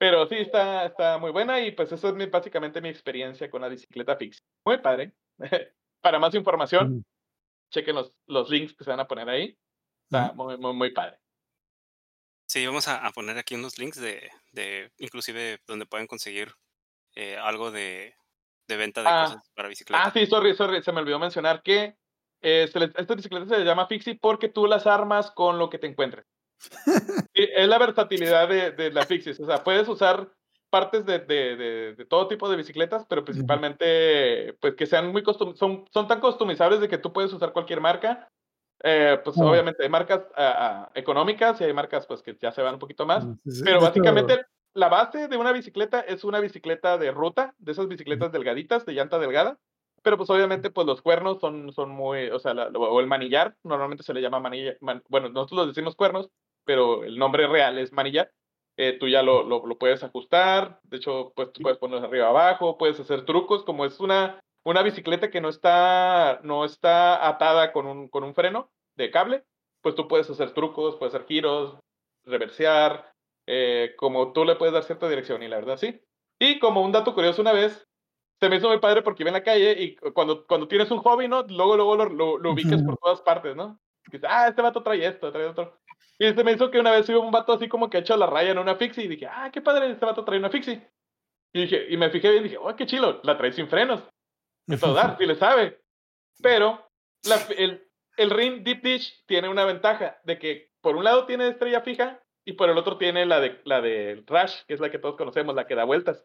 Pero 0.00 0.26
sí, 0.28 0.36
está, 0.36 0.86
está 0.86 1.18
muy 1.18 1.32
buena 1.32 1.60
y 1.60 1.72
pues 1.72 1.90
eso 1.90 2.08
es 2.08 2.14
mi- 2.14 2.26
básicamente 2.26 2.80
mi 2.80 2.88
experiencia 2.88 3.50
con 3.50 3.62
la 3.62 3.68
bicicleta 3.68 4.16
Fixie. 4.16 4.44
Muy 4.64 4.78
padre. 4.78 5.12
Para 6.00 6.18
más 6.20 6.34
información, 6.34 7.04
chequen 7.72 7.96
los, 7.96 8.12
los 8.26 8.48
links 8.48 8.74
que 8.74 8.84
se 8.84 8.90
van 8.90 9.00
a 9.00 9.08
poner 9.08 9.28
ahí. 9.28 9.58
Está 10.10 10.32
muy, 10.34 10.56
muy, 10.56 10.72
muy 10.72 10.90
padre. 10.92 11.18
Sí, 12.48 12.66
vamos 12.66 12.88
a, 12.88 13.06
a 13.06 13.10
poner 13.12 13.36
aquí 13.36 13.54
unos 13.54 13.78
links 13.78 14.00
de, 14.00 14.30
de 14.52 14.90
inclusive 14.98 15.60
donde 15.66 15.84
pueden 15.86 16.06
conseguir 16.06 16.52
eh, 17.14 17.36
algo 17.36 17.70
de, 17.70 18.14
de 18.66 18.76
venta 18.76 19.02
de 19.02 19.08
Ah. 19.10 19.24
cosas 19.26 19.50
para 19.54 19.68
bicicleta. 19.68 20.02
Ah, 20.04 20.10
sí, 20.12 20.24
sorry, 20.26 20.54
sorry, 20.54 20.82
se 20.82 20.90
me 20.92 21.00
olvidó 21.00 21.18
mencionar 21.18 21.62
que 21.62 21.96
eh, 22.40 22.68
se 22.72 22.78
le- 22.80 22.92
esta 22.96 23.14
bicicleta 23.14 23.46
se 23.54 23.64
llama 23.64 23.86
Fixie 23.86 24.18
porque 24.20 24.48
tú 24.48 24.66
las 24.66 24.86
armas 24.86 25.30
con 25.32 25.58
lo 25.58 25.68
que 25.68 25.78
te 25.78 25.86
encuentres. 25.88 26.24
Sí, 27.34 27.48
es 27.54 27.68
la 27.68 27.78
versatilidad 27.78 28.48
de, 28.48 28.72
de 28.72 28.90
la 28.90 29.04
Fixie. 29.06 29.32
O 29.40 29.46
sea, 29.46 29.62
puedes 29.62 29.86
usar 29.86 30.32
partes 30.70 31.04
de, 31.06 31.18
de, 31.20 31.56
de- 31.56 31.94
de 31.94 32.04
todo 32.06 32.28
tipo 32.28 32.48
de 32.50 32.56
bicicletas, 32.56 33.04
pero 33.08 33.24
principalmente 33.24 34.54
pues 34.60 34.74
que 34.74 34.86
sean 34.86 35.08
muy 35.12 35.22
costum 35.22 35.54
son, 35.54 35.84
son 35.92 36.08
tan 36.08 36.20
customizables 36.20 36.80
de 36.80 36.88
que 36.88 36.98
tú 36.98 37.12
puedes 37.12 37.32
usar 37.32 37.52
cualquier 37.52 37.80
marca. 37.80 38.28
Eh, 38.84 39.18
pues 39.24 39.36
obviamente 39.38 39.82
hay 39.82 39.88
marcas 39.88 40.20
ah, 40.36 40.54
ah, 40.86 40.90
económicas 40.94 41.60
y 41.60 41.64
hay 41.64 41.72
marcas 41.72 42.06
pues 42.06 42.22
que 42.22 42.36
ya 42.40 42.52
se 42.52 42.62
van 42.62 42.74
un 42.74 42.80
poquito 42.80 43.06
más. 43.06 43.24
Sí, 43.44 43.62
Pero 43.64 43.80
básicamente 43.80 44.46
la 44.74 44.88
base 44.88 45.26
de 45.28 45.36
una 45.36 45.52
bicicleta 45.52 46.00
es 46.00 46.22
una 46.24 46.38
bicicleta 46.40 46.96
de 46.98 47.10
ruta, 47.10 47.54
de 47.58 47.72
esas 47.72 47.88
bicicletas 47.88 48.30
delgaditas, 48.30 48.86
de 48.86 48.92
llanta 48.92 49.18
delgada. 49.18 49.58
Pero 50.02 50.16
pues 50.16 50.30
obviamente 50.30 50.70
pues 50.70 50.86
los 50.86 51.02
cuernos 51.02 51.40
son, 51.40 51.72
son 51.72 51.90
muy, 51.90 52.28
o 52.30 52.38
sea, 52.38 52.54
la- 52.54 52.68
o 52.68 53.00
el 53.00 53.08
manillar, 53.08 53.56
normalmente 53.64 54.04
se 54.04 54.14
le 54.14 54.20
llama 54.22 54.38
manillar, 54.38 54.76
man- 54.80 55.02
bueno, 55.08 55.28
nosotros 55.28 55.58
los 55.58 55.74
decimos 55.74 55.96
cuernos, 55.96 56.30
pero 56.64 57.02
el 57.02 57.18
nombre 57.18 57.48
real 57.48 57.78
es 57.78 57.92
manillar. 57.92 58.30
Eh, 58.76 58.96
tú 59.00 59.08
ya 59.08 59.24
lo, 59.24 59.42
lo, 59.42 59.66
lo 59.66 59.76
puedes 59.76 60.04
ajustar, 60.04 60.78
de 60.84 60.98
hecho, 60.98 61.32
pues 61.34 61.52
tú 61.52 61.62
puedes 61.62 61.78
ponerlo 61.78 62.06
arriba 62.06 62.28
abajo, 62.28 62.78
puedes 62.78 63.00
hacer 63.00 63.24
trucos, 63.24 63.64
como 63.64 63.84
es 63.84 63.98
una, 63.98 64.38
una 64.70 64.82
bicicleta 64.82 65.30
que 65.30 65.40
no 65.40 65.48
está, 65.48 66.40
no 66.42 66.64
está 66.64 67.26
atada 67.26 67.72
con 67.72 67.86
un, 67.86 68.08
con 68.08 68.24
un 68.24 68.34
freno 68.34 68.70
de 68.96 69.10
cable, 69.10 69.44
pues 69.80 69.94
tú 69.94 70.08
puedes 70.08 70.28
hacer 70.28 70.52
trucos, 70.52 70.96
puedes 70.96 71.14
hacer 71.14 71.26
giros, 71.26 71.78
reversear, 72.24 73.12
eh, 73.46 73.94
como 73.96 74.32
tú 74.32 74.44
le 74.44 74.56
puedes 74.56 74.74
dar 74.74 74.84
cierta 74.84 75.08
dirección, 75.08 75.42
y 75.42 75.48
la 75.48 75.56
verdad 75.56 75.76
sí. 75.76 76.00
Y 76.38 76.58
como 76.58 76.82
un 76.82 76.92
dato 76.92 77.14
curioso 77.14 77.42
una 77.42 77.52
vez, 77.52 77.88
se 78.40 78.48
me 78.48 78.56
hizo 78.56 78.68
muy 78.68 78.78
padre 78.78 79.02
porque 79.02 79.22
iba 79.22 79.30
en 79.30 79.34
la 79.34 79.42
calle 79.42 79.72
y 79.72 79.96
cuando, 79.96 80.46
cuando 80.46 80.68
tienes 80.68 80.90
un 80.90 80.98
hobby, 80.98 81.28
¿no? 81.28 81.42
Luego, 81.48 81.76
luego 81.76 81.96
lo, 81.96 82.04
lo, 82.06 82.38
lo 82.38 82.52
ubicas 82.52 82.82
por 82.82 82.96
todas 82.98 83.20
partes, 83.22 83.56
¿no? 83.56 83.80
Y 84.12 84.20
ah, 84.26 84.48
este 84.48 84.62
vato 84.62 84.82
trae 84.82 85.04
esto, 85.04 85.32
trae 85.32 85.46
otro. 85.46 85.78
Y 86.18 86.32
se 86.32 86.44
me 86.44 86.52
hizo 86.52 86.70
que 86.70 86.80
una 86.80 86.90
vez 86.90 87.08
hubo 87.08 87.20
un 87.20 87.30
vato 87.30 87.52
así 87.52 87.68
como 87.68 87.90
que 87.90 87.96
ha 87.96 88.00
hecho 88.00 88.16
la 88.16 88.26
raya 88.26 88.52
en 88.52 88.58
una 88.58 88.76
fixie 88.76 89.04
y 89.04 89.08
dije, 89.08 89.26
ah, 89.26 89.50
qué 89.52 89.60
padre, 89.60 89.90
este 89.90 90.04
vato 90.04 90.24
trae 90.24 90.38
una 90.38 90.50
fixie. 90.50 90.88
Y, 91.52 91.62
dije, 91.62 91.86
y 91.88 91.96
me 91.96 92.10
fijé 92.10 92.30
bien 92.30 92.42
y 92.42 92.48
dije, 92.48 92.58
oh, 92.60 92.74
qué 92.76 92.86
chilo, 92.86 93.20
la 93.22 93.36
trae 93.36 93.52
sin 93.52 93.68
frenos. 93.68 94.02
Da, 94.94 95.16
si 95.16 95.26
le 95.26 95.34
sabe. 95.34 95.80
Pero 96.42 96.88
la, 97.24 97.36
el, 97.56 97.88
el 98.16 98.30
ring 98.30 98.62
Deep 98.62 98.82
Dish 98.82 99.24
tiene 99.26 99.48
una 99.48 99.64
ventaja 99.64 100.20
de 100.24 100.38
que 100.38 100.70
por 100.80 100.96
un 100.96 101.04
lado 101.04 101.26
tiene 101.26 101.48
estrella 101.48 101.80
fija 101.80 102.22
y 102.44 102.52
por 102.52 102.70
el 102.70 102.78
otro 102.78 102.98
tiene 102.98 103.26
la 103.26 103.40
de, 103.40 103.60
la 103.64 103.80
de 103.80 104.24
Rush, 104.26 104.64
que 104.66 104.74
es 104.74 104.80
la 104.80 104.90
que 104.90 104.98
todos 104.98 105.16
conocemos, 105.16 105.54
la 105.54 105.66
que 105.66 105.74
da 105.74 105.84
vueltas. 105.84 106.24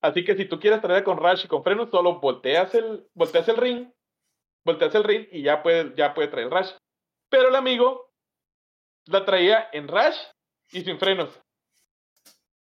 Así 0.00 0.24
que 0.24 0.36
si 0.36 0.44
tú 0.44 0.60
quieres 0.60 0.80
traer 0.80 1.04
con 1.04 1.18
Rush 1.18 1.44
y 1.44 1.48
con 1.48 1.62
frenos, 1.62 1.90
solo 1.90 2.20
volteas 2.20 2.74
el, 2.74 3.08
volteas 3.14 3.48
el 3.48 3.56
ring, 3.56 3.90
volteas 4.64 4.94
el 4.94 5.04
ring 5.04 5.26
y 5.30 5.42
ya 5.42 5.62
puede, 5.62 5.94
ya 5.96 6.12
puede 6.14 6.28
traer 6.28 6.46
el 6.46 6.52
Rush. 6.52 6.70
Pero 7.28 7.48
el 7.48 7.56
amigo 7.56 8.10
la 9.06 9.24
traía 9.24 9.68
en 9.72 9.88
Rush 9.88 10.16
y 10.72 10.82
sin 10.82 10.98
frenos. 10.98 11.40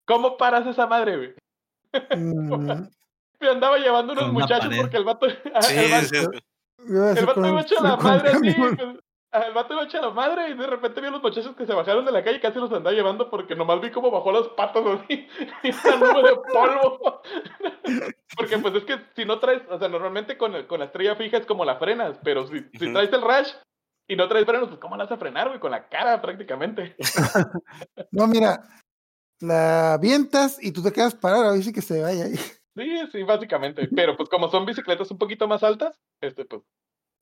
¿Cómo 0.05 0.37
paras 0.37 0.67
esa 0.67 0.85
madre, 0.87 1.17
güey? 1.17 1.33
Mm. 2.17 2.87
Me 3.41 3.49
andaba 3.49 3.77
llevando 3.77 4.13
unos 4.13 4.31
muchachos 4.31 4.73
porque 4.77 4.97
el 4.97 5.03
vato. 5.03 5.27
Sí, 5.61 5.75
el 5.75 5.91
vato, 7.01 7.19
el 7.19 7.25
vato 7.25 7.47
iba 7.47 7.61
hecho 7.61 7.75
la 7.83 7.95
madre 7.95 8.29
así. 8.29 8.55
El 9.31 9.53
vato 9.53 9.73
iba 9.73 9.83
hecho 9.83 10.01
la 10.01 10.09
madre 10.09 10.49
y 10.49 10.55
de 10.55 10.67
repente 10.67 10.99
vi 10.99 11.07
a 11.07 11.11
los 11.11 11.21
muchachos 11.21 11.55
que 11.55 11.65
se 11.65 11.73
bajaron 11.73 12.03
de 12.03 12.11
la 12.11 12.23
calle 12.23 12.37
y 12.37 12.41
casi 12.41 12.59
los 12.59 12.71
andaba 12.71 12.93
llevando 12.93 13.29
porque 13.29 13.55
nomás 13.55 13.79
vi 13.79 13.89
cómo 13.89 14.11
bajó 14.11 14.31
las 14.31 14.47
patas 14.49 14.83
así 14.85 15.27
y 15.63 15.69
una 15.69 15.95
nube 15.97 16.29
de 16.29 16.35
polvo. 16.35 17.21
porque 18.35 18.57
pues 18.57 18.75
es 18.75 18.83
que 18.83 18.99
si 19.15 19.23
no 19.23 19.39
traes, 19.39 19.61
o 19.69 19.79
sea, 19.79 19.87
normalmente 19.87 20.37
con, 20.37 20.65
con 20.65 20.79
la 20.79 20.85
estrella 20.85 21.15
fija 21.15 21.37
es 21.37 21.45
como 21.45 21.63
la 21.63 21.77
frenas, 21.77 22.17
pero 22.23 22.45
si, 22.47 22.59
si 22.77 22.91
traes 22.91 23.13
el 23.13 23.21
rush 23.21 23.53
y 24.09 24.17
no 24.17 24.27
traes 24.27 24.45
frenos, 24.45 24.67
pues 24.67 24.81
¿cómo 24.81 24.97
la 24.97 25.05
vas 25.05 25.13
a 25.13 25.17
frenar, 25.17 25.47
güey? 25.47 25.61
Con 25.61 25.71
la 25.71 25.87
cara 25.87 26.21
prácticamente. 26.21 26.97
no, 28.11 28.27
mira, 28.27 28.63
la 29.39 29.93
avientas 29.93 30.61
y 30.61 30.73
tú 30.73 30.83
te 30.83 30.91
quedas 30.91 31.15
parado, 31.15 31.47
a 31.47 31.53
ver 31.53 31.63
si 31.63 31.71
que 31.71 31.81
se 31.81 32.01
vaya 32.01 32.25
ahí. 32.25 32.39
Sí, 32.75 33.07
sí, 33.11 33.23
básicamente. 33.23 33.87
Pero 33.93 34.15
pues 34.15 34.29
como 34.29 34.49
son 34.49 34.65
bicicletas 34.65 35.11
un 35.11 35.17
poquito 35.17 35.47
más 35.47 35.63
altas, 35.63 35.99
este 36.21 36.45
pues. 36.45 36.63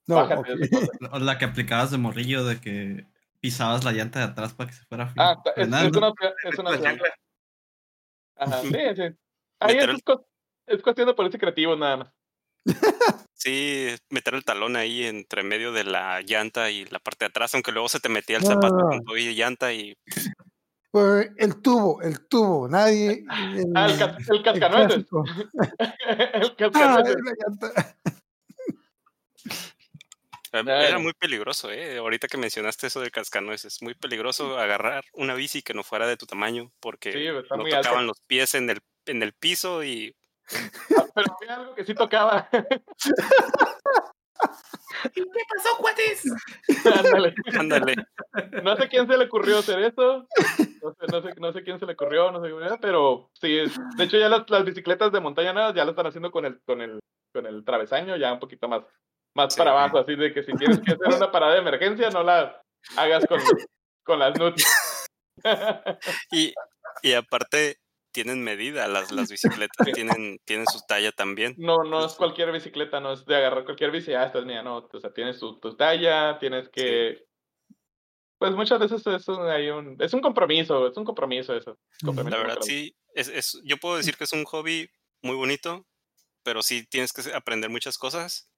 No, 0.08 0.28
La 1.20 1.38
que 1.38 1.46
aplicabas 1.46 1.92
de 1.92 1.98
morrillo 1.98 2.44
de 2.44 2.60
que 2.60 3.06
pisabas 3.40 3.84
la 3.84 3.92
llanta 3.92 4.20
de 4.20 4.26
atrás 4.26 4.54
para 4.54 4.70
que 4.70 4.76
se 4.76 4.84
fuera 4.86 5.14
Ah, 5.18 5.42
es, 5.56 5.68
una, 5.68 5.84
es 6.44 6.60
una 6.60 6.72
Ajá, 8.36 8.62
sí, 8.62 8.70
sí. 8.96 9.04
Ahí 9.60 9.78
es, 9.78 9.90
es, 10.68 10.82
cuestión 10.82 11.08
de 11.08 11.14
ponerse 11.14 11.38
creativo 11.38 11.76
nada 11.76 11.98
más. 11.98 12.14
Sí, 13.42 13.88
meter 14.10 14.34
el 14.34 14.44
talón 14.44 14.76
ahí 14.76 15.06
entre 15.06 15.44
medio 15.44 15.72
de 15.72 15.86
la 15.86 16.20
llanta 16.24 16.72
y 16.72 16.84
la 16.88 17.00
parte 17.00 17.24
de 17.24 17.30
atrás, 17.30 17.54
aunque 17.54 17.72
luego 17.72 17.88
se 17.88 18.02
te 18.02 18.10
metía 18.10 18.36
el 18.36 18.44
zapato 18.44 18.76
con 18.76 19.02
tu 19.06 19.16
llanta 19.16 19.72
y 19.72 19.96
el 20.94 21.62
tubo, 21.62 22.02
el 22.02 22.28
tubo, 22.28 22.68
nadie. 22.68 23.12
El, 23.12 23.74
ah, 23.76 23.86
el, 23.86 24.36
el 24.36 24.44
cascanueces. 24.44 25.06
El, 26.34 26.56
cascanueces. 26.58 27.16
Ah, 30.52 30.62
era 30.66 30.98
muy 30.98 31.14
peligroso, 31.14 31.72
¿eh? 31.72 31.98
Ahorita 31.98 32.28
que 32.28 32.38
mencionaste 32.38 32.88
eso 32.88 33.02
de 33.02 33.12
cascanueces, 33.12 33.84
muy 33.84 33.94
peligroso 33.94 34.58
agarrar 34.58 35.06
una 35.14 35.36
bici 35.36 35.62
que 35.62 35.76
no 35.76 35.84
fuera 35.84 36.08
de 36.08 36.18
tu 36.18 36.26
tamaño 36.26 36.72
porque 36.80 37.12
sí, 37.12 37.28
no 37.28 37.64
tocaban 37.66 38.08
los 38.08 38.20
pies 38.22 38.56
en 38.56 38.70
el, 38.72 38.80
en 39.06 39.22
el 39.22 39.34
piso 39.34 39.84
y... 39.84 40.16
Ah, 40.98 41.06
pero 41.14 41.38
había 41.40 41.56
algo 41.56 41.76
que 41.76 41.86
sí 41.86 41.94
tocaba. 41.94 42.50
¿Qué 45.14 45.24
pasó, 45.24 45.78
cuates? 45.78 46.24
Ándale. 46.86 47.36
Ándale. 47.58 47.96
No 48.64 48.76
sé 48.76 48.88
quién 48.88 49.08
se 49.08 49.18
le 49.18 49.26
ocurrió 49.26 49.60
hacer 49.60 49.80
eso. 49.80 50.28
No 50.82 50.94
sé, 50.94 51.06
no 51.12 51.22
sé, 51.22 51.34
no 51.40 51.54
sé 51.54 51.64
quién 51.64 51.80
se 51.80 51.86
le 51.86 51.94
ocurrió, 51.94 52.32
no 52.32 52.42
sé 52.42 52.50
pero 52.82 53.30
sí, 53.34 53.58
de 53.98 54.04
hecho 54.04 54.18
ya 54.18 54.30
las, 54.30 54.50
las 54.50 54.66
bicicletas 54.66 55.12
de 55.12 55.20
montaña 55.20 55.54
nuevas 55.54 55.74
ya 55.76 55.84
lo 55.86 55.92
están 55.92 56.08
haciendo 56.08 56.32
con 56.32 56.46
el, 56.46 56.62
con 56.62 56.82
el, 56.82 57.00
con 57.34 57.46
el 57.46 57.64
travesaño, 57.64 58.16
ya 58.16 58.34
un 58.34 58.40
poquito 58.40 58.68
más, 58.68 58.84
más 59.36 59.56
para 59.56 59.72
abajo, 59.72 60.00
así 60.00 60.16
de 60.16 60.34
que 60.34 60.44
si 60.44 60.54
tienes 60.54 60.80
que 60.80 60.94
hacer 60.94 61.16
una 61.16 61.32
parada 61.32 61.54
de 61.54 61.60
emergencia, 61.60 62.10
no 62.10 62.24
la 62.24 62.62
hagas 62.98 63.26
con, 63.26 63.40
con 64.04 64.20
las 64.20 64.38
nuts. 64.40 64.64
y, 66.32 66.54
y 67.02 67.14
aparte, 67.14 67.78
tienen 68.12 68.44
medida, 68.44 68.88
las, 68.88 69.12
las 69.12 69.30
bicicletas 69.68 69.88
tienen, 69.94 70.40
tienen 70.46 70.66
su 70.68 70.80
talla 70.88 71.12
también. 71.12 71.56
No, 71.58 71.84
no 71.84 72.06
es 72.06 72.14
cualquier 72.14 72.52
bicicleta, 72.52 73.00
no 73.00 73.14
es 73.14 73.26
de 73.26 73.36
agarrar 73.36 73.66
cualquier 73.66 73.92
bici, 73.92 74.14
ah, 74.14 74.26
esta 74.26 74.40
es 74.40 74.46
mía, 74.46 74.64
no, 74.64 74.88
o 74.92 75.00
sea, 75.00 75.14
tienes 75.14 75.40
tu, 75.40 75.60
tu 75.60 75.76
talla, 75.76 76.38
tienes 76.40 76.70
que... 76.70 77.26
Pues 78.38 78.54
muchas 78.54 78.80
veces 78.80 79.06
es 79.06 79.28
un, 79.28 79.50
hay 79.50 79.70
un, 79.70 79.98
es 80.00 80.14
un 80.14 80.22
compromiso, 80.22 80.88
es 80.88 80.96
un 80.96 81.04
compromiso 81.04 81.54
eso. 81.54 81.78
La 82.02 82.24
verdad, 82.24 82.60
sí, 82.62 82.96
es, 83.14 83.28
es, 83.28 83.60
yo 83.66 83.76
puedo 83.78 83.98
decir 83.98 84.16
que 84.16 84.24
es 84.24 84.32
un 84.32 84.46
hobby 84.46 84.90
muy 85.22 85.36
bonito, 85.36 85.86
pero 86.44 86.64
sí 86.64 86.88
tienes 86.88 87.12
que 87.12 87.34
aprender 87.34 87.70
muchas 87.70 87.98
cosas 87.98 88.50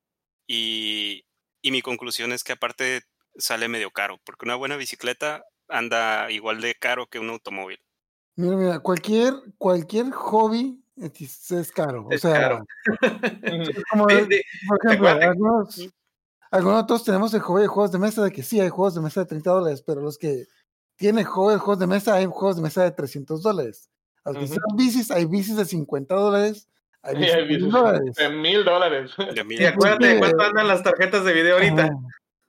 y, 0.46 1.24
y 1.62 1.72
mi 1.72 1.82
conclusión 1.82 2.30
es 2.30 2.44
que 2.44 2.52
aparte 2.52 3.02
sale 3.36 3.66
medio 3.66 3.90
caro, 3.90 4.20
porque 4.24 4.44
una 4.44 4.54
buena 4.54 4.76
bicicleta 4.76 5.44
anda 5.68 6.30
igual 6.30 6.60
de 6.60 6.74
caro 6.74 7.08
que 7.08 7.18
un 7.18 7.30
automóvil. 7.30 7.80
Mira, 8.36 8.56
mira, 8.56 8.78
cualquier, 8.80 9.34
cualquier 9.58 10.10
hobby 10.10 10.82
es, 10.96 11.72
caro. 11.72 12.06
o 12.10 12.18
sea, 12.18 12.62
como, 13.90 14.06
por 14.06 14.86
ejemplo, 14.86 15.08
algunos, 15.08 15.88
algunos 16.50 17.04
tenemos 17.04 17.34
el 17.34 17.40
hobby 17.40 17.62
de 17.62 17.68
juegos 17.68 17.92
de 17.92 17.98
mesa, 17.98 18.22
de 18.22 18.32
que 18.32 18.42
sí, 18.42 18.60
hay 18.60 18.68
juegos 18.68 18.94
de 18.94 19.00
mesa 19.00 19.20
de 19.20 19.26
30 19.26 19.50
dólares, 19.50 19.82
pero 19.86 20.00
los 20.00 20.18
que 20.18 20.46
tienen 20.96 21.24
juegos, 21.24 21.60
juegos 21.60 21.78
de 21.78 21.86
mesa, 21.86 22.14
hay 22.14 22.26
juegos 22.26 22.56
de 22.56 22.62
mesa 22.62 22.84
de 22.84 22.92
300 22.92 23.42
dólares. 23.42 23.90
Los 24.24 24.36
que 24.36 24.46
son 24.46 24.76
bicis, 24.76 25.10
hay 25.10 25.24
bicis 25.24 25.56
de 25.56 25.64
50 25.64 26.14
dólares. 26.14 26.68
Hay 27.02 27.16
bicis 27.18 27.34
de 27.34 27.44
mil 27.44 27.70
dólares. 27.70 28.14
De 28.16 28.28
mil 28.30 28.64
dólares. 28.64 29.10
Y 29.48 29.64
acuérdate 29.64 30.06
de 30.06 30.18
cuánto 30.18 30.42
andan 30.42 30.68
las 30.68 30.82
tarjetas 30.82 31.24
de 31.24 31.32
video 31.32 31.54
ahorita. 31.54 31.90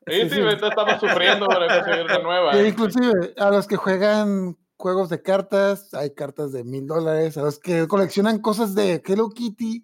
Sí, 0.05 0.29
sí, 0.29 0.39
estamos 0.41 0.99
sufriendo 0.99 1.47
para 1.47 1.79
conseguir 1.79 2.05
una 2.05 2.19
nueva. 2.19 2.59
¿eh? 2.59 2.67
inclusive, 2.67 3.33
a 3.37 3.49
los 3.49 3.67
que 3.67 3.77
juegan 3.77 4.57
juegos 4.77 5.09
de 5.09 5.21
cartas, 5.21 5.93
hay 5.93 6.13
cartas 6.13 6.51
de 6.51 6.63
mil 6.63 6.87
dólares, 6.87 7.37
a 7.37 7.43
los 7.43 7.59
que 7.59 7.87
coleccionan 7.87 8.39
cosas 8.39 8.75
de 8.75 9.01
Hello 9.05 9.29
Kitty, 9.29 9.83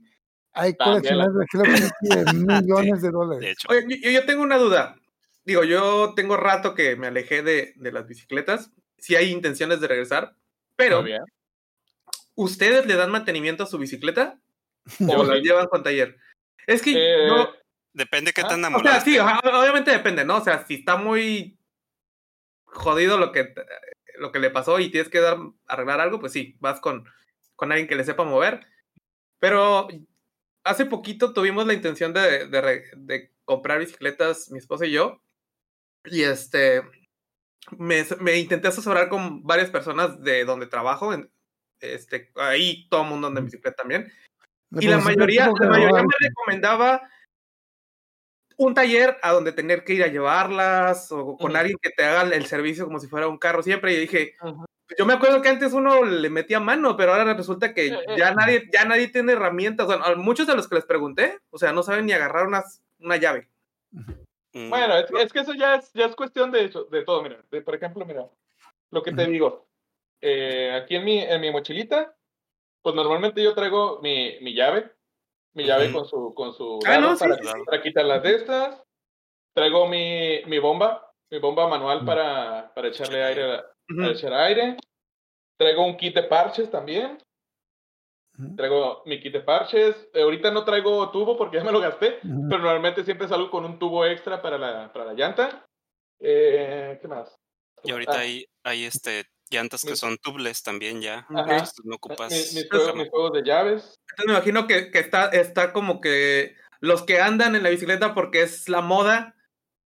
hay 0.54 0.76
colecciones 0.76 1.28
de 1.34 1.46
Hello 1.52 1.64
Kitty 1.64 2.16
de 2.16 2.34
millones 2.34 3.02
de 3.02 3.12
dólares. 3.12 3.58
Oye, 3.70 4.14
yo, 4.14 4.26
tengo 4.26 4.44
una 4.44 4.58
duda. 4.58 4.96
Digo, 5.46 5.64
yo 5.64 6.14
tengo 6.16 6.38
rato 6.38 6.76
que 6.76 6.96
me 6.96 7.08
alejé 7.08 7.42
de, 7.42 7.74
de 7.76 7.92
las 7.92 8.08
bicicletas. 8.08 8.72
Si 8.98 9.16
hay 9.16 9.32
intenciones 9.32 9.80
de 9.80 9.88
regresar, 9.88 10.36
pero 10.76 11.04
¿ustedes 12.36 12.86
le 12.86 12.96
dan 12.96 13.12
mantenimiento 13.12 13.64
a 13.64 13.68
su 13.68 13.78
bicicleta? 13.78 14.40
¿O 15.08 15.24
la 15.24 15.38
llevan 15.38 15.68
con 15.68 15.84
taller? 15.84 16.18
Es 16.68 16.82
que 16.82 16.94
eh, 16.96 17.30
Depende 17.94 18.34
qué 18.34 18.44
tan 18.44 18.60
enamorado. 18.60 18.98
O 18.98 19.02
sea, 19.02 19.02
sí, 19.02 19.18
obviamente 19.20 19.92
depende, 19.92 20.24
¿no? 20.24 20.38
O 20.38 20.44
sea, 20.44 20.66
si 20.66 20.76
está 20.76 20.96
muy 20.96 21.58
jodido 22.64 23.18
lo 23.18 23.32
que 23.32 23.54
lo 24.20 24.32
que 24.32 24.40
le 24.40 24.50
pasó 24.50 24.80
y 24.80 24.90
tienes 24.90 25.10
que 25.10 25.20
dar, 25.20 25.38
arreglar 25.68 26.00
algo, 26.00 26.20
pues 26.20 26.34
sí, 26.34 26.56
vas 26.60 26.80
con, 26.80 27.06
con 27.56 27.72
alguien 27.72 27.88
que 27.88 27.96
le 27.96 28.04
sepa 28.04 28.24
mover. 28.24 28.68
Pero 29.40 29.88
hace 30.64 30.86
poquito 30.86 31.34
tuvimos 31.34 31.66
la 31.66 31.74
intención 31.74 32.14
de, 32.14 32.48
de, 32.48 33.32
comprar 33.46 33.80
bicicletas, 33.80 34.52
mi 34.52 34.60
esposa 34.60 34.86
y 34.86 34.92
yo. 34.92 35.22
Y 36.06 36.24
este, 36.24 36.84
me, 37.78 38.06
me, 38.20 38.38
intenté 38.38 38.68
asesorar 38.68 39.10
con 39.10 39.44
varias 39.44 39.70
personas 39.70 40.22
de 40.22 40.46
donde 40.46 40.68
trabajo. 40.68 41.14
En, 41.14 41.32
este, 41.80 42.32
ahí 42.36 42.88
todo 42.90 43.04
el 43.04 43.10
mundo 43.10 43.28
anda 43.28 43.40
en 43.40 43.46
bicicleta 43.46 43.78
también. 43.78 44.12
Y 44.72 44.88
la 44.88 45.00
mayoría, 45.00 45.52
la 45.60 45.70
mayoría 45.70 46.04
me 46.04 46.28
recomendaba 46.28 47.02
un 48.60 48.74
taller 48.74 49.18
a 49.22 49.32
donde 49.32 49.54
tener 49.54 49.86
que 49.86 49.94
ir 49.94 50.04
a 50.04 50.08
llevarlas 50.08 51.14
o 51.14 51.38
con 51.38 51.56
alguien 51.56 51.78
que 51.82 51.92
te 51.92 52.04
haga 52.04 52.36
el 52.36 52.46
servicio 52.46 52.84
como 52.84 53.00
si 53.00 53.08
fuera 53.08 53.30
un 53.30 53.38
carro 53.38 53.64
siempre. 53.64 53.94
Y 53.94 54.02
dije, 54.02 54.36
yo 54.98 55.06
me 55.06 55.14
acuerdo 55.14 55.42
que 55.42 55.48
antes 55.48 55.72
uno 55.72 56.04
le 56.04 56.30
metía 56.30 56.60
mano, 56.60 56.98
pero 56.98 57.14
ahora 57.14 57.34
resulta 57.34 57.74
que 57.74 57.88
eh, 57.88 57.94
eh, 57.94 58.18
ya 58.18 58.34
nadie, 58.34 58.70
ya 58.72 58.84
nadie 58.84 59.08
tiene 59.08 59.32
herramientas. 59.32 59.88
muchos 60.18 60.46
de 60.46 60.58
los 60.58 60.68
que 60.68 60.76
les 60.76 60.84
pregunté, 60.84 61.40
o 61.52 61.58
sea, 61.58 61.72
no 61.72 61.84
saben 61.84 62.06
ni 62.06 62.12
agarrar 62.12 62.48
una 62.48 63.18
llave. 63.18 63.48
Mm. 64.52 64.70
Bueno, 64.70 64.94
es, 64.98 65.32
que 65.32 65.40
eso 65.40 65.54
ya 65.54 65.76
es, 65.76 65.94
ya 65.94 66.08
es 66.08 66.16
cuestión 66.18 66.52
de, 66.52 66.70
de 66.92 67.04
todo. 67.06 67.24
Mira, 67.24 67.42
por 67.64 67.76
ejemplo, 67.76 68.06
mira, 68.06 68.28
lo 68.92 69.02
que 69.02 69.14
te 69.14 69.26
digo, 69.26 69.70
eh, 70.20 70.78
aquí 70.84 70.98
en 70.98 71.06
mi, 71.06 71.20
en 71.20 71.40
mi 71.40 71.50
mochilita, 71.50 72.14
pues 72.82 72.94
normalmente 72.94 73.42
yo 73.42 73.54
traigo 73.54 74.02
mi, 74.02 74.38
mi 74.42 74.54
llave, 74.54 74.92
mi 75.60 75.66
llave 75.66 75.92
con 75.92 76.06
su, 76.06 76.34
con 76.34 76.54
su 76.54 76.80
ah, 76.88 77.16
para, 77.66 77.82
quitar 77.82 78.06
las 78.06 78.24
de 78.24 78.36
estas. 78.36 78.82
Traigo 79.54 79.88
mi, 79.88 80.42
mi 80.46 80.58
bomba, 80.60 81.12
mi 81.30 81.40
bomba 81.40 81.68
manual 81.68 82.06
para, 82.06 82.72
para 82.74 82.88
echarle 82.88 83.24
aire 83.24 83.60
Ujú. 83.90 84.02
para 84.02 84.12
echar 84.12 84.34
aire. 84.34 84.78
Traigo 85.58 85.86
un 85.86 85.98
kit 85.98 86.16
de 86.16 86.24
parches 86.24 86.72
también. 86.72 87.18
Traigo 88.56 89.04
mi 89.06 89.20
kit 89.20 89.34
de 89.34 89.42
parches. 89.42 90.10
Eh, 90.14 90.22
ahorita 90.22 90.50
no 90.52 90.64
traigo 90.64 91.12
tubo 91.12 91.38
porque 91.38 91.58
ya 91.58 91.64
me 91.64 91.74
lo 91.74 91.82
gasté, 91.82 92.20
pero 92.22 92.62
normalmente 92.62 93.04
siempre 93.04 93.28
salgo 93.28 93.52
con 93.52 93.66
un 93.66 93.78
tubo 93.78 94.06
extra 94.06 94.42
para 94.42 94.58
la, 94.58 94.94
para 94.94 95.06
la 95.06 95.14
llanta. 95.14 95.66
Eh, 96.22 96.98
¿Qué 97.02 97.08
más? 97.10 97.38
Y 97.84 97.92
ahorita 97.92 98.14
Ah, 98.14 98.20
hay, 98.20 98.46
hay 98.64 98.86
este 98.86 99.26
llantas 99.50 99.84
que 99.84 99.96
son 99.96 100.18
tubeless 100.18 100.64
también 100.64 101.02
ya. 101.02 101.26
Ajá. 101.30 101.52
entonces 101.52 101.86
no 101.86 101.96
ocupas. 101.96 102.34
cama. 102.70 102.94
mis 102.94 103.10
juegos 103.10 103.34
de 103.34 103.44
llaves. 103.44 104.00
Entonces 104.12 104.26
me 104.26 104.34
imagino 104.34 104.68
que, 104.68 104.92
que 104.92 105.00
está, 105.00 105.28
está 105.30 105.74
como 105.74 106.02
que 106.02 106.56
los 106.80 107.04
que 107.04 107.20
andan 107.20 107.56
en 107.56 107.64
la 107.64 107.70
bicicleta 107.70 108.14
porque 108.14 108.42
es 108.44 108.70
la 108.70 108.82
moda 108.82 109.36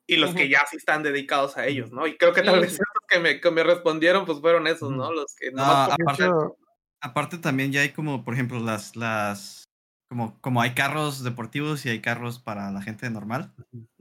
y 0.07 0.17
los 0.17 0.35
que 0.35 0.49
ya 0.49 0.65
sí 0.71 0.77
están 0.77 1.03
dedicados 1.03 1.57
a 1.57 1.67
ellos, 1.67 1.91
¿no? 1.93 2.07
Y 2.07 2.17
creo 2.17 2.33
que 2.33 2.43
tal 2.43 2.61
vez 2.61 2.71
sí. 2.71 2.75
esos 2.75 2.87
que 3.09 3.19
me, 3.19 3.41
que 3.41 3.51
me 3.51 3.63
respondieron 3.63 4.27
pues 4.27 4.41
fueron 4.41 4.67
esos, 4.67 4.91
¿no? 4.91 5.13
Los 5.13 5.35
que 5.35 5.51
No, 5.53 5.63
aparte, 5.63 6.25
hecho, 6.25 6.57
aparte 7.01 7.39
también 7.39 7.73
ya 7.73 7.81
hay 7.81 7.91
como, 7.91 8.25
por 8.25 8.35
ejemplo, 8.35 8.61
las, 8.61 8.97
las, 8.97 9.65
como, 10.09 10.39
como 10.41 10.61
hay 10.61 10.75
carros 10.75 11.23
deportivos 11.23 11.87
y 11.87 11.89
hay 11.89 12.01
carros 12.01 12.39
para 12.39 12.71
la 12.71 12.83
gente 12.83 13.09
normal. 13.09 13.55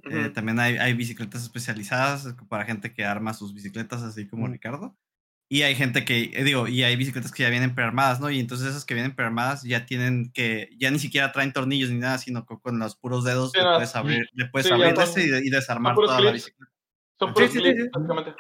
Eh, 0.04 0.30
también 0.30 0.60
hay, 0.60 0.78
hay 0.78 0.94
bicicletas 0.94 1.44
especializadas 1.44 2.36
para 2.50 2.66
gente 2.66 2.94
que 2.94 3.06
arma 3.06 3.34
sus 3.34 3.54
bicicletas, 3.54 4.02
así 4.02 4.28
como. 4.28 4.48
Ricardo. 4.48 4.96
Y 5.54 5.64
hay 5.64 5.76
gente 5.76 6.06
que, 6.06 6.32
eh, 6.34 6.46
digo, 6.46 6.66
y 6.70 6.82
hay 6.84 6.96
bicicletas 6.96 7.34
que 7.34 7.44
ya 7.44 7.50
vienen 7.50 7.76
prearmadas, 7.76 8.22
¿no? 8.22 8.30
Y 8.32 8.40
entonces 8.40 8.68
esas 8.70 8.86
que 8.86 8.94
vienen 8.94 9.14
prearmadas 9.14 9.64
ya 9.64 9.86
tienen 9.86 10.32
que, 10.32 10.70
ya 10.80 10.90
ni 10.92 10.98
siquiera 10.98 11.34
traen 11.34 11.52
tornillos 11.52 11.90
ni 11.90 11.98
nada, 11.98 12.20
sino 12.20 12.46
que 12.46 12.56
con 12.62 12.80
los 12.80 12.96
puros 12.96 13.26
dedos 13.26 13.52
Sí, 13.54 13.60
le 13.60 13.66
puedes 13.66 13.94
abrir, 13.98 14.30
le 14.32 14.46
puedes 14.46 14.68
sí, 14.68 14.70
ya 14.70 14.76
abrir 14.76 14.96
son- 14.96 15.04
ese 15.04 15.24
y, 15.24 15.30
de- 15.30 15.46
y 15.46 15.50
desarmar 15.50 15.96
toda 15.96 16.22
la 16.22 16.32
bicicleta. 16.32 16.72
Son 17.20 17.30
Sí, 17.30 17.34
puros 17.34 17.52
sí, 17.52 17.58
sí, 17.58 17.64
clips, 17.64 17.82
sí. 17.84 17.90
básicamente. 17.94 18.34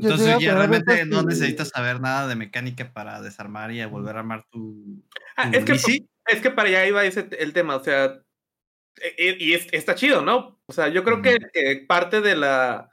Entonces 0.00 0.38
ya 0.40 0.54
realmente 0.54 1.04
no 1.04 1.20
y- 1.20 1.26
necesitas 1.26 1.68
saber 1.68 2.00
nada 2.00 2.26
de 2.28 2.34
mecánica 2.34 2.90
para 2.94 3.20
desarmar 3.20 3.70
y 3.72 3.82
a 3.82 3.86
volver 3.86 4.16
a 4.16 4.20
armar 4.20 4.46
tu, 4.50 5.04
Ah, 5.36 5.50
es 5.52 5.64
que. 5.66 5.72
Es 6.28 6.40
que 6.40 6.50
para 6.50 6.68
allá 6.70 6.86
iba 6.86 7.04
ese 7.04 7.28
el 7.38 7.52
tema, 7.52 7.76
o 7.76 7.84
sea, 7.84 8.22
e- 9.18 9.36
y, 9.38 9.52
es- 9.52 9.68
está 9.70 9.94
chido, 9.94 10.22
¿no? 10.22 10.58
O 10.66 10.72
sea, 10.72 10.88
yo 10.88 11.04
creo 11.04 11.20
que, 11.20 11.36
que 11.52 11.84
parte 11.86 12.22
de 12.22 12.36
la 12.36 12.88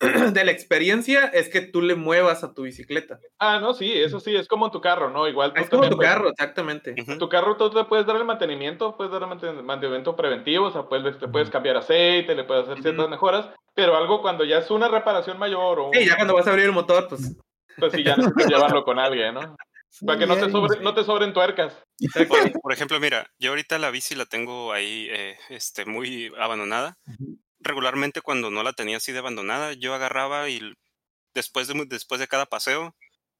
de 0.32 0.44
la 0.44 0.50
experiencia 0.50 1.26
es 1.26 1.48
que 1.48 1.60
tú 1.60 1.82
le 1.82 1.94
muevas 1.94 2.42
a 2.42 2.54
tu 2.54 2.62
bicicleta. 2.62 3.18
Ah, 3.38 3.58
no, 3.60 3.74
sí, 3.74 3.92
eso 3.92 4.18
sí, 4.18 4.34
es 4.34 4.48
como 4.48 4.70
tu 4.70 4.80
carro, 4.80 5.10
¿no? 5.10 5.28
Igual 5.28 5.52
tú 5.52 5.60
Es 5.60 5.68
como 5.68 5.88
tu 5.88 5.96
puedes- 5.96 6.10
carro, 6.10 6.30
exactamente. 6.30 6.94
Tu 6.94 7.28
carro 7.28 7.56
tú 7.56 7.70
le 7.74 7.84
puedes 7.84 8.06
dar 8.06 8.16
el 8.16 8.24
mantenimiento, 8.24 8.96
puedes 8.96 9.12
dar 9.12 9.22
el 9.22 9.28
manten- 9.28 9.62
mantenimiento 9.62 10.16
preventivo, 10.16 10.66
o 10.66 10.70
sea, 10.72 10.82
puedes, 10.88 11.20
le 11.20 11.28
puedes 11.28 11.50
cambiar 11.50 11.76
aceite, 11.76 12.34
le 12.34 12.44
puedes 12.44 12.68
hacer 12.68 12.82
ciertas 12.82 13.08
mejoras, 13.08 13.50
pero 13.74 13.96
algo 13.96 14.22
cuando 14.22 14.44
ya 14.44 14.58
es 14.58 14.70
una 14.70 14.88
reparación 14.88 15.38
mayor 15.38 15.80
o 15.80 15.90
Sí, 15.92 16.06
ya 16.06 16.16
cuando 16.16 16.34
vas 16.34 16.46
a 16.46 16.50
abrir 16.50 16.64
el 16.66 16.72
motor, 16.72 17.06
pues 17.08 17.36
pues 17.78 17.92
sí, 17.92 18.02
ya 18.02 18.16
necesitas 18.16 18.46
llevarlo 18.48 18.84
con 18.84 18.98
alguien, 18.98 19.34
¿no? 19.34 19.56
Para 20.06 20.18
que 20.18 20.26
no 20.26 20.36
te, 20.36 20.50
sobre, 20.50 20.80
no 20.80 20.94
te 20.94 21.02
sobren 21.04 21.32
tuercas. 21.32 21.76
Por, 22.28 22.52
por 22.60 22.72
ejemplo, 22.72 22.98
mira, 23.00 23.26
yo 23.38 23.50
ahorita 23.50 23.76
la 23.78 23.90
bici 23.90 24.14
la 24.14 24.24
tengo 24.24 24.72
ahí 24.72 25.08
eh, 25.10 25.36
este, 25.50 25.84
muy 25.84 26.30
abandonada. 26.38 26.96
Regularmente 27.60 28.22
cuando 28.22 28.50
no 28.50 28.62
la 28.62 28.72
tenía 28.72 28.96
así 28.98 29.12
de 29.12 29.18
abandonada, 29.18 29.74
yo 29.74 29.94
agarraba 29.94 30.48
y 30.48 30.60
después 31.34 31.68
de, 31.68 31.84
después 31.86 32.20
de 32.20 32.28
cada 32.28 32.46
paseo 32.46 32.96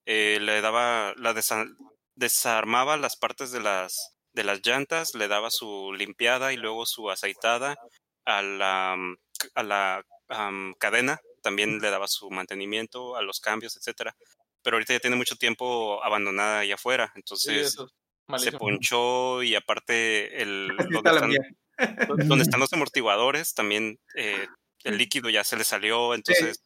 eh, 0.07 0.39
le 0.41 0.61
daba, 0.61 1.14
la 1.16 1.35
desa- 1.35 1.66
desarmaba 2.14 2.97
las 2.97 3.16
partes 3.16 3.53
de 3.53 3.61
las, 3.61 4.16
de 4.33 4.45
las 4.45 4.61
llantas, 4.66 5.14
le 5.14 5.29
daba 5.29 5.51
su 5.51 5.93
limpiada 5.95 6.53
y 6.53 6.57
luego 6.57 6.87
su 6.87 7.11
aceitada 7.11 7.77
a 8.25 8.43
la, 8.43 8.97
mm, 8.99 9.16
a 9.55 9.62
la 9.62 10.05
am, 10.29 10.75
cadena, 10.79 11.21
también 11.43 11.79
le 11.81 11.91
daba 11.91 12.09
su 12.09 12.31
mantenimiento, 12.31 13.16
a 13.16 13.23
los 13.23 13.41
cambios, 13.41 13.77
etcétera. 13.77 14.16
Pero 14.62 14.77
ahorita 14.77 14.93
ya 14.95 15.01
tiene 15.01 15.16
mucho 15.16 15.37
tiempo 15.37 16.03
abandonada 16.05 16.61
allá 16.61 16.75
afuera, 16.75 17.12
Sí, 17.33 17.53
entonces 17.55 17.57
eso 17.59 17.89
se 18.35 18.53
ponchó 18.53 19.43
y 19.43 19.55
aparte 19.55 20.43
el 20.43 20.68
donde 22.09 22.43
están, 22.43 22.61
los 22.61 22.72
amortiguadores 22.72 23.55
también 23.55 23.99
eh, 24.14 24.47
el 24.85 24.99
líquido 24.99 25.31
ya 25.31 25.45
se 25.45 25.57
le 25.57 25.64
salió 25.64 26.14
entonces 26.14 26.62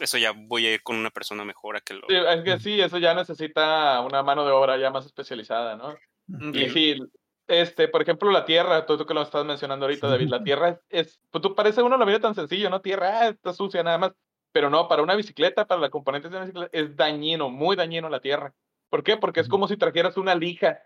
eso 0.00 0.18
ya 0.18 0.32
voy 0.32 0.66
a 0.66 0.74
ir 0.74 0.82
con 0.82 0.96
una 0.96 1.10
persona 1.10 1.44
mejor 1.44 1.76
a 1.76 1.80
que 1.80 1.94
lo 1.94 2.06
Sí, 2.08 2.16
es 2.16 2.42
que 2.42 2.58
sí, 2.58 2.80
eso 2.80 2.98
ya 2.98 3.14
necesita 3.14 4.00
una 4.00 4.22
mano 4.22 4.44
de 4.44 4.50
obra 4.50 4.76
ya 4.76 4.90
más 4.90 5.06
especializada, 5.06 5.76
¿no? 5.76 5.96
Y 6.52 6.64
Ujú. 6.64 6.72
sí, 6.72 6.98
este, 7.46 7.88
por 7.88 8.02
ejemplo, 8.02 8.30
la 8.30 8.44
tierra, 8.44 8.86
tú, 8.86 8.96
tú 8.96 9.06
que 9.06 9.14
lo 9.14 9.22
estás 9.22 9.44
mencionando 9.44 9.86
ahorita, 9.86 10.08
David, 10.08 10.28
la 10.28 10.42
tierra 10.44 10.68
es, 10.70 10.80
es 10.88 11.20
pues 11.30 11.42
tú 11.42 11.54
parece 11.54 11.82
uno 11.82 11.96
lo 11.96 12.06
mira 12.06 12.20
tan 12.20 12.34
sencillo, 12.34 12.70
¿no? 12.70 12.80
Tierra, 12.80 13.20
ah, 13.20 13.28
está 13.28 13.52
sucia 13.52 13.82
nada 13.82 13.98
más, 13.98 14.12
pero 14.52 14.70
no, 14.70 14.88
para 14.88 15.02
una 15.02 15.14
bicicleta, 15.14 15.66
para 15.66 15.80
la 15.80 15.90
componentes 15.90 16.30
de 16.30 16.36
una 16.38 16.46
bicicleta, 16.46 16.70
es 16.76 16.96
dañino, 16.96 17.50
muy 17.50 17.76
dañino 17.76 18.08
la 18.08 18.20
tierra. 18.20 18.54
¿Por 18.88 19.02
qué? 19.02 19.16
Porque 19.16 19.40
es 19.40 19.48
como 19.48 19.68
si 19.68 19.76
trajeras 19.76 20.16
una 20.16 20.34
lija, 20.34 20.80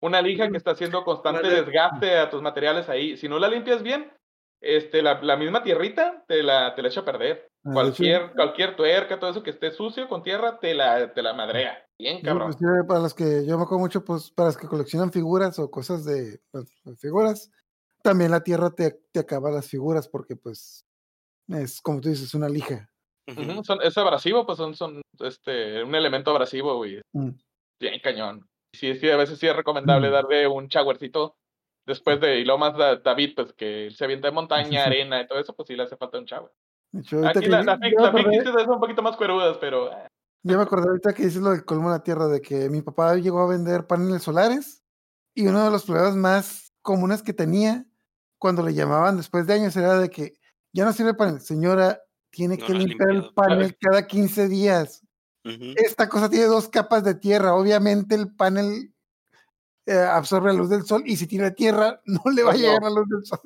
una 0.00 0.22
lija 0.22 0.50
que 0.50 0.56
está 0.56 0.72
haciendo 0.72 1.04
constante 1.04 1.48
desgaste 1.48 2.18
a 2.18 2.30
tus 2.30 2.42
materiales 2.42 2.88
ahí. 2.88 3.16
Si 3.16 3.28
no 3.28 3.38
la 3.38 3.48
limpias 3.48 3.82
bien, 3.82 4.12
este, 4.60 5.02
la, 5.02 5.20
la 5.22 5.36
misma 5.36 5.62
tierrita 5.62 6.24
te 6.26 6.42
la, 6.42 6.74
te 6.74 6.82
la 6.82 6.88
echa 6.88 7.00
a 7.00 7.04
perder. 7.04 7.48
Ah, 7.64 7.70
Cualquier, 7.72 8.22
hecho, 8.22 8.32
cualquier 8.34 8.76
tuerca, 8.76 9.18
todo 9.18 9.30
eso 9.30 9.42
que 9.42 9.50
esté 9.50 9.70
sucio 9.70 10.08
con 10.08 10.22
tierra, 10.22 10.58
te 10.58 10.74
la, 10.74 11.12
te 11.12 11.22
la 11.22 11.34
madrea. 11.34 11.84
Bien, 11.98 12.20
cabrón. 12.22 12.52
inclusive 12.52 12.84
para 12.84 13.00
los 13.00 13.14
que 13.14 13.44
yo 13.46 13.56
me 13.56 13.64
acuerdo 13.64 13.80
mucho, 13.80 14.04
pues 14.04 14.30
para 14.30 14.48
los 14.48 14.56
que 14.56 14.66
coleccionan 14.68 15.10
figuras 15.12 15.58
o 15.58 15.70
cosas 15.70 16.04
de 16.04 16.40
pues, 16.50 16.66
de 16.84 16.96
figuras, 16.96 17.50
también 18.02 18.30
la 18.30 18.42
tierra 18.42 18.70
te, 18.70 19.00
te 19.12 19.20
acaba 19.20 19.50
las 19.50 19.68
figuras 19.68 20.08
porque 20.08 20.36
pues 20.36 20.84
es 21.48 21.80
como 21.80 22.00
tú 22.00 22.08
dices, 22.08 22.34
una 22.34 22.48
lija. 22.48 22.88
Son- 23.64 23.82
es 23.82 23.98
abrasivo, 23.98 24.46
pues 24.46 24.58
son, 24.58 24.74
son 24.74 25.02
este, 25.18 25.82
un 25.82 25.94
elemento 25.94 26.30
abrasivo, 26.30 26.76
güey. 26.76 27.00
Mm. 27.12 27.30
Bien 27.80 28.00
cañón. 28.00 28.46
Sí, 28.76 28.94
sí, 28.96 29.10
a 29.10 29.16
veces 29.16 29.38
sí 29.38 29.46
es 29.46 29.56
recomendable 29.56 30.08
Mm. 30.08 30.12
darle 30.12 30.46
un 30.46 30.68
showercito 30.68 31.36
después 31.86 32.20
de, 32.20 32.40
y 32.40 32.44
lo 32.44 32.58
más 32.58 32.76
da- 32.76 32.96
David, 32.96 33.32
pues 33.36 33.52
que 33.52 33.90
se 33.90 34.04
avienta 34.04 34.28
de 34.28 34.32
montaña, 34.34 34.84
arena 34.84 35.20
y 35.22 35.26
todo 35.26 35.38
eso, 35.38 35.54
pues 35.54 35.66
sí 35.68 35.76
le 35.76 35.84
hace 35.84 35.96
falta 35.96 36.18
un 36.18 36.24
shower. 36.24 36.50
De 36.92 37.00
hecho, 37.00 37.24
Aquí 37.26 37.40
que 37.40 37.48
la, 37.48 37.62
yo- 37.62 38.02
yo 38.44 38.52
son 38.64 38.70
un 38.70 38.80
poquito 38.80 39.02
más 39.02 39.16
cuerudas, 39.16 39.56
pero 39.58 39.90
eh, 39.92 40.06
Ya 40.42 40.56
me 40.56 40.62
acordé 40.62 40.88
ahorita 40.88 41.12
que 41.12 41.24
dices 41.24 41.42
lo 41.42 41.50
del 41.50 41.64
colmo 41.64 41.90
de 41.90 41.98
la 41.98 42.02
tierra, 42.04 42.28
de 42.28 42.40
que 42.40 42.68
mi 42.70 42.82
papá 42.82 43.16
llegó 43.16 43.40
a 43.40 43.48
vender 43.48 43.86
paneles 43.86 44.22
solares 44.22 44.82
y 45.34 45.46
uno 45.48 45.64
de 45.64 45.70
los 45.70 45.84
problemas 45.84 46.14
más 46.16 46.72
comunes 46.82 47.22
que 47.22 47.32
tenía 47.32 47.84
cuando 48.38 48.62
le 48.62 48.74
llamaban 48.74 49.16
después 49.16 49.46
de 49.46 49.54
años 49.54 49.76
era 49.76 49.98
de 49.98 50.08
que 50.08 50.34
ya 50.72 50.84
no 50.84 50.92
sirve 50.92 51.10
el 51.10 51.16
panel, 51.16 51.40
señora, 51.40 52.00
tiene 52.30 52.58
No 52.58 52.66
que 52.66 52.74
limpiar 52.74 53.10
el 53.10 53.32
panel 53.34 53.76
cada 53.80 54.06
15 54.06 54.46
días. 54.48 55.02
Esta 55.76 56.08
cosa 56.08 56.28
tiene 56.28 56.46
dos 56.46 56.68
capas 56.68 57.04
de 57.04 57.14
tierra, 57.14 57.54
obviamente 57.54 58.14
el 58.14 58.34
panel 58.34 58.92
eh, 59.86 59.94
absorbe 59.94 60.52
la 60.52 60.58
luz 60.58 60.68
del 60.68 60.84
sol 60.84 61.02
y 61.06 61.16
si 61.16 61.26
tiene 61.26 61.52
tierra 61.52 62.00
no 62.06 62.22
le 62.32 62.42
va 62.42 62.52
a 62.52 62.56
llegar 62.56 62.82
la 62.82 62.90
luz 62.90 63.08
del 63.08 63.24
sol. 63.24 63.40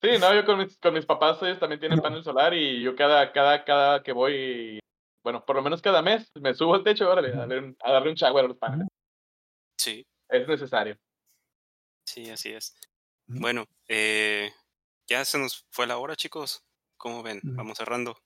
sí, 0.00 0.10
no, 0.20 0.34
yo 0.34 0.44
con 0.44 0.58
mis, 0.58 0.78
con 0.78 0.94
mis 0.94 1.06
papás 1.06 1.42
ellos 1.42 1.58
también 1.58 1.80
tienen 1.80 2.00
panel 2.00 2.22
solar 2.22 2.54
y 2.54 2.80
yo 2.82 2.94
cada, 2.94 3.32
cada, 3.32 3.64
cada 3.64 4.02
que 4.02 4.12
voy, 4.12 4.78
bueno, 5.24 5.44
por 5.44 5.56
lo 5.56 5.62
menos 5.62 5.82
cada 5.82 6.02
mes, 6.02 6.30
me 6.34 6.54
subo 6.54 6.74
al 6.74 6.84
techo, 6.84 7.10
órale, 7.10 7.32
a 7.32 7.38
darle 7.38 7.58
un, 7.58 7.76
a 7.82 7.92
darle 7.92 8.10
un 8.10 8.14
shower 8.14 8.44
a 8.44 8.48
los 8.48 8.58
paneles. 8.58 8.88
sí. 9.76 10.06
Es 10.28 10.46
necesario. 10.46 10.96
sí 12.04 12.30
así 12.30 12.52
es. 12.52 12.76
Bueno 13.26 13.64
eh, 13.88 14.52
ya 15.08 15.24
se 15.24 15.38
nos 15.38 15.66
fue 15.70 15.88
la 15.88 15.98
hora 15.98 16.14
chicos. 16.14 16.64
Cómo 16.96 17.24
ven 17.24 17.40
vamos 17.42 17.78
cerrando 17.78 18.16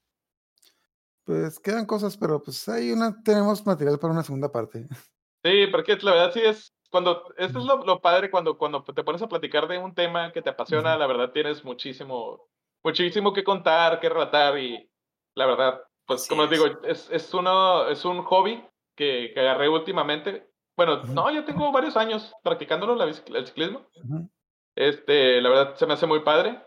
Pues 1.24 1.58
quedan 1.58 1.86
cosas, 1.86 2.16
pero 2.16 2.42
pues 2.42 2.68
ahí 2.68 2.92
una, 2.92 3.22
tenemos 3.22 3.64
material 3.66 3.98
para 3.98 4.12
una 4.12 4.22
segunda 4.22 4.50
parte. 4.50 4.86
Sí, 5.44 5.66
porque 5.66 5.96
la 6.00 6.12
verdad 6.12 6.32
sí 6.32 6.40
es 6.40 6.72
cuando 6.90 7.22
esto 7.36 7.58
es 7.58 7.66
lo, 7.66 7.84
lo 7.84 8.00
padre 8.00 8.30
cuando 8.30 8.56
cuando 8.56 8.82
te 8.82 9.04
pones 9.04 9.20
a 9.20 9.28
platicar 9.28 9.68
de 9.68 9.76
un 9.76 9.94
tema 9.94 10.32
que 10.32 10.40
te 10.40 10.48
apasiona, 10.48 10.96
la 10.96 11.06
verdad 11.06 11.32
tienes 11.32 11.62
muchísimo 11.64 12.48
muchísimo 12.82 13.34
que 13.34 13.44
contar, 13.44 14.00
que 14.00 14.08
relatar 14.08 14.58
y 14.58 14.88
la 15.34 15.44
verdad, 15.44 15.82
pues 16.06 16.22
Así 16.22 16.30
como 16.30 16.44
les 16.44 16.52
es. 16.52 16.58
digo, 16.58 16.80
es 16.84 17.10
es 17.10 17.34
uno 17.34 17.88
es 17.88 18.06
un 18.06 18.22
hobby 18.22 18.64
que, 18.96 19.32
que 19.34 19.40
agarré 19.40 19.68
últimamente. 19.68 20.48
Bueno, 20.78 21.02
Ujú. 21.02 21.12
no, 21.12 21.30
yo 21.30 21.44
tengo 21.44 21.70
varios 21.72 21.98
años 21.98 22.32
practicándolo 22.42 22.94
la 22.94 23.04
el 23.04 23.46
ciclismo. 23.46 23.86
Ujú. 24.02 24.30
Este, 24.76 25.42
la 25.42 25.50
verdad 25.50 25.74
se 25.76 25.86
me 25.86 25.92
hace 25.92 26.06
muy 26.06 26.20
padre. 26.20 26.58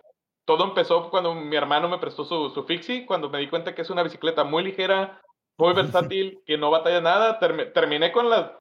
Todo 0.48 0.64
empezó 0.64 1.10
cuando 1.10 1.36
mi 1.36 1.56
hermano 1.58 1.90
me 1.90 1.98
prestó 1.98 2.24
su, 2.24 2.50
su 2.52 2.64
Fixie, 2.64 3.06
cuando 3.06 3.30
me 3.30 3.40
di 3.40 3.50
cuenta 3.50 3.76
que 3.76 3.82
es 3.82 3.90
una 3.90 4.02
bicicleta 4.02 4.46
muy 4.46 4.64
ligera, 4.64 5.22
muy 5.60 5.74
versátil, 5.74 6.42
que 6.46 6.58
no 6.58 6.72
batalla 6.72 7.02
nada. 7.02 7.38
Termi- 7.38 7.74
terminé 7.74 8.14
con 8.14 8.30
la, 8.30 8.58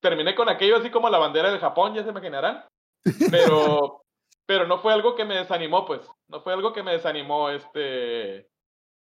terminé 0.00 0.34
con 0.34 0.48
aquello 0.48 0.76
así 0.76 0.90
como 0.90 1.08
la 1.08 1.18
bandera 1.18 1.50
del 1.52 1.60
Japón, 1.60 1.94
ya 1.94 2.02
se 2.02 2.10
imaginarán. 2.10 2.64
Pero, 3.30 4.02
pero 4.46 4.66
no 4.66 4.78
fue 4.80 4.92
algo 4.92 5.14
que 5.14 5.24
me 5.24 5.36
desanimó, 5.36 5.86
pues. 5.86 6.00
No 6.26 6.40
fue 6.40 6.52
algo 6.52 6.72
que 6.72 6.82
me 6.82 6.90
desanimó, 6.92 7.48
este. 7.48 8.48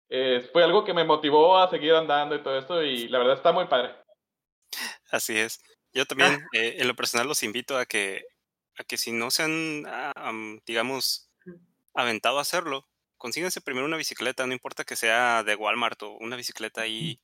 eh, 0.09 0.49
fue 0.53 0.63
algo 0.63 0.85
que 0.85 0.93
me 0.93 1.03
motivó 1.03 1.57
a 1.57 1.69
seguir 1.69 1.93
andando 1.93 2.35
y 2.35 2.41
todo 2.41 2.57
esto, 2.57 2.81
y 2.81 3.09
la 3.09 3.17
verdad 3.19 3.35
está 3.35 3.51
muy 3.51 3.65
padre. 3.65 3.93
Así 5.11 5.37
es. 5.37 5.59
Yo 5.91 6.05
también, 6.05 6.39
eh, 6.53 6.75
en 6.77 6.87
lo 6.87 6.95
personal, 6.95 7.27
los 7.27 7.43
invito 7.43 7.77
a 7.77 7.85
que, 7.85 8.23
a 8.77 8.85
que 8.85 8.95
si 8.95 9.11
no 9.11 9.29
se 9.29 9.43
han, 9.43 9.83
am, 10.15 10.61
digamos, 10.65 11.26
aventado 11.97 12.39
a 12.39 12.41
hacerlo, 12.43 12.87
consíganse 13.17 13.61
primero 13.61 13.85
una 13.87 13.97
bicicleta, 13.97 14.47
no 14.47 14.53
importa 14.53 14.85
que 14.85 14.95
sea 14.95 15.43
de 15.43 15.55
Walmart 15.55 16.01
o 16.03 16.11
una 16.17 16.35
bicicleta 16.37 16.81
ahí 16.81 17.21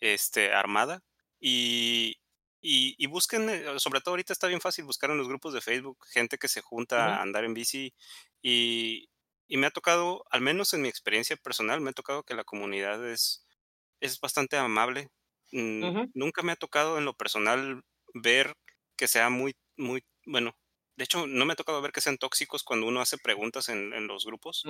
este, 0.00 0.52
armada. 0.54 1.04
Y, 1.40 2.16
y, 2.60 2.94
y 2.98 3.06
busquen, 3.08 3.50
eh, 3.50 3.78
sobre 3.78 4.00
todo 4.00 4.12
ahorita 4.14 4.32
está 4.32 4.48
bien 4.48 4.60
fácil 4.60 4.84
buscar 4.84 5.10
en 5.10 5.18
los 5.18 5.28
grupos 5.28 5.52
de 5.54 5.60
Facebook 5.60 5.98
gente 6.10 6.38
que 6.38 6.48
se 6.48 6.62
junta 6.62 7.16
a 7.16 7.22
andar 7.22 7.44
en 7.44 7.54
bici. 7.54 7.94
Y, 8.42 9.10
y 9.48 9.56
me 9.58 9.66
ha 9.68 9.70
tocado, 9.70 10.24
al 10.30 10.40
menos 10.40 10.74
en 10.74 10.82
mi 10.82 10.88
experiencia 10.88 11.36
personal, 11.36 11.80
me 11.80 11.90
ha 11.90 11.94
tocado 11.94 12.24
que 12.24 12.34
la 12.34 12.44
comunidad 12.44 13.06
es, 13.08 13.46
es 14.00 14.20
bastante 14.20 14.56
amable. 14.58 15.10
Nunca 15.52 16.42
me 16.42 16.52
ha 16.52 16.56
tocado 16.56 16.98
en 16.98 17.04
lo 17.04 17.14
personal 17.16 17.82
ver 18.14 18.56
que 18.96 19.08
sea 19.08 19.30
muy, 19.30 19.56
muy, 19.76 20.04
bueno, 20.26 20.56
de 20.96 21.04
hecho 21.04 21.26
no 21.26 21.44
me 21.44 21.52
ha 21.52 21.56
tocado 21.56 21.80
ver 21.82 21.92
que 21.92 22.00
sean 22.00 22.18
tóxicos 22.18 22.62
cuando 22.62 22.86
uno 22.86 23.00
hace 23.00 23.18
preguntas 23.18 23.68
en, 23.68 23.92
en 23.92 24.06
los 24.06 24.24
grupos, 24.24 24.62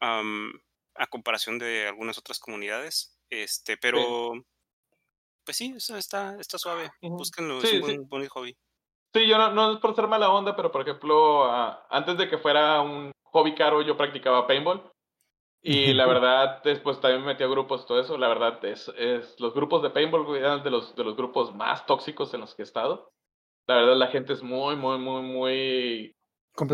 am, 0.00 0.52
a 0.94 1.06
comparación 1.06 1.58
de 1.58 1.88
algunas 1.88 2.18
otras 2.18 2.38
comunidades. 2.38 3.18
Este, 3.30 3.76
pero, 3.76 4.32
pues 5.44 5.56
sí, 5.56 5.74
eso 5.76 5.96
está, 5.96 6.38
está 6.40 6.58
suave. 6.58 6.90
Búsquenlo, 7.02 7.60
Sí, 7.60 7.76
es 7.76 7.82
un 7.82 7.90
sí. 7.90 7.98
buen, 8.08 8.28
hobby. 8.28 8.56
Sí, 9.14 9.26
yo 9.26 9.38
no, 9.38 9.52
no 9.52 9.72
es 9.74 9.78
por 9.78 9.94
ser 9.94 10.08
mala 10.08 10.30
onda, 10.30 10.54
pero 10.56 10.70
por 10.70 10.82
ejemplo, 10.82 11.44
ah, 11.44 11.86
antes 11.90 12.18
de 12.18 12.28
que 12.28 12.38
fuera 12.38 12.80
un 12.80 13.12
hobby 13.24 13.54
caro, 13.54 13.82
yo 13.82 13.96
practicaba 13.96 14.46
paintball. 14.46 14.90
Y 15.62 15.94
la 15.94 16.06
verdad, 16.06 16.62
después 16.62 17.00
también 17.00 17.22
me 17.22 17.28
metí 17.28 17.42
a 17.42 17.48
grupos 17.48 17.86
todo 17.86 18.00
eso. 18.00 18.16
La 18.18 18.28
verdad, 18.28 18.64
es, 18.64 18.88
es 18.96 19.38
los 19.40 19.54
grupos 19.54 19.82
de 19.82 19.90
paintball 19.90 20.36
eran 20.36 20.62
de 20.62 20.70
los, 20.70 20.94
de 20.94 21.04
los 21.04 21.16
grupos 21.16 21.54
más 21.54 21.86
tóxicos 21.86 22.32
en 22.34 22.40
los 22.40 22.54
que 22.54 22.62
he 22.62 22.64
estado. 22.64 23.12
La 23.66 23.76
verdad, 23.76 23.96
la 23.96 24.06
gente 24.08 24.32
es 24.32 24.42
muy, 24.42 24.76
muy, 24.76 24.98
muy, 24.98 25.22
muy, 25.22 26.16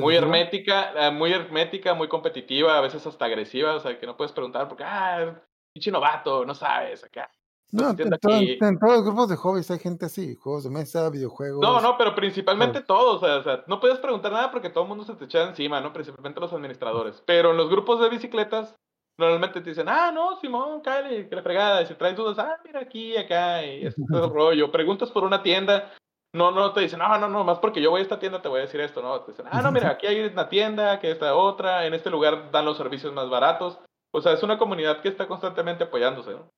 muy 0.01 0.17
hermética, 0.17 0.93
eh, 0.95 1.11
muy 1.11 1.33
hermética, 1.33 1.95
muy 1.95 2.09
competitiva, 2.09 2.77
a 2.77 2.83
veces 2.83 3.07
hasta 3.07 3.25
agresiva. 3.25 3.77
O 3.77 3.81
sea, 3.81 3.99
que 3.99 4.07
no 4.07 4.17
puedes 4.17 4.33
preguntar 4.33 4.69
porque, 4.69 4.85
ah, 4.85 5.43
pinche 5.73 5.91
novato, 5.91 6.45
no 6.45 6.55
sabes, 6.55 7.03
acá. 7.05 7.31
No, 7.73 7.89
en, 7.91 8.13
aquí. 8.13 8.59
en 8.61 8.79
todos 8.79 8.97
los 8.97 9.05
grupos 9.05 9.31
de 9.31 9.37
hobbies 9.37 9.71
hay 9.71 9.79
gente 9.79 10.05
así, 10.05 10.35
juegos 10.35 10.65
de 10.65 10.71
mesa, 10.71 11.09
videojuegos. 11.09 11.63
No, 11.63 11.81
no, 11.81 11.97
pero 11.97 12.15
principalmente 12.15 12.83
todos, 12.83 13.23
o 13.23 13.27
sea, 13.27 13.37
o 13.39 13.43
sea, 13.43 13.65
no 13.67 13.81
puedes 13.81 13.99
preguntar 13.99 14.31
nada 14.31 14.51
porque 14.51 14.69
todo 14.69 14.85
el 14.85 14.91
mundo 14.91 15.05
se 15.05 15.15
te 15.15 15.25
echa 15.25 15.49
encima, 15.49 15.81
¿no? 15.81 15.91
Principalmente 15.91 16.39
los 16.39 16.53
administradores. 16.53 17.23
Pero 17.25 17.53
en 17.53 17.57
los 17.57 17.71
grupos 17.71 17.99
de 17.99 18.11
bicicletas, 18.11 18.77
normalmente 19.19 19.63
te 19.63 19.71
dicen, 19.71 19.89
ah, 19.89 20.13
no, 20.13 20.39
Simón, 20.39 20.83
cállate, 20.83 21.31
que 21.31 21.35
la 21.35 21.43
fregada. 21.43 21.81
Y 21.81 21.87
si 21.87 21.95
traen 21.95 22.15
dudas, 22.15 22.39
ah, 22.39 22.59
mira 22.63 22.81
aquí, 22.81 23.17
acá, 23.17 23.65
y 23.65 23.87
es 23.87 23.95
todo 24.11 24.27
el 24.27 24.33
rollo. 24.35 24.71
Preguntas 24.71 25.11
por 25.11 25.25
una 25.25 25.43
tienda, 25.43 25.91
no, 26.33 26.51
no 26.51 26.73
te 26.73 26.81
dicen, 26.81 26.99
no, 26.99 27.19
no, 27.19 27.29
no, 27.29 27.45
más 27.45 27.59
porque 27.59 27.83
yo 27.83 27.91
voy 27.91 28.01
a 28.01 28.03
esta 28.03 28.19
tienda 28.19 28.41
te 28.41 28.49
voy 28.49 28.61
a 28.61 28.63
decir 28.63 28.81
esto, 28.81 29.03
¿no? 29.03 29.21
Te 29.23 29.33
dicen, 29.33 29.47
ah, 29.51 29.63
no, 29.63 29.71
mira, 29.71 29.91
aquí 29.91 30.07
hay 30.07 30.21
una 30.21 30.49
tienda, 30.49 30.99
que 30.99 31.11
esta 31.11 31.35
otra, 31.35 31.87
en 31.87 31.95
este 31.95 32.11
lugar 32.11 32.51
dan 32.51 32.65
los 32.65 32.77
servicios 32.77 33.13
más 33.13 33.29
baratos. 33.29 33.79
O 34.15 34.21
sea, 34.21 34.33
es 34.33 34.43
una 34.43 34.59
comunidad 34.59 35.01
que 35.03 35.09
está 35.09 35.27
constantemente 35.27 35.85
apoyándose, 35.85 36.33
¿no? 36.33 36.51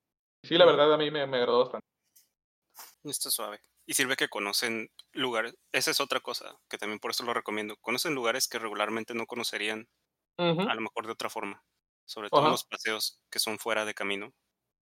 Sí, 0.45 0.57
la 0.57 0.67
verdad, 0.67 0.93
a 0.93 0.99
mí 0.99 1.11
me, 1.11 1.27
me 1.27 1.39
agradó 1.39 1.61
bastante. 1.61 1.85
Está 3.05 3.31
suave. 3.31 3.61
Y 3.87 3.95
sirve 3.95 4.17
que 4.17 4.29
conocen 4.29 4.89
lugares. 5.13 5.55
Esa 5.73 5.91
es 5.91 6.01
otra 6.01 6.21
cosa 6.21 6.57
que 6.69 6.79
también 6.79 6.99
por 6.99 7.11
eso 7.11 7.25
lo 7.25 7.35
recomiendo. 7.35 7.77
Conocen 7.81 8.15
lugares 8.15 8.49
que 8.49 8.59
regularmente 8.59 9.15
no 9.15 9.27
conocerían 9.27 9.89
a 10.39 10.75
lo 10.75 10.81
mejor 10.81 11.07
de 11.07 11.13
otra 11.13 11.31
forma. 11.31 11.63
Sobre 12.07 12.31
todo 12.31 12.41
Ajá. 12.43 12.51
los 12.51 12.65
paseos 12.65 13.21
que 13.31 13.39
son 13.39 13.59
fuera 13.59 13.85
de 13.85 13.95
camino. 13.95 14.33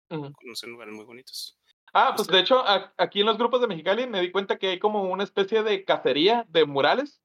Conocen 0.08 0.70
lugares 0.70 0.94
muy 0.94 1.04
bonitos. 1.04 1.58
Ah, 1.92 2.12
pues 2.16 2.28
de 2.28 2.38
hecho, 2.38 2.62
aquí 2.96 3.20
en 3.20 3.26
los 3.26 3.36
grupos 3.38 3.60
de 3.60 3.66
Mexicali 3.66 4.06
me 4.06 4.20
di 4.20 4.30
cuenta 4.30 4.56
que 4.58 4.68
hay 4.68 4.78
como 4.78 5.02
una 5.02 5.24
especie 5.24 5.62
de 5.62 5.84
cacería 5.84 6.46
de 6.48 6.64
murales, 6.64 7.20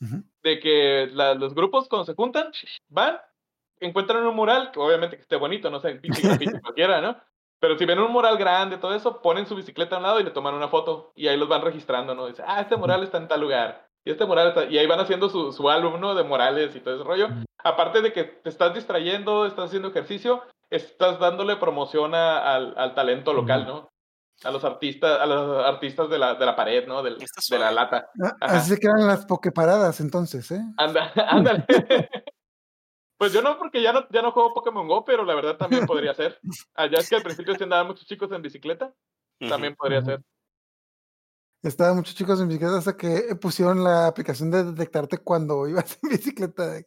Ujú. 0.00 0.22
de 0.42 0.60
que 0.60 1.08
la- 1.12 1.34
los 1.34 1.54
grupos 1.54 1.88
cuando 1.88 2.04
se 2.04 2.14
juntan, 2.14 2.50
van, 2.88 3.18
encuentran 3.80 4.26
un 4.26 4.34
mural, 4.36 4.70
que 4.70 4.78
obviamente 4.80 5.16
que 5.16 5.22
esté 5.22 5.36
bonito, 5.36 5.70
no 5.70 5.80
sé, 5.80 5.94
pinche 5.96 6.20
graffiti 6.22 6.52
cualquiera, 6.62 7.00
¿no? 7.00 7.16
Pero 7.58 7.78
si 7.78 7.86
ven 7.86 7.98
un 7.98 8.12
mural 8.12 8.36
grande, 8.36 8.76
todo 8.76 8.94
eso, 8.94 9.22
ponen 9.22 9.46
su 9.46 9.56
bicicleta 9.56 9.94
a 9.96 9.98
un 9.98 10.04
lado 10.04 10.20
y 10.20 10.24
le 10.24 10.30
toman 10.30 10.52
una 10.54 10.68
foto, 10.68 11.12
y 11.14 11.28
ahí 11.28 11.38
los 11.38 11.48
van 11.48 11.62
registrando, 11.62 12.14
¿no? 12.14 12.26
Dice, 12.26 12.42
ah, 12.46 12.60
este 12.60 12.76
mural 12.76 13.02
está 13.02 13.16
en 13.16 13.28
tal 13.28 13.40
lugar, 13.40 13.88
y 14.04 14.10
este 14.10 14.26
mural 14.26 14.48
está, 14.48 14.66
y 14.66 14.76
ahí 14.76 14.86
van 14.86 15.00
haciendo 15.00 15.30
su, 15.30 15.52
su 15.52 15.70
álbum, 15.70 15.98
¿no? 15.98 16.14
De 16.14 16.22
murales 16.22 16.76
y 16.76 16.80
todo 16.80 16.94
ese 16.96 17.04
rollo. 17.04 17.28
Aparte 17.64 18.02
de 18.02 18.12
que 18.12 18.24
te 18.24 18.50
estás 18.50 18.74
distrayendo, 18.74 19.46
estás 19.46 19.66
haciendo 19.66 19.88
ejercicio, 19.88 20.42
estás 20.70 21.18
dándole 21.18 21.56
promoción 21.56 22.14
a- 22.14 22.54
al, 22.54 22.74
al 22.76 22.94
talento 22.94 23.32
local, 23.32 23.66
¿no? 23.66 23.90
A 24.44 24.50
los 24.50 24.64
artistas, 24.64 25.18
a 25.20 25.24
los 25.26 25.64
artistas 25.64 26.10
de 26.10 26.18
la, 26.18 26.34
de 26.34 26.44
la 26.46 26.54
pared, 26.54 26.86
¿no? 26.86 27.02
Del- 27.02 27.16
de 27.16 27.58
la 27.58 27.70
lata. 27.72 28.10
Ah, 28.22 28.32
Ajá. 28.40 28.56
Así 28.56 28.74
se 28.74 28.78
crean 28.80 29.06
las 29.06 29.24
pokeparadas 29.26 30.00
entonces, 30.00 30.50
¿eh? 30.50 30.60
Anda, 30.76 31.10
ándale. 31.28 31.64
Pues 33.18 33.32
yo 33.32 33.40
no, 33.40 33.58
porque 33.58 33.80
ya 33.80 33.94
no, 33.94 34.06
ya 34.10 34.20
no 34.20 34.32
juego 34.32 34.52
Pokémon 34.52 34.86
Go, 34.86 35.04
pero 35.04 35.24
la 35.24 35.34
verdad 35.34 35.56
también 35.56 35.86
podría 35.86 36.12
ser. 36.12 36.38
Allá 36.74 36.98
es 36.98 37.08
que 37.08 37.16
al 37.16 37.22
principio 37.22 37.54
se 37.56 37.64
andaban 37.64 37.86
muchos 37.86 38.04
chicos 38.06 38.30
en 38.32 38.42
bicicleta, 38.42 38.92
también 39.48 39.74
podría 39.74 40.02
ser. 40.02 40.22
Estaban 41.62 41.96
muchos 41.96 42.14
chicos 42.14 42.38
en 42.40 42.48
bicicleta 42.48 42.76
hasta 42.76 42.96
que 42.96 43.34
pusieron 43.40 43.82
la 43.82 44.06
aplicación 44.06 44.50
de 44.50 44.64
detectarte 44.64 45.16
cuando 45.18 45.66
ibas 45.66 45.98
en 46.02 46.10
bicicleta. 46.10 46.78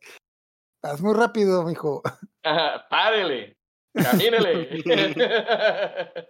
Vas 0.83 1.01
muy 1.01 1.15
rápido, 1.15 1.63
mijo. 1.63 2.03
Ajá, 2.43 2.87
párele, 2.89 3.57
camínele. 4.03 4.69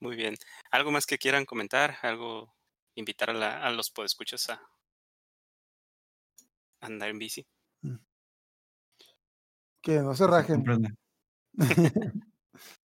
Muy 0.00 0.16
bien. 0.16 0.34
¿Algo 0.70 0.90
más 0.90 1.06
que 1.06 1.18
quieran 1.18 1.44
comentar? 1.44 1.96
¿Algo? 2.02 2.52
Invitar 2.94 3.30
a, 3.30 3.34
la- 3.34 3.62
a 3.64 3.70
los 3.70 3.90
podescuchas 3.90 4.50
a 4.50 4.60
andar 6.80 7.08
en 7.10 7.18
bici. 7.18 7.46
Que 9.80 10.00
no 10.00 10.14
se 10.14 10.26
rajen. 10.26 10.64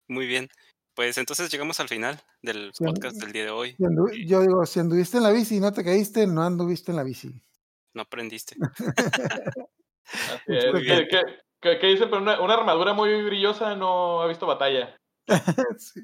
Muy 0.08 0.26
bien. 0.26 0.48
Pues 0.94 1.16
entonces 1.16 1.50
llegamos 1.50 1.80
al 1.80 1.88
final 1.88 2.20
del 2.42 2.70
podcast 2.76 3.16
del 3.16 3.32
día 3.32 3.44
de 3.44 3.50
hoy. 3.50 3.74
Si 3.76 3.82
andu- 3.82 4.26
yo 4.26 4.40
digo, 4.42 4.66
si 4.66 4.80
anduviste 4.80 5.16
en 5.16 5.22
la 5.22 5.30
bici 5.30 5.56
y 5.56 5.60
no 5.60 5.72
te 5.72 5.82
caíste, 5.84 6.26
no 6.26 6.42
anduviste 6.42 6.90
en 6.92 6.96
la 6.96 7.02
bici. 7.02 7.32
No 7.94 8.02
aprendiste. 8.02 8.56
Así 10.04 10.44
es. 10.48 10.72
Muy 10.72 10.82
¿Qué, 10.82 10.94
bien. 10.94 11.08
qué, 11.10 11.20
qué- 11.62 11.78
qué 11.78 11.86
dicen? 11.86 12.10
Pero 12.10 12.20
una, 12.20 12.40
una 12.40 12.54
armadura 12.54 12.92
muy 12.92 13.22
brillosa 13.22 13.74
no 13.74 14.20
ha 14.20 14.26
visto 14.26 14.46
batalla. 14.46 14.94
Sí. 15.78 16.00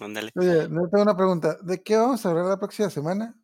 Ándale. 0.00 0.30
Oye, 0.34 0.66
no 0.70 0.88
tengo 0.88 1.02
una 1.02 1.14
pregunta. 1.16 1.58
¿De 1.60 1.82
qué 1.82 1.94
vamos 1.96 2.24
a 2.24 2.30
hablar 2.30 2.46
la 2.46 2.58
próxima 2.58 2.88
semana? 2.88 3.34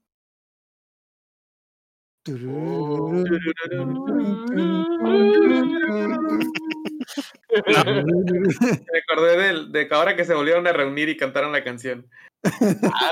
Oh. 2.29 3.13
Me 7.67 8.99
acordé 8.99 9.37
del- 9.37 9.73
de, 9.73 9.89
que 9.89 9.95
ahora 9.95 10.17
que 10.17 10.25
se 10.25 10.35
volvieron 10.35 10.67
a 10.67 10.73
reunir 10.73 11.09
y 11.09 11.17
cantaron 11.17 11.53
la 11.53 11.63
canción. 11.65 12.09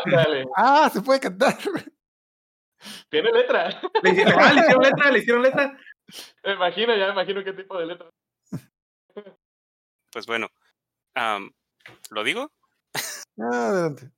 Ándale, 0.04 0.44
Ah, 0.56 0.90
se 0.92 1.00
puede 1.02 1.20
cantar. 1.20 1.56
tiene 3.08 3.30
letra. 3.32 3.80
¿Le 4.02 4.10
hicieron, 4.10 4.34
ah, 4.38 4.52
¿le 4.52 4.60
hicieron 4.60 4.82
letra? 4.82 5.10
¿Le 5.10 5.18
hicieron 5.18 5.42
letra? 5.42 5.78
Me 6.44 6.52
imagino, 6.52 6.94
ya 6.96 7.06
me 7.06 7.12
imagino 7.12 7.42
qué 7.44 7.52
tipo 7.52 7.78
de 7.78 7.86
letra. 7.86 8.10
Pues 10.10 10.26
bueno. 10.26 10.48
¿Lo 12.10 12.24
digo? 12.24 12.52
Ah, 13.38 13.68
adelante. 13.68 14.10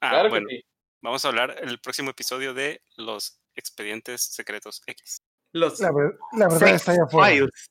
Ah, 0.00 0.10
claro 0.10 0.28
bueno. 0.30 0.48
que 0.48 0.56
sí. 0.56 0.64
Vamos 1.02 1.24
a 1.24 1.28
hablar 1.28 1.56
el 1.62 1.80
próximo 1.80 2.10
episodio 2.10 2.52
de 2.54 2.82
los 2.96 3.40
expedientes 3.54 4.22
secretos 4.22 4.82
X. 4.86 5.22
Los 5.52 5.80
La, 5.80 5.90
ver- 5.92 6.18
la 6.32 6.46
verdad 6.48 6.58
Sex 6.58 6.72
está 6.74 6.92
allá 6.92 7.04
afuera. 7.04 7.28
Files. 7.28 7.68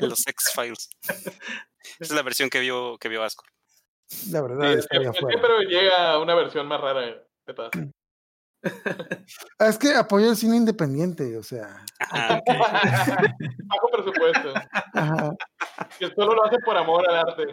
Los 0.00 0.26
X-Files. 0.26 0.90
Esa 1.02 1.24
es 2.00 2.10
la 2.12 2.22
versión 2.22 2.48
que 2.48 2.60
vio, 2.60 2.96
que 2.98 3.08
vio 3.08 3.22
Asco. 3.22 3.44
La 4.30 4.42
verdad 4.42 4.72
Sí, 4.72 4.78
está 4.78 4.96
allá 4.98 5.10
afuera. 5.10 5.28
siempre 5.40 5.66
llega 5.66 6.18
una 6.18 6.34
versión 6.34 6.66
más 6.66 6.80
rara 6.80 7.00
de 7.02 7.54
todas. 7.54 7.70
Ah, 9.58 9.68
Es 9.68 9.78
que 9.78 9.94
apoyo 9.94 10.30
el 10.30 10.36
cine 10.36 10.56
independiente, 10.56 11.36
o 11.36 11.42
sea. 11.42 11.84
Ah. 12.10 12.40
Bajo 12.46 13.88
presupuesto. 13.92 14.54
Ajá. 14.94 15.32
Que 15.98 16.08
solo 16.14 16.34
lo 16.34 16.44
hace 16.44 16.58
por 16.64 16.76
amor 16.76 17.08
al 17.08 17.16
arte. 17.16 17.44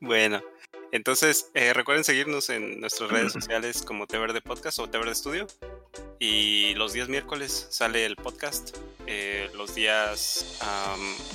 Bueno, 0.00 0.42
entonces 0.92 1.50
eh, 1.54 1.72
recuerden 1.72 2.04
seguirnos 2.04 2.50
en 2.50 2.80
nuestras 2.80 3.10
redes 3.10 3.32
sociales 3.32 3.82
como 3.82 4.06
Té 4.06 4.18
Verde 4.18 4.40
Podcast 4.42 4.78
o 4.78 4.88
Té 4.88 4.98
Verde 4.98 5.14
Studio. 5.14 5.46
Y 6.18 6.74
los 6.74 6.92
días 6.92 7.08
miércoles 7.08 7.66
sale 7.70 8.04
el 8.06 8.16
podcast. 8.16 8.76
eh, 9.06 9.50
los 9.54 9.74
días 9.74 10.58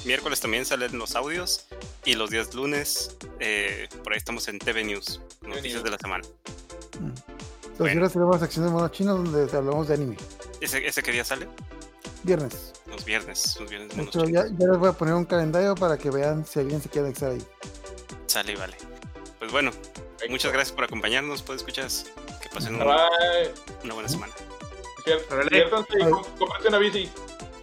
miércoles 0.06 0.40
también 0.40 0.65
salen 0.65 0.98
los 0.98 1.15
audios. 1.15 1.68
Y 2.06 2.15
los 2.15 2.30
días 2.31 2.53
lunes, 2.56 3.15
eh, 3.40 3.88
por 4.03 4.14
ahí 4.14 4.18
estamos 4.18 4.48
en 4.48 4.57
TV 4.57 4.84
News, 4.84 5.22
noticias 5.44 5.73
News. 5.76 5.84
de 5.84 5.90
la 5.91 5.98
semana. 5.99 6.23
Los 6.23 7.77
Bueno. 7.77 7.91
viernes 7.94 8.14
tenemos 8.14 8.40
sección 8.40 8.65
de 8.65 8.72
monos 8.72 8.91
chinos 8.91 9.23
donde 9.31 9.56
hablamos 9.57 9.88
de 9.88 9.94
anime. 9.94 10.18
¿Ese, 10.60 10.86
ese 10.88 11.03
qué 11.03 11.11
día 11.11 11.23
sale? 11.23 11.48
Viernes. 12.23 12.73
Los 12.88 13.06
viernes. 13.06 13.56
Los 13.60 13.69
viernes 13.69 13.90
De 13.90 13.95
monos 13.98 14.15
hecho, 14.15 14.26
ya, 14.26 14.44
chinos. 14.45 14.60
ya 14.60 14.68
les 14.68 14.77
voy 14.77 14.90
a 14.90 14.94
poner 14.94 15.14
un 15.14 15.26
calendario 15.26 15.76
para 15.76 15.98
que 15.98 16.10
vean 16.10 16.45
si 16.45 16.60
alguien 16.60 16.81
se 16.81 16.90
quiere 16.90 17.07
anexar 17.07 17.31
ahí. 17.31 17.44
Sale, 18.26 18.56
vale. 18.56 18.76
Pues 19.38 19.52
bueno, 19.52 19.72
muchas 20.30 20.52
gracias 20.52 20.73
por 20.76 20.84
acompañarnos. 20.86 21.41
Pues 21.44 21.57
escuchas. 21.57 22.07
Que 22.41 22.49
pasen 22.49 22.76
una 22.76 23.94
buena 23.94 24.10
semana. 24.10 24.34
Diviértanse 25.05 25.93
y 25.99 26.09
cómprense 26.38 26.67
una 26.67 26.77
bici. 26.80 27.09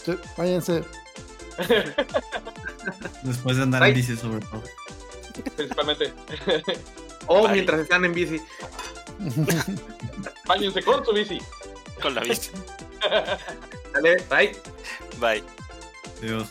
Sí, 0.04 0.12
váyanse. 0.36 0.84
Después 3.22 3.56
de 3.56 3.62
andar 3.62 3.80
Bye. 3.80 3.90
en 3.90 3.96
bici, 3.96 4.16
sobre 4.16 4.40
todo. 4.46 4.62
Principalmente. 5.56 6.12
O 7.26 7.42
Bye. 7.42 7.52
mientras 7.52 7.80
están 7.80 8.04
en 8.04 8.12
bici. 8.12 8.40
Báñense 10.46 10.82
con 10.82 11.04
su 11.04 11.12
bici. 11.12 11.40
Con 12.00 12.14
la 12.14 12.20
bici. 12.22 12.50
Dale, 13.92 14.16
bye. 14.30 14.56
Bye. 15.18 15.44
Adiós. 16.22 16.48